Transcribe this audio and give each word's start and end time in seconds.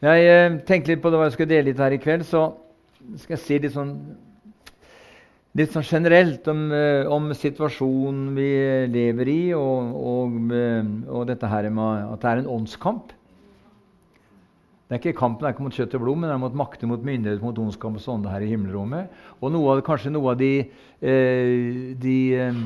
Jeg 0.00 0.24
eh, 0.24 0.54
tenkte 0.64 0.94
litt 0.94 1.00
på 1.04 1.10
hva 1.12 1.26
jeg 1.26 1.34
skulle 1.34 1.50
dele 1.50 1.68
litt 1.68 1.80
her 1.82 1.92
i 1.92 2.00
kveld, 2.00 2.22
så 2.24 2.46
skal 3.20 3.34
jeg 3.34 3.40
si 3.42 3.56
litt 3.60 3.74
sånn, 3.74 3.90
litt 5.60 5.74
sånn 5.74 5.84
generelt 5.84 6.46
om, 6.48 6.62
eh, 6.72 7.04
om, 7.04 7.26
situasjonen 7.36 8.30
vi 8.32 8.46
lever 8.88 9.28
i, 9.28 9.40
og, 9.52 9.90
og, 10.00 10.38
eh, 10.56 10.86
og, 11.04 11.26
dette 11.28 11.50
her 11.52 11.68
med 11.68 12.14
at 12.14 12.22
det 12.22 12.30
er 12.30 12.40
en 12.40 12.48
åndskamp. 12.54 13.12
Det 14.88 14.96
er 14.96 15.02
ikke 15.02 15.18
Kampen 15.18 15.46
er 15.46 15.52
ikke 15.52 15.66
mot 15.66 15.76
kjøtt 15.76 15.96
og 15.98 16.02
blod, 16.06 16.16
men 16.22 16.30
det 16.30 16.36
er 16.38 16.40
mot 16.46 16.56
makter, 16.62 16.88
mot 16.88 17.04
myndighet, 17.04 17.42
mot 17.44 17.60
ondskap 17.60 17.98
og 17.98 18.02
sånne 18.02 18.32
her 18.32 18.46
i 18.46 18.48
himmelrommet. 18.54 19.10
Og 19.38 19.52
noe 19.52 19.74
av, 19.74 19.82
kanskje 19.86 20.14
noe 20.14 20.32
av 20.32 20.38
de, 20.40 20.48
eh, 21.04 21.92
de 22.00 22.16
eh, 22.40 22.62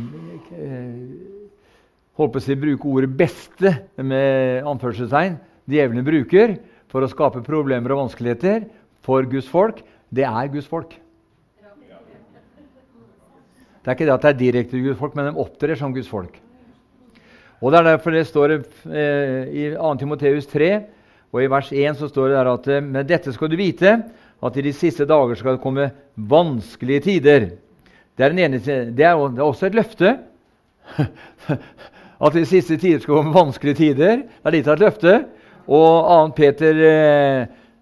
holdt 2.15 2.37
på 2.39 2.45
å 2.45 2.47
si, 2.47 2.55
bruke 2.63 2.95
ordet 2.95 3.11
'beste' 3.11 3.75
med 4.07 4.71
anførselstegn 4.71 5.37
djevelen 5.67 6.07
bruker, 6.07 6.57
for 6.95 7.03
å 7.03 7.11
skape 7.11 7.43
problemer 7.43 7.91
og 7.91 8.05
vanskeligheter 8.05 8.69
for 9.03 9.27
Guds 9.27 9.49
folk, 9.51 9.81
det 10.15 10.23
er 10.29 10.51
Guds 10.53 10.71
folk. 10.71 10.95
Det 13.83 13.91
er 13.91 13.97
ikke 13.99 14.07
det 14.07 14.15
at 14.15 14.23
det 14.23 14.31
er 14.31 14.39
direkte 14.39 14.81
Guds 14.81 15.01
folk, 15.01 15.17
men 15.19 15.27
de 15.27 15.43
opptrer 15.43 15.77
som 15.77 15.93
Guds 15.93 16.09
folk. 16.09 16.39
Og 17.59 17.73
Det 17.73 17.81
er 17.81 17.89
derfor 17.89 18.15
det 18.15 18.27
står 18.29 18.55
eh, 18.55 19.43
i 19.51 19.65
2. 19.75 19.91
Timoteus 19.99 20.47
3, 20.47 20.71
og 21.35 21.43
i 21.43 21.51
vers 21.51 21.73
1 21.73 21.99
så 21.99 22.09
står 22.09 22.31
det 22.31 22.39
der 22.39 22.53
at 22.53 22.71
eh, 22.71 22.85
med 22.85 23.11
dette 23.11 23.35
skal 23.35 23.51
du 23.51 23.57
vite 23.59 23.97
at 24.45 24.57
i 24.57 24.65
de 24.65 24.73
siste 24.77 25.07
dager 25.09 25.35
skal 25.41 25.57
det 25.57 25.65
komme 25.65 25.91
vanskelige 26.15 27.07
tider. 27.09 27.49
Det 28.15 28.27
er, 28.27 28.37
er, 28.39 28.91
det 28.95 29.05
er 29.09 29.43
også 29.43 29.67
et 29.67 29.79
løfte. 29.81 30.19
at 32.25 32.37
i 32.37 32.43
de 32.45 32.47
siste 32.47 32.77
tider 32.79 33.03
skal 33.03 33.19
komme 33.19 33.35
vanskelige 33.35 33.81
tider. 33.83 34.23
Det 34.29 34.47
er 34.47 34.55
litt 34.55 34.69
av 34.69 34.79
et 34.79 34.85
løfte. 34.87 35.17
Og 35.65 36.09
2. 36.09 36.35
Peter 36.37 36.81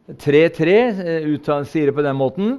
3.3 0.08 0.68
eh, 0.68 1.00
eh, 1.02 1.64
sier 1.68 1.90
det 1.90 1.96
på 1.96 2.04
den 2.04 2.18
måten. 2.18 2.52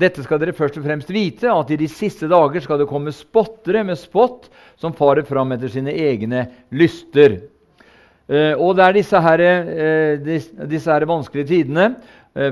Dette 0.00 0.22
skal 0.24 0.40
dere 0.40 0.56
først 0.56 0.78
og 0.80 0.86
fremst 0.86 1.10
vite, 1.12 1.50
at 1.50 1.70
i 1.70 1.78
de 1.80 1.88
siste 1.90 2.28
dager 2.30 2.62
skal 2.64 2.80
det 2.80 2.88
komme 2.88 3.12
spottere 3.12 3.82
med 3.84 3.98
spott 4.00 4.48
som 4.80 4.94
farer 4.96 5.26
fram 5.28 5.52
etter 5.52 5.72
sine 5.72 5.92
egne 5.92 6.46
lyster. 6.72 7.40
Eh, 8.30 8.54
og 8.54 8.78
det 8.78 8.86
er 8.86 8.96
disse, 8.96 9.20
her, 9.20 9.44
disse 10.70 10.90
her 10.90 11.08
vanskelige 11.10 11.50
tidene 11.50 11.92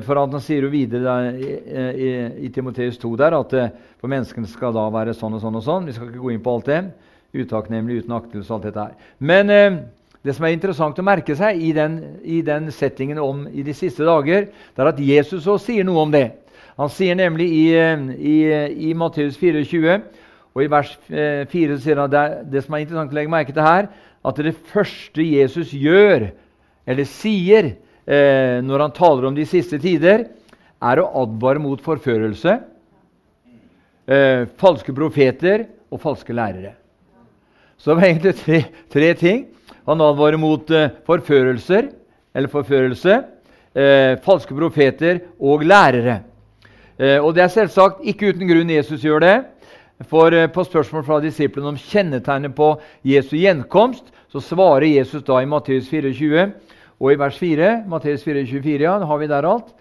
for 0.03 0.19
Han 0.19 0.41
sier 0.43 0.65
jo 0.67 0.73
videre 0.73 1.13
i, 1.39 2.09
i 2.43 2.49
Timoteus 2.51 2.97
2 2.99 3.13
der, 3.21 3.37
at 3.39 3.53
for 4.03 4.11
menneskene 4.11 4.51
skal 4.51 4.75
da 4.75 4.89
være 4.91 5.15
sånn 5.15 5.37
og 5.39 5.45
sånn 5.45 5.55
og 5.61 5.63
sånn. 5.63 5.87
Vi 5.87 5.95
skal 5.95 6.09
ikke 6.11 6.25
gå 6.25 6.33
inn 6.35 6.43
på 6.43 6.57
alt 6.57 6.67
det. 6.67 6.81
Utakknemlig, 7.39 8.01
uten 8.03 8.17
aktelse 8.17 8.51
og 8.51 8.57
alt 8.57 8.67
dette 8.67 8.89
her. 8.89 9.15
Men 9.23 9.55
det 10.29 10.35
som 10.37 10.45
er 10.45 10.53
interessant 10.53 10.99
å 11.01 11.07
merke 11.07 11.33
seg 11.39 11.61
i 11.65 11.73
den, 11.73 11.97
i 12.21 12.43
den 12.45 12.69
settingen 12.75 13.21
om 13.23 13.47
i 13.49 13.65
de 13.65 13.73
siste 13.77 14.05
dager, 14.05 14.51
det 14.53 14.85
er 14.85 14.91
at 14.91 15.01
Jesus 15.01 15.47
også 15.47 15.71
sier 15.71 15.87
noe 15.89 16.05
om 16.05 16.13
det. 16.13 16.27
Han 16.79 16.91
sier 16.93 17.17
nemlig 17.17 17.49
i, 17.49 17.65
i, 17.73 18.37
i 18.91 18.95
Matteus 18.95 19.39
24 19.41 19.97
og 20.53 20.65
i 20.65 20.69
vers 20.71 20.93
4 21.09 21.49
eh, 21.49 21.79
sier 21.81 22.03
han 22.03 22.13
det, 22.13 22.25
det 22.53 22.65
som 22.65 22.77
er 22.77 22.85
interessant 22.85 23.15
å 23.15 23.17
legge 23.17 23.33
merke 23.33 23.55
til 23.55 23.65
her, 23.65 23.89
at 24.29 24.41
det 24.43 24.55
første 24.69 25.25
Jesus 25.25 25.73
gjør, 25.73 26.29
eller 26.89 27.09
sier, 27.09 27.73
eh, 28.05 28.59
når 28.67 28.85
han 28.85 28.97
taler 28.97 29.29
om 29.29 29.37
de 29.37 29.47
siste 29.49 29.79
tider, 29.81 30.27
er 30.79 31.01
å 31.01 31.09
advare 31.23 31.63
mot 31.63 31.81
forførelse, 31.83 32.57
eh, 34.11 34.43
falske 34.61 34.95
profeter 34.95 35.69
og 35.89 36.03
falske 36.03 36.35
lærere. 36.35 36.75
Så 37.79 37.93
det 37.93 37.97
var 37.97 38.09
egentlig 38.09 38.35
tre, 38.43 38.61
tre 38.91 39.15
ting. 39.15 39.47
Han 39.89 40.03
advarer 40.05 40.37
mot 40.37 40.71
eh, 40.71 40.91
forførelser, 41.09 41.87
eller 42.37 42.53
forførelse, 42.53 43.15
eh, 43.73 44.19
falske 44.21 44.53
profeter 44.53 45.23
og 45.41 45.65
lærere. 45.65 46.21
Eh, 46.99 47.17
og 47.25 47.35
Det 47.35 47.43
er 47.43 47.55
selvsagt 47.55 48.05
ikke 48.05 48.35
uten 48.35 48.49
grunn 48.51 48.71
Jesus 48.71 49.03
gjør 49.03 49.25
det. 49.25 49.37
For 50.07 50.31
På 50.55 50.63
spørsmål 50.63 51.05
fra 51.05 51.21
disiplene 51.21 51.73
om 51.73 51.77
kjennetegnet 51.77 52.55
på 52.55 52.77
Jesu 53.03 53.35
gjenkomst 53.35 54.13
så 54.31 54.41
svarer 54.41 54.87
Jesus 54.87 55.25
da 55.27 55.41
i 55.43 55.49
Matteus 55.49 55.89
24 55.89 56.53
og 57.01 57.13
i 57.13 57.19
vers 57.19 57.39
4. 57.39 57.85
Matteus 57.89 58.23
24, 58.23 58.47
24, 58.63 58.83
ja, 58.85 58.99
har 58.99 59.19
vi 59.19 59.27
der 59.27 59.49
alt. 59.49 59.73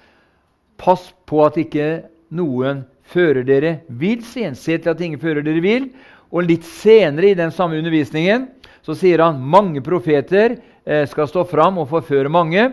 Pass 0.78 1.14
på 1.28 1.44
at 1.46 1.58
ikke 1.58 2.08
noen 2.32 2.86
fører 3.04 3.44
dere 3.44 3.82
vill. 3.90 4.24
Se 4.24 4.78
til 4.78 4.90
at 4.90 5.02
ingen 5.02 5.20
fører 5.20 5.44
dere 5.46 5.62
vill. 5.62 5.92
Og 6.32 6.44
litt 6.44 6.66
senere 6.68 7.32
i 7.32 7.38
den 7.38 7.54
samme 7.56 7.78
undervisningen 7.80 8.50
så 8.86 8.96
sier 8.96 9.24
han 9.24 9.40
mange 9.44 9.82
profeter 9.84 10.58
eh, 10.86 11.06
skal 11.10 11.28
stå 11.30 11.44
fram 11.48 11.80
og 11.82 11.90
forføre 11.92 12.32
mange. 12.32 12.70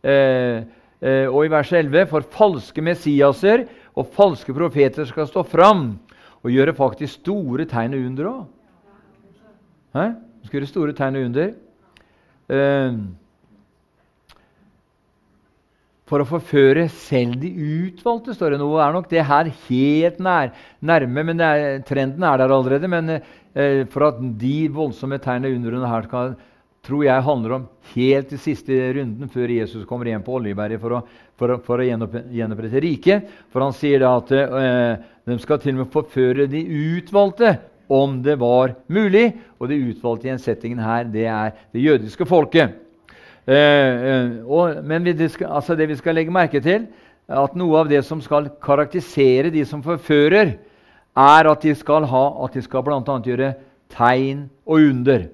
Eh, 0.00 0.64
eh, 1.00 1.26
og 1.28 1.44
i 1.44 1.52
vers 1.52 1.72
11 1.72 2.08
for 2.10 2.26
falske 2.34 2.84
messiaser 2.84 3.66
og 3.98 4.12
falske 4.16 4.54
profeter 4.56 5.08
skal 5.08 5.28
stå 5.28 5.44
fram 5.48 5.90
og 6.44 6.52
gjøre 6.54 6.76
faktisk 6.76 7.20
store 7.22 7.66
tegn 7.68 7.96
og 7.98 8.10
under 8.12 8.30
òg. 8.32 8.44
Skal 10.46 10.60
gjøre 10.60 10.70
store 10.70 10.94
tegn 10.96 11.18
og 11.18 11.30
under. 11.30 11.54
Eh, 12.48 13.00
for 16.08 16.22
å 16.22 16.28
forføre 16.28 16.86
selv 17.04 17.36
de 17.42 17.50
utvalgte, 17.52 18.34
står 18.36 18.54
det 18.54 18.60
noe. 18.62 18.80
er 18.80 18.94
nok 18.96 19.08
det 19.10 19.24
her 19.28 19.50
helt 19.68 20.20
nær, 20.24 20.54
nærme, 20.80 21.24
men 21.30 21.42
er, 21.44 21.66
trenden 21.86 22.24
er 22.24 22.40
der 22.40 22.54
allerede. 22.54 22.88
Men 22.88 23.18
eh, 23.18 23.84
for 23.92 24.08
at 24.08 24.22
de 24.40 24.56
voldsomme 24.72 25.20
tegnene 25.20 25.52
under 25.58 25.88
her 25.90 26.08
skal, 26.08 26.34
tror 26.88 27.04
jeg 27.04 27.26
handler 27.26 27.56
om 27.58 27.68
helt 27.92 28.30
til 28.32 28.40
siste 28.40 28.80
runden, 28.96 29.28
før 29.28 29.52
Jesus 29.52 29.84
kommer 29.88 30.08
igjen 30.08 30.24
på 30.24 30.38
Oljeberget 30.38 30.80
for 30.80 30.96
å, 30.96 31.02
for 31.36 31.52
å, 31.52 31.60
for 31.66 31.82
å 31.82 31.88
gjenopprette 31.88 32.84
riket. 32.84 33.28
For 33.52 33.66
han 33.66 33.76
sier 33.76 34.00
da 34.04 34.16
at 34.16 34.32
eh, 34.38 35.08
de 35.28 35.40
skal 35.44 35.60
til 35.60 35.76
og 35.76 35.84
med 35.84 35.92
forføre 35.92 36.48
de 36.48 36.64
utvalgte, 36.96 37.58
om 37.88 38.18
det 38.20 38.34
var 38.40 38.74
mulig. 38.92 39.30
Og 39.60 39.68
de 39.70 39.80
utvalgte 39.90 40.28
i 40.28 40.32
en 40.34 40.40
settingen 40.40 40.80
her, 40.80 41.08
det 41.08 41.28
er 41.28 41.56
det 41.72 41.84
jødiske 41.84 42.24
folket. 42.28 42.87
Eh, 43.48 43.54
eh, 43.56 44.32
og, 44.44 44.82
men 44.84 45.06
vi, 45.06 45.14
altså 45.46 45.76
det 45.76 45.88
vi 45.88 45.96
skal 45.96 46.18
legge 46.18 46.34
merke 46.34 46.60
til, 46.60 46.84
er 47.28 47.40
at 47.44 47.56
noe 47.56 47.80
av 47.80 47.88
det 47.88 48.02
som 48.04 48.20
skal 48.24 48.50
karakterisere 48.64 49.52
de 49.54 49.64
som 49.68 49.80
forfører, 49.84 50.58
er 51.18 51.48
at 51.50 51.64
de 51.64 51.72
skal, 51.74 52.04
ha, 52.08 52.24
at 52.44 52.54
de 52.54 52.62
skal 52.62 52.84
bl.a. 52.84 53.00
gjøre 53.24 53.54
tegn 53.92 54.46
og 54.68 54.84
under. 54.92 55.26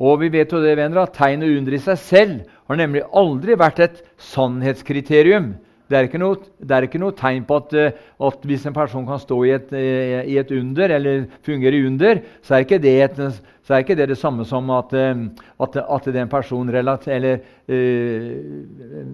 Og 0.00 0.22
vi 0.22 0.30
vet 0.32 0.52
jo 0.52 0.62
det, 0.62 0.78
venner, 0.78 1.02
at 1.02 1.12
Tegn 1.12 1.42
og 1.44 1.58
under 1.58 1.74
i 1.76 1.82
seg 1.82 1.98
selv 2.00 2.36
har 2.70 2.78
nemlig 2.80 3.02
aldri 3.12 3.56
vært 3.60 3.82
et 3.84 3.98
sannhetskriterium. 4.30 5.52
Det 5.90 5.98
er 5.98 6.20
noe, 6.22 6.38
er 6.70 6.86
ikke 6.86 7.00
noe 7.02 7.14
tegn 7.18 7.42
på 7.48 7.56
at, 7.58 7.72
eh, 7.74 7.96
at, 8.22 8.44
hvis 8.46 8.66
en 8.68 8.76
person 8.76 9.06
kan 9.08 9.18
stå 9.18 9.38
i 9.42 9.54
et, 9.56 9.72
eh, 9.74 10.20
i 10.30 10.36
et, 10.38 10.52
under, 10.54 10.92
eller 10.94 11.24
fungere 11.46 11.80
i 11.80 11.86
under, 11.88 12.20
så 12.46 12.54
er 12.54 12.66
ikke 12.66 12.78
det, 12.78 12.94
et, 13.08 13.18
er 13.74 13.82
ikke 13.82 13.96
det 13.98 14.08
det 14.12 14.18
samme 14.18 14.46
som 14.46 14.70
at, 14.74 14.94
eh, 14.94 15.24
at, 15.66 15.76
at 15.82 16.08
den 16.14 16.30
personen 16.30 16.74
eller, 16.74 17.40
eh, 17.66 19.04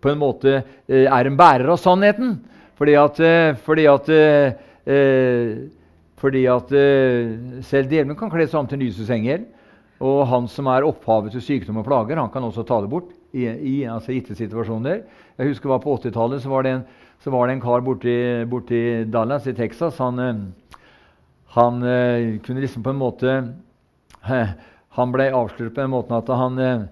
på 0.00 0.10
en 0.10 0.18
måte 0.20 0.62
er 0.88 1.26
en 1.26 1.36
bærer 1.36 1.68
av 1.72 1.78
sannheten. 1.80 2.38
Fordi 2.80 2.96
at, 2.96 3.20
fordi 3.60 3.84
eh, 3.84 5.56
fordi 6.20 6.42
selv 7.64 7.88
djevelen 7.92 8.16
kan 8.16 8.32
kle 8.32 8.46
seg 8.48 8.60
om 8.60 8.68
til 8.68 8.80
lysets 8.80 9.12
engel. 9.12 9.44
Og 10.00 10.24
han 10.28 10.48
som 10.48 10.68
er 10.72 10.84
opphavet 10.88 11.32
til 11.32 11.44
sykdom 11.44 11.80
og 11.80 11.86
plager, 11.88 12.16
han 12.16 12.32
kan 12.32 12.44
også 12.44 12.64
ta 12.64 12.80
det 12.80 12.88
bort 12.92 13.12
i, 13.36 13.44
i 13.44 13.74
altså 13.84 14.14
gitte 14.16 14.36
situasjoner. 14.36 15.02
Jeg 15.40 15.54
husker 15.54 15.72
var 15.72 15.80
På 15.80 15.96
80-tallet 15.96 16.42
så, 16.42 16.50
var 16.52 16.66
det 16.66 16.72
en, 16.74 16.82
så 17.24 17.32
var 17.32 17.48
det 17.48 17.56
en 17.56 17.62
kar 17.62 17.80
borti, 17.84 18.14
borti 18.48 18.80
Dallas 19.08 19.46
i 19.48 19.54
Texas. 19.56 19.96
Han, 19.98 20.18
eh, 20.20 20.74
han 21.56 21.82
uh, 21.82 22.38
kunne 22.44 22.60
liksom 22.60 22.84
på 22.84 22.92
en 22.92 23.00
måte 23.00 23.36
Han 24.98 25.14
ble 25.14 25.30
avslørt 25.32 25.72
på 25.72 25.80
den 25.80 25.92
måten 25.94 26.16
at 26.18 26.28
han, 26.28 26.58
uh, 26.60 26.84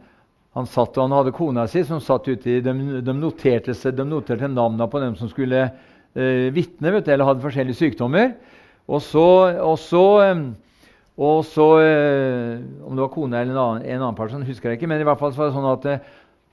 han 0.56 0.70
satt 0.70 0.97
og 0.97 1.04
han 1.04 1.16
hadde 1.19 1.34
kona 1.37 1.66
si 1.69 1.82
som 1.84 2.00
satt 2.00 2.31
ute 2.31 2.56
i 2.56 2.62
De, 2.64 2.72
de 3.04 3.14
noterte, 3.14 3.75
de 3.75 4.06
noterte 4.06 4.49
navnene 4.49 4.88
på 4.88 5.02
dem 5.02 5.19
som 5.19 5.28
skulle 5.28 5.67
uh, 5.69 6.46
vitne 6.55 6.94
eller 7.02 7.28
hadde 7.28 7.44
forskjellige 7.44 7.82
sykdommer. 7.82 8.32
Og 8.88 9.05
så, 9.05 9.26
og 9.61 9.76
så 9.82 10.06
og 11.19 11.43
så, 11.44 11.67
eh, 11.82 12.61
Om 12.87 12.94
det 12.94 13.02
var 13.02 13.08
kona 13.11 13.40
eller 13.40 13.52
en 13.52 13.58
annen, 13.58 13.82
en 13.82 14.02
annen 14.02 14.14
person, 14.14 14.43
husker 14.43 14.70
jeg 14.70 14.78
ikke. 14.78 14.87
Men 14.87 15.00
i 15.00 15.05
hvert 15.05 15.19
fall 15.19 15.32
så 15.32 15.43
var 15.43 15.49
det 15.49 15.56
sånn 15.56 15.73
at 15.73 15.87
eh, 15.90 16.05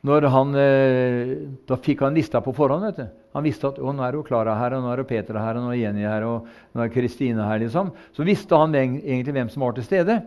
når 0.06 0.28
han, 0.30 0.56
eh, 0.60 1.32
da 1.66 1.78
fikk 1.82 2.04
han 2.06 2.14
lista 2.14 2.42
på 2.42 2.54
forhånd. 2.54 2.86
vet 2.86 2.98
du. 2.98 3.08
Han 3.34 3.44
visste 3.44 3.68
at 3.68 3.80
å, 3.80 3.94
nå 3.94 4.04
er 4.06 4.14
jo 4.14 4.24
Klara 4.24 4.56
her, 4.60 4.76
og 4.78 4.84
nå 4.84 4.92
er 4.94 5.02
jo 5.02 5.10
Peter 5.10 5.40
her, 5.40 5.58
og 5.58 5.66
nå 5.66 5.74
er 5.74 5.82
Jenny 5.82 6.06
her, 6.06 6.24
og 6.24 6.46
nå 6.76 6.84
er 6.84 6.94
Kristine 6.94 7.48
her. 7.48 7.60
liksom. 7.60 7.92
Så 8.14 8.24
visste 8.24 8.56
han 8.56 8.76
egentlig 8.76 9.34
hvem 9.34 9.50
som 9.50 9.66
var 9.66 9.74
til 9.74 9.84
stede. 9.84 10.22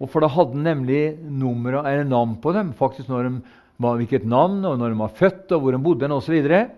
Og 0.00 0.10
For 0.10 0.20
da 0.20 0.28
hadde 0.28 0.52
han 0.52 0.64
nemlig 0.64 1.18
nummer, 1.22 1.80
eller 1.86 2.04
navn 2.04 2.36
på 2.42 2.52
dem. 2.52 2.72
faktisk 2.72 3.08
når 3.08 3.22
de 3.22 3.42
var, 3.78 3.96
Hvilket 3.96 4.24
navn, 4.24 4.64
og 4.64 4.78
når 4.78 4.90
de 4.90 4.98
var 4.98 5.08
født, 5.08 5.52
og 5.52 5.60
hvor 5.60 5.72
de 5.72 5.78
bodde 5.78 6.10
osv. 6.10 6.68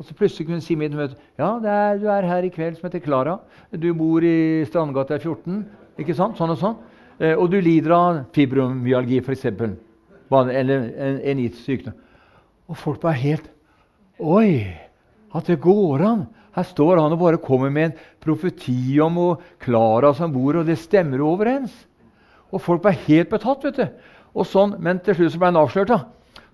Og 0.00 0.06
så 0.06 0.14
plutselig 0.14 0.46
kunne 0.46 0.56
hun 0.56 0.64
si 0.64 0.74
mitt 0.76 0.94
møte 0.96 1.14
ja, 1.36 1.58
er, 1.60 1.98
du 2.00 2.08
er 2.08 2.24
her 2.24 2.42
i 2.42 2.48
kveld 2.48 2.78
som 2.78 2.88
heter 2.88 3.04
Klara. 3.04 3.38
Du 3.70 3.92
bor 3.94 4.24
i 4.24 4.64
Strandgata 4.64 5.18
14. 5.18 5.64
Ikke 6.00 6.16
sant? 6.16 6.38
Sånn 6.40 6.50
og 6.50 6.58
sånn. 6.58 6.76
Eh, 7.20 7.36
og 7.36 7.50
du 7.52 7.60
lider 7.60 7.92
av 7.92 8.24
fibromyalgi, 8.32 9.20
f.eks. 9.20 9.89
Eller 10.30 10.90
en, 10.94 11.20
en 11.20 11.42
sykdom. 11.58 11.96
Og 12.70 12.78
folk 12.78 13.00
bare 13.02 13.18
helt 13.18 13.50
Oi! 14.20 14.68
At 15.34 15.46
det 15.48 15.60
går 15.62 16.02
an! 16.04 16.26
Her 16.54 16.66
står 16.66 16.98
han 16.98 17.14
og 17.14 17.20
bare 17.20 17.38
kommer 17.42 17.70
med 17.70 17.90
en 17.90 17.98
profeti 18.22 18.98
om 19.00 19.18
og 19.22 19.44
Klara 19.62 20.10
som 20.18 20.32
bor, 20.34 20.58
og 20.58 20.66
det 20.66 20.80
stemmer 20.80 21.22
overens. 21.22 21.72
Og 22.50 22.62
folk 22.62 22.82
ble 22.82 22.92
helt 23.06 23.30
betatt. 23.30 23.64
vet 23.64 23.78
du. 23.78 23.86
Og 24.34 24.46
sånn, 24.46 24.74
Men 24.78 24.98
til 24.98 25.14
slutt 25.14 25.32
så 25.32 25.38
ble 25.38 25.52
han 25.52 25.60
avslørt. 25.60 25.88
da. 25.88 26.00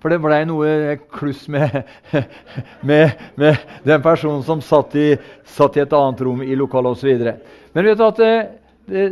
For 0.01 0.13
det 0.13 0.21
ble 0.21 0.43
noe 0.45 0.97
kluss 1.11 1.47
med, 1.49 1.73
med, 2.89 3.17
med 3.37 3.57
den 3.83 4.03
personen 4.05 4.45
som 4.45 4.61
satt 4.61 4.95
i, 4.95 5.17
satt 5.45 5.77
i, 5.77 5.81
et 5.81 5.97
annet 5.97 6.21
rom 6.21 6.43
i 6.45 6.55
lokalet 6.55 6.93
osv. 6.93 7.25
Men 7.73 7.89
vet 7.89 7.99
du 7.99 8.05
at 8.05 8.21
det, 8.21 8.35
det, 8.87 9.07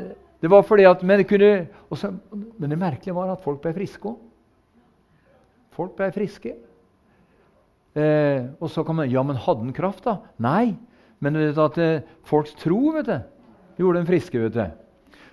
det, 0.44 0.50
var 0.52 0.62
fordi 0.62 0.84
at 0.84 1.02
Men 1.02 1.18
det, 1.18 1.26
kunne, 1.28 1.66
også, 1.88 2.12
men 2.30 2.70
det 2.70 2.78
merkelige 2.78 3.16
var 3.16 3.32
at 3.32 3.42
folk 3.42 3.62
ble 3.64 3.72
friske 3.72 4.12
òg. 4.12 4.20
Folk 5.74 5.96
ble 5.98 6.10
friske. 6.14 6.54
Eh, 7.94 8.46
og 8.58 8.70
så 8.70 8.82
kan 8.86 8.98
man 8.98 9.10
Ja, 9.10 9.22
men 9.22 9.36
hadde 9.36 9.66
han 9.66 9.74
kraft, 9.74 10.04
da? 10.04 10.18
Nei. 10.38 10.74
Men 11.22 11.38
vet 11.38 11.54
du 11.54 11.62
at 11.62 11.78
eh, 11.78 12.02
folks 12.26 12.54
tro 12.60 12.92
vet 12.94 13.06
du, 13.06 13.18
gjorde 13.78 14.00
dem 14.00 14.08
friske. 14.08 14.38
vet 14.38 14.54
du. 14.54 14.64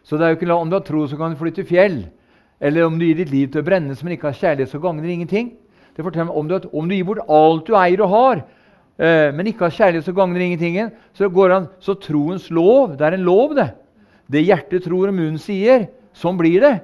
Så 0.03 0.17
det 0.17 0.25
er 0.25 0.33
jo 0.33 0.39
ikke 0.39 0.53
om 0.53 0.69
du 0.69 0.77
har 0.77 0.85
tro, 0.85 1.05
så 1.07 1.17
kan 1.17 1.33
du 1.33 1.39
flytte 1.39 1.65
fjell. 1.67 2.05
Eller 2.61 2.85
om 2.85 2.97
du 2.97 3.05
gir 3.05 3.17
ditt 3.17 3.33
liv 3.33 3.49
til 3.49 3.61
å 3.61 3.65
brennes, 3.65 4.01
men 4.03 4.15
ikke 4.15 4.29
har 4.29 4.37
kjærlighet, 4.37 4.69
så 4.69 4.81
gagner 4.81 5.05
det 5.05 5.13
ingenting. 5.15 5.53
Det 5.95 6.05
forteller 6.05 6.29
meg, 6.29 6.37
om 6.37 6.47
du, 6.47 6.55
om 6.77 6.89
du 6.89 6.95
gir 6.95 7.07
bort 7.07 7.25
alt 7.29 7.65
du 7.67 7.75
eier 7.77 8.03
og 8.05 8.13
har, 8.13 8.43
eh, 9.01 9.29
men 9.33 9.49
ikke 9.49 9.65
har 9.65 9.77
kjærlighet, 9.77 10.05
så 10.05 10.13
gagner 10.15 10.39
det 10.39 10.49
ingenting. 10.49 10.91
Så 11.17 11.29
går 11.29 11.55
han, 11.55 11.67
så 11.81 11.97
troens 11.97 12.49
lov 12.53 12.97
Det 12.97 13.07
er 13.07 13.17
en 13.17 13.25
lov, 13.25 13.55
det. 13.57 13.71
Det 14.31 14.45
hjertet 14.45 14.85
tror 14.85 15.09
og 15.09 15.17
munnen 15.17 15.41
sier. 15.41 15.89
Sånn 16.13 16.37
blir 16.39 16.61
det. 16.61 16.75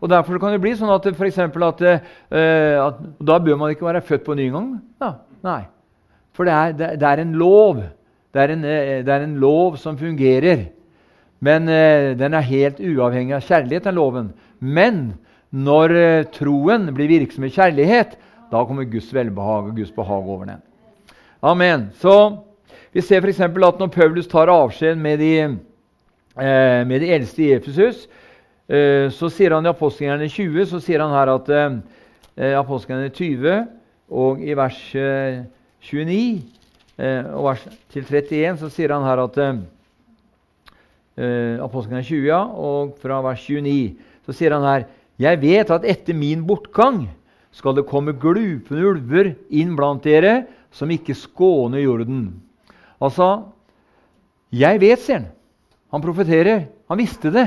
Og 0.00 0.10
Derfor 0.10 0.38
kan 0.40 0.52
det 0.52 0.60
bli 0.60 0.74
sånn 0.76 0.92
at, 0.92 1.06
for 1.16 1.66
at, 1.68 1.82
eh, 1.82 2.76
at 2.80 3.00
Da 3.20 3.38
bør 3.40 3.58
man 3.60 3.72
ikke 3.72 3.86
være 3.86 4.04
født 4.04 4.26
på 4.26 4.36
ny 4.36 4.50
gang. 4.52 4.74
Ja, 5.00 5.12
nei. 5.46 5.62
For 6.36 6.44
det 6.44 6.52
er, 6.52 6.72
det, 6.76 6.88
det 7.00 7.08
er, 7.08 7.22
en 7.22 7.36
lov. 7.40 7.80
Det 8.34 8.42
er 8.42 8.52
en, 8.52 8.64
eh, 8.64 9.04
det 9.06 9.12
er 9.12 9.24
en 9.24 9.38
lov 9.40 9.78
som 9.80 9.96
fungerer. 9.96 10.66
Men 11.40 11.68
eh, 11.68 12.12
den 12.18 12.36
er 12.36 12.44
helt 12.44 12.80
uavhengig 12.80 13.36
av 13.36 13.46
kjærlighet, 13.46 13.88
den 13.88 13.96
loven. 13.96 14.32
Men 14.60 15.16
når 15.50 15.96
eh, 15.96 16.26
troen 16.34 16.90
blir 16.96 17.08
virksom 17.14 17.46
i 17.48 17.52
kjærlighet, 17.54 18.18
da 18.52 18.64
kommer 18.68 18.88
Guds 18.88 19.08
velbehag 19.14 19.70
og 19.70 19.78
Guds 19.78 19.94
behag 19.94 20.28
over 20.28 20.44
den. 20.52 20.60
Amen. 21.42 21.90
Så 22.00 22.42
Vi 22.92 23.02
ser 23.04 23.20
f.eks. 23.20 23.40
at 23.40 23.80
når 23.80 23.90
Paulus 23.92 24.28
tar 24.28 24.48
avskjed 24.48 24.96
med 24.96 25.18
de, 25.20 25.32
med 26.88 27.02
de 27.02 27.10
eldste 27.12 27.42
i 27.44 27.50
Efesus, 27.52 28.06
Eh, 28.06 28.25
så 28.66 29.28
sier 29.30 29.54
han 29.54 29.66
i 29.66 29.70
Apostelgjerne 29.70 30.26
20 30.26 30.64
så 30.66 30.80
sier 30.82 30.98
han 31.04 31.12
her 31.14 31.30
at 31.36 31.48
eh, 31.54 31.76
eh 32.34 32.54
Apostelgjerne 32.58 33.12
20 33.14 33.66
og 34.10 34.42
i 34.42 34.54
vers 34.58 34.80
29 35.86 36.42
eh, 36.98 37.22
og 37.30 37.44
vers 37.46 37.62
til 37.94 38.02
31 38.02 38.58
så 38.64 38.70
sier 38.74 38.90
han 38.90 39.06
her 39.06 39.22
at 39.22 39.38
eh, 39.38 39.54
Apostelgjerne 41.62 42.02
20 42.02 42.26
ja, 42.26 42.42
og 42.42 42.98
fra 43.02 43.20
vers 43.22 43.44
29 43.46 43.94
så 44.26 44.34
sier 44.34 44.56
han 44.56 44.66
her 44.66 44.88
Jeg 45.16 45.40
vet 45.40 45.70
at 45.70 45.86
etter 45.86 46.14
min 46.14 46.42
bortgang 46.44 47.06
skal 47.54 47.76
det 47.78 47.86
komme 47.88 48.18
glupende 48.18 48.82
ulver 48.84 49.30
inn 49.48 49.76
blant 49.78 50.02
dere 50.04 50.42
som 50.74 50.90
ikke 50.90 51.14
skåner 51.16 51.80
jorden. 51.80 52.42
Altså 53.00 53.46
Jeg 54.50 54.80
vet, 54.80 55.00
sier 55.00 55.22
han. 55.22 55.30
Han 55.94 56.02
profeterer. 56.02 56.66
Han 56.90 56.98
visste 56.98 57.30
det 57.30 57.46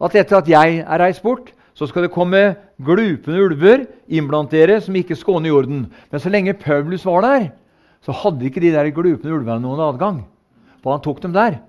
at 0.00 0.16
etter 0.16 0.40
at 0.40 0.48
jeg 0.48 0.80
er 0.80 1.02
reist 1.02 1.22
bort, 1.24 1.52
så 1.76 1.86
skal 1.88 2.04
det 2.04 2.12
komme 2.12 2.40
glupende 2.82 3.40
ulver 3.40 3.86
innblant 4.10 4.52
dere 4.52 4.80
som 4.84 4.96
ikke 4.96 5.16
skåner 5.16 5.52
jorden. 5.52 5.86
Men 6.10 6.22
så 6.22 6.32
lenge 6.32 6.56
Paulus 6.58 7.06
var 7.06 7.24
der, 7.24 7.48
så 8.04 8.12
hadde 8.16 8.46
ikke 8.48 8.62
de 8.64 8.72
der 8.74 8.90
glupende 8.96 9.36
ulvene 9.36 9.62
noen 9.64 9.82
adgang. 9.84 10.22
For 10.80 10.94
han 10.94 11.04
tok 11.04 11.22
dem 11.22 11.36
der. 11.36 11.60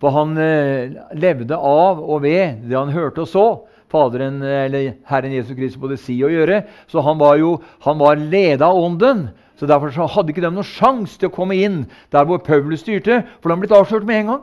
For 0.00 0.12
han 0.12 0.36
eh, 0.40 0.92
levde 1.16 1.56
av 1.56 2.02
og 2.02 2.20
ved 2.24 2.66
det 2.68 2.76
han 2.76 2.92
hørte 2.92 3.24
og 3.24 3.30
så. 3.32 3.46
Faderen, 3.92 4.40
eller 4.42 4.96
Herren 5.06 5.32
Jesus 5.32 5.54
Kristus 5.54 5.80
både 5.80 5.96
si 6.00 6.16
og 6.26 6.32
gjøre. 6.34 6.64
Så 6.90 7.04
han 7.06 7.20
var 7.20 7.38
jo 7.40 7.56
han 7.84 8.00
var 8.00 8.18
leda 8.18 8.68
av 8.68 8.80
Ånden. 8.82 9.28
Så 9.56 9.68
Derfor 9.68 9.92
så 9.94 10.08
hadde 10.10 10.34
ikke 10.34 10.44
de 10.44 10.50
noen 10.52 10.68
sjanse 10.68 11.16
til 11.16 11.30
å 11.30 11.36
komme 11.36 11.56
inn 11.56 11.84
der 12.12 12.26
hvor 12.28 12.42
Paulus 12.44 12.82
styrte. 12.84 13.22
For 13.40 13.52
de 13.52 13.62
ble 13.62 13.78
avslørt 13.78 14.08
med 14.08 14.24
en 14.24 14.32
gang. 14.34 14.42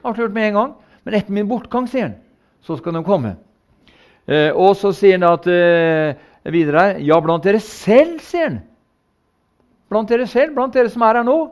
Avslørt 0.00 0.32
med 0.36 0.48
en 0.48 0.58
gang. 0.60 0.72
Men 1.04 1.16
etter 1.18 1.34
min 1.34 1.48
bortgang, 1.48 1.88
sier 1.90 2.08
han, 2.08 2.16
så 2.66 2.76
skal 2.78 2.96
de 2.96 3.04
komme. 3.06 3.36
Eh, 4.28 4.50
og 4.54 4.76
så 4.78 4.92
sier 4.94 5.18
han 5.18 5.28
at, 5.30 5.46
eh, 5.46 6.14
videre 6.50 6.80
her 6.80 6.98
Ja, 7.00 7.20
blant 7.20 7.44
dere 7.44 7.60
selv, 7.60 8.20
sier 8.20 8.48
han. 8.48 8.60
Blant 9.90 10.08
dere 10.08 10.26
selv, 10.26 10.54
blant 10.54 10.72
dere 10.72 10.88
som 10.88 11.02
er 11.02 11.18
her 11.18 11.24
nå, 11.24 11.50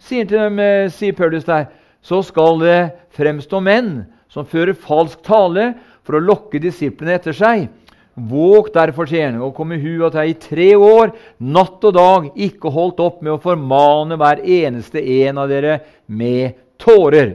sier, 0.00 0.24
dem, 0.24 0.58
eh, 0.58 0.88
sier 0.88 1.12
Paulus 1.12 1.44
der, 1.44 1.68
så 2.02 2.22
skal 2.24 2.58
det 2.58 2.92
fremstå 3.16 3.60
menn 3.62 4.06
som 4.28 4.46
fører 4.46 4.74
falsk 4.74 5.22
tale 5.22 5.74
for 6.06 6.16
å 6.16 6.22
lokke 6.24 6.60
disiplene 6.62 7.16
etter 7.18 7.32
seg. 7.36 7.68
Våg 8.16 8.70
derfor, 8.72 9.04
sier 9.04 9.28
han, 9.28 9.42
og 9.44 9.54
kom 9.54 9.74
i 9.74 9.80
hu 9.80 10.06
at 10.06 10.14
jeg 10.16 10.30
i 10.30 10.38
tre 10.40 10.68
år, 10.72 11.12
natt 11.38 11.84
og 11.84 11.92
dag, 11.92 12.30
ikke 12.32 12.72
holdt 12.72 13.02
opp 13.04 13.20
med 13.20 13.34
å 13.34 13.42
formane 13.42 14.16
hver 14.16 14.40
eneste 14.40 15.02
en 15.02 15.42
av 15.42 15.50
dere 15.52 15.82
med 16.08 16.56
tårer. 16.80 17.34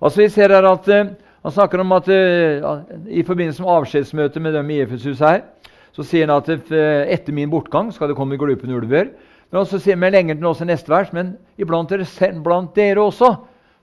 Altså 0.00 0.22
Vi 0.22 0.30
ser 0.32 0.54
her 0.56 0.64
at 0.70 0.88
uh, 0.88 1.12
han 1.46 1.54
snakker 1.54 1.78
om 1.78 1.92
at 1.94 2.08
uh, 2.10 2.80
I 3.06 3.22
forbindelse 3.22 3.62
med 3.62 3.70
avskjedsmøtet 3.70 4.42
med 4.42 4.56
dem 4.56 4.70
i 4.74 4.80
Efesus 4.82 5.20
her, 5.22 5.44
så 5.94 6.02
sier 6.02 6.26
han 6.26 6.40
at 6.40 6.48
uh, 6.50 7.04
etter 7.06 7.36
min 7.36 7.52
bortgang 7.52 7.92
skal 7.94 8.10
det 8.10 8.16
komme 8.18 8.38
glupende 8.40 8.74
ulver. 8.74 9.12
Men 9.46 9.60
også 9.60 9.78
sier 9.78 9.94
men 9.94 10.10
lenger 10.10 10.40
til 10.40 10.48
også 10.50 10.66
neste 10.66 10.90
vers, 10.90 11.12
men 11.14 11.36
iblant 11.54 11.92
dere, 11.92 12.32
blant 12.42 12.74
dere 12.74 13.04
også 13.04 13.36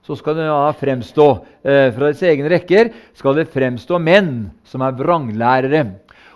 så 0.04 0.16
skal 0.20 0.36
det 0.36 0.50
fremstå 0.76 1.28
uh, 1.32 1.88
fra 1.96 2.10
deres 2.10 2.20
egne 2.28 2.52
rekker 2.52 2.92
skal 3.16 3.40
det 3.40 3.48
fremstå 3.54 3.96
menn 3.96 4.34
som 4.68 4.84
er 4.84 4.98
vranglærere. 4.98 5.86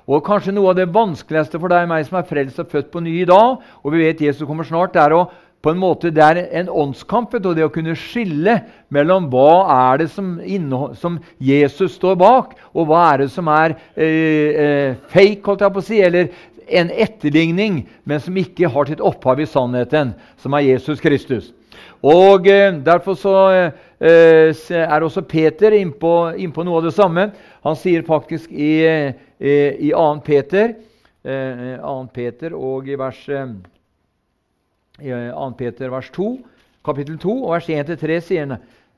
Og 0.09 0.25
kanskje 0.25 0.55
noe 0.57 0.73
av 0.73 0.79
det 0.79 0.89
vanskeligste 0.89 1.61
for 1.61 1.69
deg 1.69 1.85
og 1.85 1.93
meg 1.93 2.09
som 2.09 2.17
er 2.23 2.29
frelst 2.31 2.65
og 2.65 2.73
født 2.73 2.89
på 2.95 3.05
ny 3.05 3.19
i 3.21 3.29
dag, 3.29 3.61
og 3.85 3.93
vi 3.93 4.07
vet 4.07 4.25
Jesus 4.25 4.49
kommer 4.49 4.65
snart, 4.65 4.97
er 4.97 5.13
å 5.13 5.27
på 5.63 5.73
en 5.73 5.81
måte 5.81 6.13
Det 6.15 6.23
er 6.23 6.39
en 6.61 6.69
åndskamp 6.71 7.35
og 7.35 7.49
det 7.57 7.65
å 7.67 7.73
kunne 7.73 7.97
skille 7.99 8.61
mellom 8.95 9.27
hva 9.33 9.65
er 9.75 10.05
det 10.05 10.11
som, 10.13 10.37
som 10.95 11.19
Jesus 11.43 11.97
står 11.99 12.19
bak, 12.21 12.55
og 12.73 12.89
hva 12.89 13.09
er 13.13 13.25
det 13.25 13.33
som 13.35 13.51
er 13.51 13.75
eh, 13.97 14.07
eh, 14.07 14.97
fake, 15.11 15.43
holdt 15.47 15.67
jeg 15.67 15.75
på 15.75 15.83
å 15.83 15.89
si, 15.89 16.01
eller 16.05 16.31
en 16.69 16.91
etterligning, 16.93 17.83
men 18.05 18.21
som 18.21 18.37
ikke 18.37 18.71
har 18.71 18.89
sitt 18.89 19.01
opphav 19.01 19.41
i 19.41 19.49
sannheten, 19.49 20.13
som 20.41 20.55
er 20.55 20.67
Jesus 20.69 21.01
Kristus. 21.03 21.53
Og 22.05 22.47
eh, 22.47 22.75
Derfor 22.85 23.19
så, 23.19 23.37
eh, 23.99 24.69
er 24.79 25.03
også 25.03 25.27
Peter 25.27 25.75
innpå 25.75 26.35
inn 26.39 26.53
på 26.55 26.65
noe 26.67 26.79
av 26.79 26.87
det 26.87 26.95
samme. 26.95 27.31
Han 27.67 27.79
sier 27.79 28.07
faktisk 28.07 28.53
i, 28.53 28.85
i, 29.39 29.57
i 29.89 29.91
2. 29.91 30.07
Peter, 30.27 30.77
2. 30.79 30.85
Eh, 31.29 32.07
Peter 32.15 32.55
og 32.55 32.89
i 32.89 32.97
vers 32.99 33.27
i 35.01 35.11
2. 35.11 35.51
Peter 35.59 35.93
vers 35.93 36.11
2, 36.15 36.31
kapittel 36.85 37.19
2 37.21 37.35
og 37.45 37.53
vers 37.57 37.69
1-3 37.71 38.21
sier 38.25 38.57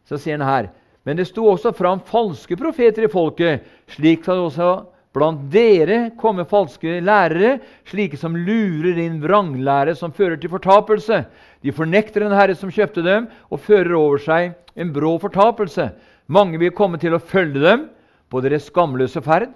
så 0.09 0.19
sier 0.19 0.39
han 0.39 0.49
her 0.49 0.71
Men 1.05 1.17
det 1.17 1.29
sto 1.29 1.47
også 1.49 1.73
fram 1.77 2.01
falske 2.05 2.57
profeter 2.61 3.07
i 3.07 3.13
folket, 3.13 3.65
slik 3.89 4.23
skal 4.23 4.37
det 4.41 4.49
også 4.51 4.71
blant 5.17 5.47
dere 5.51 6.11
komme 6.19 6.45
falske 6.47 7.01
lærere, 7.03 7.59
slike 7.89 8.19
som 8.21 8.37
lurer 8.37 9.01
inn 9.03 9.19
vranglære 9.23 9.97
som 9.99 10.13
fører 10.15 10.39
til 10.39 10.53
fortapelse. 10.53 11.25
De 11.65 11.73
fornekter 11.75 12.23
den 12.23 12.37
Herre 12.37 12.55
som 12.55 12.71
kjøpte 12.71 13.03
dem, 13.03 13.27
og 13.51 13.63
fører 13.65 13.97
over 13.99 14.23
seg 14.23 14.53
en 14.77 14.93
brå 14.95 15.17
fortapelse. 15.23 15.91
Mange 16.31 16.61
vil 16.63 16.75
komme 16.77 17.01
til 17.03 17.17
å 17.17 17.23
følge 17.23 17.65
dem 17.65 17.89
på 18.31 18.43
deres 18.45 18.69
skamløse 18.71 19.23
ferd. 19.25 19.51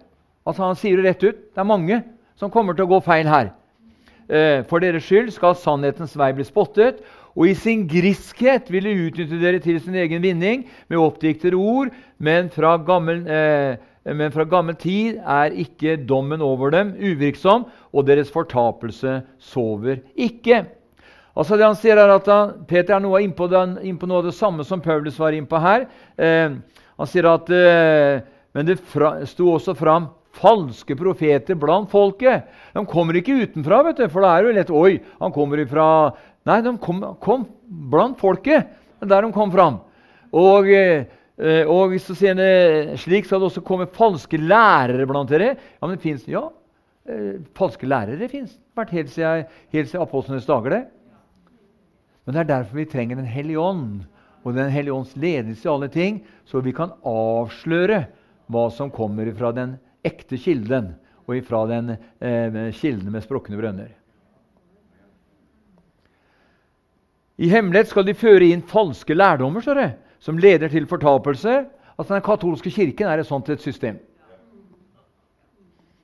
Altså 0.45 0.67
Han 0.67 0.81
sier 0.81 0.99
det 0.99 1.07
rett 1.07 1.23
ut. 1.23 1.39
Det 1.55 1.61
er 1.61 1.71
mange 1.71 2.03
som 2.35 2.51
kommer 2.51 2.75
til 2.75 2.89
å 2.89 2.97
gå 2.97 3.05
feil 3.07 3.31
her. 3.31 3.53
Eh, 4.29 4.63
for 4.69 4.81
deres 4.81 5.05
skyld 5.05 5.33
skal 5.35 5.57
sannhetens 5.59 6.15
vei 6.17 6.31
bli 6.37 6.47
spottet, 6.47 7.03
og 7.35 7.49
i 7.51 7.57
sin 7.59 7.83
griskhet 7.91 8.71
vil 8.71 8.87
de 8.87 8.95
utnytte 9.09 9.41
dere 9.43 9.61
til 9.63 9.81
sin 9.83 9.97
egen 9.99 10.23
vinning 10.23 10.63
med 10.89 11.01
oppdiktede 11.03 11.59
ord, 11.59 11.91
men 12.23 12.49
fra, 12.55 12.77
gammel, 12.79 13.25
eh, 13.27 13.75
men 14.15 14.33
fra 14.33 14.47
gammel 14.49 14.79
tid 14.79 15.19
er 15.19 15.57
ikke 15.65 15.99
dommen 16.07 16.45
over 16.45 16.73
dem 16.73 16.95
uvirksom, 16.95 17.67
og 17.93 18.07
deres 18.07 18.31
fortapelse 18.33 19.21
sover 19.43 20.01
ikke. 20.15 20.65
Altså 21.35 21.59
det 21.59 21.67
Han 21.67 21.77
sier 21.77 21.99
er 21.99 22.13
at 22.15 22.29
han, 22.31 22.53
Peter 22.71 22.95
er 22.95 23.03
noe 23.03 23.21
innpå, 23.25 23.49
innpå 23.83 24.07
noe 24.07 24.23
av 24.23 24.29
det 24.29 24.37
samme 24.39 24.65
som 24.65 24.81
Paulus 24.81 25.19
var 25.19 25.35
innpå 25.35 25.59
her. 25.59 25.89
Eh, 26.17 26.55
han 26.95 27.11
sier 27.11 27.27
at 27.27 27.51
eh, 27.51 28.23
Men 28.55 28.69
det 28.69 28.77
fra, 28.79 29.17
sto 29.27 29.49
også 29.51 29.75
fram 29.75 30.13
falske 30.35 30.97
profeter 30.99 31.59
blant 31.59 31.91
folket. 31.93 32.49
De 32.75 32.85
kommer 32.91 33.19
ikke 33.19 33.37
utenfra, 33.45 33.83
vet 33.89 34.03
du, 34.03 34.07
for 34.13 34.25
da 34.25 34.35
er 34.35 34.43
det 34.43 34.51
jo 34.51 34.57
lett 34.59 34.73
Oi, 34.75 34.95
han 35.21 35.35
kommer 35.35 35.63
ifra 35.63 35.89
Nei, 36.45 36.59
de 36.61 36.75
kom, 36.77 36.99
kom 37.25 37.47
blant 37.91 38.19
folket. 38.21 38.67
Det 38.99 39.07
er 39.07 39.13
der 39.15 39.25
de 39.25 39.33
kom 39.33 39.53
fram. 39.53 39.79
Og, 40.37 40.67
eh, 40.69 41.07
og 41.65 41.95
så 42.05 42.17
sier 42.19 42.37
han 42.37 42.99
slik 43.01 43.25
skal 43.25 43.41
det 43.41 43.49
også 43.49 43.63
komme 43.65 43.89
falske 43.89 44.37
lærere 44.37 45.07
blant 45.09 45.33
dere. 45.33 45.55
Ja, 45.57 45.87
men 45.87 45.95
det 45.97 46.05
fins 46.05 46.27
ja, 46.29 46.43
eh, 47.09 47.39
falske 47.57 47.89
lærere 47.89 48.29
fins. 48.29 48.59
Vært 48.77 48.93
helt 48.93 49.15
siden, 49.15 49.47
helt 49.73 49.89
siden 49.89 50.05
apostlenes 50.05 50.45
dager, 50.51 50.77
det. 50.77 50.83
Men 52.25 52.37
det 52.37 52.43
er 52.43 52.51
derfor 52.51 52.81
vi 52.81 52.87
trenger 52.89 53.17
Den 53.17 53.29
hellige 53.29 53.61
ånd 53.61 54.05
og 54.45 54.55
Den 54.55 54.71
hellige 54.71 54.93
ånds 54.93 55.17
ledelse 55.17 55.65
i 55.65 55.73
alle 55.73 55.89
ting, 55.89 56.21
så 56.45 56.61
vi 56.61 56.73
kan 56.77 56.93
avsløre 57.05 58.05
hva 58.53 58.69
som 58.73 58.91
kommer 58.93 59.31
fra 59.33 59.53
den 59.57 59.79
ekte 60.05 60.39
kilden, 60.41 60.95
og 61.25 61.39
ifra 61.39 61.65
den 61.71 61.95
eh, 61.97 62.73
kilden 62.77 63.13
med 63.13 63.25
sprukne 63.25 63.59
brønner. 63.59 63.93
I 67.41 67.49
hemmelighet 67.51 67.91
skal 67.91 68.07
de 68.07 68.15
føre 68.15 68.53
inn 68.53 68.63
falske 68.63 69.15
lærdommer 69.17 69.65
det, 69.75 69.91
som 70.23 70.39
leder 70.39 70.71
til 70.71 70.87
fortapelse. 70.87 71.65
Altså 71.99 72.15
Den 72.15 72.23
katolske 72.23 72.71
kirken 72.71 73.09
er 73.09 73.19
et 73.19 73.27
sånt 73.27 73.49
et 73.51 73.63
system. 73.63 73.99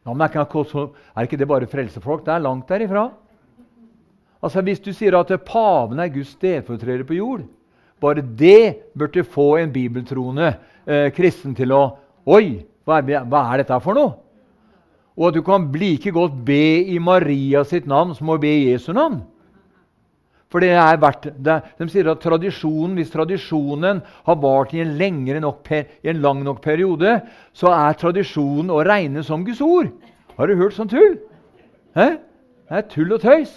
Ja, 0.06 0.14
men 0.14 0.24
er 0.24 1.22
ikke, 1.22 1.36
det 1.36 1.48
bare 1.48 1.68
frelsefolk? 1.68 2.24
Det 2.24 2.32
er 2.32 2.42
langt 2.42 2.68
derifra. 2.68 3.10
Altså 4.42 4.62
Hvis 4.62 4.80
du 4.80 4.92
sier 4.92 5.18
at 5.18 5.30
paven 5.44 6.00
er 6.00 6.08
Guds 6.08 6.32
stedfortreder 6.34 7.04
på 7.04 7.14
jord, 7.14 7.44
bare 8.00 8.22
det 8.24 8.90
burde 8.96 9.24
få 9.24 9.56
en 9.60 9.72
bibeltroende 9.72 10.54
eh, 10.86 11.12
kristen 11.12 11.54
til 11.54 11.72
å 11.72 11.82
Oi, 12.30 12.60
hva 12.86 13.00
er, 13.00 13.24
hva 13.28 13.44
er, 13.52 13.62
dette 13.62 13.80
for 13.84 13.98
noe? 13.98 14.14
Og 15.18 15.28
at 15.28 15.36
du 15.36 15.42
kan 15.44 15.66
like 15.74 16.12
godt 16.14 16.38
be 16.46 16.80
i 16.94 16.98
Maria 17.02 17.64
sitt 17.68 17.88
navn 17.90 18.14
som 18.16 18.30
å 18.32 18.38
be 18.40 18.50
i 18.50 18.70
Jesu 18.70 18.92
navn. 18.96 19.20
For 20.50 20.64
det 20.64 20.72
er 20.74 20.98
verdt 20.98 21.28
det. 21.38 21.60
De 21.78 21.86
sier 21.90 22.08
at 22.10 22.22
tradisjonen, 22.24 22.96
hvis 22.98 23.12
tradisjonen 23.12 24.00
har 24.26 24.38
vart 24.42 24.72
i 24.74 24.80
en, 24.82 24.96
nok, 25.44 25.70
i 25.70 26.10
en 26.10 26.22
lang 26.24 26.42
nok 26.42 26.58
periode, 26.64 27.20
så 27.54 27.70
er 27.70 27.98
tradisjonen 28.00 28.72
å 28.74 28.82
regne 28.86 29.22
som 29.26 29.44
Guds 29.46 29.62
ord. 29.62 29.92
Har 30.34 30.50
du 30.50 30.56
hørt 30.58 30.74
sånn 30.74 30.90
tull? 30.90 31.20
Hæ? 31.94 32.16
Det 32.70 32.78
er 32.80 32.88
tull 32.90 33.14
og 33.14 33.22
tøys. 33.22 33.52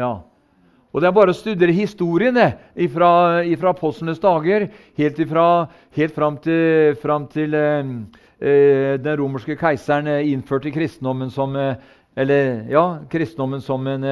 Ja. 0.00 0.20
Og 0.90 1.00
Det 1.00 1.06
er 1.06 1.14
bare 1.14 1.30
å 1.30 1.38
studere 1.38 1.74
historiene 1.74 2.48
fra 2.90 3.70
apostlenes 3.70 4.18
dager 4.18 4.66
helt, 4.98 5.18
ifra, 5.22 5.46
helt 5.94 6.14
fram 6.16 6.38
til, 6.42 6.96
fram 6.98 7.28
til 7.30 7.54
eh, 7.54 7.92
eh, 8.42 8.96
den 8.98 9.20
romerske 9.20 9.54
keiseren 9.60 10.08
eh, 10.10 10.32
innførte 10.32 10.72
kristendommen 10.74 11.30
som, 11.30 11.54
eh, 11.54 11.76
eller, 12.18 12.64
ja, 12.72 12.82
kristendommen 13.10 13.62
som 13.62 13.86
en, 13.86 14.06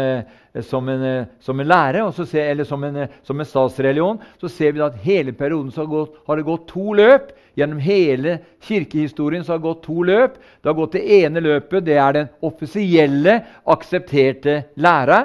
som 0.63 0.89
en, 0.89 1.03
som 1.43 1.61
en 1.61 1.67
lære, 1.67 2.05
se, 2.15 2.39
eller 2.39 2.65
som 2.65 2.85
en, 2.87 3.01
som 3.27 3.41
en, 3.43 3.49
statsreligion, 3.49 4.21
så 4.39 4.49
ser 4.49 4.77
vi 4.77 4.85
at 4.85 5.01
hele 5.03 5.35
perioden 5.35 5.73
har, 5.75 5.89
gått, 5.91 6.15
har, 6.29 6.39
det 6.39 6.47
gått 6.47 6.69
to 6.71 6.95
løp. 6.95 7.33
Gjennom 7.59 7.81
hele 7.83 8.37
kirkehistorien 8.63 9.43
så 9.43 9.57
har 9.57 9.59
det 9.59 9.67
gått 9.67 9.83
to 9.83 10.07
løp. 10.07 10.39
Det 10.39 10.71
har 10.71 10.79
gått 10.79 10.95
Det 10.95 11.03
ene 11.19 11.43
løpet 11.43 11.89
det 11.91 11.99
er 11.99 12.15
den 12.21 12.31
offisielle, 12.47 13.41
aksepterte 13.67 14.61
læra. 14.79 15.25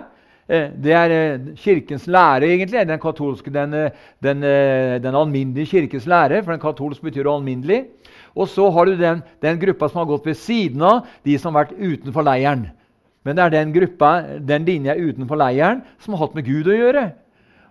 Eh, 0.50 0.72
det 0.76 0.92
er 0.92 1.14
eh, 1.16 1.46
Kirkens 1.56 2.06
lære, 2.08 2.50
egentlig. 2.52 2.84
Den 2.88 3.00
katolske, 3.00 3.52
den, 3.54 3.74
eh, 3.74 3.92
den, 4.24 4.44
den 5.04 5.16
alminnelige 5.16 5.66
kirkens 5.66 6.08
lære. 6.08 6.44
For 6.44 6.52
den 6.52 6.62
katolske 6.62 7.10
betyr 7.10 7.30
alminnelig. 7.32 7.86
Og 8.36 8.48
så 8.48 8.70
har 8.70 8.86
du 8.86 8.98
den, 8.98 9.24
den, 9.42 9.60
gruppa 9.60 9.88
som 9.90 10.04
har 10.04 10.10
gått 10.10 10.26
ved 10.26 10.36
siden 10.36 10.82
av, 10.82 11.06
de 11.26 11.38
som 11.38 11.54
har 11.54 11.66
vært 11.66 11.78
utenfor 11.80 12.26
leiren. 12.26 12.68
Men 13.24 13.38
det 13.38 13.44
er 13.44 13.54
den 13.54 13.74
gruppa, 13.74 14.14
den 14.40 14.66
linja 14.68 14.98
utenfor 15.00 15.40
leiren 15.40 15.84
som 16.00 16.16
har 16.16 16.26
hatt 16.26 16.36
med 16.36 16.48
Gud 16.48 16.68
å 16.68 16.76
gjøre. 16.76 17.06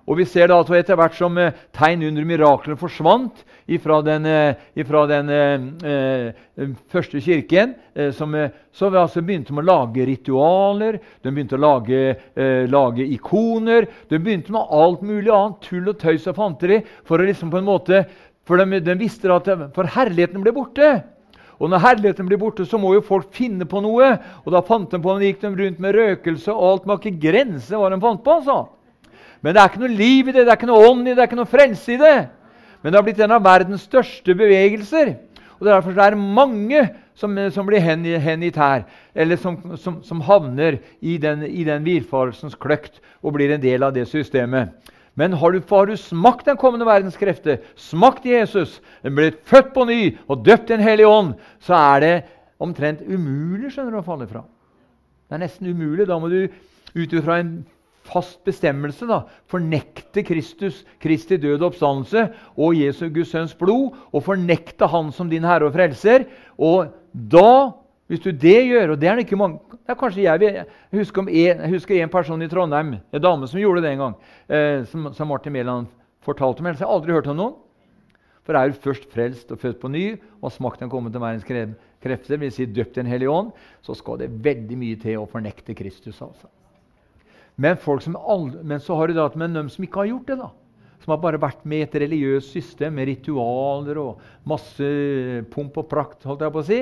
Og 0.07 0.19
vi 0.19 0.27
ser 0.27 0.51
da 0.51 0.59
at 0.59 0.71
etter 0.75 0.99
hvert 0.99 1.15
som 1.15 1.37
eh, 1.39 1.55
tegn 1.77 2.03
under 2.09 2.27
miraklene 2.27 2.79
forsvant 2.79 3.45
fra 3.83 4.01
den, 4.03 4.27
eh, 4.27 4.59
ifra 4.75 5.05
den 5.07 5.31
eh, 5.31 5.67
eh, 5.87 6.73
første 6.91 7.23
kirken, 7.23 7.77
eh, 7.95 8.11
som, 8.13 8.35
eh, 8.35 8.51
så 8.75 8.91
altså 8.91 9.23
begynte 9.23 9.55
de 9.55 9.63
å 9.63 9.65
lage 9.65 10.07
ritualer, 10.09 10.99
de 11.23 11.31
begynte 11.31 11.57
å 11.57 11.63
lage, 11.63 12.03
lage, 12.73 13.07
ikoner 13.15 13.87
De 14.11 14.19
begynte 14.19 14.53
med 14.53 14.75
alt 14.75 15.03
mulig 15.07 15.31
annet 15.31 15.63
tull 15.63 15.89
og 15.93 15.99
tøys 16.01 16.27
og 16.31 16.37
fanteri 16.37 16.81
for 17.07 17.21
å 17.21 17.27
liksom 17.29 17.53
på 17.53 17.61
en 17.61 17.69
måte, 17.69 18.05
for 18.49 18.59
de, 18.59 18.81
de 18.83 18.99
visste 18.99 19.31
at 19.31 19.49
for 19.77 19.87
herligheten 19.95 20.43
ble 20.43 20.55
borte. 20.57 20.91
Og 21.63 21.71
når 21.71 21.85
herligheten 21.85 22.27
blir 22.27 22.41
borte, 22.43 22.67
så 22.67 22.81
må 22.81 22.97
jo 22.97 23.05
folk 23.07 23.31
finne 23.37 23.69
på 23.71 23.81
noe. 23.85 24.09
Og 24.43 24.51
da 24.51 24.65
fant 24.67 24.91
de 24.91 24.99
på, 24.99 25.15
de 25.21 25.29
gikk 25.31 25.45
de 25.45 25.53
rundt 25.61 25.83
med 25.85 25.95
røkelse, 25.95 26.51
og 26.51 26.65
alt 26.67 26.89
var 26.91 26.99
ikke 26.99 27.21
grense 27.23 27.79
hva 27.79 27.93
de 27.93 28.01
fant 28.03 28.25
på. 28.25 28.39
altså. 28.41 28.82
Men 29.43 29.55
det 29.55 29.61
er 29.61 29.73
ikke 29.73 29.83
noe 29.83 29.99
liv 29.99 30.29
i 30.29 30.35
det, 30.35 30.45
det 30.47 30.53
er 30.53 30.59
ikke 30.61 30.71
noe 30.71 30.89
ånd 30.89 31.03
i 31.05 31.11
det, 31.11 31.17
det 31.19 31.25
er 31.25 31.31
ikke 31.31 31.41
noe 31.41 31.51
frelse 31.51 31.95
i 31.95 32.01
det. 32.01 32.17
Men 32.83 32.93
det 32.93 32.99
har 32.99 33.07
blitt 33.07 33.23
en 33.23 33.35
av 33.37 33.45
verdens 33.45 33.87
største 33.89 34.35
bevegelser. 34.39 35.17
Og 35.59 35.67
Derfor 35.67 35.99
er 35.99 36.15
det 36.15 36.23
mange 36.39 36.81
som, 37.19 37.37
som 37.55 37.67
blir 37.69 37.83
hengitt 37.83 38.57
her, 38.59 38.87
eller 39.15 39.39
som, 39.39 39.59
som, 39.79 40.01
som 40.03 40.23
havner 40.27 40.81
i 41.01 41.19
den, 41.23 41.45
i 41.47 41.63
den 41.67 41.85
virfarelsens 41.87 42.57
kløkt 42.59 43.03
og 43.23 43.37
blir 43.37 43.53
en 43.55 43.63
del 43.63 43.87
av 43.87 43.95
det 43.95 44.09
systemet. 44.11 44.73
Men 45.15 45.37
har 45.37 45.53
du, 45.53 45.61
har 45.69 45.87
du 45.87 45.97
smakt 46.01 46.49
den 46.49 46.57
kommende 46.57 46.89
verdens 46.89 47.19
krefter, 47.21 47.61
smakt 47.77 48.25
Jesus, 48.27 48.79
ble 49.05 49.29
født 49.47 49.75
på 49.75 49.85
ny 49.87 50.01
og 50.25 50.41
døpt 50.47 50.71
i 50.71 50.79
Den 50.79 50.87
hellige 50.87 51.11
ånd, 51.11 51.35
så 51.61 51.77
er 51.77 52.01
det 52.01 52.15
omtrent 52.63 53.03
umulig 53.05 53.75
skjønner 53.75 53.93
du, 53.93 54.01
å 54.01 54.07
falle 54.07 54.27
fra. 54.31 54.43
Det 55.29 55.37
er 55.37 55.45
nesten 55.45 55.69
umulig. 55.69 56.07
Da 56.09 56.19
må 56.21 56.31
du 56.33 56.47
ut 56.97 57.15
fra 57.25 57.39
en 57.43 57.61
fast 58.07 58.41
bestemmelse 58.47 59.07
da, 59.09 59.23
fornekte 59.51 60.25
Kristus, 60.27 60.83
Kristi 61.03 61.39
død 61.41 61.61
og 61.61 61.69
oppstandelse 61.71 62.25
og 62.57 62.77
Jesu 62.77 63.07
Guds 63.13 63.31
sønns 63.33 63.55
blod, 63.59 63.95
og 64.13 64.25
fornekte 64.27 64.89
Han 64.91 65.13
som 65.15 65.31
din 65.31 65.47
Herre 65.47 65.69
og 65.69 65.77
Frelser. 65.77 66.27
Og 66.59 66.93
da, 67.13 67.73
hvis 68.11 68.23
du 68.25 68.31
det 68.31 68.59
gjør 68.69 68.95
og 68.95 69.01
det 69.01 69.09
er 69.09 69.19
det 69.19 69.27
ikke 69.27 69.41
mange, 69.41 69.61
det 69.73 69.95
er 69.95 69.99
kanskje 69.99 70.23
Jeg 70.23 70.43
jeg 70.43 70.67
husker, 70.93 71.23
en, 71.23 71.35
jeg 71.35 71.71
husker 71.71 72.03
en 72.03 72.13
person 72.13 72.43
i 72.43 72.49
Trondheim, 72.49 72.97
en 73.13 73.23
dame 73.23 73.49
som 73.49 73.61
gjorde 73.61 73.83
det 73.83 73.93
en 73.93 73.99
gang, 73.99 74.17
eh, 74.49 74.85
som, 74.85 75.13
som, 75.13 75.29
Martin 75.29 75.53
Mæland 75.53 75.87
fortalte 76.23 76.63
meg. 76.63 76.79
Jeg 76.79 76.87
har 76.87 76.95
aldri 76.95 77.13
hørt 77.13 77.27
om 77.27 77.37
noen. 77.37 77.55
For 78.43 78.59
er 78.59 78.73
du 78.73 78.75
først 78.83 79.07
frelst 79.07 79.53
og 79.55 79.61
født 79.63 79.79
på 79.79 79.89
ny 79.89 80.17
og 80.41 80.49
har 80.49 80.57
smakt 80.57 80.81
den 80.83 80.91
kommende 80.91 81.21
verdens 81.23 81.47
krefter, 81.47 82.37
vil 82.37 82.51
si 82.51 82.67
døpt 82.67 82.97
i 82.97 83.01
Den 83.01 83.07
hellige 83.07 83.31
ånd, 83.31 83.53
så 83.83 83.95
skal 83.95 84.19
det 84.19 84.33
veldig 84.43 84.79
mye 84.79 84.99
til 84.99 85.21
å 85.21 85.29
fornekte 85.31 85.77
Kristus. 85.79 86.19
altså. 86.21 86.51
Men, 87.57 87.77
aldri, 87.77 88.63
men, 88.65 88.81
så 88.81 88.97
har 88.97 89.09
du 89.09 89.15
da 89.15 89.29
med 89.35 89.55
dem 89.55 89.69
som 89.71 89.85
ikke 89.85 90.03
har 90.03 90.11
gjort 90.13 90.27
det. 90.27 90.37
da. 90.41 90.51
Som 91.03 91.13
har 91.15 91.23
bare 91.23 91.41
vært 91.43 91.65
med 91.69 91.83
i 91.83 91.87
et 91.87 91.99
religiøst 92.05 92.55
system 92.55 92.95
med 92.95 93.09
ritualer 93.11 93.99
og 94.01 94.21
masse 94.49 94.89
pomp 95.53 95.79
og 95.83 95.89
prakt. 95.91 96.25
holdt 96.25 96.43
jeg 96.43 96.53
på 96.53 96.63
å 96.63 96.67
si, 96.67 96.81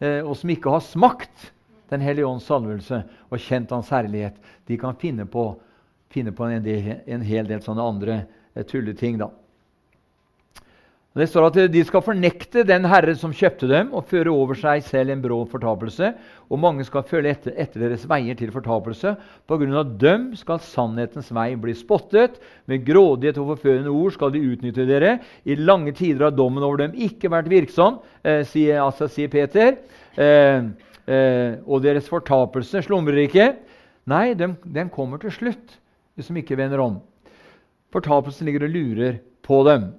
eh, 0.00 0.20
Og 0.22 0.36
som 0.36 0.50
ikke 0.50 0.70
har 0.70 0.80
smakt 0.80 1.52
Den 1.90 2.00
hellige 2.00 2.26
ånds 2.26 2.46
salvelse 2.46 3.02
og 3.30 3.38
kjent 3.38 3.70
Hans 3.70 3.88
herlighet. 3.90 4.36
De 4.66 4.76
kan 4.78 4.94
finne 4.94 5.26
på, 5.26 5.56
finne 6.08 6.30
på 6.30 6.44
en, 6.44 6.62
del, 6.62 7.02
en, 7.06 7.20
hel 7.20 7.46
del 7.46 7.60
sånne 7.60 7.82
andre 7.82 8.26
eh, 8.54 8.62
tulleting. 8.62 9.18
da. 9.18 9.30
Det 11.10 11.26
står 11.26 11.48
at 11.48 11.56
de 11.74 11.80
skal 11.82 12.04
fornekte 12.06 12.62
den 12.62 12.84
Herre 12.86 13.16
som 13.18 13.32
kjøpte 13.34 13.66
dem, 13.66 13.88
og 13.90 14.06
føre 14.06 14.30
over 14.30 14.54
seg 14.54 14.84
selv 14.86 15.10
en 15.10 15.22
brå 15.24 15.40
fortapelse. 15.50 16.12
Og 16.46 16.60
mange 16.62 16.84
skal 16.86 17.02
følge 17.02 17.32
etter, 17.34 17.54
etter 17.58 17.82
deres 17.82 18.04
veier 18.06 18.36
til 18.38 18.52
fortapelse. 18.54 19.16
På 19.50 19.56
grunn 19.58 19.74
av 19.74 19.88
dem 19.98 20.28
skal 20.38 20.60
sannhetens 20.62 21.32
vei 21.34 21.48
bli 21.58 21.74
spottet. 21.74 22.36
Med 22.70 22.84
grådighet 22.86 23.40
og 23.42 23.56
forførende 23.56 23.90
ord 23.90 24.14
skal 24.14 24.30
de 24.36 24.44
utnytte 24.52 24.86
dere. 24.86 25.16
I 25.42 25.56
lange 25.58 25.96
tider 25.98 26.28
har 26.28 26.36
dommen 26.36 26.62
over 26.62 26.84
dem 26.84 26.94
ikke 26.94 27.32
vært 27.34 27.50
virksom, 27.50 27.98
eh, 28.22 28.44
sier, 28.46 28.78
altså, 28.78 29.08
sier 29.10 29.32
Peter. 29.32 29.80
Eh, 30.14 30.62
eh, 31.10 31.58
og 31.66 31.82
deres 31.82 32.06
fortapelse 32.06 32.84
slumrer 32.86 33.24
ikke. 33.24 33.48
Nei, 34.06 34.28
den, 34.38 34.54
den 34.62 34.94
kommer 34.94 35.18
til 35.18 35.34
slutt, 35.34 35.74
hvis 36.14 36.30
de 36.30 36.38
ikke 36.38 36.58
vender 36.60 36.78
om. 36.78 37.00
Fortapelsen 37.90 38.46
ligger 38.46 38.68
og 38.68 38.78
lurer 38.78 39.18
på 39.42 39.64
dem. 39.66 39.90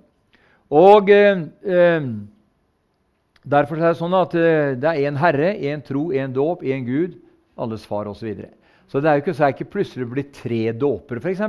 Og 0.72 1.10
eh, 1.12 1.42
eh, 1.68 2.06
Derfor 3.42 3.80
er 3.80 3.90
det 3.90 3.98
sånn 3.98 4.13
at 4.13 4.34
eh, 4.38 4.75
det 4.78 4.86
er 4.86 5.08
én 5.10 5.18
Herre, 5.18 5.56
én 5.58 5.82
tro, 5.82 6.12
én 6.13 6.34
dåp, 6.34 6.62
én 6.62 6.86
Gud, 6.86 7.16
alles 7.58 7.86
far 7.90 8.06
osv. 8.06 8.20
Så, 8.20 8.28
videre. 8.30 8.51
så 8.88 9.01
det 9.01 9.10
er 9.10 9.18
jo 9.18 9.24
ikke 9.24 9.34
så 9.34 9.48
er 9.48 9.56
ikke 9.56 9.74
plutselig 9.74 10.06
blitt 10.12 10.36
tre 10.38 10.62
dåper, 10.78 11.18
f.eks. 11.18 11.42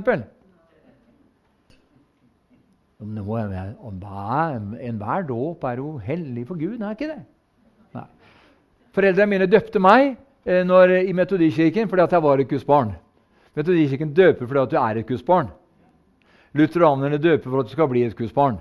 Enhver 4.88 5.29
dåp 5.29 5.64
er 5.69 5.83
jo 5.83 5.99
hellig 6.00 6.47
for 6.49 6.57
Gud, 6.57 6.81
er 6.81 6.97
ikke 6.97 7.11
det? 7.12 7.21
Nei. 7.99 8.09
Foreldrene 8.97 9.33
mine 9.35 9.50
døpte 9.50 9.83
meg 9.83 10.14
eh, 10.47 10.62
når, 10.64 10.97
i 11.05 11.12
Metodikirken 11.12 11.93
fordi 11.93 12.07
at 12.07 12.17
jeg 12.17 12.25
var 12.25 12.41
et 12.41 12.49
gudsbarn. 12.49 12.97
Metodikirken 13.59 14.17
døper 14.17 14.49
fordi 14.49 14.64
at 14.64 14.73
du 14.73 14.81
er 14.81 15.02
et 15.02 15.09
gudsbarn. 15.12 15.52
Lutheranerne 16.57 17.21
døper 17.21 17.50
for 17.50 17.61
at 17.61 17.69
du 17.69 17.76
skal 17.76 17.88
bli 17.93 18.07
et 18.07 18.17
Guds 18.17 18.33
barn. 18.33 18.57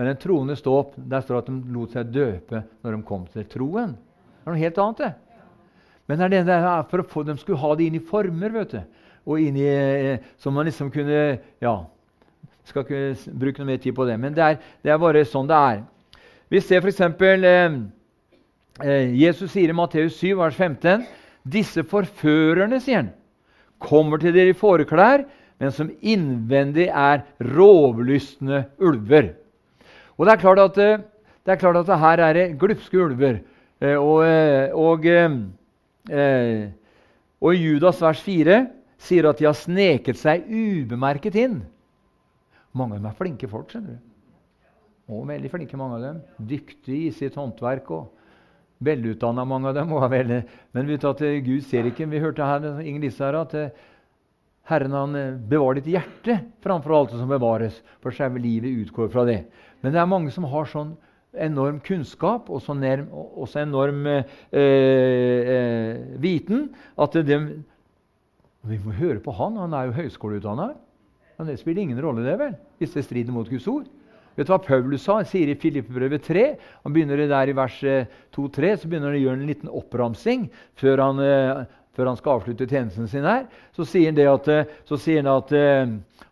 Men 0.00 0.14
den 0.14 0.16
troende 0.16 0.54
ståp 0.56 0.94
der 0.96 1.20
står 1.20 1.42
at 1.42 1.48
de 1.50 1.58
lot 1.74 1.92
seg 1.92 2.08
døpe 2.08 2.62
når 2.80 2.94
de 2.94 2.98
kom 3.04 3.26
til 3.28 3.44
troen. 3.52 3.90
Det 3.92 4.46
er 4.48 4.54
noe 4.54 4.60
helt 4.62 4.78
annet. 4.80 5.02
det. 5.02 5.10
Men 6.08 6.22
det 6.22 6.38
er 6.38 6.46
det 6.48 6.86
for 6.88 7.02
få, 7.04 7.22
de 7.22 7.34
skulle 7.36 7.60
ha 7.60 7.74
det 7.76 7.84
inn 7.84 7.98
i 7.98 8.00
former. 8.00 8.48
vet 8.54 8.70
du. 8.72 8.78
Og 9.26 9.42
inn 9.44 9.58
i, 9.60 9.66
eh, 9.66 10.18
Så 10.38 10.50
man 10.50 10.64
liksom 10.64 10.90
kunne 10.90 11.38
ja, 11.60 11.84
Skal 12.64 12.82
ikke 12.82 13.32
bruke 13.38 13.60
noe 13.60 13.66
mer 13.66 13.76
tid 13.76 13.92
på 13.92 14.06
det. 14.06 14.18
Men 14.18 14.32
det 14.32 14.42
er, 14.42 14.56
det 14.82 14.90
er 14.90 14.96
bare 14.96 15.24
sånn 15.28 15.46
det 15.46 15.56
er. 15.56 15.84
Vi 16.48 16.60
ser 16.60 16.80
f.eks. 16.80 17.00
Eh, 17.00 17.76
eh, 18.80 19.14
Jesus 19.20 19.52
sier 19.52 19.68
i 19.68 19.76
Matteus 19.76 20.16
7, 20.16 20.34
vers 20.38 20.56
15.: 20.56 21.04
Disse 21.44 21.84
forførerne, 21.84 22.80
sier 22.80 23.02
han, 23.02 23.12
kommer 23.78 24.16
til 24.16 24.32
dere 24.32 24.54
i 24.54 24.56
fåreklær, 24.56 25.26
men 25.60 25.70
som 25.70 25.92
innvendig 26.00 26.88
er 26.88 27.26
rovlystne 27.52 28.64
ulver. 28.80 29.34
Og 30.20 30.26
det 30.28 30.34
er 30.34 30.42
klart 30.42 30.60
at 30.60 30.78
eh, 30.84 31.00
det, 31.46 31.54
er 31.54 31.60
klart 31.62 31.78
at 31.80 31.98
her 31.98 32.20
er 32.20 32.36
det 32.36 32.58
glupske 32.60 32.98
ulver. 33.00 33.40
Eh, 33.80 33.96
og, 33.96 34.20
eh, 34.26 34.68
og, 34.76 35.06
og, 37.40 37.54
i 37.54 37.62
Judas 37.62 38.02
vers 38.04 38.20
4 38.20 38.58
sier 39.00 39.30
at 39.30 39.40
de 39.40 39.48
har 39.48 39.56
sneket 39.56 40.20
seg 40.20 40.44
ubemerket 40.44 41.38
inn. 41.40 41.62
Mange 42.76 42.98
av 42.98 43.00
dem 43.00 43.08
er 43.08 43.16
flinke 43.16 43.48
folk. 43.48 43.72
skjønner 43.72 43.96
du. 43.96 44.08
Og 45.10 45.24
veldig 45.26 45.50
flinke, 45.50 45.78
mange 45.80 45.96
av 45.96 46.04
dem. 46.04 46.18
Dyktige 46.52 47.08
i 47.08 47.14
sitt 47.16 47.38
håndverk. 47.40 47.88
og 47.90 48.12
Velutdanna, 48.84 49.46
mange 49.48 49.72
av 49.72 49.78
dem. 49.80 49.96
Veldig, 50.18 50.42
men 50.76 50.92
vet 50.92 51.00
du 51.00 51.08
at 51.08 51.24
Gud 51.46 51.64
ser 51.64 51.88
ikke 51.88 52.10
Vi 52.12 52.20
hørte 52.20 52.44
her, 52.44 52.68
Inger 52.84 53.08
Lise 53.08 53.24
her, 53.24 53.40
at 53.40 53.56
Herren 54.68 54.92
han 54.94 55.16
bevarer 55.48 55.80
ditt 55.80 55.96
hjerte 55.96 56.36
framfor 56.62 56.94
alt 56.94 57.16
som 57.16 57.32
bevares. 57.32 57.80
For 58.04 58.12
selve 58.14 58.38
livet 58.38 58.84
utgår 58.84 59.08
fra 59.10 59.24
det. 59.24 59.40
Men 59.80 59.94
det 59.94 60.00
er 60.00 60.10
mange 60.10 60.32
som 60.34 60.46
har 60.50 60.68
sånn 60.68 60.94
enorm 61.30 61.78
kunnskap 61.86 62.48
og 62.50 62.62
så 62.64 62.74
også 62.74 63.62
enorm 63.62 64.06
eh, 64.10 64.24
eh, 64.50 66.00
viten 66.18 66.68
at 66.98 67.14
de, 67.14 67.38
Vi 68.66 68.78
må 68.84 68.92
høre 68.92 69.20
på 69.24 69.32
han. 69.32 69.56
Han 69.56 69.72
er 69.72 69.88
jo 69.88 69.96
høyskoleutdanna. 70.02 70.74
Men 71.38 71.48
det 71.48 71.60
spiller 71.60 71.82
ingen 71.82 72.02
rolle, 72.02 72.26
det 72.26 72.36
vel, 72.36 72.56
hvis 72.78 72.92
det 72.92 73.06
strider 73.06 73.32
mot 73.32 73.48
Guds 73.48 73.66
ord. 73.70 73.86
Vet 74.36 74.46
du 74.46 74.52
hva 74.52 74.60
Paulus 74.60 75.06
sa? 75.06 75.18
Sier 75.24 75.48
i 75.48 75.56
Filippebrevet 75.58 76.22
3, 76.26 76.42
han 76.84 76.92
begynner 76.94 77.22
der 77.28 77.50
i 77.50 77.54
vers 77.56 77.78
2-3, 78.36 78.68
eh, 78.68 78.76
så 78.76 78.90
begynner 78.90 79.10
han 79.10 79.16
å 79.16 79.22
gjøre 79.22 79.38
en 79.40 79.48
liten 79.48 79.72
oppramsing 79.80 80.46
før 80.80 81.02
han, 81.06 81.22
eh, 81.24 81.62
før 81.96 82.10
han 82.10 82.18
skal 82.18 82.38
avslutte 82.38 82.68
tjenesten 82.70 83.08
sin 83.10 83.26
her. 83.26 83.44
Så 83.76 83.86
sier 83.88 84.12
han, 84.12 84.20
at, 84.34 84.48
eh, 84.48 84.78
så 84.88 84.98
sier 85.00 85.22
han 85.22 85.32
at 85.34 85.54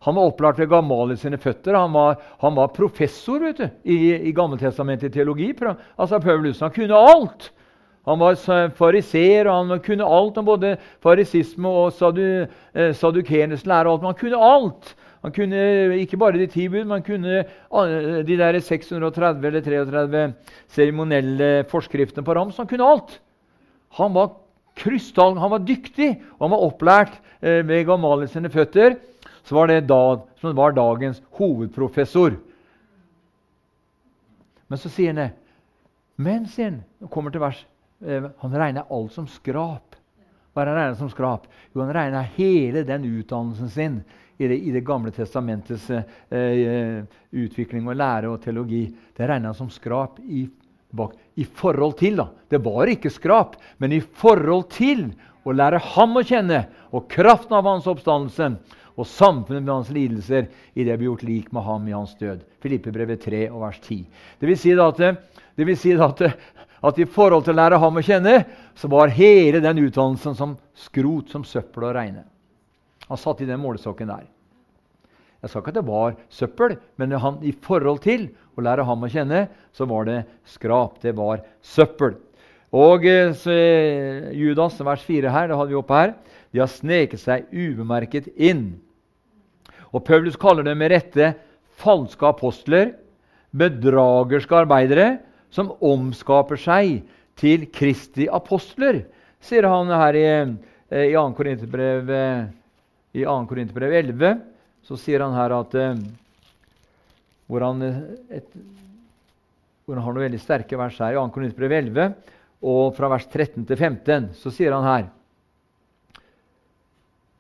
han 0.07 0.15
var 0.15 0.31
opplært 0.31 0.61
ved 0.63 0.71
Gamale 0.71 1.17
sine 1.19 1.39
føtter. 1.43 1.75
Han 1.75 1.93
var, 1.93 2.21
han 2.43 2.55
var 2.55 2.75
professor 2.75 3.43
vet 3.43 3.59
du, 3.59 3.67
i, 3.83 3.99
i 4.31 4.35
Gammeltestamentet 4.37 5.13
teologi. 5.15 5.51
Altså 5.99 6.21
Paulus. 6.23 6.61
Han 6.63 6.75
kunne 6.75 6.95
alt. 6.95 7.51
Han 8.09 8.23
var 8.23 8.39
fariseer, 8.79 9.51
og 9.51 9.69
han 9.69 9.83
kunne 9.85 10.07
alt 10.07 10.39
om 10.41 10.47
både 10.47 10.77
farisisme 11.05 11.69
og 11.69 11.93
sadu, 11.93 12.47
eh, 12.73 12.95
sadukeernes 12.97 13.67
lære. 13.69 13.99
Han 14.07 14.17
kunne 14.17 14.41
alt. 14.41 14.95
Han 15.27 15.35
kunne 15.35 15.99
ikke 15.99 16.17
bare 16.17 16.39
de 16.39 16.47
ti 16.47 16.69
bud, 16.69 16.85
men 16.87 17.01
han 17.01 17.03
kunne 17.03 17.41
eh, 17.43 18.25
de 18.25 18.39
der 18.39 18.61
630 18.61 19.47
eller 19.47 19.61
33 19.61 20.35
seremonielle 20.69 21.65
forskriftene 21.69 22.25
på 22.25 22.37
rams. 22.39 22.57
Han 22.57 22.71
kunne 22.71 22.87
alt. 22.87 23.19
Han 23.99 24.15
var 24.15 24.37
krystall, 24.79 25.37
han 25.39 25.53
var 25.53 25.67
dyktig, 25.67 26.15
og 26.39 26.47
han 26.47 26.55
var 26.55 26.65
opplært 26.67 27.21
eh, 27.41 27.61
ved 27.67 27.87
Gamaliel 27.89 28.31
sine 28.31 28.51
føtter 28.53 28.97
så 29.49 29.55
var 29.55 29.67
det 29.67 29.87
da, 29.89 30.21
som 30.41 30.57
var 30.57 30.75
dagens 30.77 31.23
hovedprofessor. 31.39 32.35
Men 34.69 34.81
så 34.81 34.91
sier 34.93 35.15
han 35.15 35.23
det. 35.23 35.31
Men, 36.21 36.45
sier 36.53 36.69
han, 36.69 36.83
kommer 37.09 37.33
til 37.33 37.41
vers, 37.41 37.63
eh, 38.05 38.27
han 38.43 38.57
regner 38.61 38.93
alt 38.93 39.15
som 39.17 39.29
skrap. 39.33 39.97
Hva 40.53 40.67
er 40.67 40.73
han 40.73 40.77
regner 40.83 40.99
som 41.01 41.09
skrap? 41.09 41.47
Jo, 41.73 41.81
han 41.81 41.95
regner 41.97 42.29
hele 42.37 42.85
den 42.85 43.07
utdannelsen 43.09 43.73
sin 43.73 43.97
i 44.37 44.51
det, 44.51 44.59
i 44.69 44.75
det 44.75 44.85
gamle 44.85 45.15
testamentets 45.17 45.89
eh, 45.97 46.05
eh 46.29 47.05
utvikling 47.33 47.89
og 47.89 47.97
lære 47.97 48.29
og 48.29 48.43
teologi. 48.45 48.85
Det 49.17 49.25
regner 49.25 49.49
han 49.49 49.57
som 49.57 49.73
skrap 49.73 50.21
i, 50.29 50.45
i 51.37 51.45
forhold 51.45 51.99
til. 51.99 52.17
da. 52.17 52.29
Det 52.49 52.61
var 52.65 52.89
ikke 52.89 53.11
skrap, 53.13 53.57
men 53.79 53.93
i 53.93 54.01
forhold 54.01 54.71
til 54.75 55.11
å 55.45 55.55
lære 55.55 55.81
ham 55.95 56.17
å 56.17 56.25
kjenne 56.27 56.67
og 56.93 57.09
kraften 57.11 57.57
av 57.57 57.69
hans 57.69 57.89
oppstandelse 57.89 58.53
og 58.99 59.07
samfunnet 59.07 59.63
med 59.63 59.73
hans 59.73 59.91
lidelser 59.95 60.49
i 60.75 60.87
det 60.87 60.97
ble 60.99 61.11
gjort 61.11 61.27
lik 61.27 61.53
med 61.55 61.63
ham 61.63 61.85
i 61.89 61.95
hans 61.95 62.17
død. 62.19 62.43
Filippe 62.63 62.93
brevet 62.95 63.23
3 63.23 63.45
og 63.53 63.63
vers 63.63 63.79
10. 63.85 64.01
Det 64.41 64.49
vil 64.49 64.59
si, 64.59 64.73
at, 64.75 65.05
det 65.55 65.69
vil 65.69 65.79
si 65.79 65.95
at, 65.95 66.25
at, 66.25 66.99
i 66.99 67.07
forhold 67.07 67.47
til 67.47 67.55
å 67.55 67.61
lære 67.61 67.79
ham 67.79 68.01
å 68.01 68.05
kjenne, 68.05 68.41
så 68.75 68.91
var 68.91 69.15
hele 69.15 69.63
den 69.63 69.85
utdannelsen 69.85 70.35
som 70.39 70.57
skrot, 70.75 71.31
som 71.31 71.47
søppel 71.47 71.87
å 71.87 71.95
regne. 71.95 72.27
Han 73.07 73.21
satt 73.21 73.41
i 73.45 73.49
den 73.49 73.63
målestokken 73.63 74.11
der. 74.11 74.27
Jeg 75.39 75.53
sa 75.53 75.61
ikke 75.63 75.71
at 75.71 75.79
det 75.79 75.87
var 75.87 76.17
søppel, 76.35 76.75
men 76.99 77.15
han, 77.23 77.39
i 77.47 77.55
forhold 77.55 78.03
til 78.03 78.27
å 78.61 78.67
lære 78.67 78.87
ham 78.87 79.05
å 79.05 79.11
kjenne, 79.11 79.47
så 79.73 79.87
var 79.89 80.09
det 80.09 80.19
skrap. 80.49 80.99
Det 81.03 81.15
var 81.17 81.45
søppel. 81.65 82.17
Og 82.75 83.07
eh, 83.09 83.33
så, 83.39 83.55
Judas, 84.37 84.77
vers 84.85 85.05
4 85.07 85.33
her, 85.33 85.49
det 85.49 85.59
hadde 85.59 85.73
vi 85.73 85.79
oppe 85.79 85.97
her, 85.97 86.15
de 86.53 86.63
har 86.63 86.71
sneket 86.73 87.23
seg 87.23 87.49
ubemerket 87.53 88.29
inn. 88.37 88.79
Og 89.93 90.05
Paulus 90.05 90.37
kaller 90.41 90.67
dem 90.67 90.81
med 90.81 90.93
rette 90.93 91.33
falske 91.81 92.29
apostler, 92.29 92.93
bedragerske 93.57 94.59
arbeidere, 94.59 95.09
som 95.49 95.73
omskaper 95.81 96.61
seg 96.61 97.07
til 97.41 97.65
Kristi 97.73 98.27
apostler, 98.29 99.07
sier 99.41 99.65
han 99.71 99.89
her 99.95 100.19
i, 100.19 100.27
eh, 100.93 101.07
i 101.09 101.17
2. 101.17 101.25
Korinterbrev, 101.39 102.13
i 103.17 103.25
2. 103.25 103.47
Korinterbrev 103.49 103.95
11. 104.03 104.41
Så 104.85 104.97
sier 105.01 105.23
han 105.25 105.37
her 105.37 105.55
at 105.57 105.75
eh, 105.79 105.95
hvor 107.49 107.65
han, 107.65 107.85
et, 108.31 108.49
hvor 109.85 109.97
han 109.97 110.05
har 110.05 110.17
noen 110.17 110.29
veldig 110.29 110.43
sterke 110.43 110.79
vers 110.79 110.99
her 111.01 111.17
i 111.17 111.21
2. 111.21 111.29
Korinterbrev 111.35 111.79
11, 111.81 112.11
og 112.69 112.97
fra 112.97 113.11
vers 113.11 113.29
13 113.29 113.65
til 113.65 113.79
15, 113.79 114.35
så 114.37 114.53
sier 114.53 114.75
han 114.77 114.87
her 114.87 115.09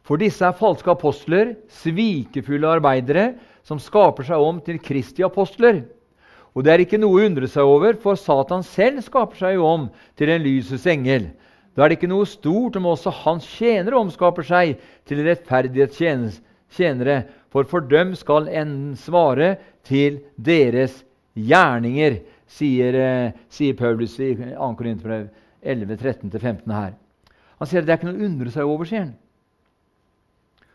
for 0.09 0.17
disse 0.17 0.41
er 0.41 0.57
falske 0.57 0.89
apostler, 0.89 1.51
svikefulle 1.69 2.71
arbeidere, 2.79 3.35
som 3.61 3.77
skaper 3.77 4.25
seg 4.25 4.41
om 4.41 4.57
til 4.65 4.79
Kristi 4.81 5.25
apostler. 5.27 5.83
Og 6.57 6.65
det 6.65 6.73
er 6.73 6.81
ikke 6.87 7.01
noe 7.01 7.19
å 7.19 7.27
undre 7.29 7.45
seg 7.51 7.69
over, 7.69 7.99
for 8.01 8.17
Satan 8.17 8.65
selv 8.65 9.05
skaper 9.05 9.37
seg 9.37 9.61
om 9.61 9.91
til 10.17 10.33
en 10.33 10.41
lysets 10.41 10.89
engel. 10.89 11.29
Da 11.77 11.85
er 11.85 11.93
det 11.93 11.99
ikke 11.99 12.09
noe 12.09 12.27
stort 12.27 12.79
om 12.81 12.89
også 12.89 13.13
hans 13.21 13.45
tjenere 13.59 14.01
omskaper 14.01 14.49
seg 14.49 14.81
til 15.07 15.21
rettferdighetstjenere, 15.29 17.19
for 17.53 17.69
for 17.69 17.85
dem 17.85 18.17
skal 18.17 18.49
en 18.49 18.97
svare 18.97 19.59
til 19.89 20.21
deres 20.37 21.03
gjerninger, 21.39 22.21
sier, 22.49 22.95
eh, 22.95 23.37
sier 23.53 23.77
Paulus 23.77 24.19
i 24.21 24.35
2. 24.37 24.75
Korinterbrev 24.79 25.29
11, 25.63 25.97
13-15 25.97 26.73
her. 26.73 26.97
Han 27.59 27.69
sier 27.69 27.83
at 27.83 27.89
det 27.89 27.95
er 27.95 28.01
ikke 28.01 28.11
noe 28.11 28.21
å 28.21 28.27
undre 28.29 28.53
seg 28.55 28.69
over, 28.69 28.89
sier 28.89 29.07
han. 29.07 29.15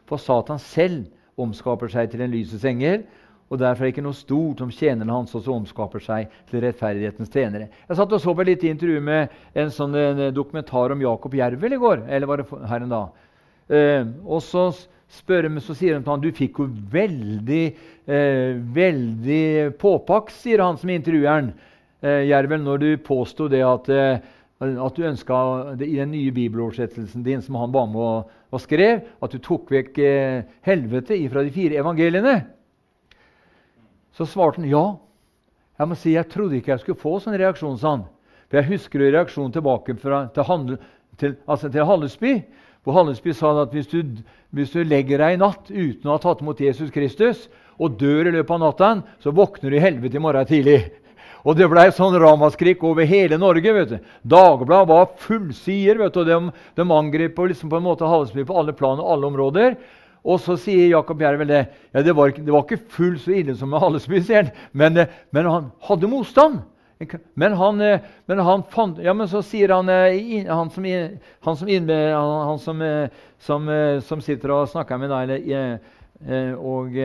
For 0.09 0.21
Satan 0.21 0.59
selv 0.59 1.07
omskaper 1.39 1.91
seg 1.91 2.11
til 2.11 2.23
en 2.25 2.33
lysets 2.33 2.65
engel. 2.67 3.05
Og 3.51 3.59
derfor 3.59 3.83
er 3.83 3.89
det 3.89 3.93
ikke 3.93 4.05
noe 4.05 4.17
stort 4.17 4.61
om 4.65 4.71
tjenerne 4.73 5.13
hans 5.13 5.33
også 5.37 5.53
omskaper 5.53 6.01
seg 6.01 6.31
til 6.49 6.63
rettferdighetens 6.63 7.29
tjenere. 7.29 7.67
Jeg 7.87 7.99
satt 7.99 8.15
og 8.15 8.21
så 8.21 8.33
på 8.33 8.41
et 8.41 8.49
lite 8.49 8.71
intervju 8.71 9.01
med 9.03 9.35
en 9.61 9.69
sånn 9.73 9.93
en 9.99 10.21
dokumentar 10.33 10.95
om 10.95 11.03
Jakob 11.03 11.35
Jervel 11.37 11.75
i 11.75 11.81
går. 11.81 12.05
eller 12.07 12.27
var 12.27 12.41
det 12.41 12.47
her 12.69 12.81
en 12.81 12.89
dag? 12.89 13.09
Eh, 13.69 14.05
og 14.25 14.41
så 14.41 14.71
spør 15.13 15.47
de, 15.47 15.61
så 15.61 15.75
sier 15.77 15.97
de 15.97 16.03
til 16.03 16.13
han, 16.13 16.23
du 16.23 16.31
fikk 16.35 16.61
jo 16.63 16.69
veldig, 16.93 17.63
eh, 18.07 18.55
veldig 18.75 19.43
påpakk, 19.81 20.31
sier 20.33 20.63
han 20.63 20.79
som 20.81 20.91
intervjueren, 20.93 21.51
eh, 22.01 22.23
Jervel, 22.29 22.63
når 22.65 22.81
du 22.81 22.89
påsto 23.05 23.49
det 23.51 23.61
at 23.67 23.91
eh, 23.93 24.31
at 24.63 24.95
du 24.95 25.03
ønska 25.03 25.37
i 25.81 25.95
den 25.97 26.11
nye 26.13 26.31
bibeloversettelsen 26.31 27.23
din 27.25 27.41
som 27.43 27.57
han 27.59 27.71
ba 27.73 27.85
med 27.89 27.99
og, 27.99 28.33
og 28.53 28.61
skrev, 28.61 29.01
at 29.23 29.33
du 29.33 29.41
tok 29.43 29.71
vekk 29.73 29.99
eh, 29.99 30.43
helvete 30.63 31.17
ifra 31.19 31.43
de 31.43 31.51
fire 31.53 31.79
evangeliene. 31.81 32.35
Så 34.13 34.27
svarte 34.29 34.61
han 34.61 34.69
ja. 34.69 34.85
Jeg 35.79 35.89
må 35.89 35.97
si, 35.97 36.13
jeg 36.13 36.29
trodde 36.31 36.59
ikke 36.59 36.75
jeg 36.75 36.83
skulle 36.83 37.01
få 37.01 37.17
sånn 37.19 37.37
reaksjon. 37.39 37.79
Sånn. 37.81 38.05
For 38.47 38.61
Jeg 38.61 38.69
husker 38.69 39.01
reaksjonen 39.03 39.55
tilbake 39.55 39.97
fra, 39.99 40.27
til, 40.33 40.45
handel, 40.47 40.77
til, 41.19 41.35
altså 41.49 41.71
til 41.73 41.87
Hallesby. 41.89 42.35
På 42.83 42.95
Hallesby 42.95 43.33
sa 43.35 43.53
han 43.53 43.63
at 43.63 43.75
hvis 43.75 43.89
du, 43.91 44.01
hvis 44.51 44.73
du 44.73 44.81
legger 44.83 45.23
deg 45.23 45.35
i 45.35 45.41
natt 45.41 45.69
uten 45.71 46.09
å 46.09 46.17
ha 46.17 46.21
tatt 46.23 46.43
imot 46.43 46.59
Jesus 46.63 46.91
Kristus, 46.93 47.47
og 47.81 47.95
dør 47.99 48.29
i 48.29 48.35
løpet 48.35 48.53
av 48.53 48.61
natta, 48.61 48.89
så 49.23 49.33
våkner 49.33 49.71
du 49.71 49.77
i 49.79 49.83
helvete 49.83 50.19
i 50.19 50.21
morgen 50.21 50.49
tidlig. 50.49 50.81
Og 51.43 51.57
det 51.59 51.67
ble 51.67 51.83
sånn 51.91 52.15
ramaskrik 52.21 52.83
over 52.87 53.07
hele 53.07 53.39
Norge. 53.39 53.73
vet 53.73 53.89
du. 53.89 53.97
Dagbladet 54.23 54.87
var 54.87 55.09
fullsider. 55.19 55.97
vet 55.99 56.13
du, 56.13 56.23
De, 56.23 56.51
de 56.75 56.91
angrep 56.91 57.37
liksom 57.37 57.69
på 57.69 57.79
en 57.79 57.87
måte 57.87 58.07
Hallesby 58.07 58.45
på 58.47 58.55
alle 58.59 58.73
plan 58.73 58.99
og 58.99 59.11
alle 59.11 59.27
områder. 59.27 59.75
Og 60.23 60.39
så 60.39 60.55
sier 60.55 60.93
Jakob 60.93 61.19
Jervel 61.19 61.49
det. 61.51 61.65
Ja, 61.91 62.01
det, 62.01 62.15
var, 62.15 62.31
det 62.31 62.51
var 62.51 62.63
ikke 62.63 62.85
fullt 62.95 63.25
så 63.25 63.33
ille 63.35 63.57
som 63.59 63.73
med 63.73 63.83
Hallesby. 63.83 64.21
Men, 64.71 65.05
men, 65.35 65.49
han 65.51 65.71
hadde 65.83 66.07
motstand. 66.11 66.61
Men 67.39 67.57
han, 67.59 67.81
men 68.29 68.43
han, 68.47 68.63
fant 68.71 69.01
Ja, 69.03 69.13
men 69.17 69.27
så 69.31 69.41
sier 69.45 69.73
han 69.73 69.89
Han 69.89 70.71
som, 70.73 70.85
han 70.87 71.57
som, 71.57 71.73
han 71.73 72.61
som, 72.61 72.85
som, 73.39 73.69
som 74.07 74.23
sitter 74.23 74.55
og 74.55 74.71
snakker 74.71 75.01
med 75.01 75.13
deg, 75.13 75.51
og 76.55 76.95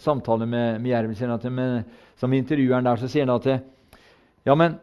samtaler 0.00 0.48
med, 0.48 0.80
med 0.80 0.90
Jervel, 0.94 1.84
som 2.16 2.32
intervjueren 2.32 2.86
der, 2.86 3.00
så 3.00 3.10
sier 3.10 3.28
han 3.28 3.36
at 3.36 3.64
ja, 4.44 4.56
men 4.56 4.78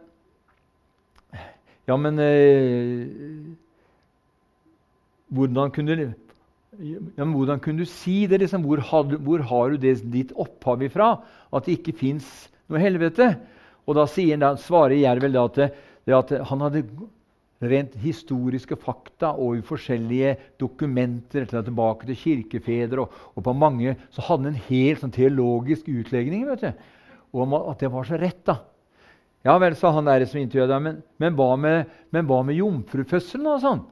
Ja, 1.90 1.98
men 1.98 2.20
eh, 2.22 3.08
hvordan 5.34 5.72
kunne, 5.74 5.96
ja, 6.80 7.26
hvordan 7.26 7.60
kunne 7.60 7.84
du 7.84 7.90
si 7.90 8.28
det? 8.30 8.40
Liksom? 8.44 8.64
Hvor, 8.68 8.80
had, 8.92 9.16
hvor, 9.26 9.44
har 9.50 9.74
du 9.74 9.82
det, 9.82 9.98
ditt 10.14 10.32
opphav 10.40 10.84
ifra? 10.86 11.16
At 11.52 11.68
det 11.68 11.80
ikke 11.80 11.98
fins 12.04 12.28
noe 12.72 12.80
helvete? 12.80 13.34
Og 13.88 13.98
da, 13.98 14.06
sier 14.10 14.40
da 14.42 14.54
svarer 14.60 15.00
Jervel 15.00 15.40
at, 15.42 15.60
at 16.12 16.34
han 16.50 16.64
hadde 16.66 16.84
rent 17.62 17.94
historiske 18.02 18.76
fakta 18.82 19.36
og 19.38 19.60
i 19.60 19.66
forskjellige 19.66 20.34
dokumenter 20.62 21.46
tilbake 21.50 22.10
til 22.10 22.18
kirkefedre. 22.18 23.06
Og, 23.06 23.22
og, 23.36 23.44
på 23.46 23.54
mange 23.54 23.96
så 24.10 24.26
hadde 24.26 24.50
han 24.50 24.56
en 24.56 24.68
helt 24.70 25.04
sånn 25.04 25.16
teologisk 25.16 25.90
utlegning 25.92 26.48
vet 26.50 26.66
du, 26.66 26.84
om 27.38 27.56
at 27.62 27.82
det 27.84 27.92
var 27.94 28.08
så 28.08 28.20
rett. 28.22 28.44
da. 28.48 28.60
Ja 29.46 29.58
vel, 29.62 29.78
sa 29.78 29.94
han 29.96 30.10
der 30.10 30.26
som 30.30 30.42
intervjuet 30.42 30.70
deg, 30.70 30.84
men, 30.86 31.02
men, 31.22 31.38
hva 31.38 31.56
med, 31.58 31.90
men 32.14 32.28
hva 32.30 32.42
med 32.46 32.60
jomfrufødselen? 32.60 33.48
da, 33.48 33.58
sånn? 33.62 33.86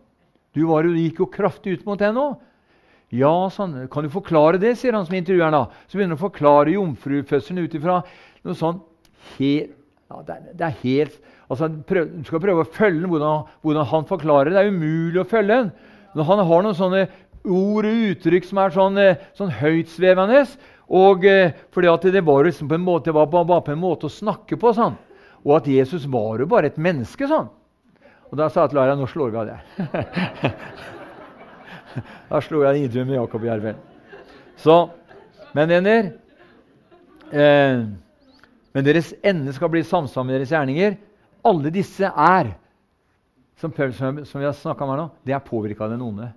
Du 0.53 0.63
var 0.69 0.85
jo, 0.85 0.93
gikk 0.97 1.21
jo 1.23 1.29
kraftig 1.29 1.77
ut 1.77 1.87
mot 1.87 2.01
den 2.01 2.17
nå. 2.17 2.27
Ja, 3.13 3.33
sånn, 3.53 3.87
kan 3.89 4.05
du 4.05 4.11
forklare 4.13 4.59
det, 4.61 4.75
sier 4.77 4.93
han 4.93 5.07
som 5.07 5.17
intervjueren. 5.17 5.55
da. 5.55 5.85
Så 5.89 5.97
begynner 5.97 6.13
han 6.13 6.21
å 6.21 6.27
forklare 6.27 6.75
jomfrufødselen 6.75 7.65
ut 7.65 7.77
ifra 7.77 8.01
noe 8.45 8.57
sånn 8.57 8.81
helt 9.37 9.78
ja, 10.09 10.23
det, 10.25 10.35
er, 10.35 10.53
det, 10.57 10.65
er, 10.65 10.77
helt 10.81 11.17
altså, 11.49 11.69
prøv, 11.85 12.07
Du 12.17 12.25
skal 12.25 12.41
prøve 12.41 12.63
å 12.65 12.71
følge 12.73 13.03
den, 13.03 13.09
hvordan, 13.11 13.43
hvordan, 13.61 13.89
han 13.91 14.07
forklarer 14.09 14.49
det. 14.49 14.61
Er 14.61 14.71
umulig 14.73 15.21
å 15.21 15.27
følge 15.29 15.59
den. 15.59 15.71
Når 16.17 16.29
han 16.31 16.41
har 16.49 16.65
noen 16.65 16.77
sånne 16.77 17.03
ord 17.45 17.87
og 17.87 18.07
uttrykk 18.09 18.47
som 18.49 18.61
er 18.63 18.73
sånn, 18.73 18.97
eh, 18.97 19.21
sånn 19.37 19.53
høytsvevende. 19.59 20.41
Og, 20.89 21.25
eh, 21.29 21.53
fordi 21.69 21.91
at 21.91 22.09
det 22.09 22.25
var, 22.25 22.43
liksom 22.43 22.71
på 22.71 22.79
en 22.79 22.87
måte, 22.87 23.13
var 23.13 23.29
bare 23.29 23.61
på 23.61 23.75
en 23.75 23.83
måte 23.83 24.09
å 24.09 24.13
snakke 24.13 24.57
på. 24.57 24.73
sånn. 24.73 24.97
Og 25.45 25.55
at 25.57 25.69
Jesus 25.69 26.05
var 26.09 26.39
jo 26.39 26.49
bare 26.49 26.67
et 26.67 26.77
menneske. 26.77 27.27
sånn. 27.27 27.49
Og 28.31 28.37
da 28.37 28.49
sa 28.49 28.63
jeg 28.65 28.73
til 28.73 28.79
Lara 28.79 28.95
nå 28.95 29.07
slår 29.09 29.31
vi 29.31 29.37
av 29.37 29.45
det. 29.49 29.59
da 32.29 32.41
slo 32.45 32.61
jeg 32.65 32.83
intervjuet 32.83 33.07
med 33.07 33.17
Jakob 33.17 33.45
Jervel. 33.47 33.75
Så, 34.59 34.89
men 35.55 35.71
venner 35.71 36.11
eh, 37.31 37.85
men 38.79 38.85
deres 38.87 39.09
ende 39.27 39.51
skal 39.51 39.67
bli 39.73 39.81
samsvar 39.83 40.23
med 40.23 40.37
deres 40.37 40.53
gjerninger. 40.53 40.93
Alle 41.43 41.71
disse 41.75 42.07
er, 42.07 42.53
som, 43.59 43.73
som 43.75 44.39
vi 44.39 44.45
har 44.47 44.55
snakka 44.55 44.85
om 44.85 44.93
her 44.93 45.01
nå, 45.01 45.07
det 45.27 45.35
er 45.35 45.43
påvirka 45.43 45.83
av 45.83 45.91
den 45.91 46.05
onde. 46.05 46.29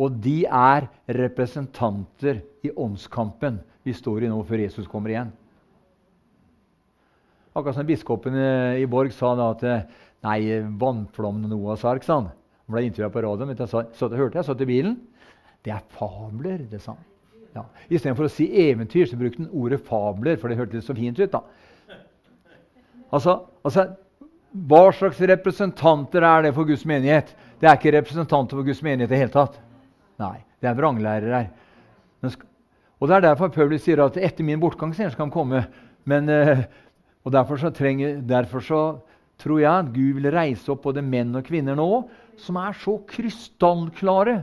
Og 0.00 0.16
de 0.24 0.38
er 0.48 0.88
representanter 1.04 2.40
i 2.64 2.72
åndskampen 2.72 3.60
vi 3.84 3.92
står 3.92 4.24
i 4.24 4.32
nå 4.32 4.40
før 4.48 4.64
Jesus 4.64 4.88
kommer 4.88 5.12
igjen. 5.12 5.34
Akkurat 7.52 7.76
som 7.76 7.92
biskopen 7.92 8.40
i 8.80 8.88
Borg 8.88 9.12
sa 9.12 9.34
da 9.36 9.52
at 9.52 9.68
nei, 10.24 10.38
vannflommen 10.80 11.52
Noahs 11.52 11.84
ark 11.84 12.08
sa 12.08 12.22
han. 12.22 12.32
Han 12.64 12.78
ble 12.78 12.88
intervjua 12.88 13.12
på 13.12 13.26
radioen. 13.26 13.52
Jeg 13.52 13.68
sa, 13.68 13.84
så, 13.98 14.08
hørte 14.16 14.40
jeg, 14.40 14.48
satt 14.48 14.64
i 14.64 14.72
bilen. 14.72 14.96
Det 15.60 15.76
er 15.76 15.84
fabler, 15.92 16.64
det 16.72 16.80
sa 16.80 16.94
han. 16.96 17.11
Ja. 17.52 17.66
Istedenfor 17.88 18.28
å 18.28 18.32
si 18.32 18.46
eventyr, 18.64 19.06
så 19.08 19.18
brukte 19.20 19.42
han 19.42 19.50
ordet 19.52 19.82
fabler, 19.84 20.38
for 20.40 20.48
det 20.48 20.58
hørtes 20.60 20.86
så 20.88 20.96
fint 20.96 21.18
ut. 21.20 21.32
da. 21.32 21.42
Altså, 23.12 23.42
altså, 23.64 23.90
Hva 24.52 24.90
slags 24.92 25.20
representanter 25.20 26.24
er 26.28 26.42
det 26.44 26.54
for 26.56 26.68
Guds 26.68 26.84
menighet? 26.84 27.30
Det 27.60 27.68
er 27.68 27.78
ikke 27.78 27.94
representanter 27.94 28.58
for 28.58 28.66
Guds 28.66 28.82
menighet 28.84 29.08
i 29.08 29.14
det 29.14 29.20
hele 29.22 29.32
tatt. 29.32 29.56
Nei, 30.20 30.42
det 30.60 30.68
er 30.68 30.76
vranglærere. 30.76 31.46
Og 33.00 33.08
Det 33.08 33.16
er 33.16 33.24
derfor 33.24 33.48
Paulus 33.48 33.82
sier 33.82 34.04
at 34.04 34.16
etter 34.16 34.44
min 34.44 34.60
bortgang 34.60 34.92
skal 34.94 35.10
han 35.16 35.32
komme. 35.32 35.64
Men, 36.04 36.28
eh, 36.28 36.64
og 37.24 37.32
derfor 37.32 37.56
så, 37.56 37.70
trenger, 37.70 38.20
derfor 38.20 38.60
så 38.60 38.82
tror 39.38 39.60
jeg 39.60 39.72
at 39.72 39.92
Gud 39.94 40.20
vil 40.20 40.30
reise 40.30 40.70
opp 40.72 40.82
både 40.84 41.02
menn 41.02 41.34
og 41.34 41.46
kvinner 41.46 41.74
nå 41.78 42.04
som 42.38 42.58
er 42.60 42.76
så 42.78 42.98
krystallklare 43.08 44.42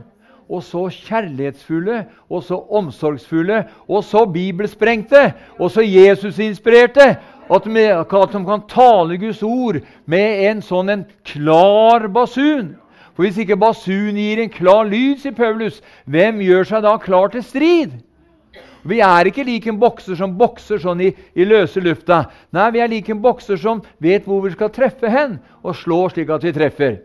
og 0.50 0.64
så 0.66 0.88
kjærlighetsfulle 0.90 2.00
og 2.28 2.42
så 2.42 2.58
omsorgsfulle 2.80 3.62
og 3.86 4.04
så 4.04 4.24
bibelsprengte 4.26 5.30
og 5.58 5.70
så 5.70 5.84
Jesus-inspirerte 5.86 7.08
at 7.50 7.66
at 7.66 8.32
de 8.32 8.44
kan 8.46 8.62
tale 8.68 9.18
Guds 9.18 9.42
ord 9.42 9.80
med 10.06 10.44
en 10.50 10.62
sånn 10.62 10.88
en 10.88 11.06
klar 11.24 12.06
basun. 12.08 12.76
For 13.14 13.26
Hvis 13.26 13.38
ikke 13.42 13.56
basun 13.56 14.16
gir 14.16 14.38
en 14.38 14.52
klar 14.52 14.84
lyd, 14.86 15.18
sier 15.18 15.34
Paulus, 15.34 15.82
hvem 16.06 16.40
gjør 16.40 16.64
seg 16.64 16.82
da 16.86 16.94
klar 16.98 17.28
til 17.28 17.42
strid? 17.42 17.98
Vi 18.82 19.00
er 19.04 19.28
ikke 19.28 19.44
lik 19.44 19.66
en 19.68 19.80
bokser 19.80 20.16
som 20.16 20.38
bokser 20.38 20.80
sånn 20.80 21.02
i, 21.04 21.10
i, 21.34 21.44
løse 21.44 21.82
lufta. 21.84 22.22
Nei, 22.54 22.70
vi 22.72 22.80
er 22.80 22.88
lik 22.88 23.10
en 23.12 23.20
bokser 23.20 23.60
som 23.60 23.82
vet 24.00 24.24
hvor 24.24 24.40
vi 24.46 24.54
skal 24.54 24.72
treffe 24.72 25.10
hen, 25.10 25.36
og 25.60 25.76
slår 25.76 26.14
slik 26.14 26.32
at 26.32 26.46
vi 26.46 26.54
treffer. 26.56 26.96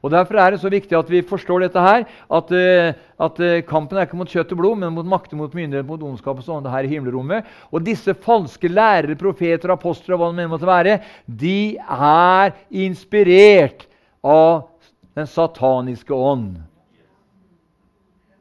Og 0.00 0.10
Derfor 0.10 0.40
er 0.40 0.54
det 0.54 0.60
så 0.62 0.70
viktig 0.72 0.96
at 0.96 1.10
vi 1.12 1.20
forstår 1.26 1.66
dette 1.66 1.80
her, 1.84 2.06
at, 2.08 2.52
uh, 2.56 3.00
at 3.26 3.40
uh, 3.44 3.56
kampen 3.68 3.98
er 3.98 4.06
ikke 4.08 4.16
mot 4.16 4.30
kjøtt 4.32 4.54
og 4.54 4.60
blod, 4.62 4.78
men 4.80 4.94
mot 4.96 5.08
makter, 5.08 5.36
mot 5.36 5.52
myndighet, 5.54 5.86
mot 5.88 6.00
ondskap 6.08 6.40
og 6.40 6.46
sånt 6.46 6.68
her 6.72 6.88
i 6.88 6.92
himmelrommet. 6.94 7.48
Og 7.68 7.84
disse 7.84 8.14
falske 8.24 8.70
lærere, 8.72 9.18
profeter, 9.20 9.74
apostler 9.74 10.16
og 10.16 10.22
hva 10.22 10.30
det 10.38 10.48
måtte 10.48 10.70
være, 10.70 10.96
de 11.28 11.76
er 11.76 12.54
inspirert 12.86 13.84
av 14.24 14.70
den 15.18 15.28
sataniske 15.28 16.16
ånd. 16.16 16.54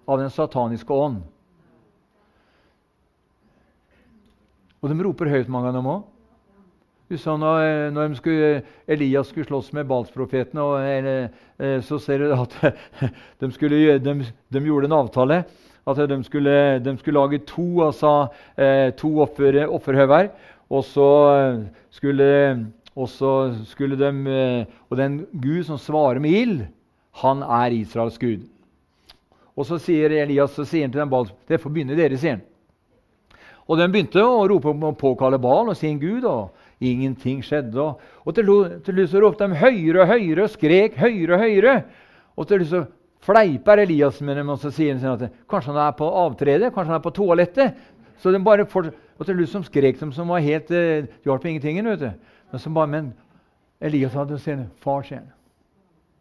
Av 0.08 0.24
den 0.24 0.32
sataniske 0.32 0.96
ånd. 0.96 1.20
Og 4.80 4.88
de 4.88 5.04
roper 5.04 5.28
høyt, 5.28 5.52
mange 5.52 5.74
av 5.74 5.76
dem 5.76 5.92
òg. 5.92 6.08
Sånn, 7.18 7.42
når 7.42 8.12
skulle, 8.20 8.50
Elias 8.86 9.32
skulle 9.32 9.48
slåss 9.48 9.72
med 9.74 9.88
Balsprofetene, 9.90 10.62
eh, 11.58 11.80
så 11.82 11.98
ser 11.98 12.22
du 12.22 12.34
at 12.36 12.54
de, 13.42 13.50
skulle, 13.56 13.96
de, 13.98 14.14
de, 14.54 14.62
gjorde 14.62 14.86
en 14.86 14.98
avtale. 15.00 15.40
At 15.90 16.04
de 16.06 16.20
skulle, 16.28 16.78
de 16.86 16.94
skulle 17.00 17.18
lage 17.18 17.40
to, 17.50 17.66
altså, 17.88 18.12
eh, 18.54 18.92
to 18.94 19.10
offer, 19.24 19.58
offerhauger. 19.66 20.30
Og 20.70 20.86
så 20.86 21.10
skulle, 21.90 22.30
så 23.10 23.34
skulle 23.66 23.98
de 23.98 24.12
Og 24.90 24.98
den 24.98 25.24
Gud 25.34 25.64
som 25.66 25.82
svarer 25.82 26.22
med 26.22 26.30
ild, 26.30 26.62
han 27.24 27.42
er 27.42 27.74
Israels 27.74 28.22
gud. 28.22 28.46
Og 29.58 29.66
så 29.66 29.82
sier 29.82 30.14
Elias 30.14 30.54
så 30.54 30.62
sier 30.62 30.86
han 30.86 30.94
til 30.94 31.02
den 31.02 31.10
Bals, 31.10 31.34
det 31.50 31.58
får 31.58 31.74
begynne 31.74 31.98
dere, 31.98 32.22
sier 32.22 32.38
han. 32.38 32.46
Og 33.70 33.78
de 33.78 33.86
begynte 33.90 34.22
å 34.22 34.46
rope 34.50 34.72
og 34.74 34.98
påkalle 34.98 35.42
Bal 35.42 35.70
og 35.70 35.78
sin 35.78 36.00
gud. 36.02 36.26
og 36.26 36.50
Ingenting 36.80 37.42
skjedde. 37.44 37.76
Og, 37.84 38.00
og 38.24 38.36
til, 38.36 38.48
slutt 38.48 39.18
ropte 39.20 39.50
de 39.50 39.60
høyere 39.60 40.06
og 40.06 40.14
høyere 40.14 40.46
og 40.46 40.54
skrek 40.54 40.96
høyere 41.00 41.36
og 41.36 41.44
høyere. 41.44 41.76
Og 42.40 42.48
til 42.48 42.64
slutt 42.64 42.72
så 42.72 42.86
fleiper 43.26 43.84
Elias 43.84 44.22
med 44.24 44.40
dem 44.40 44.52
og 44.54 44.62
så 44.62 44.72
sier 44.72 44.96
han 44.96 45.18
at 45.18 45.40
kanskje 45.50 45.74
han 45.74 45.82
er 45.84 45.96
på 45.98 46.08
avtredet, 46.22 46.70
kanskje 46.72 46.94
han 46.94 47.00
er 47.00 47.04
på 47.04 47.16
toalettet. 47.18 47.82
Så 48.20 48.32
de 48.32 48.40
bare 48.44 48.66
for, 48.68 48.88
og 48.90 49.28
til 49.28 49.36
slutt 49.36 49.52
så 49.52 49.64
skrek 49.68 50.00
de 50.00 50.12
som 50.16 50.32
var 50.32 50.44
helt 50.44 50.72
eh, 50.76 51.10
hjalp 51.28 51.46
ingenting. 51.46 51.84
vet 51.88 52.00
du. 52.00 52.10
Men, 52.52 52.64
så 52.64 52.72
bare, 52.74 52.92
men 52.92 53.12
Elias 53.82 54.16
hadde 54.16 54.40
sier 54.40 54.66
far, 54.84 55.04
sier 55.08 55.22
han. 55.22 55.30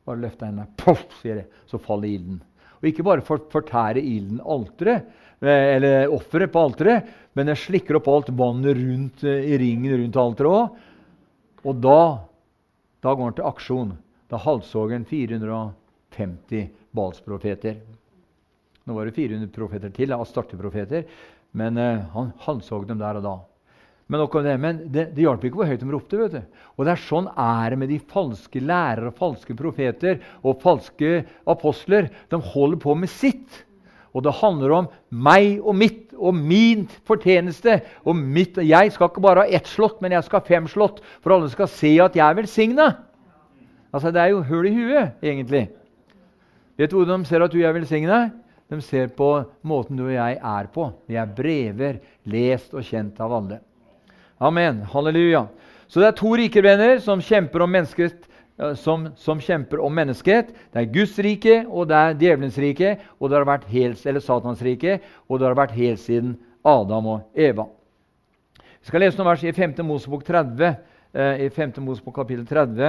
Bare 0.07 0.23
løfta 0.23 0.49
hendene. 0.49 0.69
Poff, 0.79 1.07
sier 1.23 1.43
det. 1.43 1.47
Så 1.71 1.81
faller 1.83 2.11
ilden. 2.11 2.43
Og 2.79 2.91
ikke 2.91 3.07
bare 3.07 3.25
for, 3.27 3.43
fortære 3.51 4.03
ilden 4.03 4.39
alteret, 4.47 5.09
eh, 5.43 5.65
eller 5.77 6.15
offeret 6.15 6.53
på 6.55 6.63
alteret, 6.69 7.11
men 7.39 7.53
jeg 7.53 7.63
slikker 7.63 8.01
opp 8.01 8.09
alt 8.11 8.33
vannet 8.35 8.75
rundt, 8.75 9.23
eh, 9.23 9.53
i 9.53 9.59
ringen 9.63 9.95
rundt 9.95 10.19
alteret 10.19 10.51
òg. 10.51 10.81
Og 11.69 11.83
da, 11.85 12.01
da 13.05 13.13
går 13.15 13.31
han 13.31 13.37
til 13.39 13.47
aksjon. 13.47 13.93
Da 14.29 14.41
halshogger 14.43 14.99
han 14.99 15.07
450 15.07 16.67
Balsprofeter. 16.95 17.79
Nå 18.89 18.97
var 18.97 19.07
det 19.07 19.15
400 19.15 19.53
profeter 19.53 19.93
til, 19.95 20.15
astarteprofeter, 20.17 21.05
men 21.61 21.77
uh, 21.77 22.07
han 22.15 22.33
halshogg 22.47 22.87
dem 22.89 23.01
der 23.01 23.21
og 23.21 23.27
da. 23.27 23.35
Men, 24.09 24.23
det, 24.25 24.55
men 24.57 24.79
det, 24.89 25.05
det 25.13 25.27
hjalp 25.27 25.43
ikke 25.45 25.61
hvor 25.61 25.69
høyt 25.69 25.83
de 25.83 25.91
ropte. 25.93 26.17
vet 26.17 26.37
du. 26.39 26.61
Og 26.79 26.87
det 26.87 26.95
er 26.95 27.03
Sånn 27.05 27.29
er 27.29 27.75
det 27.75 27.79
med 27.83 27.93
de 27.93 27.99
falske 28.01 28.63
lærere, 28.65 29.13
falske 29.13 29.57
profeter 29.57 30.23
og 30.41 30.63
falske 30.63 31.27
apostler. 31.45 32.09
De 32.33 32.41
holder 32.55 32.81
på 32.81 32.97
med 32.97 33.13
sitt. 33.13 33.67
Og 34.19 34.25
det 34.27 34.35
handler 34.41 34.75
om 34.75 34.89
meg 35.15 35.61
og 35.63 35.77
mitt 35.79 36.15
og 36.19 36.35
min 36.35 36.89
fortjeneste. 37.07 37.79
Og 38.03 38.19
mitt, 38.19 38.59
jeg 38.59 38.91
skal 38.95 39.13
ikke 39.13 39.23
bare 39.23 39.45
ha 39.45 39.59
ett 39.59 39.71
slott, 39.71 40.01
men 40.03 40.17
jeg 40.17 40.27
skal 40.27 40.43
ha 40.43 40.49
fem 40.49 40.67
slott, 40.71 40.99
for 41.23 41.37
alle 41.37 41.51
skal 41.53 41.71
se 41.71 41.95
at 42.03 42.19
jeg 42.19 42.25
er 42.27 42.39
velsigna. 42.41 42.89
Altså, 43.95 44.11
det 44.13 44.21
er 44.21 44.35
jo 44.35 44.43
hull 44.45 44.67
i 44.69 44.75
huet, 44.75 45.15
egentlig. 45.23 45.69
Vet 46.79 46.91
du 46.91 46.99
hvordan 46.99 47.23
de 47.23 47.31
ser 47.31 47.47
at 47.47 47.55
du 47.55 47.63
er 47.63 47.75
velsigna? 47.77 48.21
De 48.69 48.81
ser 48.85 49.09
på 49.17 49.31
måten 49.65 49.97
du 49.97 50.05
og 50.05 50.13
jeg 50.13 50.37
er 50.37 50.67
på. 50.75 50.91
Vi 51.09 51.17
er 51.17 51.31
brever, 51.39 52.03
lest 52.29 52.75
og 52.77 52.85
kjent 52.85 53.17
av 53.25 53.33
alle. 53.39 53.63
Amen. 54.45 54.83
Halleluja. 54.93 55.47
Så 55.89 56.03
det 56.03 56.11
er 56.11 56.19
to 56.19 56.35
rike 56.37 56.63
venner 56.63 56.99
som 57.01 57.23
kjemper 57.25 57.65
om 57.65 57.73
mennesket 57.73 58.28
som, 58.77 59.09
som, 59.17 59.41
kjemper 59.41 59.81
om 59.85 59.95
menneskehet. 59.95 60.51
Det 60.73 60.83
er 60.83 60.93
Guds 60.93 61.19
rike, 61.23 61.61
og 61.69 61.89
det 61.91 61.97
er 61.97 62.17
djevelens 62.19 62.59
rike, 62.59 62.97
og 63.19 63.31
det 63.31 63.39
har 63.39 63.47
vært 63.47 63.69
helt, 63.71 64.07
eller 64.07 64.25
Satans 64.25 64.63
rike, 64.67 64.99
og 65.29 65.39
det 65.39 65.47
har 65.47 65.59
vært 65.59 65.77
helt 65.79 66.03
siden 66.03 66.37
Adam 66.67 67.07
og 67.07 67.39
Eva. 67.39 67.69
Vi 68.81 68.91
skal 68.91 69.03
lese 69.05 69.19
noen 69.19 69.31
vers 69.31 69.45
i 69.45 69.53
5. 69.53 69.77
Mosebok 69.87 70.25
30. 70.27 70.75
Eh, 71.13 71.45
I 71.47 71.51
5. 71.53 71.79
Mosebok 71.85 72.15
kapittel 72.21 72.47
30 72.47 72.85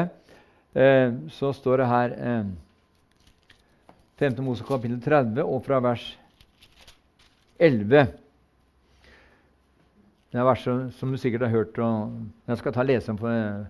eh, 0.73 1.13
så 1.33 1.51
står 1.55 1.81
det 1.81 1.87
her 1.89 2.15
eh, 2.15 2.49
5. 4.21 4.39
Mosebok 4.45 4.77
kapittel 4.77 5.01
30 5.03 5.43
og 5.43 5.63
fra 5.65 5.81
vers 5.83 6.05
11. 7.59 8.07
Det 10.29 10.37
er 10.37 10.45
vers 10.45 10.63
som 10.95 11.11
du 11.11 11.17
sikkert 11.17 11.47
har 11.47 11.55
hørt. 11.55 11.79
og 11.79 12.15
Jeg 12.47 12.61
skal 12.61 12.75
ta 12.75 12.85
lese 12.85 13.11
dem 13.11 13.67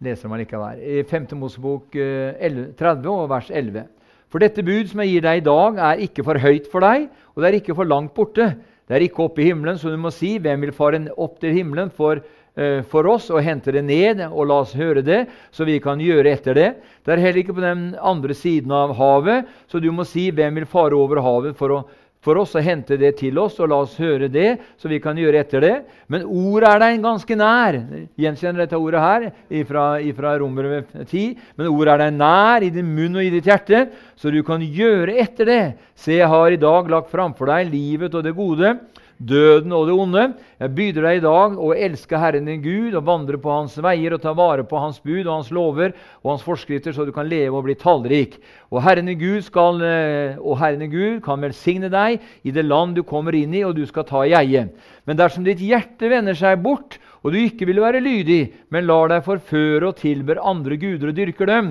man 0.00 0.14
dem 0.14 0.32
allikevel. 0.32 0.80
I 0.80 1.02
5. 1.04 1.26
Mosebok 1.38 1.92
30 1.92 2.74
eh, 2.78 3.10
og 3.10 3.28
vers 3.30 3.50
11. 3.50 3.86
For 4.28 4.42
dette 4.42 4.64
bud 4.66 4.88
som 4.90 5.00
jeg 5.00 5.12
gir 5.12 5.22
deg 5.22 5.40
i 5.40 5.44
dag, 5.46 5.76
er 5.78 6.00
ikke 6.02 6.24
for 6.26 6.38
høyt 6.38 6.70
for 6.70 6.82
deg, 6.82 7.08
og 7.34 7.42
det 7.42 7.48
er 7.48 7.58
ikke 7.60 7.76
for 7.78 7.86
langt 7.86 8.14
borte. 8.14 8.56
Det 8.84 8.96
er 8.96 9.04
ikke 9.06 9.22
oppe 9.24 9.40
i 9.40 9.46
himmelen, 9.48 9.78
så 9.78 9.92
du 9.92 9.96
må 9.96 10.10
si, 10.12 10.36
hvem 10.42 10.66
vil 10.66 10.74
fare 10.74 10.98
opp 11.16 11.38
til 11.40 11.54
himmelen 11.54 11.92
for, 11.94 12.18
uh, 12.58 12.82
for 12.90 13.06
oss 13.08 13.30
og 13.30 13.40
hente 13.46 13.72
det 13.72 13.84
ned, 13.86 14.20
og 14.26 14.50
la 14.50 14.58
oss 14.64 14.74
høre 14.76 15.04
det, 15.06 15.22
så 15.54 15.64
vi 15.64 15.78
kan 15.80 16.02
gjøre 16.02 16.34
etter 16.34 16.58
det. 16.58 16.66
Det 17.06 17.14
er 17.14 17.22
heller 17.22 17.40
ikke 17.40 17.56
på 17.56 17.64
den 17.64 17.94
andre 17.96 18.36
siden 18.36 18.74
av 18.74 18.92
havet, 18.98 19.46
så 19.70 19.80
du 19.80 19.88
må 19.94 20.04
si, 20.04 20.26
hvem 20.34 20.60
vil 20.60 20.68
fare 20.68 20.98
over 20.98 21.22
havet 21.24 21.56
for 21.56 21.78
å 21.78 21.80
for 22.24 22.40
oss 22.40 22.54
å 22.56 22.62
hente 22.64 22.96
det 23.00 23.12
til 23.20 23.38
oss, 23.40 23.58
og 23.60 23.68
la 23.70 23.82
oss 23.84 23.98
høre 24.00 24.30
det, 24.32 24.56
så 24.80 24.88
vi 24.88 25.00
kan 25.02 25.18
gjøre 25.20 25.42
etter 25.44 25.64
det. 25.64 25.74
Men 26.08 26.24
ordet 26.24 26.70
er 26.70 26.82
deg 26.82 27.04
ganske 27.04 27.36
nær. 27.38 27.78
Gjenkjenner 28.20 28.64
dette 28.64 28.80
ordet 28.80 29.04
her 29.04 29.26
ifra, 29.60 29.84
ifra 30.00 30.34
Romerbrevet 30.40 31.04
10. 31.04 31.36
Men 31.60 31.70
ordet 31.70 31.94
er 31.94 32.04
deg 32.06 32.18
nær 32.18 32.64
i 32.64 32.72
din 32.74 32.90
munn 32.96 33.20
og 33.20 33.26
i 33.26 33.32
ditt 33.34 33.50
hjerte, 33.50 33.86
så 34.16 34.32
du 34.32 34.40
kan 34.46 34.64
gjøre 34.64 35.18
etter 35.20 35.50
det. 35.50 35.62
Se, 35.94 36.16
jeg 36.16 36.32
har 36.32 36.50
i 36.50 36.60
dag 36.60 36.90
lagt 36.90 37.12
framfor 37.12 37.52
deg 37.52 37.72
livet 37.72 38.16
og 38.16 38.24
det 38.24 38.36
gode 38.36 38.76
døden 39.18 39.72
og 39.74 39.86
det 39.88 39.94
onde. 39.94 40.24
Jeg 40.60 40.74
byr 40.74 40.98
deg 40.98 41.18
i 41.18 41.22
dag 41.24 41.56
å 41.60 41.70
elske 41.76 42.18
Herren 42.18 42.48
din 42.48 42.62
Gud 42.64 42.96
og 42.98 43.06
vandre 43.06 43.38
på 43.40 43.52
Hans 43.52 43.76
veier 43.82 44.16
og 44.16 44.22
ta 44.22 44.34
vare 44.36 44.64
på 44.66 44.80
Hans 44.80 45.00
bud 45.04 45.22
og 45.24 45.32
Hans 45.32 45.52
lover 45.54 45.94
og 46.22 46.32
Hans 46.32 46.44
forskrifter, 46.46 46.94
så 46.94 47.06
du 47.06 47.12
kan 47.14 47.28
leve 47.30 47.56
og 47.58 47.66
bli 47.68 47.76
tallrik. 47.78 48.38
Og 48.74 48.82
Herren 48.84 49.10
din 49.10 49.20
Gud, 49.20 49.42
skal, 49.46 49.80
eh, 49.84 50.38
og 50.40 50.58
Herren 50.60 50.84
din 50.84 50.92
Gud 50.92 51.22
kan 51.24 51.42
velsigne 51.42 51.90
deg 51.92 52.20
i 52.42 52.54
det 52.54 52.66
land 52.66 52.96
du 52.96 53.02
kommer 53.06 53.34
inn 53.34 53.54
i, 53.54 53.64
og 53.64 53.76
du 53.76 53.84
skal 53.86 54.06
ta 54.08 54.24
i 54.24 54.34
eie. 54.34 54.68
Men 55.06 55.20
dersom 55.20 55.44
ditt 55.46 55.62
hjerte 55.62 56.10
vender 56.10 56.34
seg 56.38 56.62
bort, 56.64 56.98
og 57.24 57.32
du 57.32 57.38
ikke 57.40 57.64
vil 57.64 57.80
være 57.80 58.02
lydig, 58.04 58.52
men 58.68 58.84
lar 58.84 59.08
deg 59.08 59.24
forføre 59.24 59.88
og 59.88 59.96
tilber 59.96 60.42
andre 60.44 60.76
guder 60.76 61.08
og 61.08 61.16
dyrker 61.16 61.48
dem, 61.48 61.70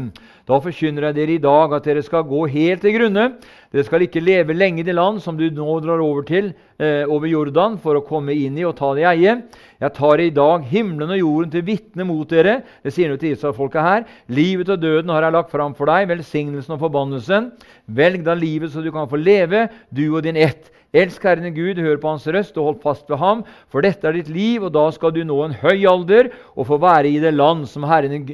da 0.49 0.57
forkynner 0.59 1.05
jeg 1.07 1.15
dere 1.15 1.35
i 1.37 1.43
dag 1.43 1.73
at 1.77 1.85
dere 1.87 2.01
skal 2.03 2.25
gå 2.27 2.41
helt 2.51 2.81
til 2.83 2.95
grunne. 2.97 3.27
Dere 3.71 3.85
skal 3.87 4.03
ikke 4.03 4.23
leve 4.23 4.55
lenge 4.57 4.81
i 4.81 4.85
det 4.87 4.95
land 4.97 5.21
som 5.23 5.37
du 5.39 5.45
nå 5.47 5.77
drar 5.85 6.01
over 6.03 6.25
til, 6.27 6.49
eh, 6.81 7.05
over 7.07 7.29
Jordan, 7.29 7.77
for 7.77 7.95
å 7.95 8.03
komme 8.03 8.35
inn 8.35 8.57
i 8.57 8.65
og 8.67 8.75
ta 8.75 8.91
det 8.97 9.05
i 9.05 9.07
eie. 9.13 9.37
Jeg 9.79 9.93
tar 9.93 10.19
i 10.19 10.33
dag 10.33 10.65
himmelen 10.67 11.15
og 11.15 11.21
jorden 11.21 11.51
til 11.53 11.63
vitne 11.69 12.03
mot 12.03 12.27
dere. 12.27 12.63
Det 12.83 12.91
sier 12.91 13.13
du 13.13 13.17
til 13.17 13.37
Israelfolket 13.37 13.81
her. 13.87 14.05
Livet 14.27 14.69
og 14.69 14.81
døden 14.81 15.09
har 15.09 15.21
jeg 15.21 15.37
lagt 15.37 15.51
fram 15.51 15.73
for 15.73 15.85
deg, 15.85 16.09
velsignelsen 16.09 16.75
og 16.75 16.81
forbannelsen. 16.81 17.51
Velg 17.87 18.25
da 18.25 18.33
livet 18.33 18.73
så 18.73 18.83
du 18.83 18.91
kan 18.91 19.07
få 19.07 19.21
leve, 19.21 19.69
du 19.93 20.09
og 20.15 20.23
din 20.23 20.35
ett. 20.35 20.72
Elsk 20.93 21.23
Herren 21.25 21.53
Gud, 21.55 21.79
hør 21.81 21.97
på 21.97 22.11
Hans 22.11 22.27
røst 22.29 22.57
og 22.59 22.67
hold 22.67 22.81
fast 22.83 23.07
ved 23.09 23.17
ham, 23.17 23.41
for 23.71 23.81
dette 23.81 24.05
er 24.05 24.13
ditt 24.13 24.29
liv, 24.29 24.61
og 24.61 24.75
da 24.75 24.85
skal 24.93 25.13
du 25.15 25.23
nå 25.25 25.39
en 25.41 25.55
høy 25.57 25.87
alder 25.89 26.29
og 26.53 26.67
få 26.69 26.77
være 26.81 27.09
i 27.09 27.21
det 27.23 27.33
land 27.33 27.65
som 27.69 27.87
Herren, 27.89 28.27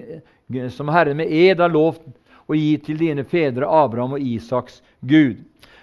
som 0.75 0.91
Herren 0.91 1.21
med 1.21 1.31
ed 1.31 1.63
har 1.63 1.71
lovt 1.71 2.03
å 2.49 2.57
gi 2.57 2.73
til 2.83 2.99
dine 2.99 3.23
fedre 3.23 3.69
Abraham 3.69 4.17
og 4.17 4.25
Isaks 4.25 4.81
Gud. 4.99 5.39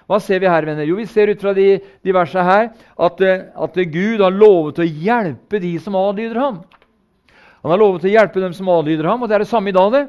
Hva 0.06 0.20
ser 0.22 0.38
vi 0.42 0.50
her, 0.50 0.66
venner? 0.68 0.86
Jo, 0.86 0.98
Vi 1.00 1.08
ser 1.10 1.32
ut 1.32 1.40
fra 1.42 1.54
de, 1.56 1.80
de 2.04 2.14
versene 2.14 2.44
her 2.46 2.68
at, 3.08 3.22
at 3.22 3.80
Gud 3.90 4.22
har 4.22 4.34
lovet 4.34 4.78
å 4.78 4.86
hjelpe 4.86 5.58
de 5.62 5.72
som 5.82 5.96
adlyder 5.98 6.38
ham. 6.38 6.60
Han 7.64 7.72
har 7.72 7.80
lovet 7.80 8.04
å 8.06 8.12
hjelpe 8.12 8.42
dem 8.42 8.52
som 8.54 8.68
adlyder 8.70 9.08
ham, 9.10 9.22
og 9.22 9.28
det 9.30 9.34
er 9.34 9.42
det 9.42 9.50
samme 9.50 9.72
i 9.72 9.74
dag. 9.74 9.96
det. 9.96 10.04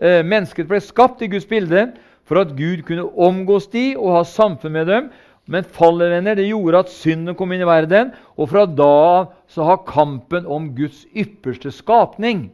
Eh, 0.00 0.22
mennesket 0.24 0.68
ble 0.68 0.80
skapt 0.80 1.20
i 1.24 1.28
Guds 1.28 1.48
bilde 1.48 1.90
for 2.24 2.40
at 2.40 2.54
Gud 2.56 2.82
kunne 2.88 3.04
omgås 3.12 3.68
de 3.72 3.90
og 3.96 4.14
ha 4.16 4.22
samfunn 4.24 4.72
med 4.72 4.88
dem, 4.88 5.10
men 5.46 5.66
fallet 5.76 6.10
venner, 6.10 6.34
det 6.34 6.48
gjorde 6.48 6.82
at 6.82 6.90
synden 6.90 7.36
kom 7.38 7.52
inn 7.54 7.62
i 7.62 7.68
verden, 7.68 8.10
og 8.34 8.50
fra 8.50 8.64
da 8.66 8.86
av 8.90 9.28
så 9.50 9.66
har 9.68 9.84
kampen 9.86 10.46
om 10.50 10.72
Guds 10.74 11.04
ypperste 11.14 11.70
skapning 11.74 12.48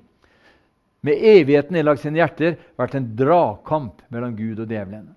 med 1.03 1.25
evigheten 1.33 1.75
nedlagt 1.75 2.05
sine 2.05 2.21
hjerter 2.21 2.59
vært 2.79 2.99
en 2.99 3.09
dragkamp 3.19 4.05
mellom 4.13 4.37
Gud 4.37 4.61
og 4.61 4.69
djevelen. 4.69 5.09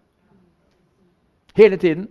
Hele 1.55 1.79
tiden. 1.79 2.07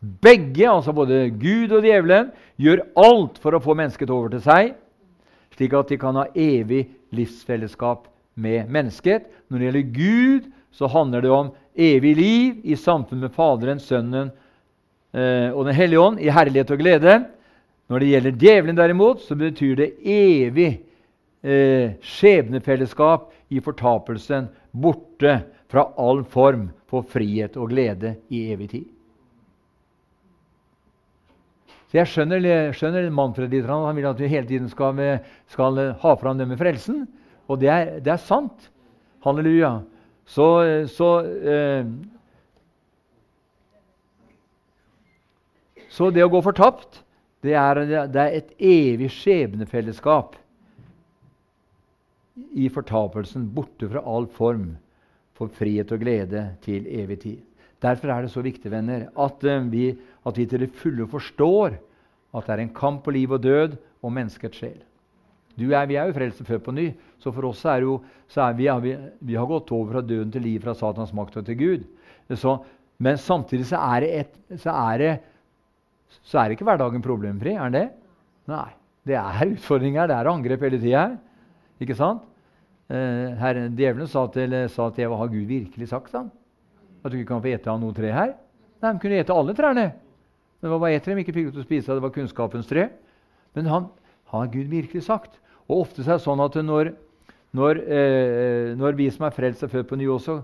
Begge, 0.00 0.68
altså 0.70 0.94
både 0.94 1.26
Gud 1.34 1.74
og 1.74 1.84
djevelen, 1.84 2.30
gjør 2.60 2.84
alt 3.00 3.40
for 3.42 3.56
å 3.56 3.62
få 3.62 3.74
mennesket 3.74 4.12
over 4.12 4.30
til 4.32 4.42
seg, 4.44 4.74
slik 5.56 5.74
at 5.74 5.90
de 5.90 5.98
kan 5.98 6.18
ha 6.20 6.28
evig 6.30 6.86
livsfellesskap 7.16 8.06
med 8.38 8.70
mennesket. 8.70 9.26
Når 9.48 9.58
det 9.58 9.68
gjelder 9.68 9.94
Gud, 9.96 10.50
så 10.70 10.88
handler 10.92 11.24
det 11.24 11.32
om 11.32 11.54
evig 11.74 12.16
liv 12.16 12.58
i 12.64 12.76
samfunn 12.78 13.24
med 13.24 13.34
Faderen, 13.34 13.80
Sønnen 13.82 14.30
og 15.14 15.62
Den 15.64 15.74
hellige 15.74 16.00
ånd 16.00 16.20
i 16.20 16.32
herlighet 16.32 16.70
og 16.70 16.78
glede. 16.78 17.12
Når 17.86 18.02
det 18.02 18.08
gjelder 18.10 18.40
djevelen, 18.40 18.76
derimot, 18.76 19.22
så 19.22 19.36
betyr 19.38 19.76
det 19.78 19.92
evig 20.02 20.72
eh, 21.46 21.94
skjebnefellesskap 22.02 23.30
i 23.54 23.62
fortapelsen, 23.62 24.48
borte 24.74 25.38
fra 25.70 25.86
all 25.98 26.24
form 26.26 26.68
for 26.90 27.06
frihet 27.06 27.56
og 27.56 27.70
glede 27.70 28.16
i 28.28 28.48
evig 28.52 28.70
tid. 28.74 28.86
Så 31.86 32.00
Jeg 32.00 32.10
skjønner, 32.10 32.72
skjønner 32.74 33.10
Manfred 33.14 33.52
litt. 33.54 33.68
Han 33.70 33.94
vil 33.94 34.08
at 34.10 34.18
vi 34.18 34.30
hele 34.30 34.48
tiden 34.48 34.66
skal, 34.68 34.98
skal 35.46 35.78
ha 36.02 36.14
fram 36.18 36.38
det 36.38 36.48
med 36.50 36.58
frelsen. 36.58 37.04
Og 37.46 37.60
det 37.62 37.70
er, 37.70 37.92
det 38.02 38.10
er 38.16 38.18
sant. 38.18 38.70
Halleluja. 39.22 39.78
Så, 40.26 40.46
så 40.90 41.10
eh, 41.22 41.86
Så 45.96 46.10
det 46.12 46.24
å 46.26 46.32
gå 46.32 46.42
fortapt, 46.44 47.00
det 47.44 47.54
er, 47.56 47.80
det 48.12 48.20
er 48.20 48.34
et 48.36 48.50
evig 48.60 49.08
skjebnefellesskap 49.14 50.34
i 52.56 52.68
fortapelsen, 52.72 53.46
borte 53.56 53.88
fra 53.88 54.02
all 54.04 54.26
form 54.28 54.74
for 55.36 55.52
frihet 55.52 55.92
og 55.92 56.02
glede 56.02 56.42
til 56.64 56.84
evig 56.88 57.20
tid. 57.22 57.40
Derfor 57.80 58.12
er 58.12 58.24
det 58.24 58.32
så 58.32 58.42
viktig 58.44 58.72
venner, 58.72 59.06
at, 59.12 59.44
eh, 59.44 59.64
vi, 59.72 59.90
at 60.26 60.36
vi 60.36 60.46
til 60.48 60.64
det 60.64 60.72
fulle 60.76 61.06
forstår 61.08 61.76
at 62.36 62.46
det 62.46 62.54
er 62.54 62.62
en 62.64 62.76
kamp 62.76 63.02
på 63.04 63.14
liv 63.14 63.32
og 63.32 63.42
død 63.44 63.76
og 64.02 64.12
menneskets 64.12 64.60
sjel. 64.60 64.78
Er, 65.56 65.86
vi 65.88 65.96
er 65.96 66.08
jo 66.08 66.16
frelst 66.16 66.42
født 66.44 66.64
på 66.66 66.74
ny, 66.76 66.90
så 67.20 67.32
for 67.32 67.48
oss 67.48 67.62
er 67.64 67.86
jo, 67.86 68.00
er 68.36 68.56
vi, 68.56 68.68
vi, 68.84 68.96
vi, 69.30 69.36
har 69.36 69.48
gått 69.48 69.72
over 69.72 69.94
fra 69.94 70.02
døden 70.04 70.32
til 70.32 70.44
liv, 70.44 70.60
fra 70.60 70.74
Satans 70.76 71.14
makt 71.16 71.38
og 71.40 71.46
til 71.46 71.56
Gud. 71.56 71.86
Så, 72.36 72.58
men 73.00 73.16
samtidig 73.16 73.68
så 73.70 73.80
er 73.94 74.04
det, 74.04 74.10
et, 74.20 74.60
så 74.60 74.74
er 74.76 75.00
det 75.00 75.14
så 76.26 76.40
er 76.42 76.54
ikke 76.54 76.66
hverdagen 76.66 77.04
problemfri. 77.04 77.54
Er 77.54 77.70
den 77.70 77.78
det? 77.78 77.86
Nei. 78.50 78.70
Det 79.06 79.14
er 79.18 79.52
utfordringer, 79.54 80.08
det 80.10 80.16
er 80.16 80.30
angrep 80.30 80.64
hele 80.66 80.80
tida 80.82 81.04
her. 81.04 81.14
Ikke 81.82 81.96
sant? 81.98 82.24
Eh, 82.90 83.36
her, 83.40 83.66
djevelen 83.74 84.10
sa 84.10 84.26
til, 84.34 84.54
sa 84.72 84.88
til 84.94 85.06
Eva 85.06 85.18
har 85.20 85.30
Gud 85.30 85.46
virkelig 85.50 85.90
sagt 85.90 86.12
sånn? 86.14 86.30
at 87.06 87.12
du 87.12 87.20
ikke 87.20 87.36
kan 87.36 87.42
få 87.44 87.52
ete 87.54 87.70
av 87.70 87.78
noe 87.78 87.94
tre 87.94 88.10
her? 88.10 88.34
Nei, 88.82 88.92
De 88.92 89.02
kunne 89.02 89.18
ete 89.20 89.34
alle 89.34 89.54
trærne. 89.54 89.86
Men 90.58 90.66
det 90.66 90.72
var 90.72 90.82
bare 90.82 91.00
tre 91.02 91.14
de 91.14 91.22
ikke 91.22 91.34
fikk 91.36 91.50
til 91.52 91.62
å 91.62 91.66
spise? 91.66 91.94
Det 91.94 92.02
var 92.02 92.14
kunnskapens 92.14 92.66
tre. 92.66 92.88
Men 93.54 93.70
han 93.70 93.88
har 94.32 94.48
Gud 94.52 94.70
virkelig 94.72 95.04
sagt. 95.06 95.38
Og 95.66 95.84
ofte 95.84 96.02
er 96.02 96.16
det 96.16 96.24
sånn 96.24 96.42
at 96.42 96.56
når, 96.66 96.92
når, 97.56 97.82
eh, 97.86 98.72
når 98.78 98.98
vi 98.98 99.08
som 99.14 99.26
er 99.28 99.36
frelst 99.36 99.64
og 99.66 99.72
født 99.72 99.90
på 99.90 99.98
ny 100.00 100.08
også, 100.10 100.40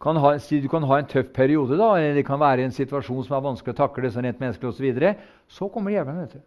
kan 0.00 0.16
ha, 0.16 0.32
du 0.38 0.68
kan 0.72 0.86
ha 0.88 0.98
en 0.98 1.08
tøff 1.08 1.28
periode, 1.36 1.76
da, 1.76 1.90
eller 1.98 2.14
det 2.16 2.24
kan 2.26 2.40
være 2.40 2.64
en 2.64 2.72
situasjon 2.72 3.26
som 3.26 3.36
er 3.36 3.44
vanskelig 3.44 3.74
å 3.74 3.80
takle, 3.82 4.10
sånn 4.12 4.24
rent 4.24 4.40
menneskelig 4.40 4.70
osv. 4.70 4.78
Så, 4.78 4.84
videre. 4.86 5.10
så 5.48 5.68
kommer 5.72 5.92
djevelen. 5.92 6.22
vet 6.24 6.38
du. 6.38 6.46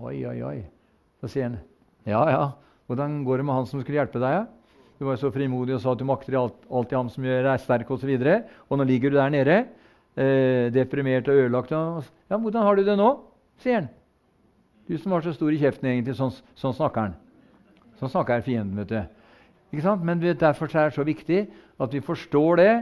Oi, 0.00 0.16
oi, 0.30 0.38
oi. 0.48 0.56
Da 1.20 1.28
sier 1.28 1.50
han, 1.50 1.58
ja, 2.08 2.22
ja, 2.32 2.46
hvordan 2.88 3.20
går 3.26 3.42
det 3.42 3.46
med 3.50 3.58
han 3.58 3.68
som 3.68 3.82
skulle 3.82 4.00
hjelpe 4.00 4.22
deg? 4.22 4.38
Ja? 4.38 4.46
Du 5.00 5.06
var 5.08 5.20
så 5.20 5.30
frimodig 5.32 5.76
og 5.76 5.82
sa 5.84 5.92
at 5.92 6.00
du 6.00 6.06
makter 6.08 6.36
alt 6.36 6.90
i 6.92 6.96
ham 6.96 7.08
som 7.12 7.24
gjør 7.24 7.46
deg 7.46 7.60
sterk 7.62 7.92
osv. 7.92 8.10
Og, 8.16 8.24
så 8.24 8.66
og 8.68 8.80
nå 8.80 8.88
ligger 8.88 9.12
du 9.12 9.16
der 9.16 9.30
nede, 9.32 9.58
eh, 10.16 10.66
deprimert 10.72 11.28
og 11.28 11.40
ødelagt. 11.40 11.72
Og, 11.72 12.04
ja, 12.28 12.36
'Hvordan 12.36 12.62
har 12.62 12.76
du 12.76 12.84
det 12.84 12.98
nå?' 12.98 13.20
sier 13.60 13.80
han. 13.80 13.88
Du 14.88 14.98
som 14.98 15.12
var 15.12 15.20
så 15.20 15.32
stor 15.32 15.52
i 15.52 15.60
kjeften, 15.60 15.88
egentlig. 15.88 16.16
Sånn, 16.16 16.32
sånn 16.56 16.74
snakker 16.74 17.00
han. 17.00 17.14
Sånn 18.00 18.10
snakker 18.10 18.40
fienden. 18.40 18.76
vet 18.76 18.88
du. 18.88 19.19
Men 19.70 20.20
derfor 20.20 20.66
er 20.74 20.88
det 20.88 20.96
så 20.96 21.04
viktig 21.06 21.44
at 21.80 21.92
vi 21.94 22.00
forstår 22.00 22.56
det, 22.56 22.72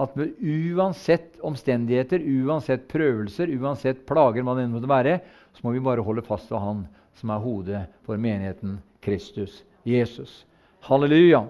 at 0.00 0.14
uansett 0.16 1.36
omstendigheter, 1.44 2.22
uansett 2.24 2.86
prøvelser, 2.88 3.50
uansett 3.60 4.06
plager 4.08 4.42
man 4.42 4.70
måtte 4.72 4.88
være, 4.88 5.18
så 5.52 5.60
må 5.66 5.74
vi 5.74 5.84
bare 5.84 6.02
holde 6.02 6.24
fast 6.24 6.50
ved 6.50 6.58
Han 6.58 6.86
som 7.14 7.30
er 7.30 7.42
hodet 7.42 7.82
for 8.06 8.16
menigheten, 8.16 8.80
Kristus, 9.02 9.64
Jesus. 9.84 10.46
Halleluja. 10.88 11.44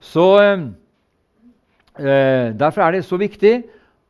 Så 0.00 0.26
eh, 0.42 0.64
eh, 1.98 2.54
Derfor 2.58 2.82
er 2.82 2.92
det 2.92 3.04
så 3.04 3.16
viktig 3.16 3.62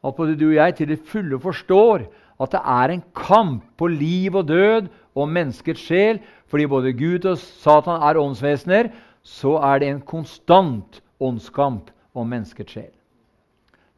at 0.05 0.15
både 0.15 0.37
du 0.39 0.49
og 0.49 0.55
jeg 0.55 0.75
til 0.77 0.89
det 0.89 1.05
fulle 1.05 1.41
forstår 1.41 2.07
at 2.39 2.55
det 2.55 2.61
er 2.63 2.95
en 2.95 3.03
kamp 3.15 3.65
på 3.77 3.87
liv 3.91 4.37
og 4.39 4.49
død 4.49 4.89
og 5.19 5.29
menneskets 5.29 5.83
sjel. 5.83 6.21
Fordi 6.49 6.67
både 6.67 6.95
Gud 6.97 7.27
og 7.29 7.39
Satan 7.39 8.03
er 8.03 8.21
åndsvesener, 8.21 8.89
så 9.29 9.59
er 9.61 9.83
det 9.83 9.91
en 9.93 10.01
konstant 10.09 11.03
åndskamp 11.21 11.91
om 12.17 12.31
menneskets 12.31 12.73
sjel. 12.73 12.93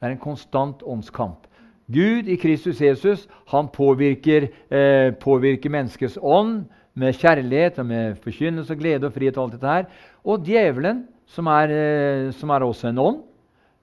Det 0.00 0.08
er 0.08 0.14
en 0.16 0.22
konstant 0.22 0.82
åndskamp. 0.82 1.46
Gud 1.90 2.28
i 2.30 2.36
Kristus 2.40 2.80
Jesus 2.80 3.28
han 3.50 3.68
påvirker, 3.68 4.48
eh, 4.70 5.10
påvirker 5.14 5.70
menneskets 5.70 6.18
ånd 6.22 6.64
med 6.94 7.14
kjærlighet 7.14 7.78
og 7.78 7.86
med 7.86 8.16
forkynnelse 8.22 8.72
og 8.72 8.78
glede 8.78 9.06
og 9.06 9.12
frihet. 9.12 9.36
Og 9.36 9.44
alt 9.44 9.52
dette 9.52 9.66
her. 9.66 9.84
Og 10.24 10.44
djevelen, 10.46 11.08
som 11.26 11.46
er, 11.46 11.70
eh, 11.70 12.30
som 12.32 12.50
er 12.50 12.60
også 12.60 12.88
en 12.88 12.98
ånd, 12.98 13.22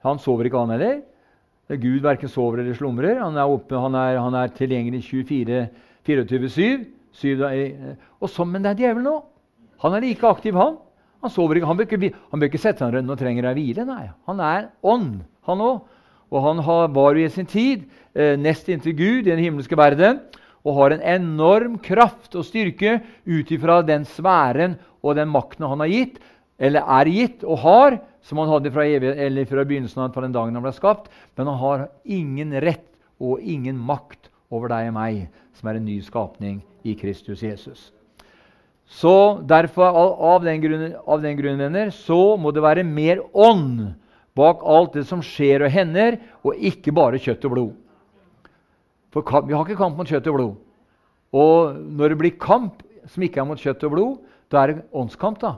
han 0.04 0.20
sover 0.20 0.46
ikke, 0.46 0.58
han 0.58 0.70
heller. 0.70 1.02
Gud 1.70 2.00
verken 2.00 2.30
sover 2.30 2.60
eller 2.60 2.74
slumrer. 2.74 3.20
Han 3.20 3.36
er, 3.36 3.44
oppe, 3.44 3.76
han 3.76 3.96
er, 3.96 4.18
han 4.20 4.34
er 4.34 4.48
tilgjengelig 4.48 5.04
24-7. 5.04 6.86
Og 8.22 8.30
sånn, 8.30 8.52
men 8.52 8.64
det 8.64 8.72
er 8.72 8.76
djevelen 8.76 9.08
òg. 9.12 9.24
Han 9.84 9.94
er 9.94 10.02
like 10.02 10.28
aktiv, 10.28 10.54
han. 10.56 10.78
Han, 11.28 11.34
sover 11.36 11.60
ikke, 11.60 11.68
han, 11.68 11.78
bør, 11.78 11.92
ikke, 11.92 12.16
han 12.32 12.40
bør 12.40 12.48
ikke 12.48 12.64
sette 12.64 12.86
seg 12.86 12.96
ned 12.96 13.12
og 13.12 13.20
trenger 13.20 13.50
ei 13.50 13.56
hvile. 13.58 13.84
Nei, 13.88 14.06
han 14.30 14.42
er 14.44 14.70
ånd, 14.88 15.22
han 15.50 15.64
òg. 15.64 15.86
Og 16.28 16.44
han 16.44 16.60
har, 16.64 16.90
var 16.96 17.16
jo 17.16 17.24
i 17.24 17.32
sin 17.32 17.48
tid 17.48 17.86
eh, 18.16 18.36
nest 18.40 18.68
inntil 18.72 18.96
Gud 18.98 19.28
i 19.28 19.32
den 19.32 19.44
himmelske 19.44 19.78
verden 19.80 20.20
og 20.68 20.76
har 20.76 20.96
en 20.96 21.06
enorm 21.16 21.78
kraft 21.84 22.36
og 22.36 22.44
styrke 22.44 22.98
ut 23.24 23.52
ifra 23.56 23.80
den 23.88 24.04
sfæren 24.08 24.76
og 25.00 25.16
den 25.16 25.32
makten 25.32 25.68
han 25.68 25.80
har 25.80 25.92
gitt, 25.92 26.18
eller 26.60 26.84
er 26.98 27.12
gitt 27.14 27.46
og 27.48 27.62
har, 27.64 28.00
som 28.26 28.42
han 28.42 28.52
hadde 28.52 28.74
fra, 28.76 28.84
evig, 28.84 29.46
fra 29.48 29.64
begynnelsen 29.64 30.04
av 30.04 30.16
den 30.18 30.36
dagen 30.36 30.58
han 30.58 30.66
ble 30.66 30.74
skapt. 30.76 31.08
Men 31.40 31.52
han 31.54 31.62
har 31.62 31.86
ingen 32.04 32.56
rett 32.64 32.90
og 33.24 33.40
ingen 33.40 33.80
makt 33.80 34.32
over 34.52 34.72
deg 34.74 34.92
og 34.92 34.98
meg, 34.98 35.28
som 35.56 35.72
er 35.72 35.80
en 35.80 35.88
ny 35.88 36.02
skapning 36.04 36.60
i 36.84 36.98
Kristus 37.00 37.46
Jesus. 37.46 37.92
Så 38.88 39.44
derfor, 39.48 39.92
av 39.92 40.46
den 40.46 40.62
grunn, 40.64 40.86
av 41.04 41.22
den 41.22 41.36
grunn 41.38 41.60
venner, 41.60 41.92
så 41.92 42.38
må 42.40 42.54
det 42.56 42.64
være 42.64 42.86
mer 42.88 43.20
ånd 43.36 43.90
bak 44.38 44.62
alt 44.64 44.96
det 44.96 45.04
som 45.10 45.24
skjer 45.26 45.66
og 45.66 45.74
hender, 45.74 46.20
og 46.46 46.56
ikke 46.56 46.94
bare 46.96 47.20
kjøtt 47.20 47.46
og 47.50 47.54
blod. 47.56 47.76
For 49.12 49.48
vi 49.48 49.56
har 49.56 49.66
ikke 49.66 49.80
kamp 49.80 49.98
mot 50.00 50.08
kjøtt 50.08 50.30
og 50.32 50.38
blod. 50.38 50.58
Og 51.36 51.80
når 52.00 52.14
det 52.14 52.20
blir 52.22 52.40
kamp 52.40 52.84
som 53.12 53.24
ikke 53.26 53.42
er 53.42 53.48
mot 53.50 53.62
kjøtt 53.62 53.84
og 53.88 53.96
blod, 53.96 54.20
da 54.52 54.62
er 54.62 54.72
det 54.72 54.86
åndskamp. 54.96 55.40
da. 55.42 55.58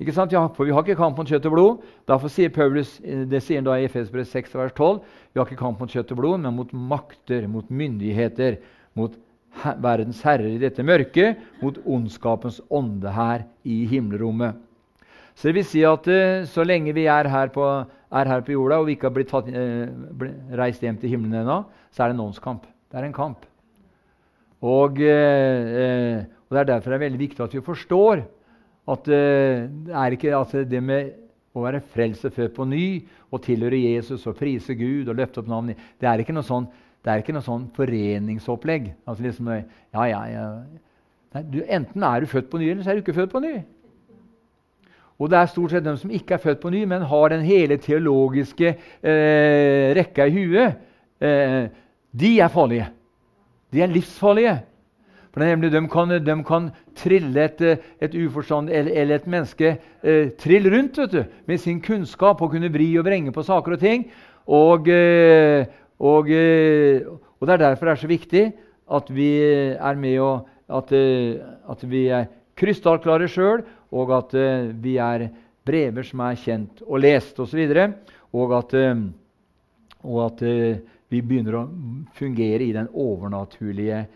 Ikke 0.00 0.14
sant? 0.16 0.32
Ja, 0.32 0.46
for 0.48 0.66
vi 0.66 0.72
har 0.74 0.82
ikke 0.82 0.98
kamp 0.98 1.18
mot 1.18 1.28
kjøtt 1.28 1.46
og 1.50 1.54
blod. 1.54 1.82
Derfor 2.08 2.32
sier 2.32 2.52
Paulus, 2.54 2.96
det 3.02 3.42
sier 3.44 3.60
han 3.60 3.68
da 3.68 3.76
i 3.78 3.86
Efesbrev 3.86 4.24
6, 4.26 4.54
vers 4.58 4.72
12, 4.72 5.02
vi 5.32 5.40
har 5.40 5.46
ikke 5.46 5.60
kamp 5.60 5.82
mot 5.82 5.92
kjøtt 5.92 6.14
og 6.14 6.22
blod, 6.22 6.40
men 6.42 6.56
mot 6.56 6.72
makter, 6.72 7.46
mot 7.50 7.68
myndigheter, 7.70 8.58
mot 8.98 9.14
verdens 9.82 10.22
herrer 10.24 10.54
i 10.54 10.60
dette 10.62 10.84
mørket, 10.84 11.40
mot 11.62 11.78
ondskapens 11.84 12.60
ånde 12.72 13.12
her 13.12 13.46
i 13.64 13.82
himmelrommet. 13.90 14.58
Så 15.34 15.48
det 15.48 15.56
vil 15.56 15.66
si 15.66 15.82
at 15.88 16.08
uh, 16.12 16.44
så 16.48 16.64
lenge 16.66 16.92
vi 16.96 17.06
er 17.10 17.28
her, 17.30 17.52
på, 17.54 17.64
er 18.12 18.28
her, 18.28 18.44
på, 18.44 18.52
jorda 18.52 18.82
og 18.82 18.88
vi 18.88 18.96
ikke 18.96 19.08
har 19.08 19.16
blitt 19.16 19.32
tatt, 19.32 19.48
uh, 19.48 20.26
reist 20.60 20.84
hjem 20.84 21.00
til 21.00 21.14
himmelen 21.14 21.40
ennå, 21.40 21.62
så 21.92 22.04
er 22.04 22.12
det 22.12 22.18
en 22.18 22.26
åndskamp. 22.26 22.68
Det 22.92 23.00
er 23.00 23.08
en 23.08 23.16
kamp. 23.16 23.46
Og, 24.62 25.00
uh, 25.00 26.20
og, 26.20 26.52
Det 26.52 26.60
er 26.60 26.68
derfor 26.68 26.92
det 26.92 26.98
er 26.98 27.06
veldig 27.06 27.22
viktig 27.22 27.44
at 27.44 27.54
vi 27.56 27.64
forstår 27.64 28.26
at 28.92 29.04
det 29.06 29.94
er 29.94 30.12
ikke 30.12 30.32
at 30.34 30.52
det 30.68 30.80
med 30.82 31.12
å 31.54 31.62
være 31.62 31.80
frelst 31.94 32.26
og 32.26 32.34
født 32.34 32.54
på 32.56 32.66
ny 32.66 32.86
og 33.30 33.42
tilhøre 33.44 33.78
Jesus 33.78 34.26
og 34.26 34.36
prise 34.36 34.74
Gud 34.74 35.08
og 35.08 35.16
løfte 35.16 35.40
opp 35.40 35.48
navnet 35.48 35.78
Det 36.00 36.08
er 36.08 36.20
ikke 36.20 36.34
noe 36.34 36.44
sånn 36.44 36.66
det 37.02 37.10
er 37.10 37.22
ikke 37.22 37.34
noe 37.34 37.44
sånn 37.44 37.66
foreningsopplegg. 37.74 38.92
Altså 39.10 39.26
liksom, 39.26 39.50
ja, 39.50 40.04
ja, 40.06 40.22
ja. 40.30 40.46
Nei, 41.32 41.44
du, 41.50 41.62
enten 41.66 42.04
er 42.06 42.22
du 42.22 42.30
født 42.30 42.50
på 42.52 42.60
ny, 42.60 42.68
eller 42.70 42.84
så 42.84 42.92
er 42.92 42.98
du 42.98 43.02
ikke 43.02 43.16
født 43.16 43.32
på 43.32 43.42
ny. 43.42 43.56
Og 45.22 45.30
det 45.30 45.38
er 45.38 45.50
stort 45.50 45.72
sett 45.72 45.84
de 45.86 45.94
som 45.98 46.12
ikke 46.14 46.36
er 46.36 46.42
født 46.42 46.60
på 46.62 46.72
ny, 46.74 46.82
men 46.88 47.06
har 47.08 47.30
den 47.32 47.44
hele 47.46 47.78
teologiske 47.82 48.74
eh, 48.74 49.92
rekka 49.98 50.26
i 50.26 50.34
huet. 50.34 50.80
Eh, 51.22 51.64
de 52.12 52.32
er 52.42 52.52
farlige. 52.52 52.88
De 53.72 53.82
er 53.82 53.90
livsfarlige. 53.92 54.56
For 55.32 55.40
nemlig, 55.40 55.70
De 55.72 55.80
kan, 55.88 56.10
de 56.26 56.34
kan 56.44 56.70
trille 56.96 57.44
et, 57.44 57.62
et 58.02 58.14
uforstand 58.14 58.68
eller, 58.68 58.92
eller, 58.92 59.14
et 59.16 59.26
menneske 59.26 59.78
eh, 60.04 60.28
trille 60.36 60.68
rundt 60.74 60.98
vet 60.98 61.12
du, 61.12 61.22
med 61.46 61.58
sin 61.58 61.80
kunnskap 61.80 62.42
og 62.42 62.50
kunne 62.52 62.68
vri 62.72 62.90
og 63.00 63.06
vrenge 63.06 63.32
på 63.32 63.42
saker 63.42 63.78
og 63.78 63.80
ting. 63.80 64.10
Og, 64.46 64.88
eh, 64.92 65.64
og, 66.00 66.30
eh, 66.30 67.02
og, 67.06 67.46
Det 67.46 67.54
er 67.54 67.64
derfor 67.64 67.86
det 67.86 67.92
er 67.92 68.02
så 68.02 68.10
viktig 68.10 68.44
at 68.92 69.10
vi 69.10 69.30
er 69.74 69.96
med 69.96 70.18
og 70.20 70.48
at, 70.68 70.92
eh, 70.92 71.40
at 71.68 71.82
vi 71.88 72.06
er 72.08 72.28
krystallklare 72.56 73.28
sjøl, 73.28 73.64
og 73.92 74.12
at 74.12 74.34
eh, 74.34 74.72
vi 74.72 74.96
er 74.96 75.28
brever 75.64 76.02
som 76.02 76.20
er 76.20 76.36
kjent 76.36 76.82
og 76.86 77.00
lest 77.00 77.38
osv. 77.40 77.60
Og, 77.68 77.94
og 78.32 78.56
at, 78.58 78.74
og 80.02 80.18
at 80.26 80.42
vi 81.12 81.20
begynner 81.20 81.58
å 81.60 81.68
fungere 82.16 82.64
i 82.64 82.72
den 82.72 82.88
overnaturlige 82.88 84.06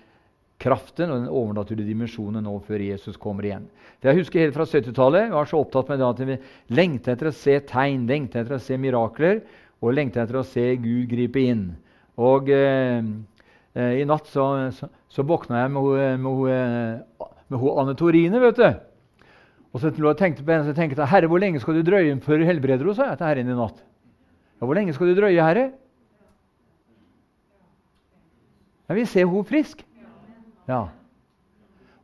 kraften 0.59 1.11
og 1.11 1.21
den 1.21 1.29
overnaturlige 1.29 1.91
dimensjonen 1.91 2.45
nå 2.47 2.55
før 2.65 2.81
Jesus 2.81 3.19
kommer 3.21 3.45
igjen. 3.45 3.67
For 4.01 4.11
jeg 4.11 4.23
husker 4.23 4.43
helt 4.45 4.57
fra 4.57 4.67
70-tallet 4.69 5.27
jeg 5.27 5.35
var 5.35 5.51
så 5.51 5.61
opptatt 5.61 5.93
med 5.93 6.01
det 6.01 6.09
at 6.09 6.23
vi 6.31 6.39
lengta 6.79 7.13
etter 7.13 7.31
å 7.31 7.37
se 7.37 7.59
tegn, 7.69 8.07
lengta 8.09 8.41
etter 8.41 8.57
å 8.57 8.63
se 8.63 8.79
mirakler 8.81 9.43
og 9.83 9.95
lengta 9.97 10.23
etter 10.23 10.41
å 10.41 10.47
se 10.47 10.65
Gud 10.81 11.09
gripe 11.11 11.43
inn. 11.43 11.65
Og 12.17 12.49
eh, 12.53 13.03
eh, 13.77 13.95
I 14.01 14.05
natt 14.09 14.29
så, 14.33 14.47
så, 14.73 14.89
så 15.13 15.25
våkna 15.27 15.65
jeg 15.65 15.73
med, 15.75 15.89
med, 16.23 16.45
med, 16.47 17.33
med 17.53 17.67
Anne 17.77 17.97
Torine. 17.99 18.41
vet 18.41 18.61
du. 18.61 18.69
Og 19.77 19.83
så 19.83 19.91
tenkte 19.93 20.41
på 20.45 20.53
henne, 20.55 20.65
så 20.65 20.73
tenkte 20.73 21.03
jeg, 21.03 21.09
'Herre, 21.09 21.29
hvor 21.29 21.39
lenge 21.39 21.61
skal 21.61 21.75
du 21.77 21.83
drøye 21.85 22.21
før 22.21 22.39
du 22.41 22.45
helbreder 22.49 22.87
henne?' 22.87 22.95
sa 22.97 23.11
jeg 23.11 23.19
til 23.19 23.27
Herren 23.27 23.51
i 23.51 23.57
natt. 23.57 23.85
Ja, 24.61 24.65
'Hvor 24.67 24.75
lenge 24.75 24.95
skal 24.95 25.07
du 25.07 25.21
drøye, 25.21 25.43
Herre?' 25.43 25.73
Jeg 28.89 28.97
vil 28.97 29.07
se 29.07 29.21
henne 29.21 29.45
frisk. 29.45 29.85
Ja. 30.69 30.87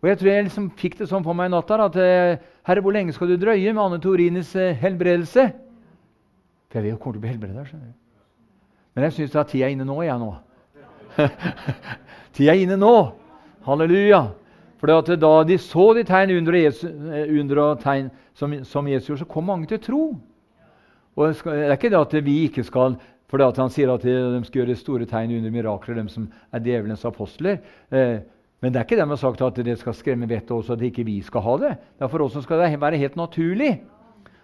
Og 0.03 0.09
jeg 0.09 0.19
tror 0.19 0.29
jeg 0.29 0.45
liksom 0.45 0.71
fikk 0.77 0.99
det 0.99 1.09
sånn 1.09 1.25
på 1.25 1.33
meg 1.33 1.47
i 1.47 1.55
natt 1.55 1.71
at 1.71 1.97
eh, 1.97 2.37
'Herre, 2.67 2.83
hvor 2.83 2.93
lenge 2.93 3.13
skal 3.13 3.29
du 3.29 3.37
drøye 3.37 3.73
med 3.73 3.83
Anne 3.83 4.01
Torines 4.01 4.57
eh, 4.57 4.77
helbredelse?' 4.77 5.72
For 6.73 6.81
jeg 6.81 6.87
vet 6.87 6.97
hun 6.97 7.03
kommer 7.03 7.19
til 7.19 7.21
å 7.21 7.25
bli 7.27 7.33
helbreda. 7.35 7.65
skjønner 7.69 7.91
du. 7.93 7.99
Men 8.97 9.05
jeg 9.05 9.17
syns 9.19 9.37
tida 9.51 9.69
er 9.69 9.75
inne 9.75 9.85
nå, 9.85 9.99
jeg 10.05 10.17
nå. 10.21 10.31
tida 12.37 12.55
er 12.55 12.65
inne 12.65 12.79
nå! 12.81 12.95
Halleluja! 13.67 14.23
For 14.81 14.91
da 15.21 15.31
de 15.47 15.59
så 15.63 15.93
de 15.95 16.03
tegn 16.09 16.33
under, 16.35 16.57
Jesus, 16.59 16.89
eh, 16.89 17.29
under 17.39 17.61
og 17.63 17.83
tegn 17.85 18.09
som, 18.35 18.57
som, 18.67 18.89
Jesus 18.89 19.13
gjorde, 19.13 19.23
så 19.23 19.31
kom 19.31 19.47
mange 19.53 19.69
til 19.71 19.79
tro. 19.85 20.03
Og 21.13 21.29
Det 21.29 21.53
er 21.69 21.77
ikke 21.77 21.93
det 21.93 22.01
at 22.01 22.17
vi 22.25 22.39
ikke 22.49 22.65
skal 22.65 22.97
for 23.29 23.41
det 23.41 23.47
at 23.49 23.61
Han 23.63 23.71
sier 23.73 23.89
at 23.89 24.03
de 24.05 24.41
skal 24.45 24.61
gjøre 24.61 24.77
store 24.77 25.07
tegn 25.09 25.31
under 25.39 25.53
mirakler, 25.53 25.97
de 25.97 26.09
som 26.13 26.27
er 26.53 26.61
djevelens 26.61 27.05
apostler. 27.09 27.63
Eh, 27.89 28.19
men 28.61 28.73
det 28.73 28.81
er 28.81 28.85
ikke 28.85 28.99
det 28.99 29.07
de 29.07 29.15
har 29.15 29.21
sagt 29.21 29.41
at 29.43 29.61
det 29.65 29.79
skal 29.81 29.97
skremme 29.97 30.29
vettet 30.29 30.53
også, 30.53 30.77
at 30.77 30.85
ikke 30.85 31.07
vi 31.09 31.17
skal 31.25 31.45
ha 31.47 31.55
det. 31.63 31.71
Det 31.97 32.05
er 32.05 32.11
for 32.13 32.27
oss 32.27 32.37
som 32.37 32.45
skal 32.45 32.61
det 32.61 32.81
være 32.81 33.01
helt 33.01 33.17
naturlig. 33.17 33.71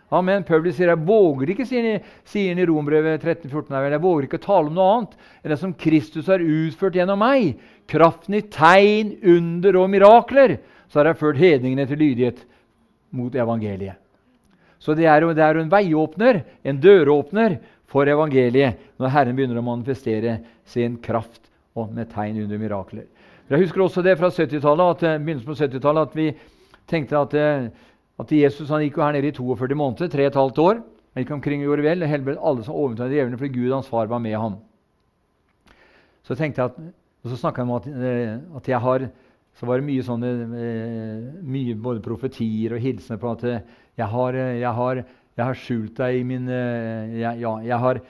Amen. 0.09 0.45
Paulus 0.49 0.79
sier 0.79 0.89
jeg 0.89 1.05
våger 1.05 1.53
ikke, 1.53 1.67
sier 1.69 2.49
han 2.49 2.61
i 2.63 2.67
Rombrevet 2.69 3.21
13-14, 3.21 3.75
jeg 3.93 4.01
våger 4.01 4.25
ikke 4.29 4.41
å 4.41 4.47
tale 4.47 4.71
om 4.71 4.77
noe 4.79 4.93
annet 4.95 5.17
enn 5.43 5.53
det 5.53 5.59
som 5.61 5.75
Kristus 5.77 6.31
har 6.33 6.45
utført 6.45 6.97
gjennom 6.97 7.21
meg. 7.21 7.59
Kraften 7.89 8.39
i 8.39 8.45
tegn, 8.49 9.17
under 9.37 9.81
og 9.83 9.91
mirakler. 9.93 10.57
Så 10.89 11.01
har 11.01 11.11
jeg 11.11 11.21
ført 11.21 11.41
hedningene 11.41 11.85
til 11.89 12.01
lydighet 12.01 12.41
mot 13.13 13.35
evangeliet. 13.37 14.01
Så 14.81 14.95
det 14.97 15.09
er, 15.11 15.27
det 15.35 15.43
er 15.45 15.59
en 15.59 15.73
veiåpner, 15.73 16.41
en 16.65 16.81
døråpner, 16.81 17.59
for 17.89 18.09
evangeliet 18.09 18.77
når 19.01 19.13
Herren 19.15 19.37
begynner 19.37 19.61
å 19.61 19.65
manifestere 19.65 20.39
sin 20.69 20.99
kraft 21.01 21.49
og 21.79 21.93
med 21.97 22.11
tegn 22.13 22.43
under 22.45 22.61
mirakler. 22.61 23.07
Jeg 23.49 23.63
husker 23.63 23.81
også 23.81 24.05
det 24.05 24.19
fra 24.21 24.29
70-tallet, 24.29 25.05
begynnelsen 25.25 25.49
på 25.49 25.57
70-tallet 25.57 26.11
at 26.11 26.17
vi 26.17 26.27
tenkte 26.89 27.21
at 27.21 27.37
eh, 27.39 27.71
at 28.19 28.33
Jesus 28.35 28.71
han 28.73 28.83
gikk 28.83 28.99
jo 28.99 29.05
her 29.05 29.15
nede 29.15 29.31
i 29.31 29.37
42 29.37 29.79
måneder, 29.79 30.11
3,5 30.11 30.63
år. 30.65 30.81
Han 31.15 31.25
gikk 31.25 31.31
omkring 31.37 31.63
og 31.63 31.71
gjorde 31.71 31.87
vel, 31.87 32.03
og 32.03 32.11
helbredet 32.11 32.43
alle 32.51 32.65
som 32.67 32.77
overtok 32.79 33.13
djevlene, 33.13 33.39
fordi 33.39 33.55
Gud 33.55 33.73
hans 33.75 33.91
far 33.91 34.11
var 34.11 34.21
med 34.23 34.37
ham. 34.39 34.59
Så 36.27 36.37
tenkte 36.37 36.61
jeg 36.61 36.73
at, 36.73 36.77
og 37.25 37.33
så 37.33 37.39
snakka 37.41 37.65
han 37.65 37.71
om 37.71 37.79
at, 37.79 37.89
eh, 37.89 38.37
at, 38.59 38.69
jeg 38.69 38.81
har 38.85 39.09
så 39.59 39.67
var 39.67 39.81
det 39.81 39.89
mye 39.89 40.05
sånne, 40.07 40.29
eh, 40.55 41.23
mye 41.43 41.75
både 41.83 42.03
profetier 42.05 42.77
og 42.77 42.83
hilsener 42.83 43.19
på 43.19 43.33
at 43.33 43.45
eh, 43.49 43.65
jeg 43.99 44.07
har, 44.13 44.37
jeg 44.37 44.75
har, 44.77 45.01
jeg 45.39 45.45
har 45.49 45.59
skjult 45.59 45.97
deg 45.99 46.19
i 46.21 46.27
min 46.27 46.47
jeg, 46.47 47.41
Ja, 47.41 47.57
jeg 47.63 47.79
har, 47.83 48.01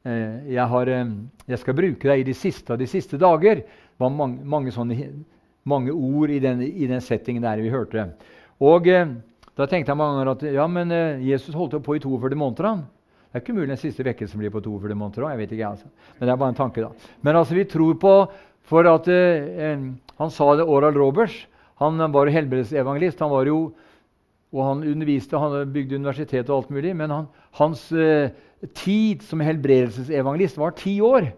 jeg 0.00 0.66
har 0.72 0.86
Jeg 0.88 1.58
skal 1.60 1.76
bruke 1.76 2.08
deg 2.08 2.20
i 2.20 2.28
de 2.30 2.34
siste 2.34 2.72
av 2.72 2.78
de 2.80 2.86
siste 2.88 3.18
dager. 3.20 3.60
Det 3.60 4.00
var 4.00 4.08
mange, 4.08 4.40
mange, 4.44 4.72
sånne, 4.72 4.96
mange 5.64 5.92
ord 5.92 6.30
i 6.30 6.38
den, 6.40 6.62
i 6.62 6.88
den 6.88 7.04
settingen 7.04 7.42
der 7.42 7.60
vi 7.60 7.68
hørte. 7.68 8.14
Og 8.60 8.88
da 9.60 9.68
tenkte 9.68 9.92
jeg 9.92 10.00
mange 10.00 10.16
ganger 10.16 10.32
at 10.32 10.46
ja, 10.56 10.66
men 10.70 10.94
eh, 10.94 11.20
Jesus 11.28 11.56
holdt 11.56 11.76
jo 11.76 11.82
på 11.84 11.98
i 11.98 12.02
42 12.02 12.38
måneder. 12.38 12.68
han. 12.70 12.86
Det 13.30 13.38
er 13.38 13.44
ikke 13.44 13.54
mulig 13.54 13.70
den 13.70 13.80
siste 13.80 14.06
vekkelsen 14.06 14.40
blir 14.40 14.50
på 14.50 14.62
42 14.64 14.96
måneder 14.98 15.28
òg. 15.28 15.44
Altså. 15.68 15.86
Men 16.18 16.26
det 16.26 16.32
er 16.32 16.40
bare 16.40 16.54
en 16.54 16.58
tanke, 16.58 16.82
da. 16.82 17.12
Men 17.22 17.36
altså, 17.36 17.54
vi 17.54 17.68
tror 17.68 17.94
på 18.00 18.14
For 18.70 18.86
at 18.86 19.08
eh, 19.08 19.78
Han 20.18 20.30
sa 20.30 20.54
det 20.56 20.66
Oral 20.68 20.94
Roberts. 20.94 21.46
Han 21.80 21.98
var 22.12 22.26
jo 22.26 22.34
helbredsevangelist. 22.34 23.20
Han 23.20 23.30
var 23.30 23.46
jo 23.46 23.72
og 24.50 24.64
han 24.66 24.80
underviste, 24.82 25.38
han 25.38 25.70
bygde 25.70 26.00
universitet 26.00 26.48
og 26.50 26.56
alt 26.56 26.70
mulig. 26.74 26.94
Men 26.98 27.12
han, 27.14 27.28
hans, 27.58 27.84
eh, 27.92 28.32
tid 28.76 29.22
som 29.24 29.40
helbredelsesevangelist 29.40 30.58
var 30.60 30.74
ti 30.76 30.98
år. 31.00 31.30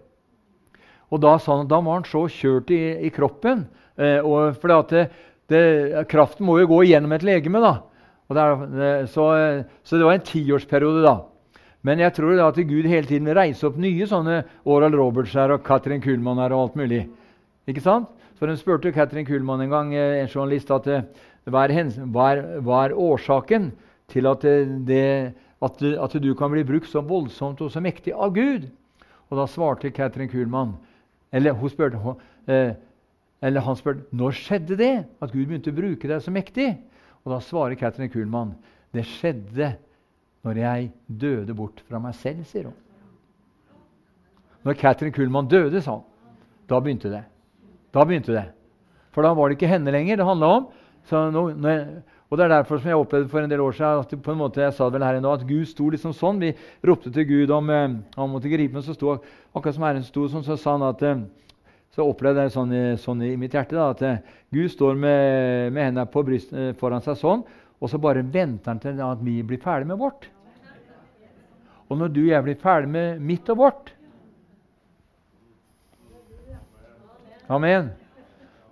Og 1.12 1.20
da, 1.20 1.36
han, 1.46 1.68
da 1.68 1.80
var 1.84 2.00
han 2.00 2.08
så 2.08 2.24
kjørt 2.32 2.72
i, 2.74 2.80
i 3.06 3.12
kroppen. 3.14 3.66
Eh, 4.00 4.24
for 4.58 4.72
det, 4.90 5.06
det, 5.52 5.64
kraften 6.10 6.48
må 6.48 6.58
jo 6.62 6.70
gå 6.72 6.82
gjennom 6.88 7.12
et 7.14 7.26
legeme. 7.26 7.60
da. 7.62 7.74
Der, 8.36 9.06
så, 9.10 9.26
så, 9.82 9.98
det 9.98 10.06
var 10.06 10.16
en 10.16 10.26
tiårsperiode 10.26 11.04
da. 11.04 11.16
Men 11.82 11.98
jeg 11.98 12.14
tror 12.14 12.36
da 12.38 12.48
at 12.52 12.60
Gud 12.62 12.86
hele 12.86 13.08
tiden 13.08 13.26
vil 13.26 13.38
reise 13.38 13.66
opp 13.66 13.78
nye 13.80 14.06
sånne 14.06 14.42
Oral 14.70 14.94
Roberts 14.94 15.34
her 15.34 15.54
og 15.54 15.64
Katrin 15.66 16.02
Kuhlmann 16.02 16.38
her 16.38 16.54
og 16.54 16.68
alt 16.68 16.76
mulig. 16.78 17.06
Ikke 17.66 17.82
sant? 17.82 18.10
Så 18.38 18.46
Hun 18.46 18.58
spurte 18.58 18.92
Katrin 18.94 19.26
Kuhlmann 19.26 19.60
en 19.62 19.70
gang, 19.70 19.94
eh, 19.94 20.22
en 20.22 20.28
journalist, 20.28 20.70
at 20.70 20.86
eh, 20.86 21.02
hva 21.46 21.66
er, 21.66 21.92
hva 22.10 22.84
er, 22.84 22.94
årsaken 22.94 23.72
til 24.10 24.26
at, 24.26 24.42
det, 24.86 25.34
at, 25.62 25.82
at, 25.82 26.16
du 26.22 26.34
kan 26.34 26.50
bli 26.50 26.64
brukt 26.66 26.90
så 26.90 27.02
voldsomt 27.02 27.60
og 27.62 27.70
så 27.70 27.80
mektig 27.80 28.14
av 28.14 28.34
Gud? 28.34 28.70
Og 29.30 29.38
Da 29.38 29.46
svarte 29.46 29.90
Katrin 29.90 30.28
Kuhlmann 30.28 30.74
eller, 31.32 31.52
hun 31.56 31.70
spurte, 31.70 31.98
eh, 32.46 32.74
eller 33.42 33.60
han 33.64 33.76
spurte 33.76 34.04
når 34.12 34.34
skjedde 34.36 34.76
det 34.76 34.92
at 35.22 35.32
Gud 35.32 35.46
begynte 35.46 35.72
å 35.72 35.76
bruke 35.76 36.08
deg 36.08 36.20
så 36.22 36.34
mektig. 36.34 36.74
Og 37.24 37.32
Da 37.32 37.40
svarer 37.40 37.78
Catherine 37.78 38.10
Kuhlmann 38.12 38.54
det 38.92 39.06
skjedde 39.08 39.74
når 40.42 40.58
jeg 40.58 40.88
døde 41.06 41.54
bort 41.54 41.80
fra 41.86 42.00
meg 42.02 42.16
selv, 42.18 42.42
sier 42.44 42.66
hun. 42.66 42.78
Når 44.66 44.76
Catherine 44.78 45.14
Kuhlmann 45.14 45.48
døde, 45.48 45.80
sa 45.82 45.96
hun, 45.96 46.08
da 46.68 46.80
begynte 46.82 47.10
det. 47.10 47.22
Da 47.94 48.04
begynte 48.04 48.34
det. 48.34 48.48
For 49.12 49.22
da 49.22 49.32
var 49.36 49.48
det 49.48 49.58
ikke 49.58 49.70
henne 49.70 49.92
lenger 49.94 50.18
det 50.18 50.26
handla 50.26 50.50
om. 50.58 50.66
Nå, 51.10 51.44
jeg, 51.50 52.02
og 52.32 52.38
Det 52.38 52.44
er 52.44 52.48
derfor 52.48 52.78
som 52.78 52.88
jeg 52.88 52.96
opplevde 52.96 53.28
for 53.28 53.44
en 53.44 53.50
del 53.50 53.60
år 53.60 53.74
siden 53.76 53.98
at 54.00 54.22
på 54.22 54.32
en 54.32 54.38
måte, 54.38 54.62
jeg 54.62 54.72
sa 54.72 54.84
det 54.84 54.94
vel 54.94 55.04
her 55.04 55.20
nå, 55.20 55.32
at 55.32 55.42
Gud 55.44 55.66
sto 55.68 55.90
liksom 55.92 56.14
sånn. 56.16 56.38
Vi 56.40 56.54
ropte 56.88 57.10
til 57.12 57.26
Gud 57.28 57.50
om 57.52 57.70
eh, 57.70 57.98
han 58.16 58.30
måtte 58.32 58.48
gripe 58.48 58.72
meg. 58.72 58.86
Så 58.86 58.94
sto, 58.96 59.18
akkurat 59.52 59.76
som 59.76 59.84
Herren 59.84 60.06
sto 60.06 60.24
sånn, 60.32 60.46
så 60.46 60.56
sa 60.56 60.78
han 60.78 60.86
at 60.86 61.02
eh, 61.04 61.20
så 61.92 62.06
opplevde 62.08 62.46
jeg 62.46 62.54
sånn, 62.54 62.74
sånn, 63.00 63.24
i 63.26 63.34
mitt 63.40 63.52
hjerte 63.52 63.76
da, 63.76 63.90
at 63.92 64.04
eh, 64.06 64.20
Gud 64.52 64.70
står 64.72 64.96
med, 64.96 65.72
med 65.74 65.90
hendene 65.90 66.06
på 66.08 66.22
bryst, 66.24 66.52
eh, 66.56 66.70
foran 66.80 67.04
seg 67.04 67.18
sånn, 67.20 67.42
og 67.82 67.90
så 67.90 68.00
bare 68.00 68.22
venter 68.24 68.72
han 68.72 68.80
til 68.80 69.00
at 69.04 69.20
vi 69.24 69.40
blir 69.44 69.60
ferdig 69.60 69.90
med 69.90 70.00
vårt. 70.00 70.28
Og 71.90 71.98
når 72.00 72.12
du 72.14 72.22
og 72.22 72.30
jeg 72.30 72.46
blir 72.46 72.62
ferdig 72.62 72.92
med 72.94 73.20
mitt 73.20 73.50
og 73.52 73.60
vårt 73.66 73.92
Amen. 77.52 77.90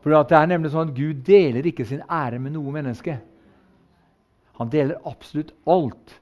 For 0.00 0.14
det 0.14 0.36
er 0.38 0.46
nemlig 0.48 0.70
sånn 0.72 0.88
at 0.88 0.96
Gud 0.96 1.18
deler 1.26 1.66
ikke 1.68 1.84
sin 1.84 2.00
ære 2.06 2.38
med 2.40 2.54
noe 2.54 2.72
menneske. 2.72 3.18
Han 4.56 4.70
deler 4.72 5.02
absolutt 5.08 5.50
alt, 5.68 6.14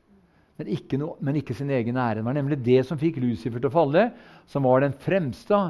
men 0.58 0.70
ikke, 0.74 0.98
no, 0.98 1.12
men 1.22 1.38
ikke, 1.38 1.54
sin 1.54 1.70
egen 1.70 1.98
ære. 2.00 2.18
Det 2.18 2.26
var 2.26 2.34
nemlig 2.34 2.58
det 2.66 2.80
som 2.88 2.98
fikk 2.98 3.20
Lucifer 3.22 3.60
til 3.62 3.70
å 3.70 3.74
falle, 3.74 4.08
som 4.50 4.66
var 4.66 4.82
den 4.82 4.96
fremste. 5.04 5.60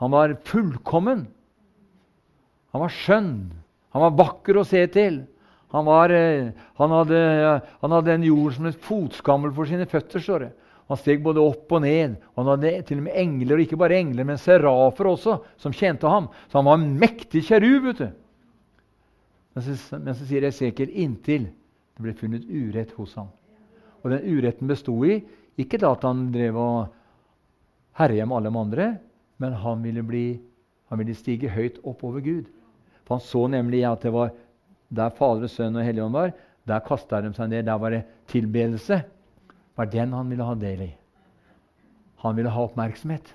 Han 0.00 0.14
var 0.14 0.36
fullkommen. 0.48 1.26
Han 2.72 2.84
var 2.84 2.94
skjønn. 2.94 3.34
Han 3.94 4.04
var 4.06 4.16
vakker 4.18 4.60
å 4.60 4.66
se 4.66 4.82
til. 4.94 5.22
Han, 5.74 5.86
var, 5.86 6.10
eh, 6.14 6.50
han, 6.80 6.94
hadde, 6.94 7.20
han 7.82 7.94
hadde 7.94 8.14
en 8.16 8.26
jord 8.26 8.56
som 8.56 8.66
et 8.70 8.80
fotskammel 8.82 9.52
for 9.54 9.70
sine 9.70 9.86
føtter. 9.90 10.22
står 10.22 10.46
det. 10.46 10.50
Han 10.90 10.98
steg 10.98 11.20
både 11.22 11.42
opp 11.42 11.70
og 11.76 11.84
ned. 11.84 12.16
Han 12.38 12.48
hadde 12.50 12.72
til 12.88 12.98
og 12.98 13.06
med 13.06 13.18
engler, 13.20 13.58
og 13.58 13.66
ikke 13.66 13.78
bare 13.78 14.00
engler, 14.00 14.26
men 14.26 14.40
serafer 14.42 15.06
også, 15.12 15.36
som 15.60 15.74
tjente 15.76 16.10
ham. 16.10 16.26
Så 16.50 16.58
han 16.58 16.66
var 16.66 16.80
en 16.80 16.88
mektig 16.98 17.44
kjerub. 17.46 17.90
vet 17.90 18.00
du. 18.00 18.08
Men 19.54 19.66
så, 19.66 20.00
men 20.00 20.16
så 20.16 20.26
sier 20.26 20.48
Esekiel 20.48 20.90
inntil 21.02 21.50
det 21.50 22.06
ble 22.06 22.16
funnet 22.16 22.48
urett 22.48 22.94
hos 22.96 23.14
ham. 23.18 23.28
Og 24.00 24.14
den 24.14 24.26
uretten 24.32 24.70
bestod 24.70 25.04
i 25.06 25.20
ikke 25.60 25.78
da 25.82 25.92
at 25.92 26.06
han 26.08 26.30
drev 26.32 26.56
og 26.56 26.76
herja 28.00 28.24
med 28.26 28.38
alle 28.38 28.50
de 28.50 28.60
andre, 28.64 28.86
men 29.40 29.56
han 29.56 29.82
ville, 29.82 30.04
bli, 30.04 30.24
han 30.92 31.00
ville 31.00 31.16
stige 31.16 31.50
høyt 31.50 31.80
opp 31.88 32.04
over 32.04 32.20
Gud. 32.20 32.48
For 33.06 33.16
Han 33.16 33.24
så 33.24 33.46
nemlig 33.48 33.82
at 33.88 34.04
det 34.04 34.12
var 34.14 34.34
der 34.90 35.12
Fader, 35.16 35.48
Sønn 35.48 35.78
og 35.78 35.86
Helligånd 35.86 36.14
var, 36.14 36.32
der 36.68 36.84
kasta 36.84 37.22
de 37.24 37.32
seg 37.34 37.48
ned. 37.50 37.66
Der 37.66 37.78
var 37.80 37.94
det 37.94 38.04
tilbedelse. 38.30 39.00
Det 39.00 39.78
var 39.78 39.88
den 39.90 40.12
han 40.12 40.30
ville 40.30 40.46
ha 40.46 40.54
del 40.58 40.82
i. 40.84 40.90
Han 42.20 42.36
ville 42.36 42.52
ha 42.52 42.64
oppmerksomhet. 42.66 43.32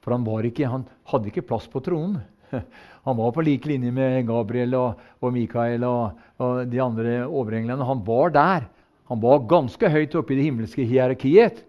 For 0.00 0.16
han, 0.16 0.24
ikke, 0.48 0.70
han 0.70 0.86
hadde 1.12 1.28
ikke 1.28 1.44
plass 1.44 1.68
på 1.68 1.82
tronen. 1.84 2.22
Han 3.06 3.16
var 3.16 3.30
på 3.32 3.44
lik 3.46 3.64
linje 3.64 3.92
med 3.94 4.26
Gabriel 4.28 4.74
og, 4.76 4.98
og 5.22 5.30
Mikael 5.32 5.84
og, 5.86 6.18
og, 6.36 6.64
de 6.68 6.80
andre 6.82 7.12
overenglene. 7.24 7.86
Han 7.86 8.02
var 8.04 8.32
der. 8.34 8.66
Han 9.08 9.20
var 9.22 9.46
ganske 9.48 9.88
høyt 9.88 10.16
oppe 10.18 10.34
i 10.34 10.40
det 10.40 10.48
himmelske 10.48 10.84
hierarkiet. 10.84 11.62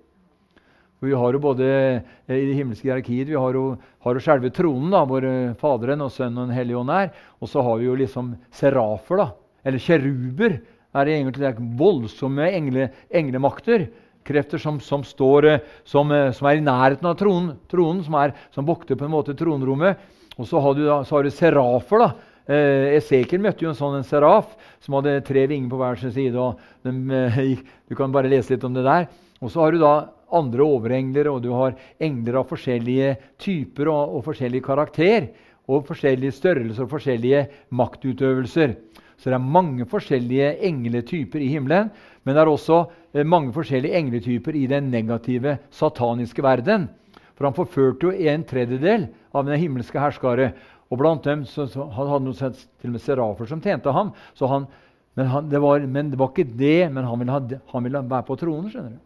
For 1.01 1.09
vi 1.09 1.17
har 1.17 1.33
jo 1.33 1.39
både 1.41 1.67
eh, 1.67 2.35
i 2.37 2.43
det 2.45 2.55
himmelske 2.59 2.85
hierarkiet 2.85 3.31
vi 3.31 3.33
har 3.33 3.55
jo, 3.57 3.63
har 4.05 4.13
jo 4.13 4.21
selve 4.21 4.51
tronen, 4.53 4.91
da, 4.93 4.99
hvor 5.09 5.25
eh, 5.25 5.55
Faderen 5.57 6.03
og 6.05 6.11
Sønnen 6.13 6.43
og 6.43 6.51
Den 6.51 6.53
hellige 6.59 6.77
ånd 6.77 6.93
er. 6.93 7.09
Og 7.41 7.49
så 7.49 7.63
har 7.65 7.79
vi 7.81 7.87
jo 7.87 7.95
liksom 7.97 8.35
serafer, 8.53 9.23
da, 9.23 9.27
eller 9.65 9.81
kjeruber. 9.81 10.59
er 10.93 11.09
det 11.09 11.15
egentlig 11.15 11.41
det 11.41 11.49
er 11.49 11.65
voldsomme 11.79 12.51
engle, 12.53 12.91
englemakter. 13.09 13.87
Krefter 14.29 14.61
som, 14.61 14.77
som, 14.77 15.01
står, 15.01 15.49
eh, 15.49 15.65
som, 15.89 16.13
som, 16.37 16.51
er 16.51 16.61
i 16.61 16.65
nærheten 16.69 17.09
av 17.09 17.17
tronen, 17.17 17.55
tronen 17.65 18.05
som, 18.05 18.21
er, 18.21 18.37
som 18.53 18.69
vokter 18.69 18.93
på 18.93 19.09
en 19.09 19.15
måte 19.17 19.33
tronrommet. 19.33 20.05
Og 20.37 20.45
så 20.45 20.61
har 20.61 20.77
du, 20.77 20.85
da, 20.85 21.01
så 21.01 21.17
har 21.17 21.25
du 21.25 21.33
serafer. 21.33 22.05
da. 22.05 22.11
Eh, 22.45 22.93
Esekiel 22.99 23.41
møtte 23.41 23.65
jo 23.65 23.73
en 23.73 23.77
sånn 23.81 23.99
en 24.03 24.05
seraf 24.05 24.53
som 24.85 24.97
hadde 24.97 25.19
tre 25.25 25.49
vinger 25.49 25.69
på 25.73 25.81
hver 25.81 25.97
sin 25.97 26.13
side. 26.13 26.37
og 26.37 26.61
de, 26.85 26.93
eh, 27.25 27.65
Du 27.89 27.97
kan 27.97 28.13
bare 28.13 28.29
lese 28.29 28.53
litt 28.53 28.69
om 28.69 28.77
det 28.77 28.85
der. 28.85 29.09
Og 29.41 29.49
så 29.49 29.65
har 29.65 29.73
du 29.73 29.81
da 29.81 29.95
andre 30.35 30.65
overengler, 30.65 31.29
og 31.31 31.41
du 31.43 31.51
har 31.55 31.77
engler 32.01 32.39
av 32.41 32.49
forskjellige 32.49 33.15
typer 33.41 33.91
og, 33.91 34.17
og 34.17 34.25
forskjellig 34.29 34.63
karakter. 34.65 35.31
Og 35.71 35.85
forskjellige 35.87 36.35
størrelser 36.35 36.83
og 36.83 36.91
forskjellige 36.91 37.45
maktutøvelser. 37.77 38.73
Så 39.21 39.29
det 39.29 39.37
er 39.37 39.51
mange 39.53 39.85
forskjellige 39.85 40.55
engletyper 40.65 41.43
i 41.45 41.51
himmelen. 41.53 41.91
Men 42.25 42.35
det 42.35 42.41
er 42.41 42.49
også 42.49 42.79
eh, 43.13 43.25
mange 43.25 43.53
forskjellige 43.53 43.97
engletyper 43.99 44.57
i 44.57 44.65
den 44.69 44.89
negative, 44.93 45.59
sataniske 45.69 46.43
verden. 46.43 46.89
For 47.37 47.47
han 47.47 47.57
forførte 47.57 48.09
jo 48.09 48.31
en 48.33 48.43
tredjedel 48.49 49.07
av 49.33 49.45
den 49.45 49.61
himmelske 49.61 50.01
herskare. 50.01 50.51
Og 50.91 50.99
blant 50.99 51.23
dem 51.25 51.45
så, 51.47 51.67
så 51.69 51.85
han 51.93 52.09
hadde 52.09 52.33
han 52.33 52.57
til 52.57 52.89
og 52.89 52.95
med 52.97 53.05
serafer 53.05 53.49
som 53.49 53.61
tjente 53.63 53.93
ham. 53.95 54.11
Han, 54.41 54.67
men, 55.13 55.29
han, 55.31 55.47
det 55.53 55.61
var, 55.61 55.85
men, 55.85 56.11
det 56.11 56.19
var, 56.19 56.33
ikke 56.33 56.57
det, 56.57 56.91
men 56.91 57.07
han 57.07 57.21
ville, 57.21 57.37
ha, 57.37 57.61
han 57.75 57.87
ville 57.87 58.03
være 58.09 58.27
på 58.27 58.37
tronen. 58.41 58.73
skjønner 58.73 58.97
du. 58.97 58.99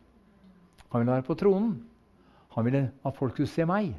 Han 0.96 1.02
ville 1.02 1.12
være 1.12 1.28
på 1.28 1.36
tronen. 1.36 1.74
Han 2.56 2.64
ville 2.64 2.86
at 3.04 3.16
folk 3.18 3.34
skulle 3.36 3.52
se 3.52 3.66
meg. 3.68 3.89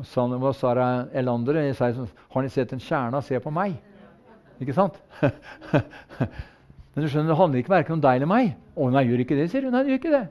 Og 0.00 0.06
så 0.08 0.24
var 0.40 0.54
Sara 0.56 0.86
Elander 1.12 1.58
sa, 1.76 1.90
har 2.32 2.42
ni 2.42 2.48
sett 2.48 2.70
en 2.72 2.80
stjerne? 2.80 3.20
Se 3.20 3.36
på 3.44 3.52
meg. 3.52 3.74
Ikke 4.56 4.72
sant? 4.72 4.94
men 5.20 7.04
du 7.04 7.10
skjønner, 7.10 7.28
det 7.28 7.36
handler 7.36 7.60
ikke 7.60 7.74
verken 7.74 7.98
om 7.98 8.00
deg 8.06 8.22
eller 8.22 8.30
meg. 8.30 8.54
Å 8.72 8.86
nei, 8.94 9.02
gjør 9.10 9.20
ikke 9.26 9.36
det, 9.36 9.50
sier 9.52 9.66
hun. 9.68 9.76
Nei, 9.76 9.82
gjør 9.90 10.00
ikke 10.00 10.14
det. 10.14 10.22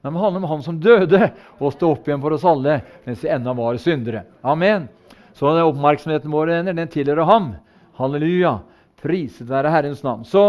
Men 0.00 0.16
det 0.16 0.22
handler 0.22 0.40
om 0.40 0.48
han 0.54 0.64
som 0.64 0.78
døde 0.80 1.20
og 1.58 1.74
stå 1.74 1.90
opp 1.92 2.08
igjen 2.08 2.22
for 2.24 2.38
oss 2.38 2.46
alle 2.48 2.78
mens 3.04 3.20
vi 3.20 3.34
ennå 3.34 3.52
var 3.58 3.82
syndere. 3.84 4.24
Amen. 4.40 4.88
Så 5.36 5.52
oppmerksomheten 5.66 6.32
vår 6.32 6.54
den 6.70 6.80
tilhører 6.88 7.28
ham. 7.28 7.52
Halleluja. 8.00 8.56
Priset 9.04 9.52
være 9.52 9.76
Herrens 9.76 10.00
navn. 10.08 10.24
Så 10.24 10.46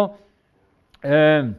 eh, 1.03 1.51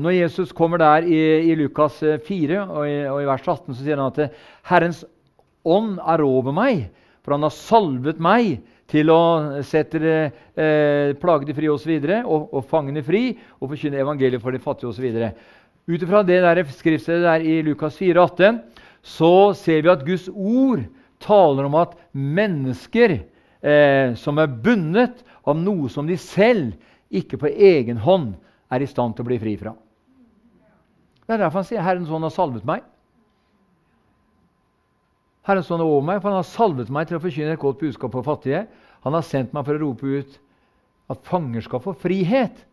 når 0.00 0.14
Jesus 0.16 0.52
kommer 0.56 0.80
der 0.80 1.04
i, 1.04 1.20
i 1.50 1.54
Lukas 1.58 1.98
4 2.00 2.56
eh, 2.56 2.70
og 2.70 2.88
i, 2.88 2.96
og 3.10 3.20
i, 3.20 3.28
vers 3.28 3.44
18, 3.44 3.74
så 3.74 3.82
sier 3.82 4.00
han 4.00 4.08
at 4.08 4.36
Herrens 4.70 5.04
ånd 5.68 5.98
er 6.00 6.22
over 6.24 6.54
meg, 6.56 6.86
for 7.20 7.36
han 7.36 7.44
har 7.44 7.52
salvet 7.52 8.22
meg 8.22 8.62
til 8.90 9.12
å 9.12 9.20
sette 9.66 10.00
eh, 10.00 11.12
plagede 11.20 11.54
fri 11.54 11.68
osv. 11.70 11.92
Og, 11.92 12.24
og, 12.24 12.46
og 12.56 12.68
fangene 12.70 13.04
fri 13.04 13.24
og 13.60 13.68
forkynne 13.70 14.00
evangeliet 14.00 14.42
for 14.42 14.56
de 14.56 14.62
fattige 14.64 14.90
osv. 14.90 15.10
Ut 15.90 16.04
ifra 16.06 16.24
det 16.26 16.40
der 16.44 16.62
skriftstedet 16.72 17.26
der 17.26 17.44
i 17.44 17.60
Lukas 17.66 17.98
4, 18.00 18.16
18, 18.16 18.60
så 19.02 19.52
ser 19.56 19.84
vi 19.84 19.92
at 19.92 20.04
Guds 20.06 20.28
ord 20.32 20.84
taler 21.20 21.68
om 21.68 21.76
at 21.80 21.96
mennesker 22.16 23.18
eh, 23.20 24.16
som 24.16 24.40
er 24.40 24.52
bundet 24.64 25.20
av 25.44 25.58
noe 25.60 25.90
som 25.92 26.08
de 26.08 26.16
selv 26.20 26.72
ikke 27.10 27.40
på 27.42 27.52
egen 27.52 28.00
hånd 28.00 28.38
er 28.70 28.82
i 28.82 28.88
stand 28.88 29.16
til 29.16 29.24
å 29.24 29.30
bli 29.30 29.38
fri 29.42 29.56
fra. 29.60 29.74
Det 31.26 31.34
er 31.36 31.44
derfor 31.44 31.60
han 31.60 31.68
sier 31.68 31.82
'Herrens 31.82 32.10
ånd 32.10 32.26
har 32.26 32.34
salvet 32.34 32.64
meg'. 32.66 32.82
Herrens 35.46 35.70
ånd 35.70 35.80
er 35.80 35.86
over 35.86 36.06
meg, 36.06 36.20
for 36.20 36.30
han 36.30 36.42
har 36.42 36.48
salvet 36.48 36.90
meg 36.90 37.08
til 37.08 37.16
å 37.16 37.22
forkynne 37.22 37.52
et 37.52 37.58
godt 37.62 37.78
budskap 37.80 38.12
for 38.12 38.22
fattige. 38.22 38.66
Han 39.02 39.16
har 39.16 39.22
sendt 39.22 39.54
meg 39.56 39.64
for 39.64 39.74
å 39.74 39.80
rope 39.80 40.06
ut 40.06 40.38
at 41.10 41.24
fanger 41.26 41.64
skal 41.64 41.80
få 41.80 41.94
frihet. 41.96 42.64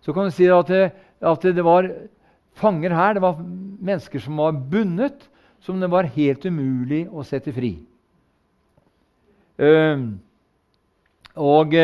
Så 0.00 0.12
kan 0.12 0.24
du 0.28 0.30
si 0.34 0.48
at 0.50 0.66
det, 0.66 0.92
at 1.20 1.42
det 1.42 1.64
var 1.64 1.88
fanger 2.58 2.94
her. 2.96 3.14
Det 3.14 3.22
var 3.22 3.38
mennesker 3.40 4.18
som 4.24 4.36
var 4.36 4.52
bundet, 4.52 5.28
som 5.60 5.80
det 5.80 5.90
var 5.90 6.10
helt 6.16 6.44
umulig 6.44 7.04
å 7.08 7.24
sette 7.26 7.52
fri. 7.54 7.76
Og, 11.34 11.76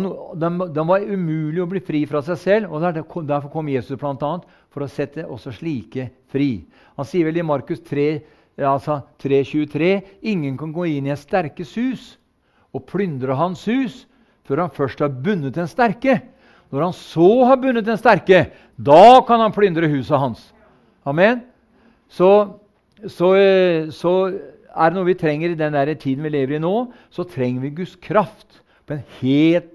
uh, 0.00 0.34
De, 0.38 0.50
de, 0.74 0.84
var 0.88 1.04
umulig 1.04 1.62
å 1.62 1.68
bli 1.70 1.82
fri 1.84 2.04
fra 2.08 2.22
seg 2.24 2.38
selv. 2.40 2.72
og 2.72 2.82
Derfor 3.28 3.50
kom 3.52 3.68
Jesus 3.68 3.98
blant 4.00 4.22
annet, 4.26 4.46
for 4.72 4.84
å 4.84 4.90
sette 4.90 5.26
også 5.26 5.52
slike 5.54 6.08
fri. 6.32 6.64
Han 6.98 7.08
sier 7.08 7.28
vel 7.28 7.38
i 7.38 7.46
Markus 7.46 7.82
3, 7.86 8.08
altså 8.58 9.00
3,23.: 9.22 9.92
Ingen 10.30 10.58
kan 10.58 10.72
gå 10.74 10.86
inn 10.90 11.06
i 11.08 11.14
en 11.14 11.20
sterkes 11.20 11.74
hus 11.78 12.14
og 12.74 12.86
plyndre 12.90 13.36
hans 13.38 13.64
hus 13.70 14.04
før 14.44 14.64
han 14.64 14.74
først 14.74 15.00
har 15.00 15.12
bundet 15.12 15.56
den 15.56 15.70
sterke. 15.70 16.18
Når 16.74 16.88
han 16.88 16.96
så 16.96 17.28
har 17.48 17.60
bundet 17.62 17.86
den 17.86 18.00
sterke, 18.00 18.48
da 18.76 19.22
kan 19.26 19.40
han 19.40 19.54
plyndre 19.54 19.88
huset 19.92 20.18
hans. 20.18 20.42
Amen. 21.06 21.44
Så, 22.10 22.30
så, 23.06 23.30
så 23.94 24.12
er 24.74 24.90
det 24.90 24.96
noe 24.98 25.08
vi 25.08 25.16
trenger 25.18 25.52
i 25.52 25.58
den 25.58 25.76
der 25.76 25.92
tiden 25.94 26.24
vi 26.26 26.32
lever 26.34 26.58
i 26.58 26.62
nå, 26.62 26.74
så 27.14 27.26
trenger 27.28 27.62
vi 27.64 27.76
Guds 27.78 27.94
kraft 28.02 28.60
på 28.84 28.96
en 28.96 29.04
helt 29.20 29.70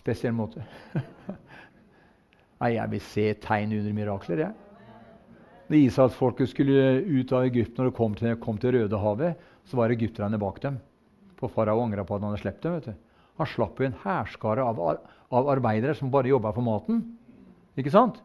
spesiell 0.00 0.34
måte. 0.36 0.64
Nei, 2.60 2.74
jeg 2.74 2.92
vil 2.92 3.04
se 3.04 3.26
tegn 3.40 3.76
under 3.78 3.96
mirakler, 3.96 4.44
jeg. 4.46 4.56
Når 5.70 5.78
Israelsfolket 5.78 6.50
skulle 6.50 6.80
ut 7.06 7.32
av 7.36 7.46
Egypt 7.46 7.76
når 7.78 7.88
de 7.88 7.96
kom 7.96 8.16
til, 8.18 8.32
kom 8.42 8.58
til 8.60 8.74
Rødehavet, 8.74 9.38
så 9.70 9.78
var 9.78 9.92
egypterne 9.94 10.40
bak 10.40 10.58
dem. 10.64 10.80
For 11.38 11.52
farao 11.52 11.84
angra 11.84 12.04
på 12.04 12.16
at 12.16 12.24
han 12.24 12.32
hadde 12.32 12.42
sluppet 12.42 12.66
dem. 12.66 12.74
vet 12.74 12.88
du. 12.90 13.06
Han 13.40 13.48
slapp 13.48 13.78
jo 13.78 13.86
en 13.86 14.00
hærskare 14.02 14.64
av, 14.66 14.80
av, 15.30 15.52
arbeidere 15.54 15.94
som 15.96 16.10
bare 16.12 16.32
jobba 16.32 16.52
for 16.56 16.66
maten. 16.66 17.04
Ikke 17.78 17.92
sant? 17.94 18.18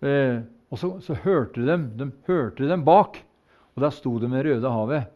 Eh, 0.00 0.38
og 0.70 0.80
så, 0.80 0.92
så, 1.04 1.16
hørte 1.24 1.64
de, 1.66 1.76
de 1.98 2.06
hørte 2.28 2.68
dem 2.70 2.84
bak, 2.86 3.18
og 3.74 3.82
der 3.82 3.92
sto 3.96 4.14
de 4.22 4.30
ved 4.30 4.46
Rødehavet. 4.46 5.10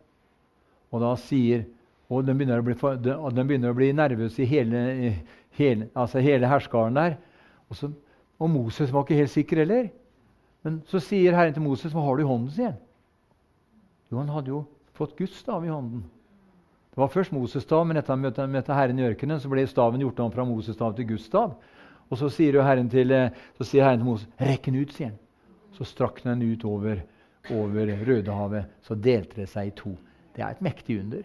Og 0.93 1.01
da 1.01 1.15
sier 1.23 1.65
og 2.13 2.27
de 2.27 2.35
begynner 2.37 2.61
bli, 2.65 2.75
de, 2.77 3.15
de 3.15 3.45
begynner 3.47 3.73
å 3.73 3.77
bli 3.77 3.89
nervøse 3.97 4.43
i 4.45 4.49
hele, 4.51 4.81
hele, 5.59 5.89
altså 5.95 6.23
hele 6.23 6.49
herskaren 6.49 6.97
der. 6.97 7.19
Og, 7.69 7.77
så, 7.77 7.91
og, 8.39 8.51
Moses 8.51 8.93
var 8.93 9.05
ikke 9.05 9.21
helt 9.21 9.31
sikker 9.31 9.63
heller. 9.63 9.91
Men 10.63 10.83
så 10.87 11.01
sier 11.03 11.35
Herren 11.35 11.55
til 11.55 11.63
Moses, 11.63 11.93
'Hva 11.93 12.01
har 12.01 12.17
du 12.17 12.23
i 12.23 12.29
hånden?' 12.29 12.51
sier 12.51 12.71
han. 12.71 12.81
Jo, 14.13 14.19
han 14.19 14.29
hadde 14.29 14.49
jo 14.49 14.65
fått 14.95 15.17
Guds 15.17 15.37
stav 15.37 15.65
i 15.65 15.69
hånden. 15.69 16.05
Det 16.91 17.01
var 17.01 17.09
først 17.09 17.33
Moses' 17.33 17.65
stav, 17.65 17.87
men 17.87 17.97
etter 17.97 18.13
at 18.13 18.37
han 18.37 18.53
møtte 18.53 18.75
Herren 18.75 18.99
i 18.99 19.03
ørkenen, 19.03 19.41
så 19.41 19.49
ble 19.49 19.67
staven 19.67 20.01
gjort 20.01 20.21
om 20.21 20.33
fra 20.33 20.45
Moses' 20.45 20.77
stav 20.77 20.95
til 20.97 21.09
Guds 21.09 21.25
stav. 21.25 21.55
Og 22.11 22.19
så 22.19 22.29
sier, 22.29 22.63
Herren 22.63 22.91
til, 22.91 23.09
så 23.57 23.65
sier 23.65 23.85
Herren 23.85 23.99
til 23.99 24.07
Moses, 24.07 24.29
'Rekk 24.39 24.67
den 24.67 24.75
ut', 24.85 24.93
sier 24.93 25.09
han. 25.09 25.19
Så 25.73 25.85
strakk 25.85 26.23
den 26.25 26.43
ut 26.43 26.65
over, 26.65 27.01
over 27.51 27.97
Rødehavet. 28.07 28.65
Så 28.83 28.95
delte 28.95 29.41
det 29.41 29.49
seg 29.49 29.67
i 29.67 29.71
to. 29.71 29.97
Det 30.37 30.45
er 30.45 30.51
et 30.51 30.63
mektig 30.63 31.01
under. 31.01 31.23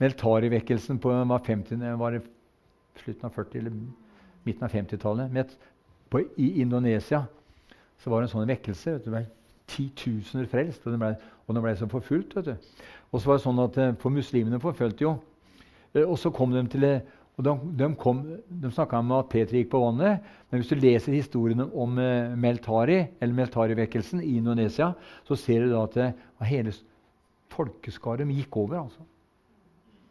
Meltari-vekkelsen 0.00 1.00
var, 1.02 1.42
50, 1.44 1.82
var 2.00 2.16
det 2.16 2.22
slutten 3.02 3.26
av 3.28 3.34
40- 3.34 3.58
eller 3.58 3.74
midten 4.46 4.64
av 4.64 4.72
50-tallet. 4.72 5.56
I 6.36 6.60
Indonesia 6.62 7.24
så 8.00 8.10
var 8.10 8.22
det 8.22 8.30
en 8.30 8.34
sånn 8.34 8.48
vekkelse. 8.48 8.96
vet 8.96 9.04
du, 9.04 9.36
Titusener 9.70 10.48
frelst, 10.50 10.82
og 10.86 10.94
det 10.94 10.98
ble, 11.02 11.10
og 11.46 11.54
den 11.54 11.62
ble 11.62 11.74
så 11.78 11.86
forfulgt. 11.90 12.34
vet 12.36 12.48
du. 12.48 12.70
Og 13.12 13.20
så 13.20 13.28
var 13.28 13.38
det 13.38 13.44
sånn 13.44 13.62
at 13.62 13.78
eh, 13.78 13.96
For 14.00 14.14
muslimene 14.14 14.58
forfulgte 14.62 15.04
jo. 15.04 15.12
Eh, 15.94 16.02
og 16.02 16.16
så 16.18 16.32
kom 16.34 16.54
de 16.54 16.64
til 16.72 16.86
og 17.40 17.44
De, 17.46 17.52
de, 17.78 17.86
de 18.60 18.68
snakka 18.74 18.98
om 19.00 19.12
at 19.16 19.30
Peter 19.32 19.56
gikk 19.56 19.70
på 19.72 19.78
vannet, 19.80 20.26
men 20.50 20.60
hvis 20.60 20.68
du 20.68 20.76
leser 20.76 21.14
historiene 21.14 21.64
om 21.72 21.94
eh, 21.96 22.34
Meltari, 22.36 22.98
eller 23.16 23.38
Meltari-vekkelsen 23.38 24.20
i 24.20 24.34
Indonesia, 24.36 24.90
så 25.24 25.38
ser 25.40 25.64
du 25.64 25.72
da 25.72 25.86
at 25.86 26.50
hele 26.50 26.74
folkeskaret 27.54 28.28
gikk 28.28 28.58
over. 28.60 28.82
altså. 28.82 29.06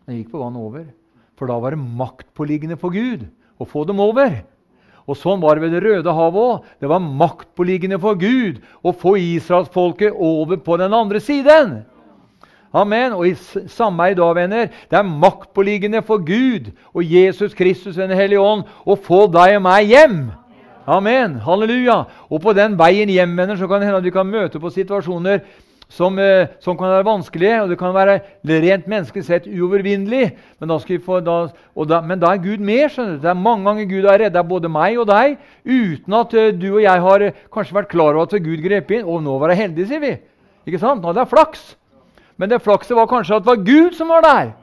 Den 0.10 0.24
gikk 0.24 0.32
på 0.34 0.40
vann 0.42 0.58
over. 0.58 0.88
For 1.38 1.46
da 1.46 1.60
var 1.62 1.76
det 1.76 1.84
maktpåliggende 1.86 2.80
for 2.82 2.90
Gud 2.90 3.28
å 3.62 3.68
få 3.70 3.84
dem 3.86 4.00
over. 4.02 4.40
Og 5.06 5.18
Sånn 5.18 5.42
var 5.42 5.58
det 5.58 5.68
ved 5.68 5.76
Det 5.76 5.84
røde 5.84 6.16
havet 6.18 6.42
òg. 6.42 6.66
Det 6.82 6.90
var 6.90 7.06
maktpåliggende 7.06 8.00
for 8.02 8.18
Gud 8.18 8.58
å 8.82 8.90
få 8.90 9.14
israelsfolket 9.22 10.18
over 10.18 10.58
på 10.66 10.80
den 10.82 10.98
andre 10.98 11.22
siden. 11.22 11.84
Amen. 12.74 13.14
Og 13.14 13.30
i 13.30 13.36
samme 13.70 14.10
i 14.10 14.18
dag, 14.18 14.34
venner, 14.34 14.74
det 14.90 14.98
er 14.98 15.06
maktpåliggende 15.06 16.02
for 16.06 16.26
Gud 16.26 16.72
og 16.94 17.06
Jesus 17.06 17.54
Kristus 17.54 17.98
Den 17.98 18.10
hellige 18.10 18.42
ånd 18.42 18.66
å 18.86 18.98
få 18.98 19.28
deg 19.30 19.60
og 19.60 19.66
meg 19.70 19.94
hjem. 19.94 20.20
Amen. 20.90 21.38
Halleluja. 21.46 22.04
Og 22.34 22.42
på 22.42 22.58
den 22.58 22.78
veien 22.82 23.14
hjem 23.14 23.38
venner, 23.38 23.58
så 23.62 23.70
kan 23.70 23.78
det 23.78 23.92
hende 23.92 24.02
at 24.02 24.10
vi 24.10 24.18
kan 24.18 24.30
møte 24.30 24.62
på 24.62 24.74
situasjoner 24.74 25.46
som, 25.90 26.20
eh, 26.22 26.48
som, 26.62 26.78
kan 26.78 26.92
være 26.92 27.06
vanskelige, 27.08 27.62
og 27.64 27.70
det 27.72 27.78
kan 27.80 27.94
være 27.94 28.20
rent 28.46 28.88
menneskelig 28.88 29.26
sett 29.26 29.48
uovervinnelig. 29.50 30.36
Men 30.62 30.70
da, 30.70 30.78
få, 30.78 31.20
da, 31.26 31.38
da, 31.90 32.02
men 32.06 32.22
da, 32.22 32.34
er 32.34 32.44
Gud 32.44 32.62
med. 32.62 32.92
skjønner 32.94 33.18
du. 33.18 33.22
Det 33.24 33.32
er 33.32 33.34
mange 33.34 33.66
ganger 33.66 33.90
Gud 33.90 34.06
har 34.06 34.22
redda 34.22 34.44
både 34.46 34.70
meg 34.70 35.00
og 35.02 35.08
deg 35.10 35.40
uten 35.66 36.14
at 36.14 36.36
uh, 36.38 36.52
du 36.54 36.68
og 36.76 36.84
jeg 36.84 37.06
har 37.08 37.26
uh, 37.26 37.42
kanskje 37.52 37.76
vært 37.76 37.90
klar 37.90 38.14
over 38.14 38.30
at 38.30 38.46
Gud 38.46 38.62
grep 38.62 38.92
inn. 38.94 39.04
Og 39.06 39.24
nå 39.26 39.40
var 39.42 39.50
jeg 39.50 39.64
heldig, 39.66 39.88
sier 39.90 40.04
vi. 40.04 40.14
Ikke 40.70 40.82
sant? 40.82 41.02
Nå 41.02 41.10
er 41.10 41.18
det 41.18 41.30
flaks. 41.32 41.74
Men 42.38 42.54
det 42.54 42.62
flakset 42.64 42.96
var 42.96 43.10
kanskje 43.10 43.36
at 43.40 43.44
det 43.44 43.50
var 43.50 43.66
Gud 43.66 43.98
som 43.98 44.14
var 44.14 44.22
der. 44.24 44.54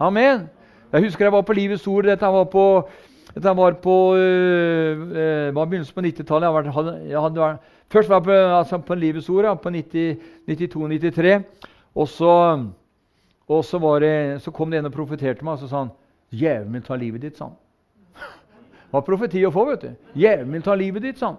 Amen. 0.00 0.48
Jeg 0.92 1.04
husker 1.04 1.28
jeg 1.28 1.36
var 1.36 1.44
på 1.44 1.56
Livets 1.56 1.86
Ord. 1.86 2.08
Dette 2.08 2.32
var 2.32 2.48
på, 2.48 2.64
dette 3.34 3.54
var 3.60 3.76
på 3.84 3.98
uh, 4.16 5.52
begynnelsen 5.52 5.94
på 5.94 6.08
90-tallet. 6.08 7.60
Først 7.92 8.08
var 8.08 8.20
på, 8.24 8.32
altså 8.32 8.78
på 8.78 8.94
Livets 8.94 9.28
Ord 9.28 9.58
på 9.62 9.68
92-93. 9.68 11.42
Og, 11.94 12.08
så, 12.08 12.30
og 13.48 13.64
så, 13.64 13.98
det, 14.00 14.42
så, 14.42 14.50
kom 14.50 14.70
det 14.70 14.80
en 14.80 14.88
og 14.88 14.94
profeterte 14.94 15.44
meg 15.44 15.58
og 15.58 15.58
så 15.60 15.68
sa 15.68 15.82
han, 15.84 15.90
'Djevelen 16.32 16.72
vil 16.72 16.82
ta 16.82 16.96
livet 16.96 17.20
ditt', 17.20 17.36
sa 17.36 17.50
han. 17.50 17.56
Det 18.88 18.96
var 18.96 19.04
profeti 19.04 19.44
å 19.44 19.50
få. 19.52 19.66
vet 19.68 19.82
du. 19.82 19.90
'Djevelen 20.14 20.52
vil 20.52 20.62
ta 20.62 20.74
livet 20.74 21.02
ditt', 21.02 21.18
sa 21.18 21.34
han. 21.34 21.36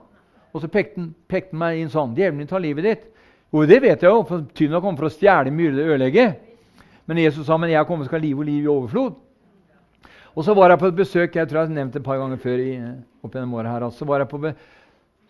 Og 0.54 0.62
så 0.62 0.68
pekte 0.70 1.02
han, 1.02 1.16
pekte 1.28 1.58
meg 1.58 1.80
inn 1.82 1.90
sånn. 1.90 2.14
'Djevelen 2.14 2.44
vil 2.44 2.52
ta 2.52 2.62
livet 2.62 2.86
ditt'. 2.86 3.10
Jo, 3.54 3.66
det 3.66 3.82
vet 3.82 4.02
jeg 4.02 4.10
jo, 4.10 4.22
for 4.24 4.46
tyven 4.54 4.74
har 4.74 4.82
kommet 4.82 5.02
for 5.02 5.10
å 5.10 5.14
stjele, 5.14 5.54
myrde 5.54 5.82
ødelegge. 5.82 6.28
Men 7.06 7.18
Jesus 7.18 7.48
sa, 7.48 7.58
'Men 7.58 7.74
jeg 7.74 7.88
kommer 7.88 8.06
skal 8.06 8.20
ha 8.20 8.26
liv 8.28 8.38
og 8.38 8.46
liv 8.46 8.64
i 8.64 8.68
overflod'. 8.68 9.18
Og 10.36 10.44
så 10.46 10.54
var 10.54 10.70
jeg 10.70 10.80
på 10.80 10.88
et 10.88 10.96
besøk 10.96 11.36
jeg 11.36 11.48
tror 11.50 11.60
jeg 11.60 11.68
har 11.68 11.74
nevnt 11.74 11.94
det 11.94 12.00
et 12.00 12.06
par 12.06 12.18
ganger 12.18 12.38
før. 12.38 12.58
i, 12.58 12.78
opp 13.24 13.34
gjennom 13.34 13.54
året 13.54 13.72
her, 13.72 13.84
altså 13.84 14.06
var 14.06 14.20
jeg 14.20 14.28
på 14.30 14.54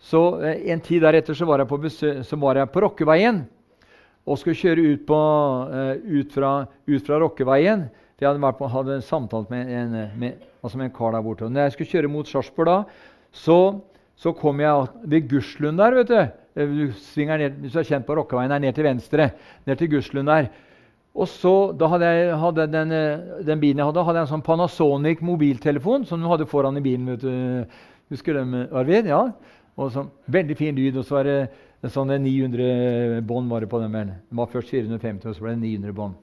så 0.00 0.22
eh, 0.42 0.70
En 0.72 0.80
tid 0.84 1.02
deretter 1.02 1.36
så 1.36 1.46
var 1.48 1.62
jeg 1.62 1.70
på, 1.70 1.80
så 1.90 2.40
var 2.40 2.60
jeg 2.60 2.72
på 2.72 2.82
Rokkeveien 2.84 3.44
og 4.24 4.40
skulle 4.40 4.56
kjøre 4.56 4.84
ut, 4.94 5.02
på, 5.04 5.16
uh, 5.68 5.96
ut 6.00 6.30
fra, 6.32 6.52
ut 6.88 7.04
fra 7.04 7.18
Rokkeveien. 7.20 7.82
Jeg 8.20 8.28
hadde, 8.30 8.52
på, 8.56 8.68
hadde 8.72 9.00
samtalt 9.04 9.50
med 9.52 9.68
en, 9.68 9.96
med, 10.16 10.46
altså 10.64 10.80
med 10.80 10.88
en 10.88 10.94
kar 10.96 11.12
der 11.12 11.24
borte. 11.24 11.44
Og 11.44 11.52
når 11.52 11.66
jeg 11.66 11.74
skulle 11.74 11.90
kjøre 11.90 12.12
mot 12.12 12.30
Sarpsborg, 12.30 12.70
da, 12.70 13.10
så, 13.34 13.58
så, 14.16 14.32
kom 14.38 14.62
jeg 14.62 14.86
ved 15.12 15.28
Gurslund 15.28 15.82
der. 15.82 15.98
vet 15.98 16.08
Du 16.08 16.16
eh, 16.16 16.68
Du 16.72 16.92
svinger 17.10 17.42
ned, 17.42 17.58
Hvis 17.60 17.74
du 17.74 17.78
har 17.82 17.90
kjent 17.90 18.06
på 18.06 18.16
Rokkeveien, 18.16 18.52
er 18.54 18.62
ned 18.64 18.74
til 18.74 18.88
venstre. 18.88 19.30
Ned 19.66 19.76
til 19.76 19.90
Gurslund 19.92 20.30
der. 20.30 20.48
Og 21.14 21.28
så, 21.28 21.72
da 21.78 21.86
hadde 21.92 22.06
jeg, 22.10 22.36
hadde 22.38 22.66
den, 22.72 22.94
den, 23.46 23.60
bilen 23.60 23.78
jeg 23.78 23.86
hadde, 23.86 24.04
hadde 24.06 24.18
jeg 24.22 24.26
en 24.26 24.32
sånn 24.32 24.46
Panasonic 24.46 25.20
mobiltelefon 25.22 26.08
som 26.08 26.22
du 26.22 26.26
hadde 26.30 26.48
foran 26.50 26.80
i 26.80 26.82
bilen. 26.82 27.12
vet 27.12 27.22
du. 27.22 27.82
Husker 28.10 28.34
du 28.34 28.40
den, 28.40 28.68
Arvid? 28.74 29.06
Ja. 29.10 29.28
Og 29.76 29.90
så, 29.92 30.06
veldig 30.26 30.56
fin 30.58 30.76
lyd. 30.76 30.96
Og 31.00 31.06
så 31.06 31.18
var 31.18 31.28
det 31.28 31.90
sånne 31.92 32.18
900 32.22 33.20
bånd 33.26 33.50
var 33.50 33.64
det 33.64 33.70
på 33.72 33.80
den. 33.82 34.14
Det 34.14 34.38
var 34.38 34.52
først 34.52 34.70
450, 34.70 35.28
og 35.28 35.36
så 35.36 35.44
ble 35.44 35.56
det 35.56 35.62
900 35.64 35.96
bånd. 35.96 36.14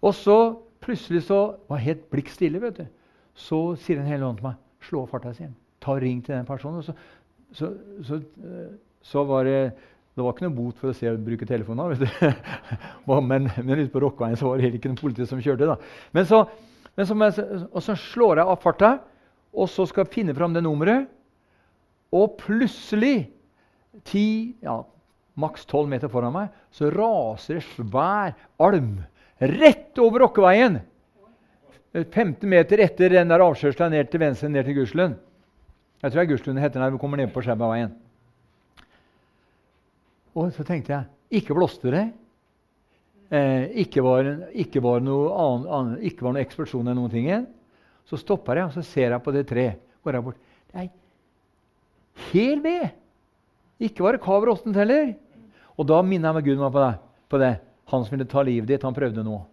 Og 0.00 0.16
så 0.16 0.38
plutselig 0.80 1.26
så 1.28 1.42
var 1.68 1.84
helt 1.84 2.08
blikk 2.12 2.32
stille. 2.32 2.60
vet 2.60 2.80
du. 2.80 2.86
Så 3.34 3.60
sier 3.80 4.00
en 4.00 4.08
hellige 4.08 4.28
ånd 4.28 4.40
til 4.40 4.50
meg 4.50 4.58
slå 4.84 5.04
av 5.04 5.12
farta, 5.12 5.32
si. 5.36 5.46
Ta 5.80 5.94
og 5.94 6.02
ring 6.02 6.20
til 6.24 6.34
den 6.34 6.48
personen. 6.48 6.82
Så, 6.84 6.94
så, 7.56 7.72
så, 8.06 8.20
så 9.04 9.24
var 9.28 9.48
det 9.48 9.60
det 10.16 10.24
var 10.26 10.34
ikke 10.34 10.48
noe 10.48 10.56
bot 10.56 10.80
for 10.80 10.90
å 10.90 10.96
se 10.96 11.06
og 11.08 11.20
bruke 11.24 11.46
telefonen. 11.48 11.92
vet 11.94 12.34
men, 13.30 13.46
men 13.62 13.78
ute 13.78 13.92
på 13.92 14.02
Rokkveien 14.02 14.36
så 14.36 14.48
var 14.48 14.58
det 14.58 14.66
heller 14.66 14.80
ikke 14.80 14.90
noen 14.90 14.98
politi 14.98 15.26
som 15.28 15.40
kjørte. 15.40 15.68
da. 15.70 15.76
Men 16.16 16.26
så, 16.28 16.42
men 16.98 17.06
så, 17.06 17.46
og 17.70 17.84
så 17.86 17.94
slår 17.96 18.42
jeg 18.42 18.50
av 18.52 18.58
farta, 18.60 18.90
og 19.54 19.70
så 19.70 19.86
skal 19.88 20.04
jeg 20.04 20.14
finne 20.18 20.34
fram 20.36 20.52
det 20.56 20.64
nummeret. 20.66 21.06
Og 22.16 22.36
plutselig, 22.40 23.30
ti, 24.06 24.56
ja, 24.64 24.80
maks 25.40 25.66
tolv 25.70 25.90
meter 25.90 26.10
foran 26.12 26.34
meg, 26.34 26.54
så 26.74 26.90
raser 26.92 27.60
en 27.60 27.66
svær 27.72 28.36
alm 28.60 28.94
rett 29.40 29.98
over 30.02 30.26
Rokkeveien. 30.26 30.80
15 31.92 32.46
meter 32.46 32.82
etter 32.84 33.16
den 33.16 33.32
der 33.32 33.42
avkjørselen 33.42 33.96
ned 33.96 34.10
til 34.10 34.22
venstre 34.22 34.50
ned 34.50 34.66
til 34.66 34.76
Gudslund. 34.78 35.16
Jeg 36.00 36.12
tror 36.12 36.20
det 36.20 36.26
er 36.26 36.30
Gudslund 36.30 36.62
heter 36.62 36.82
når 36.82 36.94
vi 36.94 37.00
kommer 37.02 37.20
ned 37.20 37.32
på 37.34 37.42
Skjæberveien. 37.44 37.92
Og 40.38 40.52
så 40.54 40.64
tenkte 40.64 40.94
jeg 40.94 41.40
ikke 41.40 41.56
blåste 41.56 41.90
det. 41.92 42.04
Eh, 43.30 43.66
ikke, 43.84 44.02
var, 44.02 44.26
ikke, 44.58 44.82
var 44.82 45.02
annen, 45.02 45.66
annen, 45.66 45.98
ikke 46.06 46.24
var 46.26 46.34
noe 46.34 46.42
eksplosjon 46.42 46.86
eller 46.86 46.98
noen 46.98 47.12
ting. 47.12 47.28
Så 48.06 48.18
stopper 48.18 48.58
jeg 48.58 48.70
og 48.70 48.74
så 48.78 48.86
ser 48.86 49.14
jeg 49.14 49.22
på 49.22 49.34
det 49.34 49.44
treet. 49.50 49.82
Går 50.02 50.16
jeg 50.16 50.26
bort. 50.26 50.40
Det 50.70 50.78
er 50.78 50.88
Hel 52.30 52.60
ved! 52.64 52.90
Ikke 53.80 54.04
var 54.04 54.16
det 54.16 54.24
kaver 54.24 54.50
råttent 54.52 54.76
heller. 54.76 55.14
Og 55.80 55.88
da 55.88 56.02
minner 56.04 56.30
jeg 56.30 56.36
meg 56.36 56.50
Gud 56.50 56.60
på 56.60 56.82
det, 56.84 56.92
på 57.32 57.40
det. 57.40 57.54
Han 57.90 58.04
som 58.04 58.14
ville 58.14 58.28
ta 58.28 58.44
livet 58.44 58.68
ditt, 58.68 58.84
han 58.84 58.94
prøvde 58.94 59.24
noe. 59.24 59.46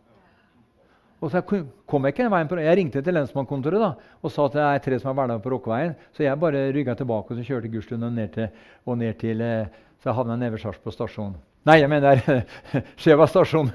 Og 1.18 1.32
så 1.34 1.42
kom 1.42 2.06
jeg 2.06 2.14
ikke 2.14 2.26
den 2.28 2.34
veien 2.34 2.50
på, 2.50 2.60
Jeg 2.62 2.78
ringte 2.78 3.02
til 3.02 3.16
lensmannskontoret 3.16 3.82
da, 3.82 3.94
og 4.22 4.32
sa 4.32 4.46
at 4.46 4.54
det 4.54 4.66
er 4.66 4.84
tre 4.86 5.00
som 5.00 5.10
er 5.10 5.16
hverdag 5.18 5.42
på 5.42 5.50
Rokkeveien. 5.50 5.96
Så 6.14 6.24
jeg 6.24 6.40
bare 6.40 6.68
rygga 6.76 6.94
tilbake 6.96 7.34
og 7.34 7.40
så 7.40 7.46
kjørte 7.48 7.72
Gudstuen 7.74 8.04
og 8.06 8.14
ned 8.14 8.30
til, 8.36 8.52
og 8.86 8.98
ned 8.98 9.18
til 9.18 9.42
eh, 9.42 9.66
Så 9.98 10.12
jeg 10.12 10.16
havna 10.20 10.36
nede 10.38 10.52
ved 10.54 10.62
Sarpsborg 10.62 10.94
stasjon. 10.94 11.34
Nei, 11.66 11.80
jeg 11.82 11.90
mener 11.90 12.22
Skjeva 13.02 13.26
stasjon. 13.26 13.72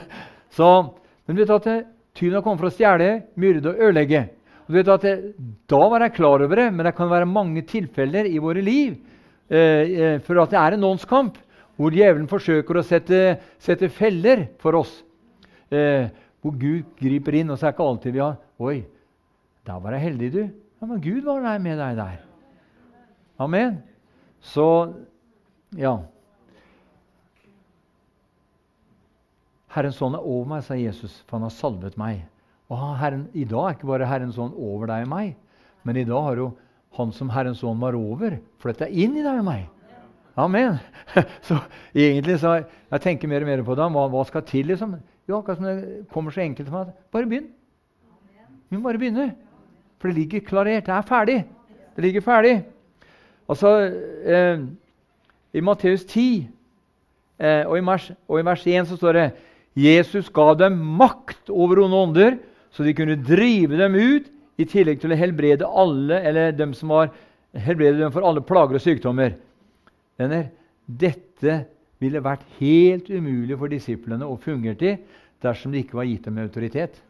så, 0.56 0.68
men 1.26 1.36
du 1.36 1.42
tar 1.44 1.58
at 1.58 1.88
tyven 2.14 2.38
har 2.38 2.44
kommet 2.46 2.62
for 2.62 2.70
å 2.70 2.76
stjele, 2.76 3.24
myrde 3.34 3.72
og 3.72 3.82
ødelegge. 3.88 4.28
Du 4.66 4.76
vet 4.76 4.88
at 4.88 5.04
jeg, 5.04 5.34
Da 5.68 5.80
var 5.92 6.04
jeg 6.06 6.14
klar 6.16 6.42
over 6.44 6.56
det, 6.56 6.70
men 6.72 6.86
det 6.86 6.94
kan 6.96 7.10
være 7.10 7.28
mange 7.28 7.62
tilfeller 7.68 8.28
i 8.30 8.40
våre 8.40 8.62
liv 8.64 8.96
eh, 9.50 9.82
eh 9.84 10.20
for 10.24 10.40
at 10.42 10.50
det 10.50 10.60
er 10.60 10.76
en 10.76 10.86
åndskamp 10.92 11.40
hvor 11.76 11.90
djevelen 11.90 12.28
forsøker 12.30 12.78
å 12.78 12.84
sette, 12.86 13.40
sette 13.58 13.88
feller 13.90 14.46
for 14.62 14.78
oss. 14.78 14.92
Eh, 15.70 16.06
hvor 16.40 16.54
Gud 16.60 16.92
griper 17.00 17.40
inn, 17.40 17.50
og 17.50 17.58
så 17.58 17.66
er 17.66 17.72
det 17.72 17.76
ikke 17.76 17.88
alltid 17.88 18.14
vi 18.14 18.22
har 18.22 18.36
Oi, 18.62 18.84
da 19.66 19.80
var 19.82 19.96
jeg 19.96 20.04
heldig, 20.04 20.28
du. 20.30 20.42
Ja, 20.78 20.86
Men 20.86 21.00
Gud 21.02 21.24
var 21.24 21.40
der 21.42 21.58
med 21.58 21.78
deg 21.80 21.96
der. 21.98 22.20
Amen. 23.42 23.80
Så 24.40 24.94
ja. 25.74 25.96
Herrens 29.74 29.98
ånd 30.02 30.14
er 30.14 30.22
over 30.22 30.46
meg, 30.52 30.62
sa 30.62 30.76
Jesus, 30.78 31.16
for 31.26 31.40
han 31.40 31.48
har 31.48 31.56
salvet 31.56 31.98
meg. 31.98 32.22
Og 32.72 32.80
herren, 32.98 33.26
I 33.34 33.44
dag 33.44 33.68
er 33.68 33.76
ikke 33.76 33.90
bare 33.90 34.08
Herrens 34.08 34.38
ånd 34.40 34.56
over 34.56 34.88
deg 34.90 35.04
og 35.04 35.12
meg, 35.12 35.34
men 35.84 35.98
i 36.00 36.06
dag 36.08 36.28
har 36.30 36.40
jo 36.40 36.50
han 36.96 37.12
som 37.12 37.32
Herrens 37.34 37.62
ånd 37.66 37.82
var 37.82 37.96
over, 37.98 38.38
flytta 38.62 38.88
inn 38.88 39.18
i 39.18 39.24
deg 39.24 39.40
og 39.42 39.48
meg. 39.48 39.66
Amen. 40.40 40.78
Så 41.46 41.58
egentlig 41.94 42.40
så 42.42 42.56
jeg 42.64 43.02
tenker 43.02 43.30
mer 43.30 43.44
og 43.44 43.50
mer 43.50 43.62
på 43.66 43.76
det. 43.78 43.86
Hva, 43.94 44.06
hva 44.10 44.22
skal 44.26 44.42
til? 44.46 44.66
liksom? 44.70 44.96
Jo, 45.28 45.38
akkurat 45.38 45.60
som 45.60 45.66
det 45.68 46.06
kommer 46.12 46.34
så 46.34 46.42
enkelt 46.42 46.68
for 46.68 46.84
meg 46.84 46.96
bare 47.14 47.28
begynn. 47.30 47.46
Vi 48.68 48.76
må 48.76 48.88
bare 48.88 48.98
begynne. 48.98 49.28
For 50.02 50.10
det 50.10 50.18
ligger 50.18 50.42
klarert. 50.44 50.86
Det 50.86 50.94
er 50.94 51.06
ferdig. 51.06 51.36
Det 51.94 52.04
ligger 52.04 52.24
ferdig. 52.24 52.54
Altså, 53.48 53.70
eh, 54.26 54.64
I 55.54 55.62
Matteus 55.62 56.04
10 56.04 56.48
eh, 57.38 57.62
og, 57.66 57.78
i 57.78 57.84
vers, 57.86 58.10
og, 58.28 58.40
i 58.40 58.46
vers, 58.46 58.66
1 58.66 58.90
så 58.90 58.98
står 58.98 59.18
det 59.18 59.26
Jesus 59.78 60.30
ga 60.34 60.52
dem 60.58 60.78
makt 60.98 61.50
over 61.50 61.84
onde 61.84 62.02
ånder, 62.02 62.36
så 62.74 62.82
de 62.82 62.94
kunne 62.96 63.20
drive 63.22 63.78
dem 63.78 63.94
ut, 63.94 64.30
i 64.54 64.66
tillegg 64.70 65.00
til 65.02 65.10
å 65.10 65.18
helbrede 65.18 65.66
alle, 65.66 66.20
eller 66.22 66.52
dem 66.54 66.74
som 66.78 66.92
var 66.94 67.08
helbrede 67.58 67.98
dem 67.98 68.12
for 68.14 68.22
alle 68.26 68.42
plager 68.46 68.78
og 68.78 68.82
sykdommer. 68.84 69.32
Venner, 70.18 70.44
dette 70.86 71.56
ville 72.02 72.22
vært 72.22 72.44
helt 72.60 73.08
umulig 73.10 73.56
for 73.58 73.72
disiplene 73.72 74.28
å 74.28 74.38
fungere 74.38 74.78
til 74.78 75.00
dersom 75.42 75.74
det 75.74 75.84
ikke 75.84 75.98
var 75.98 76.06
gitt 76.06 76.28
dem 76.28 76.38
autoritet. 76.42 77.00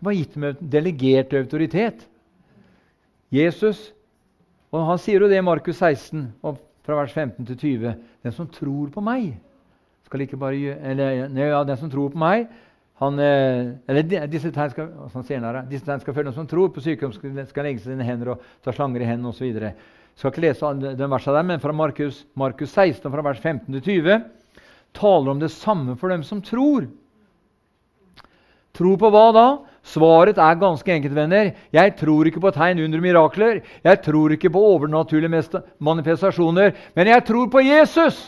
Det 0.00 0.06
var 0.08 0.16
gitt 0.16 0.34
dem 0.34 0.70
delegert 0.72 1.34
autoritet. 1.38 2.06
Jesus 3.30 3.90
og 4.70 4.86
Han 4.86 5.00
sier 5.02 5.22
jo 5.22 5.28
det 5.30 5.38
i 5.40 5.42
Markus 5.42 5.80
16, 5.82 6.28
fra 6.86 6.96
vers 7.00 7.12
15 7.12 7.46
til 7.48 7.56
20. 7.58 7.94
Den 8.22 8.34
som 8.34 8.46
tror 8.50 8.90
på 8.94 9.02
meg 9.02 9.32
skal 10.06 10.22
ikke 10.22 10.38
bare 10.38 10.58
gjøre, 10.58 10.78
eller, 10.90 11.26
ja, 11.38 11.62
den 11.66 11.78
som 11.78 11.90
tror 11.90 12.12
på 12.14 12.18
meg 12.18 12.46
han, 13.00 13.18
eh, 13.18 13.70
eller 13.88 14.26
disse 14.28 14.50
tegn 14.52 14.72
skal, 14.74 14.90
disse 15.70 15.86
tegn 15.86 16.02
skal 16.02 16.14
følge 16.14 16.28
den 16.28 16.36
som 16.36 16.48
tror 16.48 16.68
på 16.74 16.82
sykdom, 16.84 17.14
skal, 17.16 17.38
skal 17.48 17.64
legge 17.64 17.80
sine 17.80 18.04
hender 18.04 18.34
og 18.34 18.42
ta 18.64 18.74
slanger 18.76 19.00
i 19.00 19.08
hendene 19.08 19.32
osv. 19.32 19.54
Skal 20.20 20.34
ikke 20.34 20.44
lese 20.44 20.72
den 20.84 21.08
versen 21.08 21.36
der, 21.38 21.46
men 21.48 21.62
fra 21.62 21.72
Markus, 21.72 22.26
Markus 22.36 22.74
16, 22.76 23.08
fra 23.08 23.24
vers 23.24 23.40
15 23.40 23.78
til 23.78 24.04
20, 24.04 24.18
taler 25.00 25.32
om 25.32 25.40
det 25.40 25.52
samme 25.54 25.96
for 25.96 26.12
dem 26.12 26.26
som 26.26 26.42
tror. 26.44 26.90
Tro 28.76 28.92
på 29.00 29.10
hva 29.10 29.26
da? 29.32 29.46
Svaret 29.80 30.36
er 30.36 30.60
ganske 30.60 30.92
enkelt, 30.92 31.16
venner. 31.16 31.54
Jeg 31.72 31.94
tror 31.96 32.28
ikke 32.28 32.42
på 32.44 32.52
tegn 32.52 32.82
under 32.84 33.00
mirakler. 33.00 33.62
Jeg 33.84 34.02
tror 34.04 34.36
ikke 34.36 34.52
på 34.52 34.60
overnaturlige 34.74 35.62
manifestasjoner. 35.80 36.76
Men 36.94 37.10
jeg 37.14 37.24
tror 37.24 37.48
på 37.48 37.64
Jesus! 37.64 38.20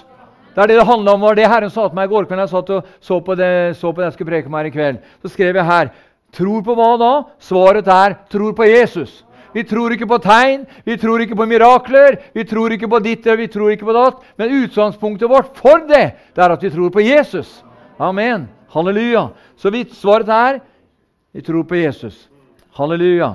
Det 0.53 0.63
er 0.63 0.69
det 0.69 0.79
det 0.79 0.87
handla 0.87 1.15
om. 1.15 1.21
var 1.21 1.35
det 1.35 1.49
Herren 1.49 1.71
sa 1.71 1.89
til 1.89 1.97
meg 1.97 2.11
i 2.11 2.13
går 2.13 2.29
kveld 2.29 2.45
jeg 2.45 2.53
satt 2.53 2.71
og 2.71 2.89
så 3.01 3.21
på 3.25 3.35
det, 3.35 3.77
så 3.77 3.93
på 3.93 4.01
det 4.01 4.11
jeg 4.11 4.17
skulle 4.17 4.33
preke 4.33 4.53
meg 4.53 4.65
her 4.65 4.71
i 4.71 4.75
kveld. 4.75 4.99
Så 5.23 5.33
skrev 5.33 5.57
jeg 5.57 5.65
her 5.69 5.93
Tror 6.33 6.63
på 6.65 6.73
hva 6.73 6.95
da? 6.97 7.13
Svaret 7.45 7.89
er 7.93 8.15
tror 8.33 8.55
på 8.57 8.65
Jesus. 8.65 9.21
Vi 9.53 9.67
tror 9.69 9.93
ikke 9.93 10.09
på 10.09 10.17
tegn, 10.25 10.63
vi 10.85 10.97
tror 10.97 11.21
ikke 11.21 11.37
på 11.37 11.45
mirakler, 11.45 12.17
vi 12.33 12.45
tror 12.49 12.73
ikke 12.73 12.89
på 12.89 13.03
ditt 13.05 13.27
og 13.29 13.37
vi 13.37 13.51
tror 13.53 13.75
ikke 13.75 13.85
på 13.85 13.93
datt. 13.93 14.23
Men 14.41 14.55
utgangspunktet 14.63 15.29
vårt 15.29 15.53
for 15.61 15.85
det, 15.89 16.17
det 16.33 16.41
er 16.41 16.55
at 16.55 16.65
vi 16.65 16.71
tror 16.73 16.89
på 16.89 17.05
Jesus. 17.05 17.61
Amen. 18.01 18.49
Halleluja. 18.73 19.29
Så 19.61 19.69
vi, 19.71 19.85
svaret 19.93 20.33
er 20.33 20.63
vi 21.37 21.45
tror 21.45 21.69
på 21.69 21.77
Jesus. 21.77 22.31
Halleluja. 22.73 23.35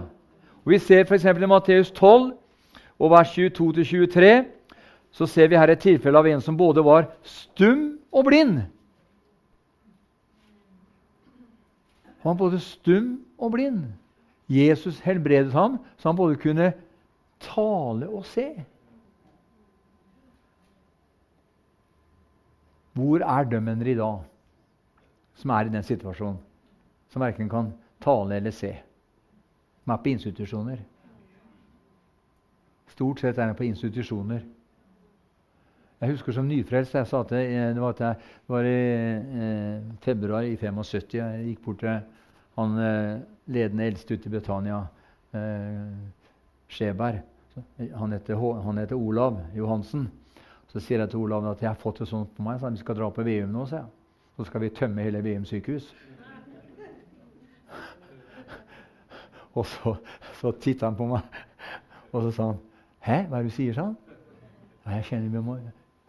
Og 0.66 0.74
Vi 0.74 0.80
ser 0.80 1.06
f.eks. 1.06 1.26
i 1.26 1.48
Matteus 1.48 1.92
12 1.92 2.34
og 2.98 3.12
vers 3.12 3.30
22-23 3.38 4.57
så 5.18 5.26
ser 5.26 5.50
vi 5.50 5.58
her 5.58 5.72
et 5.74 5.82
tilfelle 5.82 6.20
av 6.20 6.28
en 6.30 6.42
som 6.46 6.58
både 6.58 6.84
var 6.86 7.08
stum 7.26 7.96
og 8.14 8.28
blind. 8.28 8.60
Han 12.22 12.36
var 12.36 12.36
både 12.38 12.60
stum 12.62 13.16
og 13.42 13.56
blind. 13.56 13.88
Jesus 14.48 15.00
helbredet 15.02 15.56
ham, 15.56 15.80
så 15.98 16.10
han 16.10 16.20
både 16.20 16.38
kunne 16.40 16.68
tale 17.42 18.10
og 18.10 18.26
se. 18.30 18.46
Hvor 22.98 23.26
er 23.26 23.50
dømmender 23.50 23.90
i 23.90 23.96
dag 23.98 24.22
som 25.38 25.54
er 25.54 25.66
i 25.66 25.74
den 25.74 25.86
situasjonen? 25.86 26.38
Som 27.10 27.26
verken 27.26 27.50
kan 27.50 27.72
tale 28.04 28.38
eller 28.38 28.54
se. 28.54 28.76
Som 29.82 29.94
er 29.96 30.04
på 30.04 30.14
institusjoner. 30.14 30.78
Stort 32.94 33.22
sett 33.22 33.38
er 33.38 33.50
de 33.50 33.58
på 33.58 33.66
institusjoner. 33.66 34.46
Jeg 35.98 36.14
husker 36.14 36.36
som 36.36 36.46
nyfrelst 36.46 36.94
jeg 36.94 37.08
sa 37.10 37.24
til, 37.26 37.56
det 37.74 37.82
var, 37.82 37.96
det 37.98 38.12
var 38.54 38.68
i 38.70 38.74
eh, 38.78 39.86
februar 40.04 40.46
i 40.46 40.54
75. 40.56 41.16
Jeg 41.18 41.46
gikk 41.48 41.64
bort 41.66 41.80
til 41.82 41.96
han 42.58 42.78
eh, 42.82 43.18
ledende 43.54 43.86
eldste 43.86 44.14
ute 44.14 44.30
i 44.30 44.34
Betania, 44.36 44.84
eh, 45.32 45.88
Skjeberg. 46.70 47.24
Han 47.98 48.14
heter, 48.14 48.38
han 48.62 48.78
heter, 48.78 48.96
Olav 48.96 49.40
Johansen. 49.56 50.06
Så 50.70 50.82
sier 50.84 51.02
jeg 51.02 51.10
til 51.10 51.24
Olav 51.24 51.46
at 51.50 51.62
jeg 51.62 51.70
har 51.72 51.80
fått 51.82 52.04
det 52.04 52.10
sånn 52.10 52.28
på 52.34 52.46
meg. 52.46 52.60
Så 52.62 52.70
vi 52.74 52.82
skal 52.82 52.98
dra 53.00 53.10
på 53.14 53.26
VM 53.26 53.54
nå, 53.54 53.66
så, 53.70 53.82
så 54.38 54.46
skal 54.46 54.66
vi 54.66 54.70
tømme 54.78 55.06
hele 55.06 55.24
VM 55.26 55.46
sykehus. 55.50 55.90
og 59.58 59.66
så, 59.66 59.96
så 60.42 60.54
titta 60.62 60.92
han 60.92 60.98
på 61.00 61.10
meg, 61.10 61.42
og 62.12 62.28
så 62.28 62.32
sa 62.38 62.52
han 62.52 62.62
'Hæ, 63.08 63.18
hva 63.30 63.38
er 63.38 63.44
det 63.44 63.52
du 63.52 63.56
sier?' 63.56 63.74
sa 63.74 63.84
han. 63.90 63.98
jeg 64.86 65.04
kjenner 65.04 65.42
må, 65.42 65.58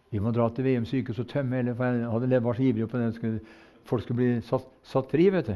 vi 0.09 0.19
må 0.19 0.31
dra 0.33 0.47
til 0.49 0.65
VM 0.65 0.85
sykehus 0.89 1.21
og 1.21 1.27
tømme 1.29 1.59
hele 1.59 1.75
For 1.77 1.85
jeg 1.85 2.09
hadde 2.09 2.43
var 2.43 2.57
så 2.57 2.65
ivrig 2.65 2.87
på 2.89 2.97
det. 2.97 3.33
Folk 3.85 4.03
skulle 4.03 4.17
bli 4.17 4.29
satt, 4.45 4.65
satt 4.83 5.11
fri. 5.11 5.29
vet 5.29 5.47
du. 5.47 5.55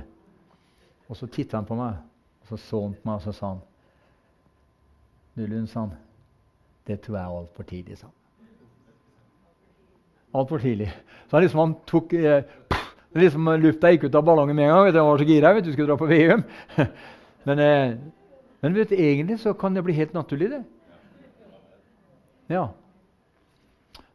Og 1.10 1.18
så 1.18 1.28
titta 1.28 1.58
han 1.58 1.68
på 1.68 1.76
meg, 1.78 2.00
og 2.42 2.50
så 2.50 2.58
så 2.58 2.82
han 2.86 2.94
på 2.94 3.10
meg, 3.10 3.16
og 3.16 3.22
så 3.22 3.32
sa 3.36 3.54
han 3.54 3.62
Nullund, 5.34 5.68
sa 5.68 5.80
han, 5.80 5.96
det 6.88 7.00
tror 7.02 7.18
jeg 7.18 7.26
er 7.26 7.38
altfor 7.40 7.64
tidlig, 7.64 7.98
sa 7.98 8.08
han. 8.08 8.16
Altfor 10.34 10.62
tidlig. 10.62 10.90
Så 11.28 11.38
han 11.38 11.44
liksom 11.44 11.60
han 11.60 11.76
tok 11.90 12.14
eh, 12.14 12.44
liksom 13.18 13.50
Lufta 13.62 13.92
gikk 13.94 14.08
ut 14.08 14.18
av 14.18 14.26
ballongen 14.26 14.56
med 14.56 14.68
en 14.68 14.74
gang. 14.74 14.86
Vet 14.86 14.94
du, 14.94 15.00
jeg 15.00 15.10
var 15.10 15.24
så 15.24 15.28
gira 15.30 15.54
vet 15.54 15.66
du, 15.66 15.72
skulle 15.74 15.90
dra 15.90 15.98
på 15.98 16.10
VM. 16.10 16.46
men, 17.50 17.64
eh, 17.66 17.98
men 18.62 18.78
vet 18.78 18.94
du, 18.94 18.96
egentlig 18.96 19.40
så 19.42 19.54
kan 19.58 19.74
det 19.74 19.84
bli 19.86 19.98
helt 19.98 20.14
naturlig, 20.14 20.50
det. 20.54 20.64
Ja. 22.54 22.68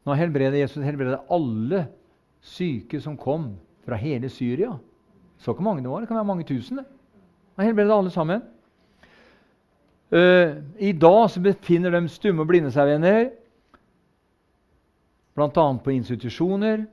Nå 0.08 0.14
helbreder 0.16 0.56
Jesus 0.56 0.80
helbreder 0.80 1.26
alle 1.28 1.82
syke 2.40 2.96
som 3.04 3.18
kom 3.20 3.50
fra 3.84 3.98
hele 4.00 4.30
Syria. 4.32 4.70
Så 5.36 5.52
ikke 5.52 5.66
mange 5.66 5.82
det 5.84 5.90
var. 5.92 6.00
Det 6.00 6.08
kan 6.08 6.16
være 6.16 6.30
mange 6.30 6.46
tusen. 6.48 6.80
Han 7.58 7.66
helbreder 7.66 7.92
alle 7.92 8.12
sammen. 8.14 8.40
Uh, 10.08 10.64
I 10.80 10.94
dag 10.96 11.28
så 11.28 11.42
befinner 11.44 11.92
de 11.92 12.08
stumme 12.08 12.40
og 12.40 12.48
blinde 12.48 12.72
seg, 12.72 12.88
venner, 12.88 13.26
bl.a. 15.36 15.66
på 15.84 15.92
institusjoner. 15.92 16.86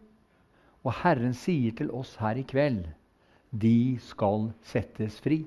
Og 0.84 1.00
Herren 1.00 1.34
sier 1.34 1.72
til 1.78 1.94
oss 1.96 2.18
her 2.20 2.36
i 2.36 2.44
kveld 2.44 2.84
de 3.56 3.96
skal 4.04 4.50
settes 4.68 5.22
fri. 5.24 5.46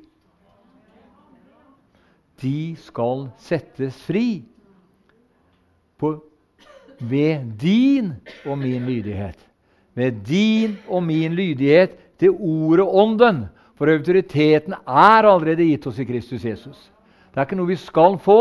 De 2.40 2.72
skal 2.80 3.28
settes 3.42 3.98
fri 4.06 4.46
på, 5.98 6.14
ved 7.00 7.44
din 7.60 8.12
og 8.46 8.58
min 8.58 8.86
lydighet. 8.86 9.38
Ved 9.94 10.22
din 10.26 10.78
og 10.88 11.02
min 11.02 11.34
lydighet 11.34 11.94
til 12.18 12.34
ordet 12.34 12.86
ånden. 12.86 13.46
For 13.78 13.90
autoriteten 13.90 14.74
er 14.74 15.28
allerede 15.28 15.66
gitt 15.68 15.86
oss 15.86 15.98
i 16.02 16.06
Kristus 16.06 16.44
Jesus. 16.44 16.78
Det 17.30 17.38
er 17.38 17.46
ikke 17.46 17.58
noe 17.58 17.70
vi 17.70 17.78
skal 17.78 18.18
få. 18.22 18.40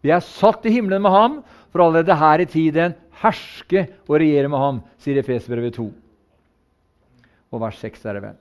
Vi 0.00 0.12
er 0.14 0.24
satt 0.24 0.64
i 0.64 0.72
himmelen 0.72 1.02
med 1.04 1.12
ham 1.12 1.40
for 1.72 1.84
allerede 1.84 2.16
her 2.16 2.40
i 2.40 2.48
tiden 2.48 2.94
herske 3.20 3.86
og 4.06 4.18
regjere 4.20 4.50
med 4.52 4.60
ham, 4.60 4.82
sier 5.00 5.20
Efesbrevet 5.20 5.76
2. 5.76 5.86
og 7.52 7.62
vers 7.62 7.78
6 7.80 8.04
er 8.04 8.18
det 8.18 8.22
vel. 8.26 8.36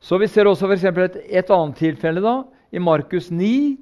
Så 0.00 0.18
Vi 0.18 0.26
ser 0.30 0.46
også 0.46 0.66
for 0.68 1.02
et, 1.02 1.16
et 1.26 1.50
annet 1.50 1.76
tilfelle 1.76 2.22
da, 2.22 2.42
i 2.70 2.78
Markus 2.78 3.30
9. 3.30 3.78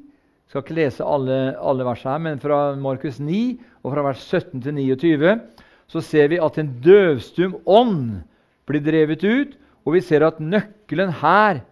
Jeg 0.46 0.52
skal 0.52 0.62
ikke 0.62 0.76
lese 0.78 1.02
alle, 1.02 1.36
alle 1.58 1.84
versene 1.88 2.12
her, 2.14 2.20
men 2.22 2.38
fra 2.38 2.58
Markus 2.78 3.16
9 3.18 3.40
og 3.82 3.90
fra 3.90 4.04
vers 4.06 4.20
17 4.30 4.60
til 4.62 4.76
29 4.78 5.32
så 5.90 6.02
ser 6.02 6.28
vi 6.30 6.38
at 6.42 6.58
en 6.62 6.68
døvstum 6.82 7.56
ånd 7.66 8.20
blir 8.66 8.82
drevet 8.82 9.24
ut, 9.26 9.56
og 9.82 9.96
vi 9.96 10.02
ser 10.06 10.22
at 10.26 10.38
nøkkelen 10.38 11.10
her, 11.18 11.64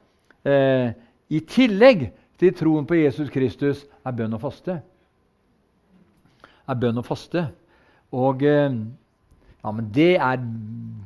eh, 0.47 0.91
i 1.31 1.39
tillegg 1.39 2.09
til 2.39 2.55
troen 2.55 2.87
på 2.87 2.99
Jesus 2.99 3.31
Kristus, 3.31 3.85
er 4.07 4.14
bønn 4.14 4.35
og 4.35 4.43
faste. 4.43 4.81
Er 6.66 6.79
bønn 6.79 6.99
og 6.99 7.07
faste. 7.07 7.47
Og 8.14 8.43
eh, 8.43 8.75
ja, 9.62 9.70
men 9.70 9.91
det 9.95 10.12
er, 10.18 10.43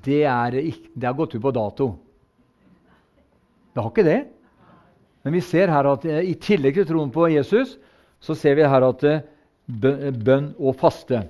det 0.04 0.22
er, 0.24 0.58
det 0.58 1.08
har 1.08 1.16
gått 1.16 1.36
ut 1.36 1.44
på 1.44 1.52
dato. 1.52 1.92
Det 3.72 3.84
har 3.84 3.92
ikke 3.92 4.08
det. 4.08 4.20
Men 5.24 5.34
vi 5.34 5.42
ser 5.44 5.72
her 5.72 5.88
at 5.90 6.04
eh, 6.08 6.30
i 6.30 6.36
tillegg 6.40 6.78
til 6.78 6.86
troen 6.88 7.10
på 7.14 7.26
Jesus, 7.32 7.76
så 8.22 8.36
ser 8.38 8.58
vi 8.58 8.66
her 8.66 8.86
at 8.86 9.04
eh, 9.08 9.24
bønn 9.68 10.52
og 10.58 10.76
faste. 10.80 11.24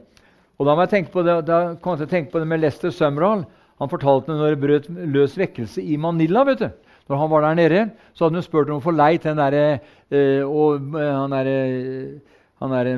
Og 0.58 0.66
Da, 0.66 0.74
må 0.74 0.84
jeg 0.84 0.92
tenke 0.96 1.14
på 1.14 1.22
det, 1.22 1.38
da 1.46 1.76
kom 1.78 1.94
jeg 1.94 2.02
til 2.02 2.08
å 2.08 2.14
tenke 2.16 2.32
på 2.32 2.42
det 2.42 2.48
med 2.50 2.60
Lester 2.62 2.92
Summerall. 2.94 3.44
Han 3.78 3.90
fortalte 3.90 4.34
når 4.34 4.54
det 4.54 4.62
brøt 4.62 4.88
løs 4.90 5.36
vekkelse 5.38 5.82
i 5.82 5.96
Manila. 6.00 6.42
vet 6.44 6.64
du. 6.64 6.68
Når 7.08 7.16
han 7.22 7.30
var 7.30 7.40
der 7.46 7.54
nede, 7.54 7.90
så 8.12 8.26
hadde 8.26 8.36
hun 8.36 8.44
spurt 8.44 8.68
om 8.68 8.82
å 8.82 8.84
få 8.84 8.92
leid 8.92 9.22
den 9.22 9.38
derre 9.38 9.80
øh, 10.10 10.42
og 10.44 10.90
han 10.98 11.32
derre 11.32 12.96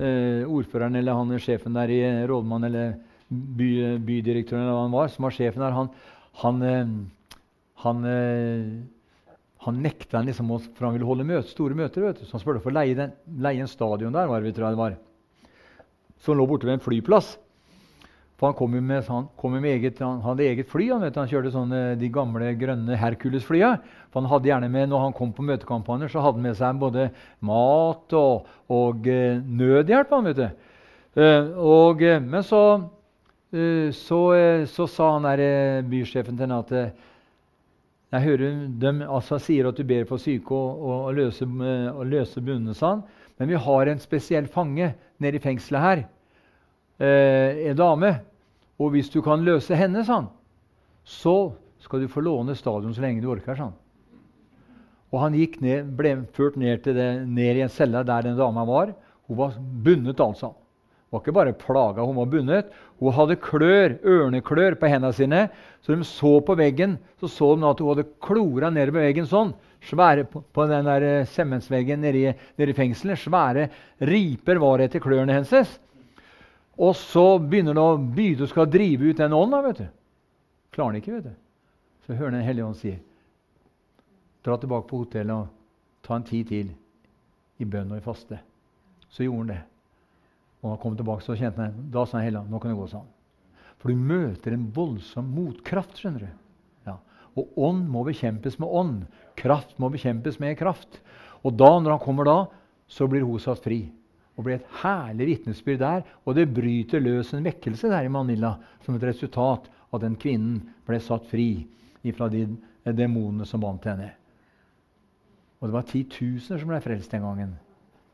øh, 0.00 0.48
ordføreren 0.48 0.96
eller 0.98 1.14
han 1.14 1.38
sjefen 1.38 1.76
der 1.76 1.92
i 1.92 2.00
rådmann 2.26 2.64
eller 2.66 2.96
by, 3.30 3.98
bydirektøren 4.02 4.64
eller 4.64 4.74
hva 4.74 4.86
han 4.88 4.96
var, 4.96 5.12
som 5.12 5.28
var 5.28 5.36
sjefen 5.36 5.62
der, 5.62 5.76
han, 5.76 5.92
han 6.42 6.62
øh, 6.66 6.88
han, 7.82 8.04
eh, 8.06 8.66
han 9.62 9.78
nekta 9.82 10.18
han 10.18 10.26
liksom, 10.26 10.50
for 10.74 10.88
han 10.88 10.96
ville 10.96 11.06
holde 11.06 11.26
møte, 11.26 11.50
store 11.52 11.76
møter. 11.78 12.02
vet 12.02 12.18
du. 12.18 12.26
Så 12.26 12.34
han 12.34 12.42
spurte 12.42 12.62
om 12.62 12.72
å 12.72 12.74
leie, 12.74 13.08
leie 13.46 13.62
en 13.62 13.70
stadion 13.70 14.14
der. 14.14 14.26
var 14.26 14.42
det, 14.42 14.54
tror 14.56 14.66
jeg 14.68 14.76
det 14.76 14.82
var. 14.82 14.96
Så 16.18 16.32
han 16.32 16.40
lå 16.40 16.46
borte 16.50 16.66
ved 16.66 16.78
en 16.78 16.82
flyplass. 16.82 17.36
For 18.42 18.50
Han 18.50 18.56
kom 18.58 18.72
med, 18.74 19.04
han 19.06 19.28
kom 19.38 19.52
med 19.54 19.70
eget, 19.70 20.00
han 20.02 20.20
hadde 20.20 20.42
eget 20.42 20.66
fly. 20.66 20.88
Han, 20.90 21.04
vet, 21.04 21.14
han 21.14 21.28
kjørte 21.30 21.52
sånne, 21.54 21.94
de 21.94 22.08
gamle 22.10 22.48
grønne. 22.58 22.96
For 24.10 24.58
med, 24.66 24.88
Når 24.88 24.98
han 24.98 25.12
kom 25.12 25.30
på 25.32 25.46
møtekampanjer, 25.46 26.08
så 26.08 26.24
hadde 26.24 26.40
han 26.40 26.48
med 26.48 26.56
seg 26.58 26.80
både 26.80 27.10
mat 27.38 28.12
og, 28.18 28.48
og 28.66 29.06
uh, 29.06 29.38
nødhjelp. 29.46 30.10
Han, 30.10 30.24
vet 30.24 30.36
du. 30.42 30.48
Uh, 31.14 31.54
og, 31.54 32.02
uh, 32.02 32.18
men 32.18 32.42
så, 32.42 32.90
så, 33.94 34.20
så, 34.66 34.86
sa 34.90 35.12
han 35.20 35.28
der, 35.28 35.86
bysjefen 35.86 36.34
til 36.34 36.48
henne 36.48 36.62
at 36.64 37.11
jeg 38.12 38.24
hører 38.26 38.56
dem 38.80 39.00
altså, 39.06 39.38
sier 39.40 39.70
at 39.70 39.78
du 39.78 39.86
ber 39.88 40.04
for 40.08 40.20
syke 40.20 40.52
og, 40.52 40.82
og, 40.84 40.96
og 41.08 41.14
løse, 41.16 41.46
og 41.48 42.02
løse 42.10 42.42
bundne, 42.44 42.74
sånn. 42.76 43.00
Men 43.40 43.48
vi 43.48 43.60
har 43.64 43.88
en 43.88 44.02
spesiell 44.02 44.50
fange 44.52 44.90
nede 45.22 45.40
i 45.40 45.42
fengselet 45.42 45.86
her. 45.86 46.02
Eh, 47.00 47.62
en 47.70 47.78
dame. 47.78 48.12
Og 48.76 48.92
hvis 48.92 49.08
du 49.12 49.22
kan 49.24 49.44
løse 49.46 49.76
henne, 49.78 50.04
sånn, 50.04 50.28
så 51.08 51.54
skal 51.82 52.04
du 52.04 52.10
få 52.12 52.22
låne 52.22 52.54
stadion 52.58 52.92
så 52.94 53.04
lenge 53.04 53.24
du 53.24 53.30
orker. 53.32 53.56
sånn. 53.56 53.72
Og 55.12 55.20
han 55.20 55.36
gikk 55.36 55.60
ned, 55.64 55.88
ble 55.96 56.18
ført 56.36 56.56
ned, 56.60 56.84
det, 56.84 57.08
ned 57.26 57.58
i 57.58 57.64
en 57.64 57.72
celle 57.72 58.04
der 58.04 58.28
den 58.28 58.36
dama 58.36 58.64
var. 58.68 58.92
Hun 59.28 59.40
var 59.40 59.56
bundet, 59.56 60.20
altså 60.20 60.52
var 61.12 61.20
ikke 61.20 61.34
bare 61.36 61.52
plaga, 61.52 62.04
hun 62.08 62.16
var 62.16 62.30
bundet. 62.32 62.70
Hun 62.96 63.12
hadde 63.12 63.36
klør, 63.36 63.98
ørneklør 64.00 64.78
på 64.80 64.88
hendene 64.88 65.12
sine. 65.12 65.42
Så 65.84 65.92
de 65.92 66.06
så 66.08 66.38
på 66.40 66.56
veggen, 66.56 66.96
så 67.20 67.28
så 67.28 67.50
de 67.52 67.66
at 67.68 67.80
hun 67.82 67.90
hadde 67.92 68.08
klora 68.24 68.70
ned 68.72 68.94
på 68.94 69.02
veggen 69.02 69.28
sånn. 69.28 69.52
Svære 69.84 70.24
på, 70.30 70.40
på 70.40 70.64
den 70.70 70.86
der 70.86 71.26
semmensveggen 71.28 72.00
semensveggen 72.00 72.00
nede, 72.00 72.34
nede 72.56 72.72
i 72.72 72.76
fengselet. 72.78 73.20
Svære 73.20 73.66
riper 74.08 74.60
var 74.62 74.78
det 74.78 74.88
etter 74.88 75.04
klørne 75.04 75.36
hennes. 75.36 75.74
Og 76.80 76.94
så 76.96 77.26
begynner 77.42 77.76
hun 77.76 77.82
å 77.82 78.14
begynne 78.16 78.48
skal 78.48 78.70
drive 78.72 79.10
ut 79.10 79.20
den 79.20 79.36
ånden. 79.36 79.64
vet 79.66 79.82
du. 79.82 79.88
Klarer 80.72 80.94
han 80.94 81.00
ikke, 81.02 81.18
vet 81.18 81.26
du. 81.28 81.34
Så 82.06 82.16
hører 82.16 82.38
Den 82.38 82.46
hellige 82.46 82.66
ånd 82.66 82.78
si 82.80 82.96
Dra 84.42 84.56
tilbake 84.58 84.88
på 84.88 85.04
hotellet 85.04 85.36
og 85.36 85.52
ta 86.02 86.16
en 86.16 86.24
tid 86.26 86.48
til 86.48 86.72
i 87.62 87.68
bønn 87.68 87.92
og 87.92 88.00
i 88.00 88.02
faste. 88.02 88.40
Så 89.12 89.22
gjorde 89.22 89.38
han 89.44 89.52
det. 89.52 89.60
Og 90.62 90.70
han 90.70 90.80
kom 90.82 90.94
tilbake, 90.96 91.24
så 91.26 91.36
kjente 91.38 91.64
han 91.64 91.90
da 91.92 92.04
sa 92.06 92.22
heller, 92.22 92.46
nå 92.46 92.60
kan 92.62 92.70
det 92.72 92.78
gå 92.78 92.86
sånn. 92.90 93.08
For 93.82 93.90
du 93.90 93.98
møter 93.98 94.54
en 94.54 94.68
voldsom 94.74 95.32
motkraft. 95.34 95.98
skjønner 95.98 96.28
du. 96.28 96.28
Ja. 96.86 96.98
Og 97.34 97.58
ånd 97.58 97.88
må 97.90 98.04
bekjempes 98.06 98.60
med 98.62 98.70
ånd. 98.70 99.00
Kraft 99.38 99.74
må 99.82 99.90
bekjempes 99.90 100.38
med 100.38 100.54
kraft. 100.60 101.00
Og 101.42 101.56
da, 101.58 101.72
når 101.80 101.96
han 101.96 102.04
kommer 102.04 102.28
da, 102.28 102.38
så 102.86 103.08
blir 103.10 103.26
hun 103.26 103.42
satt 103.42 103.64
fri. 103.64 103.88
Og 104.38 104.46
blir 104.46 104.60
et 104.60 104.70
herlig 104.84 105.32
vitnesbyrd 105.32 105.82
der. 105.82 106.06
Og 106.22 106.38
det 106.38 106.46
bryter 106.54 107.02
løs 107.02 107.34
en 107.34 107.42
vekkelse 107.44 107.90
der 107.90 108.06
i 108.06 108.12
Manila 108.12 108.54
som 108.86 108.94
et 108.94 109.08
resultat 109.10 109.66
av 109.66 109.98
at 109.98 110.06
den 110.06 110.16
kvinnen 110.16 110.62
ble 110.86 111.02
satt 111.02 111.26
fri 111.28 111.66
fra 112.14 112.30
de 112.30 112.46
demonene 112.86 113.46
som 113.46 113.60
bandt 113.62 113.90
henne. 113.90 114.12
Og 115.60 115.68
det 115.68 115.74
var 115.74 115.90
titusener 115.90 116.62
som 116.62 116.70
ble 116.70 116.80
frelst 116.82 117.12
den 117.12 117.26
gangen. 117.26 117.52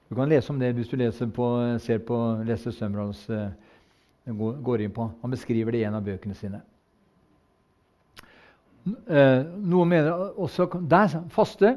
Du 0.09 0.15
kan 0.17 0.29
lese 0.29 0.53
om 0.53 0.61
det 0.61 0.73
hvis 0.77 0.89
du 0.89 0.97
leser 0.97 1.29
på, 1.33 1.47
ser 1.85 2.01
på 2.05 2.17
Lester 2.49 2.73
Sømrals 2.73 3.27
uh, 3.29 3.51
går 4.65 4.85
inn 4.85 4.95
på. 4.95 5.11
Han 5.23 5.35
beskriver 5.35 5.75
det 5.75 5.83
i 5.83 5.89
en 5.89 5.99
av 5.99 6.07
bøkene 6.07 6.37
sine. 6.37 6.63
Uh, 8.89 9.45
noen 9.69 9.91
mener 9.91 10.41
også 10.41 10.71
Der, 10.89 11.21
faste. 11.35 11.77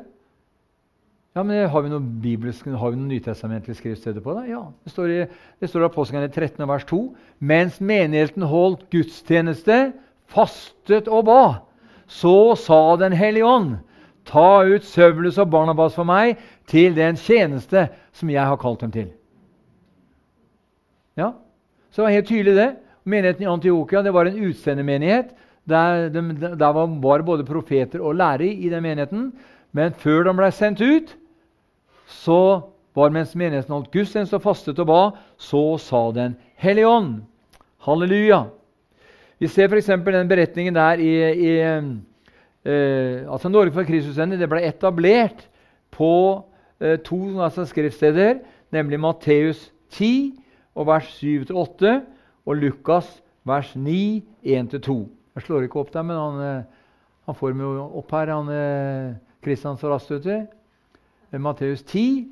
Ja, 1.35 1.43
men 1.43 1.69
Har 1.69 1.81
vi 1.81 1.91
noen 1.91 2.07
bibelske, 2.23 2.71
har 2.75 2.91
vi 2.91 2.99
noen 2.99 3.11
nytestamentlige 3.11 3.79
skriftsteder 3.79 4.23
på 4.23 4.33
det? 4.35 4.49
Ja, 4.51 4.65
Det 4.83 4.91
står 4.91 5.11
i, 5.11 5.19
det 5.59 5.69
står 5.69 5.81
i 5.81 5.85
Apostelgjerningen 5.87 6.35
13, 6.35 6.67
vers 6.67 6.85
2. 6.85 7.01
Mens 7.39 7.79
menigheten 7.79 8.43
holdt 8.43 8.89
gudstjeneste, 8.91 9.93
fastet 10.27 11.07
og 11.07 11.25
ba, 11.25 11.43
så 12.07 12.55
sa 12.59 12.95
Den 12.99 13.13
hellige 13.13 13.47
ånd 13.47 13.79
Ta 14.25 14.63
ut 14.63 14.83
Søvlus 14.85 15.39
og 15.41 15.49
Barnabas 15.49 15.95
for 15.97 16.05
meg 16.05 16.37
til 16.71 16.95
den 16.95 17.19
tjeneste 17.19 17.87
som 18.15 18.31
jeg 18.31 18.47
har 18.47 18.59
kalt 18.59 18.81
dem 18.83 18.93
til. 18.93 19.09
Ja, 21.19 21.33
Så 21.91 22.01
det 22.01 22.07
var 22.07 22.15
helt 22.15 22.27
tydelig, 22.27 22.55
det. 22.55 22.69
Menigheten 23.03 23.43
i 23.43 23.51
Antiokia 23.51 24.01
det 24.01 24.13
var 24.13 24.25
en 24.25 24.43
utsendemenighet. 24.47 25.33
Der, 25.67 26.09
de, 26.09 26.21
der 26.57 26.71
var 26.73 26.87
både 27.21 27.45
profeter 27.45 27.99
og 27.99 28.15
lærere 28.15 28.47
i 28.47 28.69
den 28.69 28.83
menigheten. 28.83 29.33
Men 29.71 29.93
før 29.93 30.23
de 30.23 30.35
ble 30.35 30.51
sendt 30.51 30.81
ut, 30.81 31.11
så 32.07 32.61
var 32.95 33.11
mens 33.11 33.35
menigheten 33.35 33.73
holdt 33.73 33.91
gudstjeneste 33.91 34.35
og 34.39 34.43
fastet 34.43 34.79
og 34.79 34.87
ba, 34.87 35.01
så 35.37 35.77
sa 35.77 36.11
Den 36.11 36.35
hellige 36.55 36.87
ånd. 36.87 37.21
Halleluja. 37.85 38.43
Vi 39.39 39.47
ser 39.47 39.67
f.eks. 39.67 39.87
den 39.87 40.27
beretningen 40.29 40.75
der 40.75 40.99
i, 41.01 41.13
i 41.33 41.51
eh, 41.59 43.31
altså 43.31 43.49
Norge 43.49 43.71
for 43.71 43.83
Kristusvenner 43.83 44.37
det 44.37 44.49
ble 44.49 44.61
etablert 44.67 45.47
på 45.91 46.11
to 47.05 47.17
altså 47.43 47.65
skriftsteder, 47.69 48.39
nemlig 48.73 48.99
Matteus 48.99 49.71
10 49.93 50.39
og 50.75 50.87
vers 50.87 51.09
7-8 51.21 51.99
og 52.45 52.55
Lukas 52.57 53.09
vers 53.47 53.75
9, 53.75 54.23
1-2. 54.45 54.97
Jeg 55.35 55.45
slår 55.45 55.65
ikke 55.65 55.81
opp 55.81 55.91
der, 55.93 56.05
men 56.05 56.17
han, 56.17 56.41
eh, 56.45 56.63
han 57.27 57.37
får 57.37 57.55
meg 57.57 57.81
opp 58.01 58.11
her, 58.11 58.33
han 58.33 58.51
Kristian 59.43 59.77
eh, 59.77 59.81
så 59.81 59.91
raskt. 59.91 60.25
vet. 60.25 60.49
Matteus 61.39 61.83
10, 61.83 62.27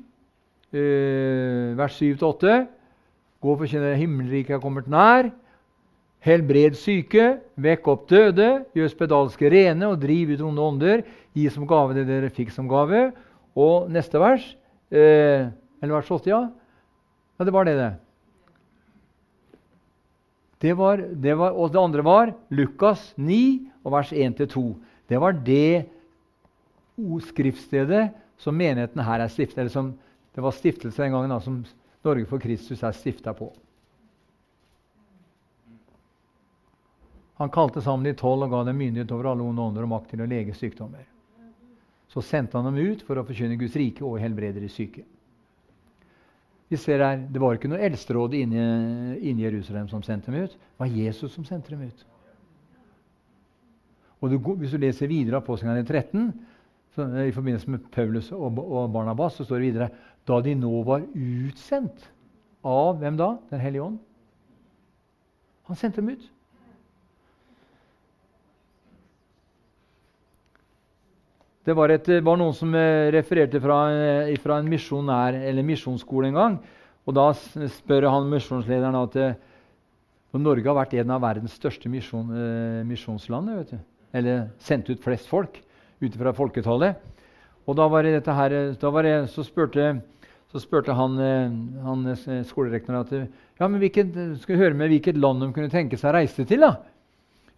eh, 0.72 1.76
vers 1.76 1.96
7-8. 1.96 2.66
Gå 3.40 3.56
for 3.56 3.66
kjenne 3.66 3.96
himmelriket 3.96 4.58
er 4.58 4.60
kommet 4.60 4.88
nær. 4.88 5.30
Helbred 6.20 6.76
syke, 6.76 7.38
vekk 7.56 7.86
opp 7.88 8.02
døde, 8.10 8.66
gjør 8.76 8.90
spedalske 8.92 9.48
rene 9.48 9.88
og 9.88 10.02
driv 10.02 10.34
ut 10.34 10.42
onde 10.44 10.60
ånder. 10.60 11.02
Gi 11.32 11.46
som 11.48 11.64
gave 11.66 11.96
det 11.96 12.04
dere 12.10 12.28
fikk 12.28 12.52
som 12.52 12.68
gave. 12.68 13.08
Og 13.58 13.90
neste 13.90 14.20
vers, 14.20 14.44
eh, 14.92 15.50
eller 15.80 15.96
vers 15.96 16.10
80, 16.10 16.30
ja. 16.30 16.40
ja. 17.38 17.44
Det 17.46 17.54
var 17.54 17.66
det, 17.66 17.76
det. 17.78 17.90
Det, 20.60 20.74
var, 20.76 21.00
det 21.00 21.34
var, 21.40 21.56
og 21.56 21.72
det 21.72 21.80
andre 21.80 22.04
var 22.04 22.34
Lukas 22.52 23.12
9 23.16 23.40
og 23.84 23.94
vers 23.96 24.12
1-2. 24.12 24.64
Det 25.08 25.18
var 25.20 25.32
det 25.32 25.88
skriftstedet 27.24 28.10
som 28.40 28.56
menigheten 28.56 29.00
her 29.04 29.24
er 29.24 29.32
stiftet, 29.32 29.58
eller 29.62 29.72
som 29.72 29.94
det 30.34 30.44
var 30.44 30.54
stiftelse 30.54 31.02
den 31.02 31.16
gangen 31.16 31.32
da, 31.32 31.40
som 31.40 31.62
Norge 32.04 32.28
for 32.28 32.40
Kristus 32.40 32.84
er 32.84 32.94
stifta 32.96 33.32
på. 33.36 33.50
Han 37.40 37.50
kalte 37.52 37.80
sammen 37.80 38.04
de 38.04 38.12
tolv 38.12 38.44
og 38.44 38.52
ga 38.52 38.66
dem 38.68 38.76
myndighet 38.76 39.12
over 39.16 39.30
alle 39.30 39.44
onde 39.48 39.64
ånder 39.64 39.86
og 39.86 39.92
makt 39.94 40.12
til 40.12 40.20
å 40.20 40.28
lege 40.28 40.52
sykdommer. 40.56 41.06
Så 42.10 42.22
sendte 42.26 42.58
han 42.58 42.66
dem 42.66 42.92
ut 42.92 43.02
for 43.06 43.20
å 43.20 43.24
forkynne 43.26 43.58
Guds 43.60 43.76
rike 43.78 44.04
og 44.06 44.18
helbrede 44.22 44.62
de 44.62 44.70
syke. 44.72 45.04
Vi 46.70 46.78
ser 46.78 47.02
her, 47.02 47.16
Det 47.16 47.40
var 47.42 47.56
ikke 47.56 47.70
noe 47.70 47.82
eldsteråd 47.82 48.34
inne 48.38 49.16
i 49.18 49.32
Jerusalem 49.34 49.88
som 49.90 50.02
sendte 50.02 50.30
dem 50.30 50.44
ut. 50.44 50.52
Det 50.54 50.78
var 50.78 50.86
Jesus 50.86 51.32
som 51.34 51.44
sendte 51.44 51.70
dem 51.70 51.82
ut. 51.82 52.06
Og 54.20 54.30
du, 54.30 54.38
Hvis 54.38 54.70
du 54.70 54.78
leser 54.78 55.10
videre 55.10 55.36
av 55.36 55.42
Apostelgjerningen 55.42 55.86
13, 55.86 56.32
så, 56.94 57.02
eh, 57.02 57.28
i 57.28 57.34
forbindelse 57.34 57.70
med 57.70 57.90
Paulus 57.90 58.32
og, 58.32 58.58
og 58.58 58.92
Barnabas, 58.92 59.34
så 59.34 59.44
står 59.44 59.56
det 59.56 59.66
videre 59.72 59.90
da 60.26 60.40
de 60.40 60.54
nå 60.54 60.82
var 60.86 61.06
utsendt 61.14 62.10
av 62.66 62.98
hvem 63.00 63.16
da? 63.16 63.36
Den 63.50 63.60
hellige 63.60 63.82
ånd. 63.82 63.98
Han 65.70 65.78
sendte 65.78 66.02
dem 66.02 66.14
ut. 66.14 66.30
Det 71.60 71.74
var, 71.76 71.92
et, 71.92 72.06
var, 72.24 72.38
noen 72.40 72.54
som 72.56 72.72
eh, 72.72 73.10
refererte 73.12 73.60
fra, 73.60 73.78
eh, 73.92 74.36
fra 74.40 74.56
en 74.56 74.68
misjonær, 74.70 75.36
eller 75.50 75.66
misjonsskole 75.68 76.30
en 76.30 76.38
gang. 76.38 76.54
og 77.04 77.16
Da 77.18 77.26
spør 77.36 78.06
han 78.08 78.30
misjonslederen 78.32 78.96
at 78.96 79.16
eh, 79.20 79.34
Norge 80.40 80.64
har 80.64 80.78
vært 80.78 80.94
en 81.02 81.12
av 81.12 81.20
verdens 81.20 81.58
største 81.58 81.90
misjon, 81.92 82.30
misjonsland. 82.86 83.74
Eller 84.14 84.46
sendt 84.62 84.88
ut 84.88 85.02
flest 85.04 85.28
folk 85.28 85.58
ut 86.00 86.16
fra 86.16 86.32
folketallet. 86.32 87.02
Og 87.68 87.76
da 87.76 87.88
var 87.90 88.06
det 88.06 88.22
her, 88.24 88.54
det, 88.54 89.16
så, 89.28 89.44
spurte, 89.44 89.88
så, 90.54 90.62
spurte, 90.62 90.94
han, 90.96 91.18
han 91.82 92.06
skolerektoren 92.46 93.02
at 93.02 93.12
ja, 93.12 93.66
men 93.66 93.82
hvilket, 93.82 94.14
skal 94.40 94.62
høre 94.62 94.78
med 94.78 94.94
hvilket 94.94 95.18
land 95.18 95.42
de 95.42 95.50
kunne 95.52 95.68
tenke 95.68 95.98
seg 95.98 96.12
å 96.12 96.16
reise 96.16 96.46
til. 96.46 96.62
da. 96.62 96.78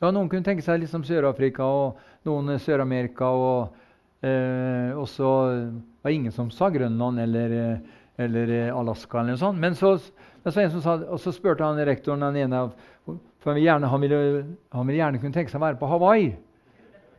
Ja, 0.01 0.11
Noen 0.11 0.33
kunne 0.33 0.49
tenke 0.49 0.65
seg 0.65 0.81
liksom 0.83 1.05
Sør-Afrika 1.07 1.69
og 1.69 2.01
noen 2.27 2.57
Sør-Amerika. 2.59 3.29
og 3.31 3.79
Eh, 4.23 4.95
og 4.95 5.09
så 5.11 5.27
var 5.27 6.11
det 6.11 6.15
ingen 6.15 6.33
som 6.33 6.51
sa 6.55 6.69
Grønland 6.71 7.19
eller, 7.21 7.51
eh, 7.51 7.79
eller 8.23 8.51
eh, 8.55 8.79
Alaska. 8.79 9.19
eller 9.19 9.35
noe 9.35 9.41
sånt. 9.41 9.59
Men 9.59 9.75
så, 9.75 9.97
så, 10.45 10.81
sa, 10.81 10.95
og 11.09 11.19
så 11.21 11.33
spurte 11.35 11.67
han 11.67 11.81
rektoren 11.87 12.23
den 12.29 12.45
ene 12.45 12.69
for 13.43 13.51
han, 13.51 13.59
gjerne, 13.59 13.91
han, 13.91 14.01
ville, 14.01 14.19
han, 14.71 14.87
ville, 14.87 15.01
gjerne 15.01 15.19
kunne 15.19 15.35
tenke 15.35 15.51
seg 15.51 15.59
å 15.59 15.65
være 15.65 15.81
på 15.81 15.91
Hawaii. 15.91 16.29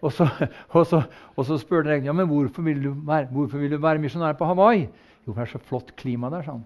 Og 0.04 0.12
så, 0.16 0.28
og 0.78 0.88
så, 0.88 1.02
og 1.36 1.48
så 1.48 1.60
spurte 1.60 1.92
rektoren 1.92 2.08
ja, 2.08 2.16
men 2.16 2.30
hvorfor 2.32 2.64
vil, 2.70 2.80
du 2.86 2.94
være, 2.96 3.28
hvorfor 3.36 3.60
vil 3.60 3.76
du 3.76 3.82
være 3.84 4.04
misjonær 4.04 4.40
på 4.40 4.48
Hawaii. 4.48 4.88
Jo, 5.28 5.36
det 5.36 5.44
er 5.44 5.52
så 5.52 5.60
flott 5.60 5.92
klima 6.00 6.32
der, 6.32 6.44
sa 6.48 6.56
han. 6.56 6.64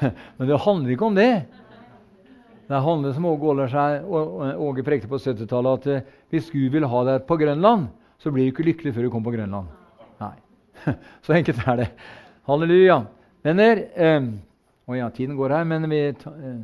Men 0.38 0.48
det 0.48 0.62
handler 0.64 0.94
ikke 0.94 1.08
om 1.10 1.18
det. 1.18 1.32
Det 2.70 2.78
handler 2.78 3.14
som 3.16 3.24
Åge 3.26 3.66
seg, 3.72 4.04
Åge 4.06 4.82
prekte 4.86 5.08
på 5.10 5.18
70-tallet, 5.18 5.80
at 5.80 5.86
eh, 5.90 6.18
hvis 6.30 6.52
Gud 6.52 6.70
vil 6.70 6.86
ha 6.86 7.00
deg 7.08 7.24
på 7.26 7.34
Grønland, 7.40 7.88
så 8.22 8.30
blir 8.30 8.46
du 8.46 8.52
ikke 8.52 8.66
lykkelig 8.68 8.92
før 8.94 9.06
du 9.06 9.10
kommer 9.10 9.26
på 9.26 9.34
Grønland. 9.34 9.72
Nei. 10.22 10.36
Så 11.26 11.34
enkelt 11.34 11.64
er 11.66 11.80
det. 11.80 11.86
Halleluja. 12.46 13.00
Venner 13.42 13.80
eh, 13.90 14.28
Å 14.86 14.98
ja, 14.98 15.08
tiden 15.14 15.34
går 15.38 15.54
her, 15.56 15.66
men 15.66 15.88
vi 15.90 15.98
eh, 16.12 16.60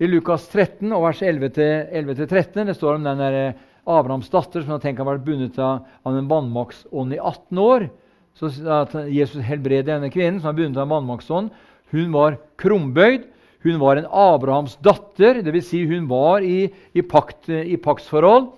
I 0.00 0.08
Lukas 0.08 0.46
13, 0.48 0.86
og 0.96 1.04
vers 1.04 1.20
11-13, 1.20 2.62
det 2.64 2.76
står 2.78 2.96
om 2.96 3.04
den 3.10 3.20
der 3.20 3.36
eh, 3.42 3.58
Abrahams 3.90 4.30
datter 4.32 4.64
som 4.64 4.80
tenkt 4.80 5.02
har 5.02 5.08
vært 5.10 5.26
bundet 5.26 5.58
av, 5.60 5.84
av 6.06 6.16
en 6.16 6.30
vannmaktsånd 6.30 7.12
i 7.12 7.20
18 7.20 7.60
år. 7.60 7.90
Så 8.38 8.54
at 8.72 8.96
Jesus 9.12 9.44
helbreder 9.44 9.98
denne 9.98 10.08
kvinnen 10.14 10.40
som 10.40 10.54
er 10.54 10.62
bundet 10.62 10.80
av 10.80 10.88
en 10.88 10.94
vannmaktsånd. 10.94 11.52
Hun 11.92 12.12
var 12.14 12.38
krumbøyd. 12.60 13.28
Hun 13.64 13.80
var 13.80 14.00
en 14.00 14.08
Abrahams 14.08 14.78
datter, 14.80 15.42
dvs. 15.44 15.68
Si 15.68 15.82
hun 15.88 16.08
var 16.08 16.44
i, 16.46 16.70
i, 16.96 17.02
pakt, 17.04 17.50
i 17.50 17.76
paktsforhold. 17.80 18.48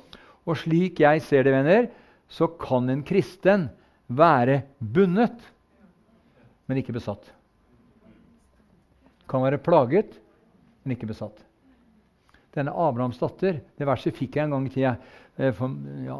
Og 0.46 0.59
slik 0.59 1.03
jeg 1.03 1.22
ser 1.26 1.46
det, 1.46 1.55
venner, 1.55 1.88
så 2.30 2.48
kan 2.61 2.88
en 2.90 3.03
kristen 3.07 3.68
være 4.12 4.62
bundet, 4.78 5.38
men 6.66 6.80
ikke 6.80 6.94
besatt. 6.94 7.30
Kan 9.30 9.44
være 9.44 9.61
plaget, 9.62 10.14
men 10.82 10.96
ikke 10.96 11.11
besatt. 11.11 11.38
Denne 12.53 12.74
Abrahams 12.76 13.20
datter 13.20 13.62
det 13.78 13.88
verset 13.88 14.16
fikk 14.16 14.36
jeg 14.36 14.46
en 14.46 14.57
gang 14.57 14.66
i 14.68 14.72
tida 14.74 14.96
eh, 15.38 15.55
for 15.57 15.72
ja, 16.05 16.18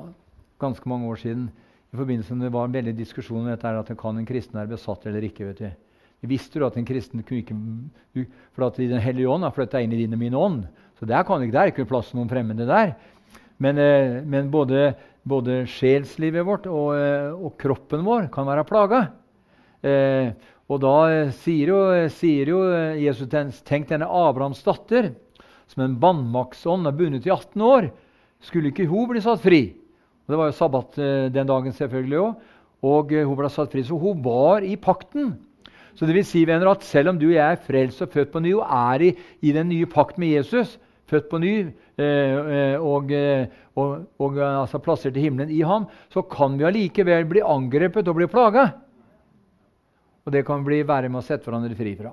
ganske 0.63 0.89
mange 0.89 1.11
år 1.11 1.21
siden. 1.21 1.51
i 1.93 1.97
forbindelse 1.97 2.35
med 2.35 2.47
Det 2.47 2.53
var 2.53 2.65
en 2.65 2.73
veldig 2.73 2.95
diskusjon 2.97 3.43
om 3.43 3.51
dette 3.51 3.69
at 3.69 3.99
kan 3.99 4.17
en 4.17 4.27
kristen 4.27 4.57
være 4.57 4.73
besatt 4.73 5.07
eller 5.07 5.23
ikke. 5.29 5.45
vet 5.45 5.59
du. 5.59 5.71
Visste 6.23 6.61
du 6.61 6.67
at 6.67 6.77
en 6.79 6.87
kristen 6.87 7.25
kunne 7.27 7.43
ikke 7.43 8.29
For 8.55 8.69
at 8.69 8.77
Den 8.79 9.03
hellige 9.03 9.31
ånd 9.31 9.43
har 9.43 9.55
flytta 9.55 9.81
inn 9.83 9.93
i 9.93 10.05
din 10.05 10.15
og 10.15 10.21
min 10.21 10.39
ånd. 10.39 10.67
Så 10.99 11.07
der 11.09 11.25
kan 11.27 11.43
ikke, 11.43 11.53
der 11.53 11.61
er 11.61 11.73
ikke 11.73 11.89
plass 11.91 12.13
til 12.13 12.21
noen 12.21 12.31
fremmede 12.31 12.67
der. 12.69 12.95
Men, 13.59 13.79
eh, 13.79 14.23
men 14.23 14.51
både, 14.51 14.93
både, 15.27 15.65
sjelslivet 15.67 16.47
vårt 16.47 16.69
og, 16.71 16.95
eh, 16.95 17.31
og, 17.35 17.57
kroppen 17.59 18.05
vår 18.07 18.31
kan 18.31 18.47
være 18.47 18.67
plaga. 18.67 19.01
Eh, 19.83 20.33
og 20.71 20.81
da 20.81 21.31
sier 21.35 21.73
jo, 21.73 21.81
sier 22.09 22.49
jo 22.49 22.61
Jesus 22.97 23.29
Tenk 23.67 23.91
denne 23.91 24.07
Abrahams 24.07 24.63
datter, 24.63 25.11
som 25.67 25.83
en 25.85 25.99
vannmaktsånd 26.01 26.87
er 26.87 26.97
bundet 26.97 27.27
i 27.27 27.35
18 27.35 27.67
år. 27.67 27.91
Skulle 28.43 28.71
ikke 28.71 28.89
hun 28.89 29.11
bli 29.11 29.21
satt 29.21 29.43
fri? 29.43 29.75
Og 30.23 30.33
Det 30.33 30.39
var 30.39 30.49
jo 30.49 30.57
sabbat 30.57 30.97
den 31.35 31.51
dagen 31.51 31.75
selvfølgelig 31.75 32.19
òg. 32.23 32.49
Og 32.83 33.11
hun 33.11 33.37
ble 33.37 33.51
satt 33.51 33.71
fri, 33.71 33.83
så 33.83 33.99
hun 33.99 34.23
var 34.23 34.63
i 34.63 34.79
pakten. 34.81 35.35
Så 35.95 36.09
det 36.09 36.17
vil 36.17 36.27
si, 36.27 36.45
venner, 36.49 36.71
at 36.73 36.87
selv 36.87 37.13
om 37.13 37.19
du 37.21 37.29
og 37.29 37.37
jeg 37.37 37.57
er 37.57 37.61
frelst 37.67 38.03
og 38.05 38.13
født 38.15 38.33
på 38.33 38.41
ny 38.43 38.55
og 38.57 38.65
er 38.65 39.09
i, 39.09 39.11
i 39.45 39.53
den 39.53 39.69
nye 39.69 39.89
pakt 39.91 40.19
med 40.21 40.33
Jesus, 40.39 40.79
født 41.11 41.29
på 41.29 41.41
ny 41.43 41.53
eh, 41.61 42.07
eh 42.07 42.81
og, 42.81 43.13
eh, 43.13 43.45
og, 43.77 44.07
og 44.23 44.39
altså 44.41 44.81
plassert 44.81 45.19
i 45.21 45.27
himmelen 45.27 45.53
i 45.53 45.61
ham, 45.67 45.87
så 46.13 46.25
kan 46.25 46.57
vi 46.59 46.69
allikevel 46.69 47.29
bli 47.29 47.45
angrepet 47.45 48.09
og 48.09 48.19
bli 48.21 48.31
plaga. 48.33 48.71
Og 50.23 50.33
det 50.33 50.45
kan 50.47 50.65
vi 50.65 50.83
være 50.87 51.11
med 51.11 51.21
å 51.21 51.27
sette 51.27 51.49
hverandre 51.49 51.77
fri 51.77 51.97
fra. 51.99 52.13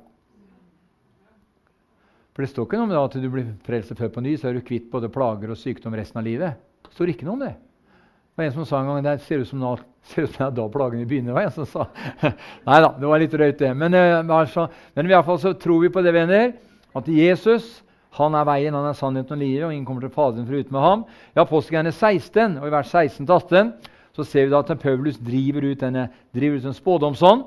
For 2.34 2.46
Det 2.46 2.54
står 2.54 2.68
ikke 2.68 2.78
noe 2.80 2.88
om 2.88 2.92
det 2.94 3.00
at 3.00 3.16
du 3.20 3.30
blir 3.32 3.48
frelst 3.66 3.92
og 3.94 4.00
født 4.00 4.14
på 4.16 4.22
ny, 4.24 4.34
så 4.40 4.50
er 4.50 4.58
du 4.58 4.66
kvitt 4.66 4.86
både 4.92 5.12
plager 5.12 5.52
og 5.52 5.60
sykdom 5.60 5.96
resten 6.00 6.22
av 6.22 6.28
livet. 6.28 6.60
Det 6.88 6.94
står 6.96 7.12
ikke 7.12 7.28
noe 7.28 7.36
om 7.36 7.42
det. 7.44 7.56
Det 7.60 8.40
var 8.40 8.46
en 8.48 8.54
som 8.56 8.68
sa 8.68 8.80
en 8.80 8.88
gang 8.88 9.04
det 9.04 9.16
ser 9.26 9.44
ut 9.44 9.50
som, 9.50 9.60
det 9.60 9.89
ser 10.10 10.26
ut 10.26 10.34
som 10.34 10.46
det 10.46 10.48
er 10.48 10.56
da 10.58 10.70
plagene 10.72 11.10
begynner. 11.10 11.36
var 11.36 11.52
Så 11.54 11.68
sa. 11.70 11.86
Nei 12.70 12.80
da, 12.82 12.94
det 12.96 13.12
var 13.12 13.22
litt 13.22 13.36
drøyt, 13.36 13.60
det. 13.60 13.76
Men, 13.78 13.94
uh, 13.94 14.38
altså, 14.40 14.70
men 14.96 15.10
i 15.10 15.14
hvert 15.14 15.28
fall 15.28 15.40
så 15.42 15.54
tror 15.60 15.84
vi 15.84 15.94
på 15.94 16.04
det, 16.06 16.16
venner, 16.16 16.56
at 16.98 17.08
Jesus 17.14 17.80
han 18.18 18.34
er 18.34 18.48
veien, 18.48 18.74
han 18.74 18.88
er 18.90 18.98
sannheten 18.98 19.38
og 19.38 19.42
livet, 19.44 19.66
og 19.68 19.74
ingen 19.74 19.86
kommer 19.86 20.04
til 20.04 20.14
Faderen 20.14 20.48
foruten 20.48 20.74
med 20.74 20.82
ham. 20.82 21.06
I 21.36 21.42
Apostelgjerne 21.44 21.94
16 21.94 22.58
og 22.58 22.66
i 22.66 22.74
vers 22.74 22.90
16-18 22.90 23.70
så 24.18 24.26
ser 24.26 24.48
vi 24.48 24.54
da 24.54 24.64
at 24.64 24.82
Paulus 24.82 25.20
driver 25.22 25.68
ut, 25.70 25.80
denne, 25.80 26.08
driver 26.36 26.58
ut 26.58 26.68
en 26.68 26.76
spådomsånd. 26.76 27.46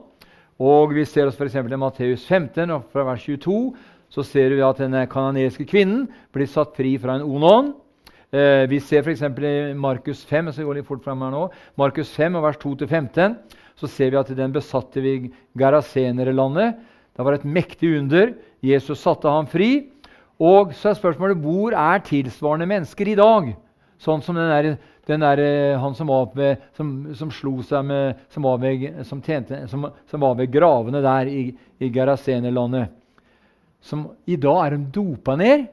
Og 0.62 0.94
vi 0.94 1.04
ser 1.08 1.26
oss 1.26 1.36
f.eks. 1.36 1.58
i 1.58 1.80
Matteus 1.80 2.26
15, 2.28 2.70
og 2.70 2.86
fra 2.92 3.04
vers 3.08 3.24
22 3.26 3.56
så 4.12 4.24
ser 4.28 4.54
vi 4.54 4.62
at 4.64 4.78
denne 4.78 5.02
kanadiske 5.10 5.66
kvinnen 5.68 6.06
blir 6.32 6.48
satt 6.50 6.76
fri 6.76 6.94
fra 7.00 7.18
en 7.18 7.26
ond 7.26 7.48
ånd. 7.48 7.72
Eh, 8.32 8.64
vi 8.70 8.78
ser 8.80 9.04
f.eks. 9.04 9.22
i 9.22 9.74
Markus 9.76 10.24
5, 10.24 10.46
jeg 10.48 10.56
skal 10.56 10.70
gå 10.70 10.78
litt 10.78 10.88
fort 10.88 11.04
frem 11.04 11.20
her 11.20 11.34
nå, 11.34 11.42
Markus 11.76 12.14
5, 12.16 12.38
vers 12.40 12.56
2-15, 12.62 13.34
så 13.76 13.90
ser 13.90 14.14
vi 14.14 14.20
at 14.20 14.30
den 14.36 14.54
besatte 14.54 15.02
vi 15.04 15.18
Garasenerlandet 15.58 16.80
det 17.12 17.24
var 17.26 17.36
et 17.36 17.44
mektig 17.44 17.90
under. 17.98 18.32
Jesus 18.64 19.02
satte 19.02 19.28
ham 19.28 19.48
fri. 19.50 19.90
Og 20.40 20.72
så 20.74 20.90
er 20.90 20.98
spørsmålet 20.98 21.42
hvor 21.42 21.76
er 21.76 22.00
tilsvarende 22.06 22.68
mennesker 22.70 23.12
i 23.12 23.18
dag? 23.18 23.52
Sånn 24.02 24.24
som 24.24 24.38
den 24.38 24.48
der, 24.50 24.70
den 25.06 25.22
der 25.22 25.42
eh, 25.42 25.76
han 25.78 25.94
som, 25.94 26.08
var 26.10 26.32
ved, 26.34 26.64
som, 26.74 26.88
som 27.14 27.30
slo 27.30 27.60
seg 27.66 27.84
med 27.86 28.24
Som 28.32 28.48
var 28.48 28.58
ved, 28.62 28.88
som 29.06 29.20
tjente, 29.22 29.60
som 29.68 29.84
var 30.24 30.40
ved 30.40 30.50
gravene 30.50 31.04
der 31.04 31.28
i, 31.30 31.44
i 31.78 31.92
Garasenerlandet. 31.92 32.90
Som 33.82 34.08
i 34.24 34.38
dag 34.40 34.64
er 34.64 34.76
de 34.76 34.90
dopa 34.94 35.36
ned, 35.36 35.68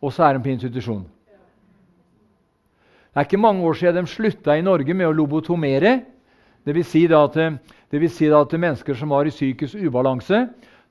og 0.00 0.12
så 0.12 0.28
er 0.28 0.36
de 0.36 0.44
på 0.44 0.52
institusjon. 0.52 1.04
Det 3.16 3.22
er 3.22 3.28
ikke 3.30 3.38
mange 3.40 3.64
år 3.64 3.78
siden 3.80 4.04
de 4.04 4.12
slutta 4.12 4.52
i 4.60 4.60
Norge 4.60 4.92
med 4.92 5.08
å 5.08 5.12
lobotomere. 5.16 6.02
Dvs. 6.68 6.88
Si 6.90 7.06
at, 7.08 7.38
det 7.88 8.00
vil 8.02 8.10
si 8.12 8.26
at 8.28 8.50
mennesker 8.52 8.98
som 8.98 9.08
var 9.08 9.24
i 9.24 9.32
psykisk 9.32 9.78
ubalanse, 9.80 10.42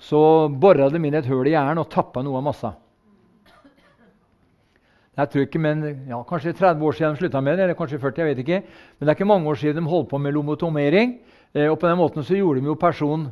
så 0.01 0.21
bora 0.49 0.87
de 0.89 0.97
inn 0.97 1.17
et 1.19 1.27
høl 1.29 1.45
i 1.45 1.53
hjernen 1.53 1.83
og 1.83 1.91
tappa 1.93 2.23
noe 2.25 2.39
av 2.39 2.47
massa. 2.47 2.71
Jeg 5.21 5.29
tror 5.29 5.45
ikke, 5.45 5.61
men 5.61 5.85
ja, 6.09 6.23
Kanskje 6.25 6.55
30 6.57 6.81
år 6.81 6.97
siden 6.97 7.13
de 7.13 7.21
slutta 7.21 7.43
med 7.45 7.59
det, 7.59 7.67
eller 7.67 7.77
kanskje 7.77 8.01
40. 8.01 8.17
jeg 8.17 8.31
vet 8.31 8.41
ikke. 8.41 8.61
Men 8.97 9.05
det 9.05 9.13
er 9.13 9.19
ikke 9.19 9.29
mange 9.29 9.53
år 9.53 9.61
siden 9.61 9.85
de 9.85 9.93
holdt 9.93 10.09
på 10.09 10.17
med 10.17 10.33
lobotomering. 10.33 11.19
Eh, 11.53 11.69
og 11.69 11.77
på 11.77 11.87
den 11.87 12.01
måten 12.01 12.25
så 12.25 12.33
gjorde 12.41 12.65
de 12.65 12.73
jo 12.73 12.75
personen 12.75 13.29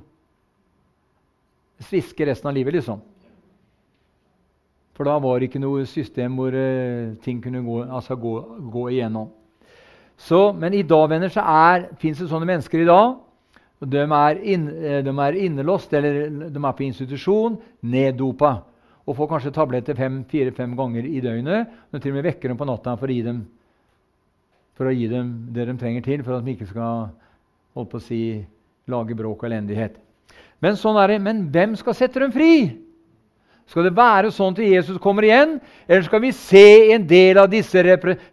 sviske 1.81 2.29
resten 2.29 2.47
av 2.47 2.53
livet. 2.53 2.77
liksom. 2.77 3.01
For 4.93 5.09
da 5.09 5.15
var 5.21 5.39
det 5.39 5.49
ikke 5.49 5.61
noe 5.61 5.87
system 5.89 6.35
hvor 6.37 6.53
eh, 6.53 7.15
ting 7.25 7.39
kunne 7.41 7.63
gå, 7.65 7.79
altså 7.83 8.17
gå, 8.19 8.33
gå 8.73 8.89
igjennom. 8.93 9.31
Så, 10.21 10.51
men 10.53 10.75
i 10.77 10.83
dag 10.85 11.07
venner, 11.09 11.31
så 11.33 11.41
fins 12.01 12.21
det 12.21 12.29
sånne 12.29 12.47
mennesker 12.47 12.83
i 12.83 12.89
dag. 12.89 13.15
De 13.83 14.03
er, 14.03 14.37
inn, 14.53 14.67
eh, 14.69 15.01
de 15.03 15.15
er 15.25 15.39
innelåst, 15.47 15.95
eller 15.97 16.29
de 16.29 16.61
er 16.61 16.77
på 16.77 16.85
institusjon, 16.85 17.57
neddopa. 17.81 18.53
Og 19.03 19.17
får 19.17 19.31
kanskje 19.33 19.55
tabletter 19.55 19.97
fire-fem 19.97 20.77
ganger 20.77 21.09
i 21.09 21.19
døgnet. 21.25 21.73
Og 21.91 21.99
til 21.99 22.13
og 22.13 22.19
med 22.19 22.29
vekker 22.29 22.53
dem 22.53 22.61
på 22.61 22.69
natta 22.69 22.93
for 22.95 23.09
å, 23.09 23.17
gi 23.17 23.25
dem, 23.25 23.41
for 24.77 24.87
å 24.87 24.93
gi 24.95 25.09
dem 25.11 25.33
det 25.57 25.67
de 25.67 25.75
trenger 25.81 26.05
til 26.05 26.23
for 26.23 26.37
at 26.37 26.45
de 26.45 26.53
ikke 26.53 26.69
skal 26.69 27.09
holde 27.73 27.91
på 27.91 27.99
å 27.99 28.05
si, 28.05 28.21
lage 28.87 29.17
bråk 29.17 29.43
og 29.43 29.49
elendighet. 29.49 29.97
Men 30.63 30.77
sånn 30.79 31.01
er 31.01 31.11
det. 31.11 31.19
Men 31.25 31.47
hvem 31.51 31.75
skal 31.75 31.97
sette 31.97 32.21
dem 32.23 32.31
fri? 32.31 32.53
Skal 33.71 33.87
det 33.87 33.95
være 33.95 34.29
sånn 34.33 34.55
til 34.57 34.73
Jesus 34.73 34.99
kommer 35.01 35.25
igjen, 35.25 35.55
eller 35.87 36.03
skal 36.05 36.21
vi 36.21 36.33
se 36.35 36.93
en 36.93 37.05
del 37.07 37.39
av 37.41 37.47
disse, 37.49 37.81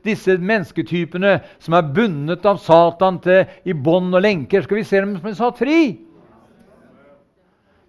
disse 0.04 0.36
mennesketypene 0.36 1.36
som 1.62 1.76
er 1.78 1.90
bundet 1.96 2.46
av 2.50 2.58
Satan 2.60 3.20
til, 3.24 3.44
i 3.64 3.72
bånd 3.72 4.12
og 4.16 4.24
lenker? 4.26 4.66
Skal 4.66 4.80
vi 4.80 4.86
se 4.88 5.00
dem 5.00 5.14
som 5.16 5.30
er 5.30 5.38
satt 5.38 5.60
fri? 5.60 5.80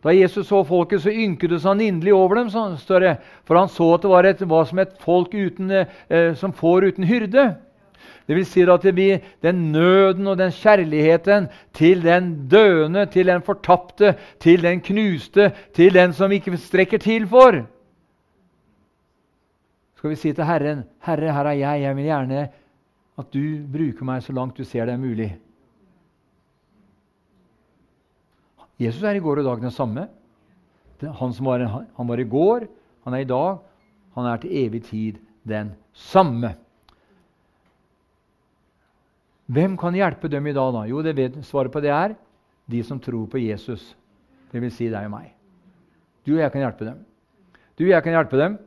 Da 0.02 0.14
Jesus 0.16 0.48
så 0.50 0.64
folket, 0.66 1.04
så 1.04 1.14
ynkedes 1.14 1.66
han 1.68 1.82
inderlig 1.82 2.14
over 2.18 2.40
dem, 2.40 2.50
står 2.50 3.04
det. 3.06 3.18
For 3.46 3.58
han 3.60 3.70
så 3.70 3.92
at 3.96 4.06
det 4.06 4.10
var, 4.10 4.26
et, 4.26 4.48
var 4.50 4.66
som 4.70 4.80
et 4.82 4.96
folk 5.04 5.34
uten, 5.34 5.70
eh, 6.10 6.32
som 6.38 6.54
får 6.54 6.90
uten 6.90 7.06
hyrde. 7.06 7.52
Det 8.28 8.36
vil 8.36 8.46
si 8.46 8.62
at 8.62 8.84
det 8.84 8.94
blir 8.96 9.20
den 9.44 9.72
nøden 9.74 10.28
og 10.28 10.38
den 10.38 10.52
kjærligheten 10.52 11.50
til 11.74 12.04
den 12.04 12.48
døende, 12.48 13.06
til 13.06 13.28
den 13.28 13.42
fortapte, 13.42 14.16
til 14.40 14.64
den 14.64 14.82
knuste, 14.82 15.52
til 15.76 15.94
den 15.94 16.14
som 16.14 16.32
ikke 16.32 16.58
strekker 16.58 17.02
til 17.02 17.28
for. 17.28 17.64
Skal 19.98 20.10
vi 20.10 20.16
si 20.16 20.34
til 20.34 20.46
Herren, 20.46 20.84
'Herre, 21.06 21.34
her 21.34 21.46
er 21.46 21.52
jeg. 21.52 21.82
Jeg 21.82 21.96
vil 21.96 22.04
gjerne 22.04 22.50
at 23.18 23.34
du 23.34 23.68
bruker 23.74 24.06
meg 24.06 24.24
så 24.24 24.34
langt 24.34 24.58
du 24.58 24.64
ser 24.64 24.86
det 24.86 24.94
er 24.94 24.98
mulig.' 24.98 25.38
Jesus 28.80 29.04
er 29.04 29.14
i 29.14 29.22
går 29.22 29.40
og 29.40 29.46
dag 29.46 29.62
den 29.62 29.72
samme. 29.72 30.08
Han, 31.02 31.34
som 31.34 31.46
var, 31.46 31.66
han 31.98 32.08
var 32.08 32.20
i 32.20 32.24
går, 32.24 32.66
han 33.04 33.14
er 33.14 33.18
i 33.18 33.30
dag, 33.30 33.58
han 34.16 34.26
er 34.26 34.38
til 34.38 34.58
evig 34.66 34.84
tid 34.84 35.20
den 35.48 35.72
samme. 35.94 36.56
Hvem 39.52 39.76
kan 39.80 39.96
hjelpe 39.96 40.30
dem 40.32 40.48
i 40.48 40.54
dag? 40.56 40.74
da? 40.74 40.86
Jo, 40.88 41.02
vet, 41.04 41.42
Svaret 41.44 41.74
på 41.74 41.82
det 41.84 41.92
er 41.92 42.16
de 42.72 42.84
som 42.84 43.00
tror 43.00 43.28
på 43.28 43.42
Jesus. 43.42 43.96
Det 44.52 44.62
vil 44.62 44.72
si 44.72 44.88
deg 44.92 45.08
og 45.10 45.12
meg. 45.12 45.34
Du 46.24 46.36
og 46.36 46.42
jeg 46.44 46.54
kan 46.54 46.64
hjelpe 46.64 46.88
dem. 46.88 47.02
Du 47.76 47.84
og 47.84 47.92
jeg 47.92 48.04
kan 48.06 48.16
hjelpe 48.16 48.40
dem. 48.40 48.58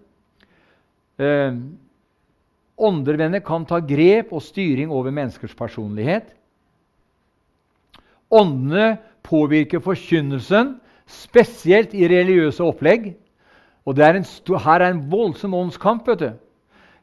Eh, 1.18 1.56
Åndervenner 2.74 3.40
kan 3.44 3.64
ta 3.64 3.78
grep 3.78 4.32
og 4.34 4.42
styring 4.42 4.90
over 4.90 5.14
menneskers 5.14 5.54
personlighet. 5.54 6.32
Åndene 8.34 8.96
påvirker 9.22 9.80
forkynnelsen, 9.80 10.74
spesielt 11.06 11.94
i 11.94 12.08
religiøse 12.10 12.64
opplegg. 12.64 13.12
Og 13.86 13.98
er 13.98 14.18
en, 14.18 14.24
Her 14.58 14.80
er 14.80 14.90
en 14.90 15.04
voldsom 15.10 15.54
åndskamp. 15.54 16.08
vet 16.08 16.18
du. 16.18 16.32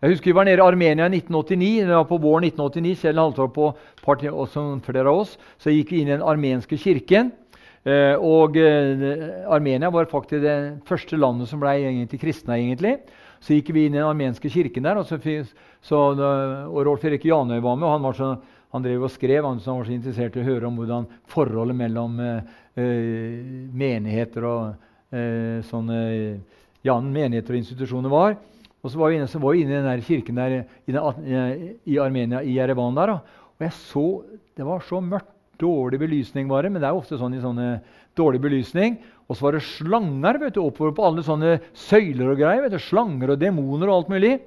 Jeg 0.02 0.16
husker 0.16 0.32
Vi 0.32 0.34
var 0.34 0.48
nede 0.50 0.58
i 0.58 0.66
Armenia 0.66 1.06
i 1.06 1.20
1989. 1.20 1.86
Det 1.86 1.96
var 1.96 2.08
på 2.10 2.18
våren 2.18 2.48
1989. 2.48 2.96
Kjell 3.04 3.20
Haltorp 3.22 3.58
og 3.62 3.82
parti, 4.02 4.30
også 4.30 4.64
flere 4.82 5.06
av 5.06 5.20
oss. 5.22 5.36
Så 5.62 5.70
gikk 5.70 5.92
vi 5.94 6.02
inn 6.02 6.10
i 6.10 6.16
den 6.16 6.26
armenske 6.26 6.78
kirken. 6.82 7.30
Eh, 7.86 8.16
og 8.18 8.58
eh, 8.58 9.46
Armenia 9.46 9.92
var 9.94 10.10
faktisk 10.10 10.42
det 10.42 10.56
første 10.90 11.18
landet 11.18 11.50
som 11.50 11.62
ble 11.62 11.76
egentlig 11.78 12.20
kristne. 12.22 12.58
egentlig. 12.58 12.98
Så 13.42 13.54
gikk 13.54 13.70
vi 13.74 13.86
inn 13.86 13.94
i 13.94 14.02
den 14.02 14.10
armenske 14.10 14.50
kirken 14.50 14.90
der, 14.90 14.98
og, 14.98 15.06
så, 15.06 15.18
så, 15.82 16.02
og 16.66 16.82
Rolf 16.86 17.06
Erik 17.06 17.26
Janøy 17.26 17.62
var 17.62 17.78
med. 17.78 17.86
og 17.86 17.94
Han 17.94 18.10
var 18.10 18.18
så 18.18 18.34
han 18.72 18.86
drev 18.86 19.04
og 19.04 19.12
skrev, 19.12 19.44
han 19.44 19.60
som 19.60 19.78
var 19.82 19.88
så 19.88 19.94
interessert 19.96 20.38
i 20.38 20.42
å 20.42 20.48
høre 20.48 20.70
om 20.70 20.78
hvordan 20.80 21.08
forholdet 21.30 21.76
mellom 21.76 22.20
eh, 22.24 22.54
eh, 22.80 23.42
menigheter 23.76 24.48
og 24.48 25.12
eh, 25.12 25.60
sånne, 25.68 25.98
ja, 26.88 26.96
menigheter 27.04 27.58
og 27.58 27.60
institusjoner 27.60 28.14
var. 28.14 28.38
Og 28.82 28.92
så 28.92 28.98
var 28.98 29.12
vi 29.12 29.20
inne, 29.20 29.30
var 29.44 29.54
vi 29.54 29.62
inne 29.62 29.78
i 29.78 29.86
den 29.86 30.06
kirken 30.06 30.40
der, 30.40 30.56
i, 30.88 30.92
den, 30.92 31.26
eh, 31.26 31.66
i, 31.86 31.98
Armenia, 32.02 32.42
i 32.42 32.56
Jerevan. 32.58 32.98
der, 32.98 33.14
Og 33.14 33.66
jeg 33.66 33.74
så, 33.78 34.24
Det 34.58 34.66
var 34.66 34.80
så 34.80 35.02
mørkt. 35.02 35.30
Dårlig 35.62 36.00
belysning 36.02 36.48
var 36.50 36.64
det, 36.64 36.72
men 36.74 36.82
det 36.82 36.88
er 36.90 36.98
ofte 36.98 37.20
sånn 37.20 37.36
i 37.38 37.42
sånne 37.42 37.84
dårlig 38.18 38.40
belysning. 38.42 38.96
Og 39.30 39.38
så 39.38 39.46
var 39.46 39.54
det 39.54 39.62
slanger 39.62 40.40
vet 40.42 40.56
du, 40.56 40.64
oppover 40.64 40.96
på 40.98 41.06
alle 41.06 41.22
sånne 41.22 41.60
søyler 41.78 42.32
og 42.32 42.40
greier. 42.40 42.64
vet 42.64 42.74
du, 42.74 42.80
Slanger 42.82 43.36
og 43.36 43.38
demoner 43.38 43.92
og 43.92 44.00
alt 44.00 44.10
mulig. 44.10 44.40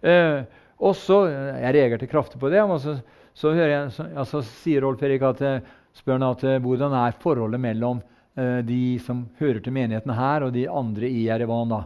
Eh, 0.00 0.44
og 0.78 0.94
så, 0.94 1.26
Jeg 1.26 1.74
reagerte 1.74 2.06
kraftig 2.06 2.38
på 2.38 2.50
det. 2.50 2.62
og 2.62 2.78
så 2.80 3.00
så, 3.34 3.50
jeg, 3.58 3.90
så, 3.94 4.06
så 4.30 4.42
sier 4.46 4.84
Rolf 4.84 5.02
Erik 5.02 5.24
at, 5.26 5.42
eh, 5.42 5.72
spør 5.98 6.18
han 6.18 6.28
at 6.28 6.44
eh, 6.46 6.60
hvordan 6.62 6.94
er 7.00 7.16
forholdet 7.22 7.62
mellom 7.62 8.00
eh, 8.38 8.60
de 8.66 8.96
som 9.02 9.24
hører 9.40 9.58
til 9.64 9.74
menigheten 9.74 10.14
her, 10.14 10.46
og 10.46 10.54
de 10.54 10.68
andre 10.70 11.10
i 11.10 11.24
Jerevan. 11.26 11.72
da. 11.72 11.80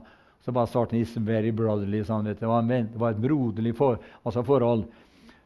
Så 0.49 0.53
bare 0.57 0.71
starten 0.71 0.97
is 0.97 1.11
very 1.21 1.51
brotherly. 1.53 1.99
Sånn, 2.09 2.25
det, 2.25 2.41
var 2.41 2.63
en, 2.63 2.87
det, 2.89 2.97
var 2.97 3.13
et 3.13 3.19
broderlig 3.21 3.75
for, 3.77 3.99
altså 4.25 4.41
forhold. 4.49 4.87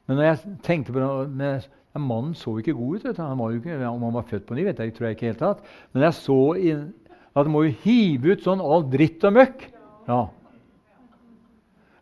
Men 0.07 0.20
når 0.20 0.28
jeg 0.28 0.53
tenkte 0.62 0.94
på 0.94 1.00
det 1.03 1.09
med, 1.40 1.64
Mannen 1.98 2.36
så 2.38 2.55
ikke 2.61 2.76
god 2.78 3.03
ut. 3.03 3.18
Han 3.18 3.40
var 3.40 3.57
ikke, 3.57 3.80
om 3.88 4.05
han 4.07 4.14
var 4.14 4.28
født 4.30 4.46
på 4.46 4.55
ny, 4.55 4.68
vet 4.68 4.78
jeg, 4.78 4.92
tror 4.94 5.09
jeg 5.09 5.16
ikke 5.18 5.26
helt 5.32 5.42
tatt. 5.42 5.64
Men 5.90 6.07
jeg 6.07 6.16
så 6.20 6.38
inn, 6.55 6.84
at 7.34 7.42
man 7.42 7.50
må 7.57 7.64
jo 7.66 7.74
hive 7.82 8.30
ut 8.30 8.46
sånn 8.46 8.62
all 8.62 8.86
dritt 8.94 9.26
og 9.26 9.34
møkk. 9.40 9.66
Ja, 10.07 10.20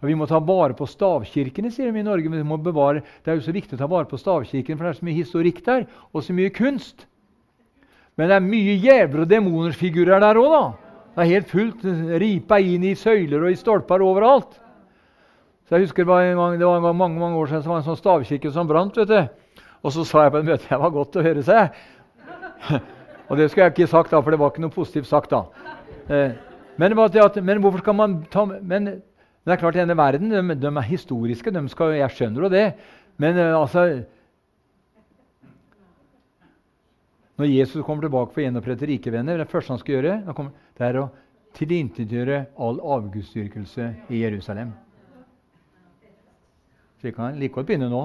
og 0.01 0.09
Vi 0.09 0.17
må 0.17 0.29
ta 0.29 0.43
vare 0.45 0.77
på 0.77 0.89
stavkirkene, 0.89 1.73
sier 1.73 1.89
de 1.89 2.01
i 2.01 2.05
Norge. 2.05 2.29
men 2.29 2.63
bevare, 2.63 3.03
Det 3.25 3.33
er 3.33 3.41
jo 3.41 3.49
så 3.49 3.57
viktig 3.57 3.77
å 3.77 3.81
ta 3.81 3.89
vare 3.89 4.05
på 4.13 4.21
stavkirken, 4.21 4.77
for 4.77 4.85
det 4.85 4.91
er 4.93 5.01
så 5.01 5.09
mye 5.09 5.23
historikk 5.25 5.65
der, 5.65 5.87
og 6.13 6.23
så 6.23 6.37
mye 6.37 6.53
kunst. 6.53 7.07
Men 8.17 8.29
det 8.29 8.37
er 8.37 8.41
mye 8.41 8.77
jævler 8.77 9.21
og 9.25 9.29
demonersfigurer 9.29 10.21
der 10.21 10.37
òg, 10.37 10.53
da. 10.53 10.90
Det 11.11 11.25
er 11.25 11.31
helt 11.33 11.51
fullt 11.51 11.85
ripa 12.23 12.61
inn 12.63 12.85
i 12.87 12.95
søyler 12.99 13.43
og 13.43 13.51
i 13.51 13.59
stolper 13.59 14.03
overalt. 14.07 14.55
Så 15.67 15.77
jeg 15.77 15.87
husker 15.87 16.05
Det 16.05 16.11
var, 16.11 16.23
gang, 16.35 16.59
det 16.59 16.67
var 16.67 16.93
mange 16.93 17.19
mange 17.19 17.37
år 17.39 17.47
siden 17.47 17.63
så 17.63 17.71
var 17.71 17.81
det 17.81 17.85
en 17.85 17.91
sånn 17.91 18.01
stavkirke 18.01 18.53
som 18.55 18.69
brant. 18.69 18.97
vet 18.97 19.09
du. 19.09 19.65
Og 19.83 19.93
så 19.93 20.05
sa 20.05 20.25
jeg 20.25 20.33
på 20.33 20.39
et 20.39 20.49
møte 20.49 20.67
det 20.71 20.81
var 20.81 20.95
godt 20.95 21.17
å 21.17 21.27
høre 21.27 21.43
seg. 21.43 21.77
og 23.29 23.37
det 23.39 23.51
skulle 23.51 23.67
jeg 23.69 23.77
ikke 23.77 23.91
sagt, 23.91 24.11
da, 24.11 24.21
for 24.23 24.31
det 24.31 24.41
var 24.41 24.53
ikke 24.53 24.65
noe 24.65 24.75
positivt 24.75 25.11
sagt. 25.11 25.31
da. 25.31 25.45
Eh, 26.09 26.33
men, 26.77 26.97
men 26.97 27.63
hvorfor 27.63 27.83
skal 27.83 27.97
man 27.97 28.23
ta 28.31 28.47
men 28.47 29.01
det 29.47 29.55
er 29.55 29.61
klart, 29.61 29.75
denne 29.75 29.97
verden 29.97 30.31
de, 30.31 30.55
de 30.61 30.69
er 30.69 30.87
historiske. 30.87 31.51
De 31.51 31.63
skal, 31.73 31.95
jeg 31.97 32.13
skjønner 32.17 32.45
jo 32.45 32.51
det. 32.53 32.67
Men 33.21 33.39
uh, 33.41 33.61
altså 33.63 33.87
Når 37.41 37.49
Jesus 37.49 37.85
kommer 37.87 38.05
tilbake 38.05 38.35
for 38.35 38.43
å 38.43 38.45
gjenopprette 38.45 38.85
rike 38.85 39.11
venner, 39.15 39.39
det 39.41 39.49
første 39.49 39.73
han 39.73 39.79
skal 39.81 39.95
gjøre, 39.95 40.15
det 40.77 40.85
er 40.85 40.97
å 41.01 41.07
tilintetgjøre 41.57 42.41
all 42.61 42.81
avgudsdyrkelse 42.99 43.87
i 44.13 44.19
Jerusalem. 44.21 44.75
Så 47.01 47.09
vi 47.09 47.13
kan 47.17 47.39
like 47.41 47.55
godt 47.55 47.71
begynne 47.71 47.89
nå. 47.89 48.03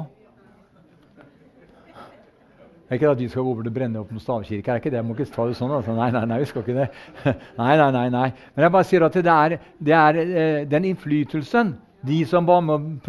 Det 2.85 2.93
er 2.93 2.99
ikke 3.01 3.09
at 3.11 3.19
vi 3.19 3.27
skal 3.33 3.43
gå 3.43 3.51
over 3.51 3.65
til 3.65 3.73
å 3.73 3.75
brenne 3.75 3.99
opp 3.99 4.13
noen 4.13 4.23
stavkirke. 4.23 4.71
er 4.71 4.79
ikke 4.79 4.93
det, 4.93 5.01
jeg 5.01 5.07
må 5.09 5.17
ikke 5.17 5.27
ta 5.33 5.47
det 5.49 5.57
sånn. 5.59 5.73
Altså. 5.81 5.95
Nei, 5.97 6.07
nei, 6.15 6.21
nei, 6.31 6.37
vi 6.39 6.47
skal 6.53 6.63
ikke 6.63 6.77
det. 6.77 6.85
nei, 7.59 7.73
nei, 7.81 7.87
nei, 7.97 8.05
nei. 8.13 8.27
Men 8.53 8.67
jeg 8.67 8.73
bare 8.77 8.87
sier 8.87 9.05
at 9.07 9.17
det 9.17 9.33
er, 9.33 9.57
det 9.89 9.97
er 9.99 10.19
eh, 10.21 10.61
den 10.69 10.87
innflytelsen 10.93 11.73
de 12.05 12.21
som 12.29 12.47
var 12.47 12.61
med 12.63 13.03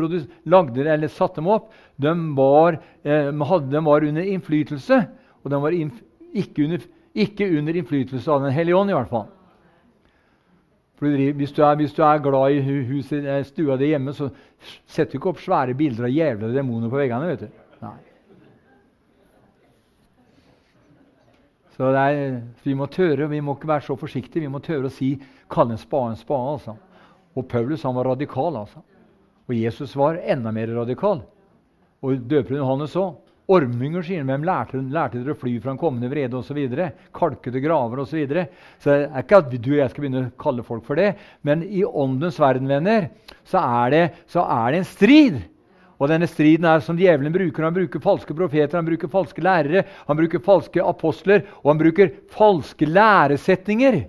lagde 0.48 0.88
eller 0.88 1.12
satte 1.12 1.38
dem 1.38 1.52
opp, 1.52 1.70
de 2.00 2.16
var, 2.34 2.80
eh, 3.04 3.30
hadde, 3.30 3.70
de 3.70 3.84
var 3.84 4.08
under 4.08 4.32
innflytelse. 4.32 5.00
Og 5.46 5.52
de 5.52 5.60
var 5.62 5.76
inf 5.76 6.02
ikke, 6.42 6.66
under, 6.66 6.84
ikke, 7.14 7.48
under, 7.58 7.78
innflytelse 7.80 8.32
av 8.32 8.44
Den 8.44 8.54
hellige 8.54 8.76
ånd, 8.76 8.92
i 8.92 8.96
hvert 8.96 9.12
fall. 9.12 9.26
Hvis 10.96 11.52
du, 11.52 11.60
er, 11.60 11.74
hvis, 11.76 11.92
du 11.92 12.00
er, 12.02 12.22
glad 12.24 12.56
i 12.56 12.82
huset, 12.88 13.24
eh, 13.24 13.42
stua 13.44 13.76
di 13.76 13.90
hjemme, 13.90 14.14
så 14.16 14.30
setter 14.88 15.12
du 15.12 15.18
ikke 15.18 15.34
opp 15.34 15.42
svære 15.44 15.76
bilder 15.76 16.08
av 16.08 16.14
jævla 16.14 16.52
demoner 16.54 16.92
på 16.92 17.00
veggene. 17.02 17.32
vet 17.34 17.44
du. 17.44 17.64
Nei. 17.84 17.98
Så 21.76 21.90
er, 21.92 22.40
Vi 22.64 22.74
må 22.74 22.86
tørre, 22.88 23.28
vi 23.28 23.42
må 23.44 23.54
ikke 23.56 23.68
være 23.68 23.84
så 23.90 23.96
forsiktige. 24.00 24.46
Vi 24.46 24.52
må 24.52 24.62
tørre 24.64 24.88
å 24.88 24.92
si, 24.92 25.12
kalle 25.52 25.76
en 25.76 25.82
spade 25.82 26.14
en 26.14 26.20
spade. 26.20 26.52
Altså. 26.56 26.76
Og 27.36 27.48
Paulus 27.48 27.84
han 27.84 27.94
var 27.94 28.08
radikal. 28.14 28.56
altså. 28.56 28.80
Og 29.46 29.54
Jesus 29.54 29.96
var 29.96 30.16
enda 30.24 30.50
mer 30.50 30.72
radikal. 30.72 31.20
Og 32.02 32.24
døperen 32.24 32.62
Johannes 32.62 32.96
òg. 32.96 33.14
Ormunger, 33.46 34.02
sier 34.02 34.22
han. 34.22 34.30
Hvem 34.30 34.46
lærte, 34.46 34.80
lærte 34.90 35.20
dere 35.20 35.36
å 35.36 35.38
fly 35.38 35.52
fra 35.62 35.74
en 35.74 35.80
kommende 35.80 36.10
vrede 36.10 36.38
osv.? 36.38 36.58
Kalkede 37.14 37.62
graver 37.62 38.02
osv. 38.02 38.10
Så, 38.10 38.18
videre. 38.18 38.46
så 38.82 38.92
det 38.92 39.04
er 39.06 39.26
ikke 39.26 39.42
at 39.42 39.52
du 39.52 39.68
og 39.72 39.78
jeg 39.80 39.92
skal 39.92 40.04
begynne 40.06 40.24
å 40.24 40.32
kalle 40.42 40.64
folk 40.66 40.86
for 40.88 40.98
det. 40.98 41.12
Men 41.46 41.62
i 41.66 41.84
åndens 41.86 42.40
verden, 42.42 42.70
venner, 42.70 43.10
så 43.46 43.62
er 43.62 43.94
det, 43.94 44.02
så 44.32 44.42
er 44.42 44.74
det 44.74 44.82
en 44.82 44.90
strid. 44.90 45.38
Og 45.96 46.10
denne 46.10 46.28
striden 46.28 46.66
er 46.68 46.82
som 46.84 46.98
djevelen 46.98 47.32
bruker. 47.32 47.64
Han 47.64 47.76
bruker 47.76 48.02
falske 48.04 48.34
profeter, 48.36 48.76
han 48.76 48.88
bruker 48.88 49.12
falske 49.12 49.44
lærere, 49.44 49.86
han 50.08 50.18
bruker 50.18 50.42
falske 50.44 50.82
apostler, 50.84 51.46
og 51.62 51.72
han 51.72 51.80
bruker 51.80 52.12
falske 52.34 52.88
læresetninger 52.90 54.02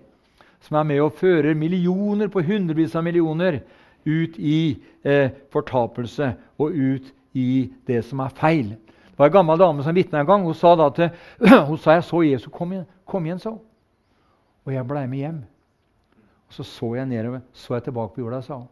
som 0.67 0.79
er 0.79 0.88
med 0.89 1.03
og 1.03 1.15
fører 1.15 1.55
millioner 1.55 2.31
på 2.31 2.43
hundrevis 2.43 2.95
av 2.97 3.05
millioner 3.05 3.61
ut 4.07 4.35
i 4.39 4.77
eh, 5.03 5.29
fortapelse 5.53 6.33
og 6.59 6.75
ut 6.75 7.13
i 7.38 7.67
det 7.88 8.01
som 8.07 8.23
er 8.23 8.35
feil. 8.35 8.73
Det 9.18 9.24
var 9.24 9.32
en 9.32 9.34
gammel 9.34 9.57
dame 9.57 9.84
som 9.84 9.95
vitna 9.95 10.20
en 10.20 10.28
gang. 10.30 10.43
Hun 10.45 10.53
sa 10.53 10.76
da 10.78 10.91
til, 10.93 11.09
hun 11.70 11.78
sa, 11.78 11.91
'Jeg 11.91 12.03
så 12.03 12.22
Jesus 12.24 12.53
kom 12.53 12.72
igjen', 12.72 12.86
kom 13.05 13.26
igjen 13.26 13.39
så. 13.39 13.57
Og 14.65 14.74
jeg 14.74 14.88
blei 14.88 15.07
med 15.07 15.18
hjem. 15.18 15.45
Og 16.47 16.53
Så 16.53 16.63
så 16.63 16.95
jeg 16.95 17.05
nedover, 17.05 17.41
så 17.53 17.74
jeg 17.74 17.84
tilbake 17.84 18.13
på 18.13 18.22
jorda, 18.22 18.41
sa 18.41 18.55
hun. 18.55 18.68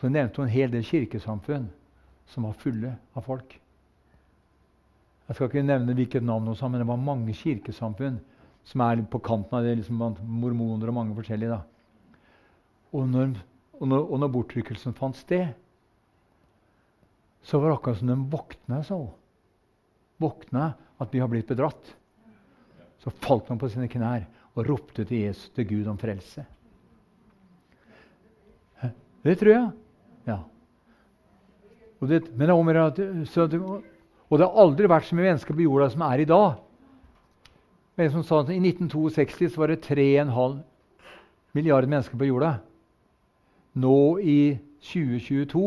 Så 0.00 0.08
nevnte 0.08 0.36
hun 0.36 0.44
en 0.46 0.50
hel 0.50 0.72
del 0.72 0.82
kirkesamfunn 0.82 1.70
som 2.26 2.42
var 2.42 2.52
fulle 2.52 2.96
av 3.14 3.22
folk. 3.22 3.60
Jeg 5.28 5.36
skal 5.36 5.46
ikke 5.46 5.62
nevne 5.62 5.94
hvilket 5.94 6.22
navn, 6.22 6.48
også, 6.48 6.68
men 6.68 6.80
det 6.80 6.88
var 6.88 6.96
mange 6.96 7.32
kirkesamfunn 7.32 8.18
som 8.64 8.80
er 8.80 9.02
på 9.02 9.18
kanten 9.18 9.58
av 9.58 9.62
det, 9.62 9.76
liksom 9.76 10.02
mormoner 10.26 10.88
og 10.88 10.94
mange 10.94 11.14
forskjellige. 11.14 11.50
da. 11.50 11.60
Og 12.92 13.08
når, 13.08 13.36
og 13.80 13.88
når, 13.88 14.10
og 14.12 14.20
når 14.20 14.28
bortrykkelsen 14.28 14.94
fant 14.94 15.16
sted, 15.16 15.54
så 17.42 17.58
var 17.58 17.70
det 17.70 17.78
akkurat 17.78 17.98
som 17.98 18.08
de 18.08 18.16
våkna 18.32 18.82
så. 18.82 19.08
Våkna 20.18 20.72
at 20.98 21.14
vi 21.14 21.22
har 21.22 21.30
blitt 21.30 21.48
bedratt. 21.48 21.94
Så 22.98 23.10
falt 23.22 23.48
man 23.48 23.60
på 23.60 23.70
sine 23.70 23.88
knær 23.90 24.26
og 24.58 24.66
ropte 24.66 25.04
til 25.06 25.28
Jesus, 25.28 25.50
til 25.54 25.68
Gud 25.68 25.90
om 25.90 25.98
frelse. 26.00 26.44
Det 29.22 29.34
tror 29.38 29.50
jeg. 29.52 29.70
Ja. 30.28 30.38
Og 31.98 32.10
det, 32.10 32.22
men 32.32 32.48
det 32.48 32.54
er 32.54 33.82
og 34.28 34.38
det 34.38 34.44
har 34.44 34.60
aldri 34.60 34.88
vært 34.90 35.08
så 35.08 35.16
mye 35.16 35.30
mennesker 35.30 35.56
på 35.56 35.64
jorda 35.64 35.88
som 35.92 36.04
er 36.04 36.22
i 36.22 36.28
dag. 36.28 36.58
Men 37.98 38.10
som 38.12 38.24
sa 38.26 38.42
at 38.42 38.52
I 38.52 38.58
1962 38.60 39.56
var 39.58 39.72
det 39.72 39.80
3,5 39.86 40.58
milliarder 41.56 41.90
mennesker 41.90 42.18
på 42.20 42.28
jorda. 42.28 42.58
Nå 43.78 44.18
i 44.20 44.40
2022 44.84 45.64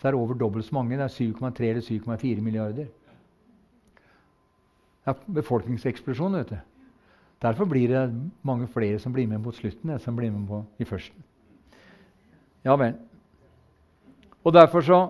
så 0.00 0.08
er 0.08 0.14
det 0.14 0.18
over 0.18 0.38
dobbelt 0.40 0.66
så 0.66 0.74
mange. 0.74 0.96
Det 0.96 1.04
er 1.04 1.14
7,3 1.36 1.68
eller 1.68 1.84
7,4 1.84 2.40
milliarder. 2.42 2.88
Det 5.02 5.10
er 5.10 5.34
befolkningseksplosjon. 5.34 6.36
vet 6.38 6.50
du. 6.50 6.58
Derfor 7.42 7.66
blir 7.66 7.88
det 7.88 8.14
mange 8.42 8.68
flere 8.70 8.98
som 8.98 9.12
blir 9.12 9.26
med 9.26 9.42
mot 9.42 9.54
slutten 9.54 9.90
enn 9.90 9.98
som 9.98 10.16
blir 10.16 10.30
med 10.30 10.46
på 10.46 10.64
i 10.78 10.86
førsten. 10.86 11.24
Ja 12.64 12.76
vel. 12.78 12.94
Og 14.44 14.54
derfor 14.54 14.80
så, 14.80 15.00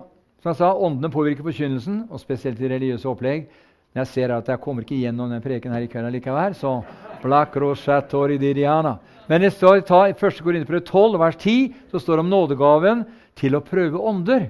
som 0.41 0.49
jeg 0.49 0.57
sa, 0.57 0.73
Åndene 0.73 1.11
påvirker 1.13 1.45
forkynnelsen, 1.45 2.07
og 2.09 2.19
spesielt 2.19 2.61
i 2.61 2.69
religiøse 2.69 3.09
opplegg. 3.09 3.45
Men 3.93 4.01
jeg 4.01 4.07
ser 4.07 4.33
at 4.33 4.47
jeg 4.49 4.61
kommer 4.61 4.81
ikke 4.81 4.97
gjennom 4.97 5.29
den 5.29 5.41
preken 5.41 5.73
her 5.73 5.85
i 5.85 5.87
kveld 5.87 6.09
likevel, 6.15 6.55
så 6.57 6.81
Men 9.29 9.41
det 9.41 9.53
står 9.53 9.79
ta, 9.87 10.07
i 10.09 10.11
1. 10.17 10.41
Korinterbrev 10.43 10.81
12, 10.81 11.19
vers 11.19 11.37
10, 11.37 11.73
så 11.91 11.99
står 11.99 12.17
det 12.17 12.25
om 12.25 12.29
nådegaven 12.33 13.05
til 13.39 13.55
å 13.55 13.63
prøve 13.63 14.01
ånder. 14.01 14.49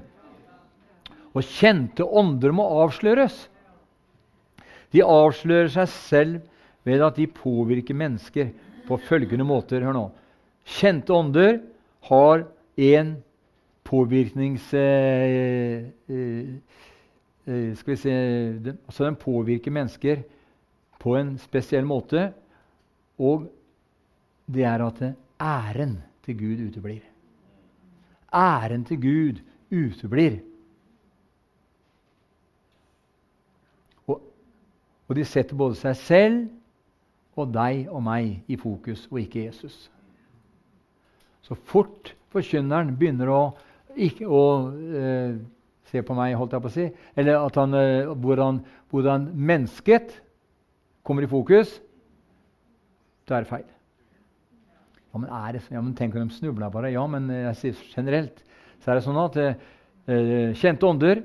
Og 1.36 1.44
kjente 1.44 2.04
ånder 2.04 2.56
må 2.56 2.66
avsløres. 2.82 3.50
De 4.94 5.02
avslører 5.02 5.72
seg 5.74 5.90
selv 5.90 6.42
ved 6.86 7.02
at 7.02 7.18
de 7.18 7.28
påvirker 7.28 7.98
mennesker 7.98 8.52
på 8.88 8.98
følgende 9.02 9.46
måter. 9.48 9.84
Hør 9.86 9.96
nå. 9.96 10.08
Kjente 10.64 11.14
ånder 11.14 11.60
har 12.10 12.46
en 12.78 13.16
påvirknings... 13.84 14.70
Eh, 14.74 15.90
eh, 16.08 16.54
eh, 17.46 17.74
skal 17.76 17.94
vi 17.94 17.98
se 18.00 18.14
den, 18.64 18.78
altså 18.86 19.06
Den 19.06 19.20
påvirker 19.20 19.72
mennesker 19.72 20.24
på 21.00 21.18
en 21.20 21.38
spesiell 21.38 21.86
måte. 21.86 22.32
Og 23.20 23.50
det 24.46 24.64
er 24.68 24.86
at 24.86 25.04
æren 25.42 25.98
til 26.26 26.38
Gud 26.40 26.68
uteblir. 26.70 27.04
Æren 28.34 28.86
til 28.86 29.02
Gud 29.02 29.42
uteblir. 29.72 30.42
Og 35.08 35.18
de 35.18 35.26
setter 35.28 35.58
både 35.58 35.78
seg 35.80 35.98
selv 36.00 37.40
og 37.40 37.50
deg 37.54 37.88
og 37.90 38.04
meg 38.06 38.44
i 38.48 38.58
fokus, 38.60 39.08
og 39.12 39.20
ikke 39.24 39.48
Jesus. 39.48 39.90
Så 41.44 41.58
fort 41.68 42.14
forkynneren 42.34 42.94
begynner 42.98 43.30
å, 43.34 43.42
ikke, 43.94 44.28
å 44.30 44.44
eh, 44.72 45.36
se 45.90 46.04
på 46.06 46.16
meg, 46.18 46.38
holdt 46.40 46.56
jeg 46.56 46.64
på 46.64 46.72
å 46.72 46.76
si, 46.76 46.88
eller 47.20 47.42
at 47.42 47.60
han, 47.60 47.76
eh, 47.78 48.14
hvordan, 48.24 48.62
hvordan, 48.94 49.28
mennesket 49.34 50.16
kommer 51.06 51.26
i 51.26 51.30
fokus, 51.30 51.76
da 53.28 53.38
er 53.38 53.46
det 53.46 53.52
feil. 53.52 53.68
Ja, 55.14 55.20
men, 55.20 55.30
er 55.30 55.54
det, 55.54 55.62
ja, 55.70 55.82
men 55.82 55.94
Tenk 55.98 56.16
om 56.18 56.26
de 56.26 56.36
snubla 56.36 56.72
bare. 56.74 56.90
Ja, 56.94 57.04
men 57.08 57.28
jeg 57.30 57.58
sier 57.60 57.82
generelt 57.94 58.42
så 58.82 58.92
er 58.92 58.98
det 58.98 59.06
sånn 59.06 59.20
at 59.22 59.38
eh, 59.40 59.60
eh, 60.12 60.56
kjente 60.60 60.88
ånder 60.90 61.22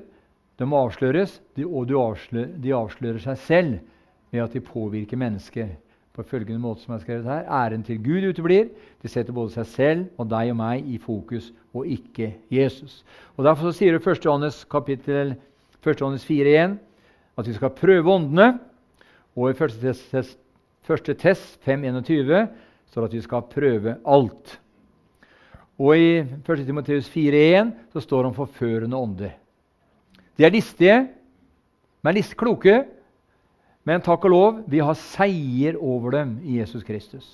de 0.59 0.67
må 0.67 0.81
avsløres, 0.83 1.39
og 1.63 1.87
de 1.87 1.95
avslører, 1.95 2.49
de 2.59 2.73
avslører 2.75 3.21
seg 3.23 3.37
selv 3.45 3.77
ved 4.31 4.43
at 4.43 4.53
de 4.53 4.61
påvirker 4.63 5.17
mennesker 5.17 5.69
på 6.13 6.25
følgende 6.27 6.59
måte 6.59 6.83
som 6.83 6.91
jeg 6.91 6.99
har 6.99 7.05
skrevet 7.05 7.29
her. 7.31 7.45
Æren 7.47 7.83
til 7.87 8.01
Gud 8.03 8.27
uteblir. 8.27 8.67
De 9.01 9.07
setter 9.07 9.33
både 9.33 9.53
seg 9.55 9.69
selv 9.71 10.19
og 10.19 10.27
deg 10.31 10.51
og 10.51 10.59
meg 10.59 10.87
i 10.91 10.99
fokus, 10.99 11.53
og 11.71 11.87
ikke 11.87 12.33
Jesus. 12.51 13.03
Og 13.37 13.45
Derfor 13.47 13.69
så 13.69 13.79
sier 13.79 13.95
det 13.95 14.03
1. 14.03 14.25
Johannes 14.25 14.65
kapittel 14.69 15.37
1. 15.79 16.01
Johannes 16.01 16.27
4 16.27 16.77
at 17.39 17.47
vi 17.47 17.55
skal 17.55 17.71
prøve 17.71 18.11
åndene. 18.11 18.57
Og 19.39 19.53
i 19.53 19.55
1. 19.55 19.77
Test, 19.79 20.39
1. 20.89 21.11
test 21.21 21.59
5.21 21.63 22.49
står 22.91 23.05
at 23.05 23.13
vi 23.15 23.21
skal 23.23 23.47
prøve 23.47 23.95
alt. 24.03 24.57
Og 25.79 25.95
i 25.95 26.17
1. 26.19 26.65
Timoteus 26.65 27.07
4.1 27.07 27.71
så 27.93 28.03
står 28.03 28.25
det 28.25 28.33
om 28.33 28.41
forførende 28.41 28.97
ånder. 28.97 29.37
De 30.39 30.45
er 30.47 30.55
listige, 30.55 31.01
men 31.99 32.15
list 32.15 32.37
kloke, 32.39 32.85
men 33.83 34.03
takk 34.05 34.23
og 34.29 34.31
lov, 34.31 34.61
vi 34.71 34.79
har 34.79 34.95
seier 34.95 35.75
over 35.75 36.15
dem 36.15 36.37
i 36.47 36.61
Jesus 36.61 36.85
Kristus. 36.87 37.33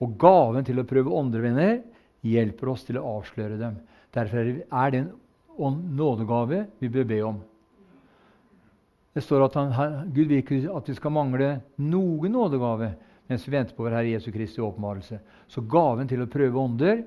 Og 0.00 0.14
gaven 0.16 0.64
til 0.64 0.80
å 0.80 0.86
prøve 0.88 1.12
åndrevenner 1.12 1.82
hjelper 2.24 2.70
oss 2.72 2.86
til 2.88 2.96
å 2.96 3.04
avsløre 3.18 3.58
dem. 3.60 3.76
Derfor 4.16 4.40
er 4.40 4.94
det 4.94 5.02
en 5.02 5.12
nådegave 5.98 6.64
vi 6.80 6.90
bør 6.94 7.08
be 7.10 7.20
om. 7.26 7.42
Det 9.12 9.24
står 9.26 9.44
at 9.48 9.58
han, 9.58 10.08
Gud 10.14 10.30
vil 10.30 10.40
ikke 10.40 10.62
at 10.72 10.88
vi 10.88 10.96
skal 10.96 11.12
mangle 11.12 11.58
noen 11.76 12.32
nådegave 12.32 12.94
mens 13.28 13.44
vi 13.44 13.52
venter 13.52 13.76
på 13.76 13.84
vår 13.84 13.98
Herre 13.98 14.14
Jesu 14.14 14.30
Kristi 14.32 14.62
åpenbarelse. 14.64 15.18
Så 15.52 15.60
gaven 15.68 16.08
til 16.08 16.22
å 16.24 16.30
prøve 16.30 16.62
ånder 16.62 17.02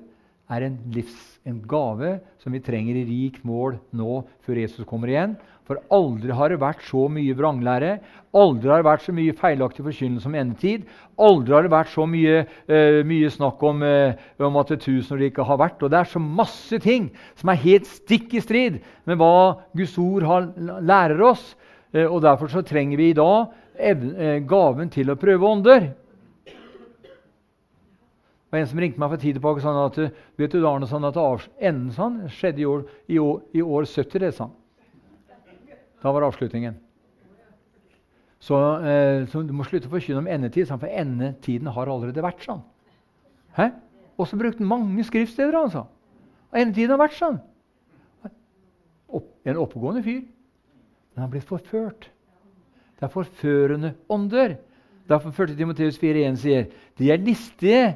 er 0.52 0.66
en, 0.66 0.76
livs, 0.94 1.16
en 1.48 1.60
gave 1.68 2.16
som 2.42 2.54
vi 2.54 2.62
trenger 2.64 2.98
i 2.98 3.06
rikt 3.08 3.46
mål 3.46 3.78
nå 3.96 4.22
før 4.44 4.60
Jesus 4.62 4.86
kommer 4.88 5.12
igjen. 5.12 5.36
For 5.68 5.78
aldri 5.94 6.34
har 6.34 6.50
det 6.50 6.58
vært 6.60 6.82
så 6.84 7.04
mye 7.12 7.36
vranglære, 7.38 7.92
aldri 8.34 8.70
har 8.70 8.82
det 8.82 8.88
vært 8.88 9.04
så 9.04 9.14
mye 9.14 9.36
feilaktig 9.38 9.84
forkynnelse 9.86 10.28
om 10.28 10.36
endetid. 10.40 10.88
Aldri 11.22 11.54
har 11.54 11.64
det 11.66 11.72
vært 11.72 11.92
så 11.92 12.06
mye, 12.10 12.42
uh, 12.66 12.98
mye 13.06 13.30
snakk 13.30 13.62
om, 13.68 13.84
uh, 13.86 14.42
om 14.42 14.58
at 14.60 14.74
det 14.74 14.80
tusenår 14.82 15.28
ikke 15.28 15.46
har 15.46 15.60
vært. 15.62 15.80
Og 15.80 15.92
det 15.92 16.00
er 16.00 16.10
så 16.10 16.22
masse 16.22 16.82
ting 16.82 17.08
som 17.38 17.52
er 17.52 17.62
helt 17.62 17.86
stikk 17.88 18.34
i 18.34 18.42
strid 18.42 18.80
med 19.08 19.20
hva 19.22 19.62
Guds 19.78 19.94
ord 20.02 20.26
har, 20.26 20.50
lærer 20.82 21.24
oss. 21.30 21.52
Uh, 21.94 22.08
og 22.08 22.20
Derfor 22.26 22.50
så 22.50 22.66
trenger 22.66 22.98
vi 23.00 23.12
i 23.12 23.18
dag 23.18 23.58
gaven 24.46 24.90
til 24.92 25.08
å 25.10 25.16
prøve 25.18 25.48
ånder. 25.48 25.86
Det 28.52 28.58
var 28.58 28.66
en 28.66 28.68
som 28.68 28.80
ringte 28.84 29.00
meg 29.00 29.08
for 29.08 29.20
tid 29.22 29.36
tilbake 29.38 29.62
og 29.62 29.64
sa 29.64 29.70
at 29.86 30.18
vet 30.36 30.52
du, 30.52 30.66
Arne, 30.68 30.84
sånn 30.84 31.06
at 31.08 31.16
enden 31.16 31.86
sånn, 31.96 32.18
skjedde 32.28 32.60
i 32.60 32.66
år, 32.68 32.82
i, 33.08 33.16
år, 33.16 33.38
i 33.56 33.62
år 33.64 33.86
70. 33.88 34.18
det 34.20 34.28
sa 34.36 34.44
han. 34.44 34.52
Da 36.02 36.12
var 36.12 36.26
avslutningen. 36.26 36.76
Så, 38.44 38.60
eh, 38.84 39.24
så, 39.32 39.40
du 39.48 39.54
må 39.56 39.64
slutte 39.64 39.88
å 39.88 39.94
forkynne 39.94 40.20
om 40.20 40.28
endetid, 40.28 40.68
for 40.68 40.84
endetiden 40.84 41.72
har 41.72 41.94
allerede 41.94 42.26
vært 42.28 42.44
sånn. 42.44 42.60
Hæ? 43.56 43.70
Og 44.20 44.28
så 44.28 44.36
brukte 44.36 44.60
han 44.60 44.68
mange 44.68 45.08
skriftsteder. 45.08 45.56
altså. 45.56 45.86
Endetiden 46.52 46.92
har 46.92 47.02
vært 47.06 47.16
sånn. 47.16 47.40
Opp, 49.08 49.32
en 49.48 49.64
oppegående 49.64 50.04
fyr. 50.04 50.26
Men 51.14 51.24
han 51.24 51.32
ble 51.32 51.40
forført. 51.40 52.10
Det 53.00 53.08
er 53.08 53.16
forførende 53.16 53.96
ånder. 54.12 54.58
Derfor 55.08 55.32
1. 55.32 55.56
Timoteus 55.56 55.96
4,1 55.96 56.42
sier 56.44 56.68
de 57.00 57.08
er 57.08 57.24
listige, 57.24 57.94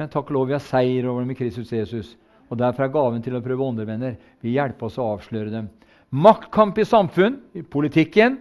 men 0.00 0.08
takk 0.08 0.30
og 0.32 0.38
lov 0.38 0.48
vi 0.48 0.56
har 0.56 0.64
seier 0.64 1.04
over 1.10 1.26
dem 1.26 1.34
i 1.34 1.36
Kristus 1.36 1.70
Jesus. 1.76 2.14
Og 2.48 2.58
Derfor 2.58 2.86
er 2.86 2.94
gaven 2.94 3.22
til 3.22 3.36
å 3.36 3.42
prøve 3.44 3.62
åndevenner 3.62 4.16
Vi 4.42 4.56
hjelper 4.56 4.88
oss 4.88 4.96
å 4.98 5.12
avsløre 5.12 5.52
dem 5.52 5.68
maktkamp 6.10 6.78
i 6.78 6.86
samfunn, 6.86 7.38
i 7.54 7.62
politikken 7.62 8.40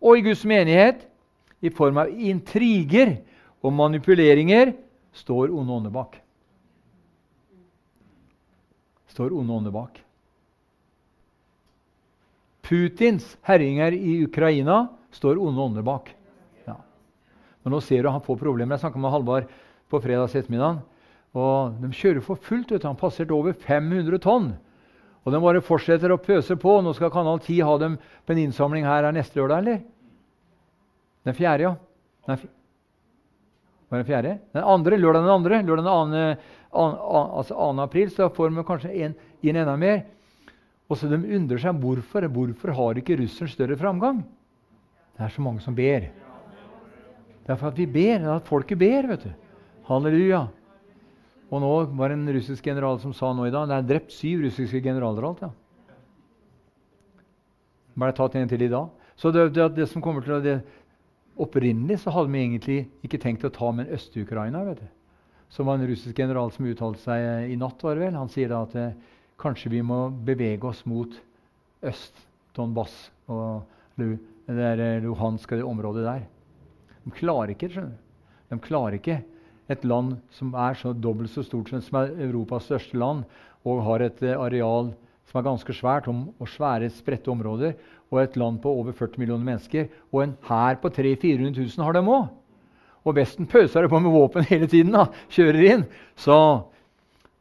og 0.00 0.18
i 0.18 0.24
Guds 0.24 0.44
menighet 0.48 1.04
i 1.60 1.70
form 1.74 2.00
av 2.00 2.12
intriger 2.12 3.18
og 3.60 3.74
manipuleringer 3.74 4.72
står 5.12 5.50
onde 5.52 5.74
ånder 5.74 5.92
bak. 5.92 6.16
Står 9.12 9.34
onde 9.34 9.52
ånder 9.52 9.74
bak. 9.74 9.98
Putins 12.68 13.34
herjinger 13.48 13.96
i 13.96 14.20
Ukraina 14.24 14.86
står 15.12 15.40
onde 15.40 15.60
ånder 15.60 15.84
bak. 15.84 16.12
Ja. 16.68 16.76
Men 17.64 17.74
nå 17.74 17.80
ser 17.82 18.04
du 18.04 18.12
han 18.12 18.22
får 18.22 18.38
problemer. 18.38 18.76
Jeg 18.76 18.86
snakka 18.86 19.02
med 19.02 19.12
Halvard 19.12 19.48
på 19.90 20.00
fredags 20.04 20.36
ettermiddag. 20.38 20.82
Og 21.38 21.78
de 21.82 21.90
kjører 21.94 22.24
for 22.24 22.40
fullt. 22.40 22.74
Han 22.84 22.98
passerte 22.98 23.34
over 23.34 23.52
500 23.52 24.20
tonn. 24.24 24.52
Og 25.24 25.34
de 25.34 25.40
bare 25.42 25.64
fortsetter 25.64 26.12
å 26.12 26.20
pøse 26.20 26.56
på. 26.60 26.78
Nå 26.82 26.94
skal 26.96 27.12
Kanal 27.12 27.40
10 27.42 27.64
ha 27.66 27.74
dem 27.80 27.98
på 28.24 28.34
en 28.34 28.42
innsamling 28.46 28.86
her, 28.88 29.08
neste 29.12 29.40
lørdag, 29.40 29.64
eller? 29.64 29.82
Den 31.28 31.36
fjerde, 31.36 31.66
ja. 31.66 31.74
Nei, 32.28 32.38
var 33.88 34.00
den 34.02 34.08
fjerde? 34.08 34.36
Den 34.52 34.64
andre, 34.68 34.98
lørdag 35.00 35.24
den 35.24 35.32
andre, 35.32 35.58
lørdag 35.64 35.84
den 35.84 35.92
andre, 35.92 36.22
an, 36.72 36.94
an, 36.96 37.30
altså 37.40 37.56
2. 37.56 37.68
april, 37.84 38.10
så 38.12 38.28
får 38.32 38.52
de 38.52 38.64
kanskje 38.68 38.94
inn 38.94 39.14
enda 39.56 39.76
mer. 39.80 40.02
Og 40.88 40.96
så 40.96 41.08
De 41.08 41.16
undrer 41.16 41.60
seg 41.60 41.76
hvorfor 41.80 42.24
hvorfor 42.32 42.72
har 42.76 43.00
ikke 43.00 43.18
russeren 43.20 43.52
større 43.52 43.76
framgang. 43.76 44.22
Det 45.16 45.24
er 45.24 45.34
så 45.34 45.44
mange 45.44 45.60
som 45.60 45.76
ber. 45.76 46.08
Det 47.44 47.52
er 47.52 47.56
for 47.56 47.68
at 47.68 47.78
vi 47.80 47.86
ber, 47.86 48.18
Det 48.20 48.28
er 48.28 48.36
at 48.36 48.48
folket 48.48 48.78
ber. 48.78 49.08
vet 49.08 49.24
du. 49.24 49.32
Halleluja. 49.88 50.42
Og 51.48 51.62
nå 51.64 51.72
var 51.96 52.12
det 52.12 52.18
en 52.18 52.32
russisk 52.36 52.66
general 52.68 52.98
som 53.00 53.14
sa 53.16 53.30
nå 53.32 53.46
i 53.48 53.52
dag 53.54 53.70
det 53.70 53.76
er 53.78 53.86
drept 53.88 54.12
syv 54.12 54.42
russiske 54.44 54.82
generaler. 54.84 55.24
alt, 55.24 55.46
ja. 55.46 55.50
Ble 57.98 58.12
tatt 58.12 58.36
en 58.36 58.50
til 58.50 58.62
i 58.66 58.68
dag. 58.68 58.90
Så 59.16 59.32
det, 59.32 59.48
det, 59.56 59.70
det 59.78 59.88
som 59.88 60.04
kommer 60.04 60.22
til 60.22 60.42
det, 60.44 60.60
Opprinnelig 61.38 62.00
så 62.02 62.10
hadde 62.10 62.32
vi 62.34 62.40
egentlig 62.42 62.78
ikke 63.06 63.20
tenkt 63.22 63.44
å 63.46 63.52
ta 63.54 63.70
med 63.70 63.92
Øst-Ukraina. 63.94 64.64
vet 64.66 64.80
du. 64.82 64.88
Som 65.54 65.68
var 65.70 65.78
en 65.78 65.86
russisk 65.86 66.18
general 66.18 66.50
som 66.50 66.66
uttalte 66.66 66.98
seg 66.98 67.52
i 67.52 67.56
natt. 67.56 67.82
var 67.82 67.94
det 67.94 68.02
vel. 68.02 68.18
Han 68.18 68.28
sier 68.32 68.50
da 68.50 68.64
at 68.66 68.74
eh, 68.74 68.96
kanskje 69.38 69.70
vi 69.70 69.82
må 69.86 70.08
bevege 70.10 70.66
oss 70.66 70.82
mot 70.84 71.14
øst, 71.86 72.26
Donbass 72.58 73.12
og 73.30 73.62
det 73.94 74.18
der 74.50 75.00
Luhansk 75.04 75.52
og 75.52 75.60
det 75.60 75.68
området 75.68 76.04
der. 76.04 76.26
De 77.04 77.14
klarer 77.14 77.54
ikke 77.54 77.70
skjønner 77.70 77.94
du. 77.94 78.02
De 78.50 78.58
klarer 78.64 78.98
ikke 78.98 79.20
et 79.68 79.84
land 79.84 80.16
som 80.32 80.54
er 80.56 80.78
så 80.78 80.94
dobbelt 80.96 81.30
så 81.32 81.44
stort 81.44 81.68
som 81.70 82.00
er 82.00 82.14
Europas 82.28 82.68
største 82.68 82.98
land, 82.98 83.24
og 83.66 83.84
har 83.84 84.06
et 84.06 84.22
eh, 84.24 84.38
areal 84.38 84.92
som 85.28 85.40
er 85.40 85.44
ganske 85.44 85.74
svært, 85.76 86.08
og 86.08 86.48
svære, 86.48 86.88
spredte 86.90 87.28
områder, 87.28 87.74
og 88.08 88.22
et 88.22 88.36
land 88.40 88.62
på 88.62 88.72
over 88.72 88.94
40 88.96 89.20
millioner 89.20 89.44
mennesker, 89.44 89.90
og 90.12 90.22
en 90.24 90.36
hær 90.48 90.78
på 90.80 90.88
300 90.88 91.20
000-400 91.20 91.76
000 91.76 91.84
har 91.84 91.98
dem 91.98 92.08
òg. 92.08 92.30
Og 93.04 93.16
Vesten 93.16 93.48
pøser 93.48 93.84
det 93.84 93.90
på 93.92 94.00
med 94.00 94.12
våpen 94.12 94.46
hele 94.48 94.66
tiden. 94.68 94.92
da, 94.92 95.06
kjører 95.32 95.60
inn. 95.64 95.84
Så 96.16 96.34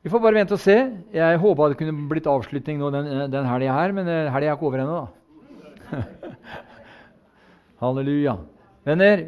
vi 0.03 0.11
får 0.11 0.21
bare 0.23 0.39
vente 0.39 0.55
og 0.55 0.61
se. 0.63 0.75
Jeg 1.15 1.39
håpa 1.41 1.69
det 1.71 1.79
kunne 1.79 2.09
blitt 2.11 2.27
avslutning 2.27 2.77
nå 2.79 2.91
den, 2.93 3.07
den 3.31 3.47
helga 3.47 3.79
her, 3.79 3.95
men 3.95 4.11
eh, 4.11 4.31
helga 4.31 4.51
er 4.51 4.59
ikke 4.59 4.67
over 4.67 4.83
ennå, 4.83 4.99
da. 4.99 6.03
halleluja. 7.83 8.35
Venner, 8.87 9.23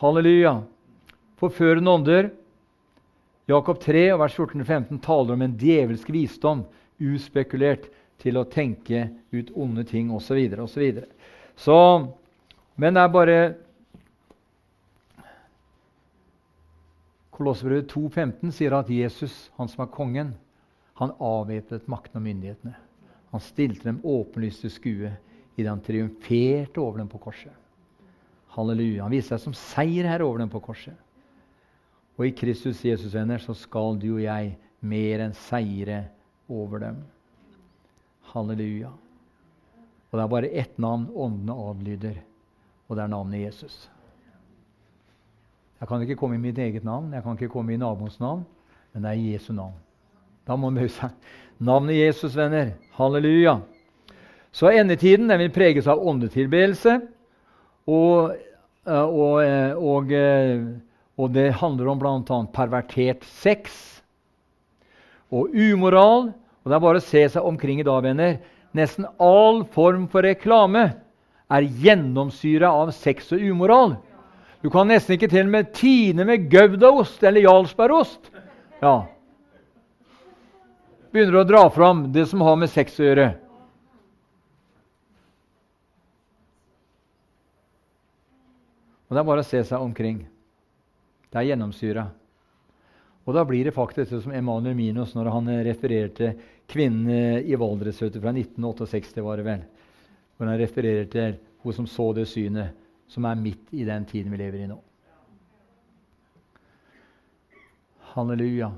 halleluja. 0.00 0.54
Forførende 1.40 1.90
ånder. 1.90 2.30
Jakob 3.48 3.80
3, 3.80 4.10
vers 4.20 4.36
14-15 4.36 5.00
taler 5.02 5.34
om 5.34 5.42
en 5.42 5.56
djevelsk 5.58 6.10
visdom 6.12 6.66
uspekulert 7.00 7.88
til 8.20 8.36
å 8.36 8.44
tenke 8.44 9.08
ut 9.32 9.48
onde 9.56 9.86
ting 9.88 10.12
osv. 10.12 10.36
osv. 10.60 11.00
Så, 11.56 11.78
men 12.76 12.96
det 12.96 13.02
er 13.02 13.16
bare 13.16 13.40
Kolosserbrevet 17.40 17.88
2,15 17.88 18.52
sier 18.52 18.74
at 18.76 18.90
Jesus, 18.92 19.48
han 19.56 19.68
som 19.72 19.86
er 19.86 19.94
kongen, 19.94 20.34
han 21.00 21.14
avvæpnet 21.16 21.88
maktene 21.88 22.20
og 22.20 22.26
myndighetene. 22.26 22.74
Han 23.32 23.40
stilte 23.40 23.86
dem 23.88 24.02
åpenlyst 24.04 24.66
til 24.66 24.74
skue 24.74 25.12
idet 25.56 25.70
han 25.70 25.80
triumferte 25.80 26.82
over 26.82 27.00
dem 27.00 27.08
på 27.08 27.20
korset. 27.22 27.54
Halleluja. 28.52 29.06
Han 29.06 29.14
viste 29.14 29.32
seg 29.32 29.46
som 29.46 29.56
seierherre 29.56 30.26
over 30.26 30.42
dem 30.42 30.52
på 30.52 30.60
korset. 30.60 30.98
Og 32.20 32.26
i 32.28 32.34
Kristus 32.36 32.82
Jesus, 32.84 33.14
venner, 33.14 33.40
så 33.40 33.54
skal 33.56 33.96
du 33.96 34.10
og 34.18 34.20
jeg 34.20 34.50
mer 34.84 35.22
enn 35.24 35.32
seire 35.32 36.02
over 36.52 36.82
dem. 36.82 36.98
Halleluja. 38.34 38.90
Og 40.10 40.18
det 40.18 40.24
er 40.26 40.32
bare 40.34 40.50
ett 40.52 40.74
navn 40.76 41.06
åndene 41.16 41.56
adlyder, 41.70 42.18
og 42.88 42.98
det 42.98 43.04
er 43.06 43.12
navnet 43.14 43.44
Jesus. 43.46 43.86
Jeg 45.80 45.88
kan 45.88 46.04
ikke 46.04 46.18
komme 46.20 46.36
i 46.36 46.42
mitt 46.42 46.60
eget 46.60 46.84
navn, 46.84 47.08
jeg 47.14 47.24
kan 47.24 47.38
ikke 47.38 47.54
komme 47.54 47.72
i 47.72 47.80
naboens 47.80 48.18
navn, 48.20 48.44
men 48.92 49.06
det 49.06 49.14
er 49.14 49.24
Jesu 49.30 49.54
navn. 49.56 49.78
Da 50.44 50.58
må 50.58 50.68
man 50.68 50.82
bøye 50.82 50.92
seg. 50.92 51.16
Navnet 51.56 52.02
Jesus, 52.02 52.36
venner. 52.36 52.74
Halleluja. 52.98 53.62
Så 54.52 54.68
endetiden 54.74 55.32
den 55.32 55.40
vil 55.40 55.56
preges 55.56 55.88
av 55.88 56.04
åndetilbedelse. 56.04 56.98
Og, 57.88 58.36
og, 58.84 59.18
og, 59.24 59.34
eh, 59.40 59.72
og, 59.72 60.12
eh, 60.12 60.68
og, 61.20 61.32
det 61.36 61.50
handler 61.60 61.90
om 61.92 62.00
bl.a. 62.00 62.38
pervertert 62.54 63.26
sex 63.28 63.76
og 65.30 65.52
umoral 65.52 66.30
og 66.60 66.68
Det 66.68 66.76
er 66.76 66.82
bare 66.84 67.00
å 67.00 67.04
se 67.04 67.22
seg 67.32 67.46
omkring 67.46 67.80
i 67.80 67.86
dag, 67.86 68.02
venner. 68.04 68.34
Nesten 68.76 69.06
all 69.18 69.62
form 69.72 70.04
for 70.12 70.26
reklame 70.26 70.90
er 71.50 71.68
gjennomsyra 71.82 72.68
av 72.82 72.92
sex 72.94 73.32
og 73.34 73.42
umoral. 73.42 73.96
Du 74.60 74.68
kan 74.70 74.90
nesten 74.90 75.16
ikke 75.16 75.30
til 75.32 75.46
og 75.46 75.54
med 75.54 75.70
tine 75.74 76.26
med 76.28 76.50
goudaost 76.52 77.22
eller 77.24 77.46
jarlsbergost. 77.46 78.28
Ja. 78.84 79.08
Begynner 81.10 81.40
å 81.40 81.48
dra 81.48 81.62
fram 81.72 82.10
det 82.12 82.26
som 82.30 82.44
har 82.44 82.60
med 82.60 82.70
sex 82.70 83.00
å 83.00 83.08
gjøre. 83.08 83.30
Og 89.08 89.16
Det 89.16 89.24
er 89.24 89.26
bare 89.32 89.42
å 89.42 89.48
se 89.48 89.64
seg 89.66 89.80
omkring. 89.80 90.20
Det 91.30 91.38
er 91.38 91.52
gjennomsyra. 91.52 92.06
Og 93.28 93.36
da 93.36 93.44
blir 93.46 93.68
det 93.68 93.76
faktisk 93.76 94.16
som 94.24 94.34
Emanuel 94.34 94.74
Minos 94.74 95.14
når 95.14 95.30
han 95.30 95.50
refererte 95.66 96.32
kvinnen 96.70 97.42
i 97.46 97.58
Valdres 97.58 98.00
fra 98.00 98.32
1968, 98.34 99.22
var 99.22 99.38
det 99.38 99.46
vel, 99.46 99.64
hvor 100.36 100.50
han 100.50 100.58
refererer 100.58 101.10
til 101.10 101.36
hun 101.62 101.76
som 101.76 101.86
så 101.86 102.10
det 102.16 102.26
synet, 102.30 102.76
som 103.10 103.26
er 103.26 103.38
midt 103.38 103.74
i 103.76 103.84
den 103.86 104.06
tiden 104.08 104.32
vi 104.32 104.40
lever 104.40 104.64
i 104.64 104.70
nå. 104.70 104.78
Halleluja. 108.10 108.70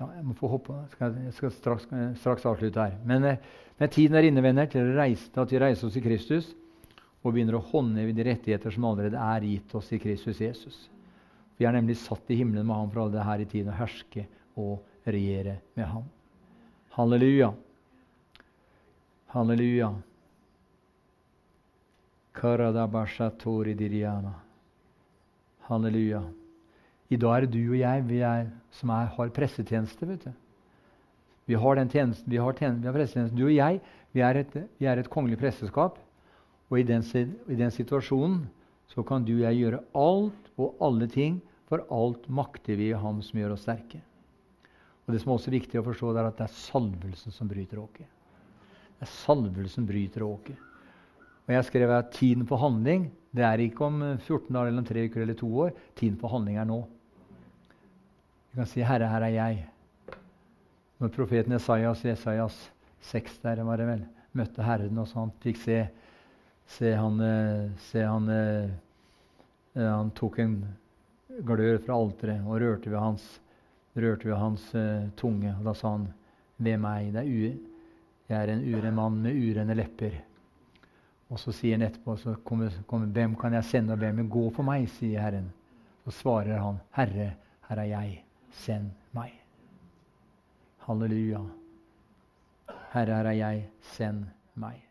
Ja, 0.00 0.06
jeg 0.16 0.24
må 0.24 0.34
få 0.36 0.48
hoppe. 0.48 0.76
Jeg 1.00 1.32
skal 1.36 1.52
straks, 1.52 1.88
straks 2.20 2.46
avslutte 2.48 2.80
her. 2.80 2.96
Men, 3.04 3.26
men, 3.80 3.88
tiden 3.88 4.16
er 4.18 4.28
inne 4.28 4.42
venner, 4.44 4.68
til, 4.68 4.92
reise, 4.92 5.30
til 5.32 5.40
at 5.40 5.52
vi 5.54 5.60
reiser 5.62 5.88
oss 5.88 5.96
i 5.96 6.04
Kristus 6.04 6.50
og 7.24 7.32
begynner 7.32 7.56
å 7.56 7.64
håndheve 7.72 8.12
de 8.16 8.26
rettigheter 8.28 8.74
som 8.74 8.84
allerede 8.90 9.20
er 9.20 9.46
gitt 9.48 9.72
oss 9.76 9.88
i 9.96 10.00
Kristus 10.00 10.40
Jesus. 10.40 10.76
Vi 11.56 11.66
er 11.68 11.72
nemlig 11.76 11.98
satt 12.00 12.28
i 12.32 12.36
himmelen 12.38 12.68
med 12.68 12.76
ham 12.76 12.92
for 12.92 13.04
alle 13.04 13.16
det 13.16 13.24
her 13.24 13.42
i 13.42 13.48
tiden 13.48 13.72
å 13.72 13.78
herske 13.80 14.26
og 14.60 15.08
regjere 15.08 15.58
med 15.76 15.88
ham. 15.88 16.04
Halleluja. 16.96 17.50
Halleluja. 19.32 19.90
Halleluja. 25.68 26.22
I 27.10 27.18
dag 27.20 27.36
er 27.36 27.46
det 27.46 27.52
du 27.56 27.62
og 27.72 27.78
jeg 27.80 28.06
vi 28.08 28.20
er, 28.24 28.48
som 28.76 28.92
er, 28.94 29.08
har 29.16 29.34
pressetjeneste. 29.34 30.08
vet 30.08 30.28
du. 30.28 30.39
Vi 31.50 31.58
har 31.58 31.76
den 31.76 31.88
tjenesten, 31.90 32.30
vi 32.30 32.38
har, 32.38 32.54
tjenesten, 32.54 32.82
vi 32.84 32.86
har 32.86 32.94
prestetjenesten. 32.94 33.38
Du 33.38 33.48
og 33.48 33.56
jeg 33.56 33.80
vi 34.14 34.22
er, 34.22 34.38
et, 34.38 34.52
vi 34.78 34.86
er 34.86 35.00
et 35.00 35.10
kongelig 35.10 35.38
presteskap. 35.40 35.96
Og 36.70 36.78
i 36.78 36.86
den, 36.86 37.02
i 37.50 37.56
den, 37.58 37.72
situasjonen 37.74 38.44
så 38.90 39.02
kan 39.06 39.24
du 39.26 39.32
og 39.36 39.42
jeg 39.48 39.58
gjøre 39.58 39.80
alt 39.98 40.52
og 40.60 40.84
alle 40.86 41.08
ting, 41.10 41.40
for 41.70 41.82
alt 41.94 42.28
makter 42.30 42.78
vi 42.78 42.88
i 42.90 42.98
Ham 42.98 43.18
som 43.22 43.38
gjør 43.38 43.56
oss 43.56 43.64
sterke. 43.66 43.98
Og 45.06 45.14
Det 45.14 45.20
som 45.22 45.32
er 45.32 45.38
også 45.38 45.54
viktig 45.54 45.78
å 45.80 45.86
forstå, 45.86 46.12
er 46.14 46.28
at 46.28 46.38
det 46.38 46.46
er 46.46 46.54
salvelsen 46.54 47.34
som 47.34 47.50
bryter 47.50 47.82
åket. 47.82 48.06
Det 48.98 49.06
er 49.06 49.12
salvelsen 49.14 49.86
bryter 49.86 50.26
åket. 50.26 50.62
Og 51.46 51.54
Jeg 51.54 51.66
skrev 51.66 51.96
at 51.96 52.14
tiden 52.14 52.46
for 52.46 52.62
handling 52.62 53.08
det 53.34 53.46
er 53.46 53.62
ikke 53.62 53.86
om 53.86 54.00
14 54.18 54.54
dager 54.54 54.70
eller 54.70 54.82
om 54.82 54.86
tre 54.86 55.06
uker 55.06 55.22
eller 55.22 55.38
to 55.38 55.50
år. 55.66 55.74
Tiden 55.98 56.18
for 56.18 56.30
handling 56.30 56.58
er 56.58 56.66
nå. 56.66 56.80
Du 58.50 58.58
kan 58.58 58.66
si 58.66 58.82
'Herre, 58.82 59.10
her 59.10 59.22
er 59.22 59.34
jeg'. 59.34 59.79
Når 61.00 61.12
profeten 61.14 61.56
Esaias 61.56 62.04
i 62.04 62.12
Esaias 62.12 62.56
6 63.08 63.40
der 63.42 63.62
var 63.64 63.80
det 63.80 63.88
vel, 63.88 64.04
møtte 64.36 64.64
Herren 64.64 65.00
og 65.00 65.08
sånt, 65.08 65.38
fikk 65.42 65.58
se 65.62 65.80
Se 66.70 66.94
han, 66.94 67.20
eh, 67.20 67.70
se 67.78 68.02
han, 68.02 68.28
eh, 68.28 68.70
eh, 69.74 69.90
han 69.96 70.10
tok 70.10 70.38
en 70.38 70.52
glør 71.42 71.80
fra 71.82 71.96
alteret 71.98 72.46
og 72.46 72.60
rørte 72.62 72.90
ved 72.92 72.98
hans, 72.98 73.24
rørte 73.96 74.28
ved 74.28 74.38
hans 74.38 74.68
uh, 74.74 75.08
tunge. 75.18 75.50
Og 75.58 75.64
da 75.66 75.74
sa 75.74 75.96
han, 75.96 76.12
'Ved 76.60 76.78
meg, 76.78 77.12
det 77.12 77.20
er 77.20 77.56
jeg 78.28 78.38
er 78.38 78.52
en 78.52 78.62
uren 78.74 78.94
mann 78.94 79.22
med 79.22 79.34
urene 79.34 79.74
lepper.' 79.74 80.20
Og 81.30 81.38
så 81.38 81.52
sier 81.52 81.78
han 81.78 81.88
etterpå, 81.88 82.16
så 82.16 82.36
kommer, 82.44 82.70
kommer, 82.86 83.06
'Hvem 83.06 83.34
kan 83.40 83.52
jeg 83.52 83.64
sende, 83.64 83.92
og 83.92 83.98
hvem 83.98 84.16
vil 84.16 84.28
gå 84.28 84.50
for 84.54 84.62
meg?' 84.62 84.88
sier 84.88 85.20
Herren. 85.20 85.52
Så 86.04 86.10
svarer 86.10 86.58
han, 86.58 86.80
'Herre, 86.94 87.32
her 87.68 87.76
er 87.76 87.84
jeg. 87.84 88.24
Send. 88.52 88.90
Halleluja. 90.90 91.38
Herre, 92.90 93.14
her 93.14 93.24
er 93.24 93.36
jeg. 93.38 93.68
Send 93.80 94.24
meg. 94.58 94.89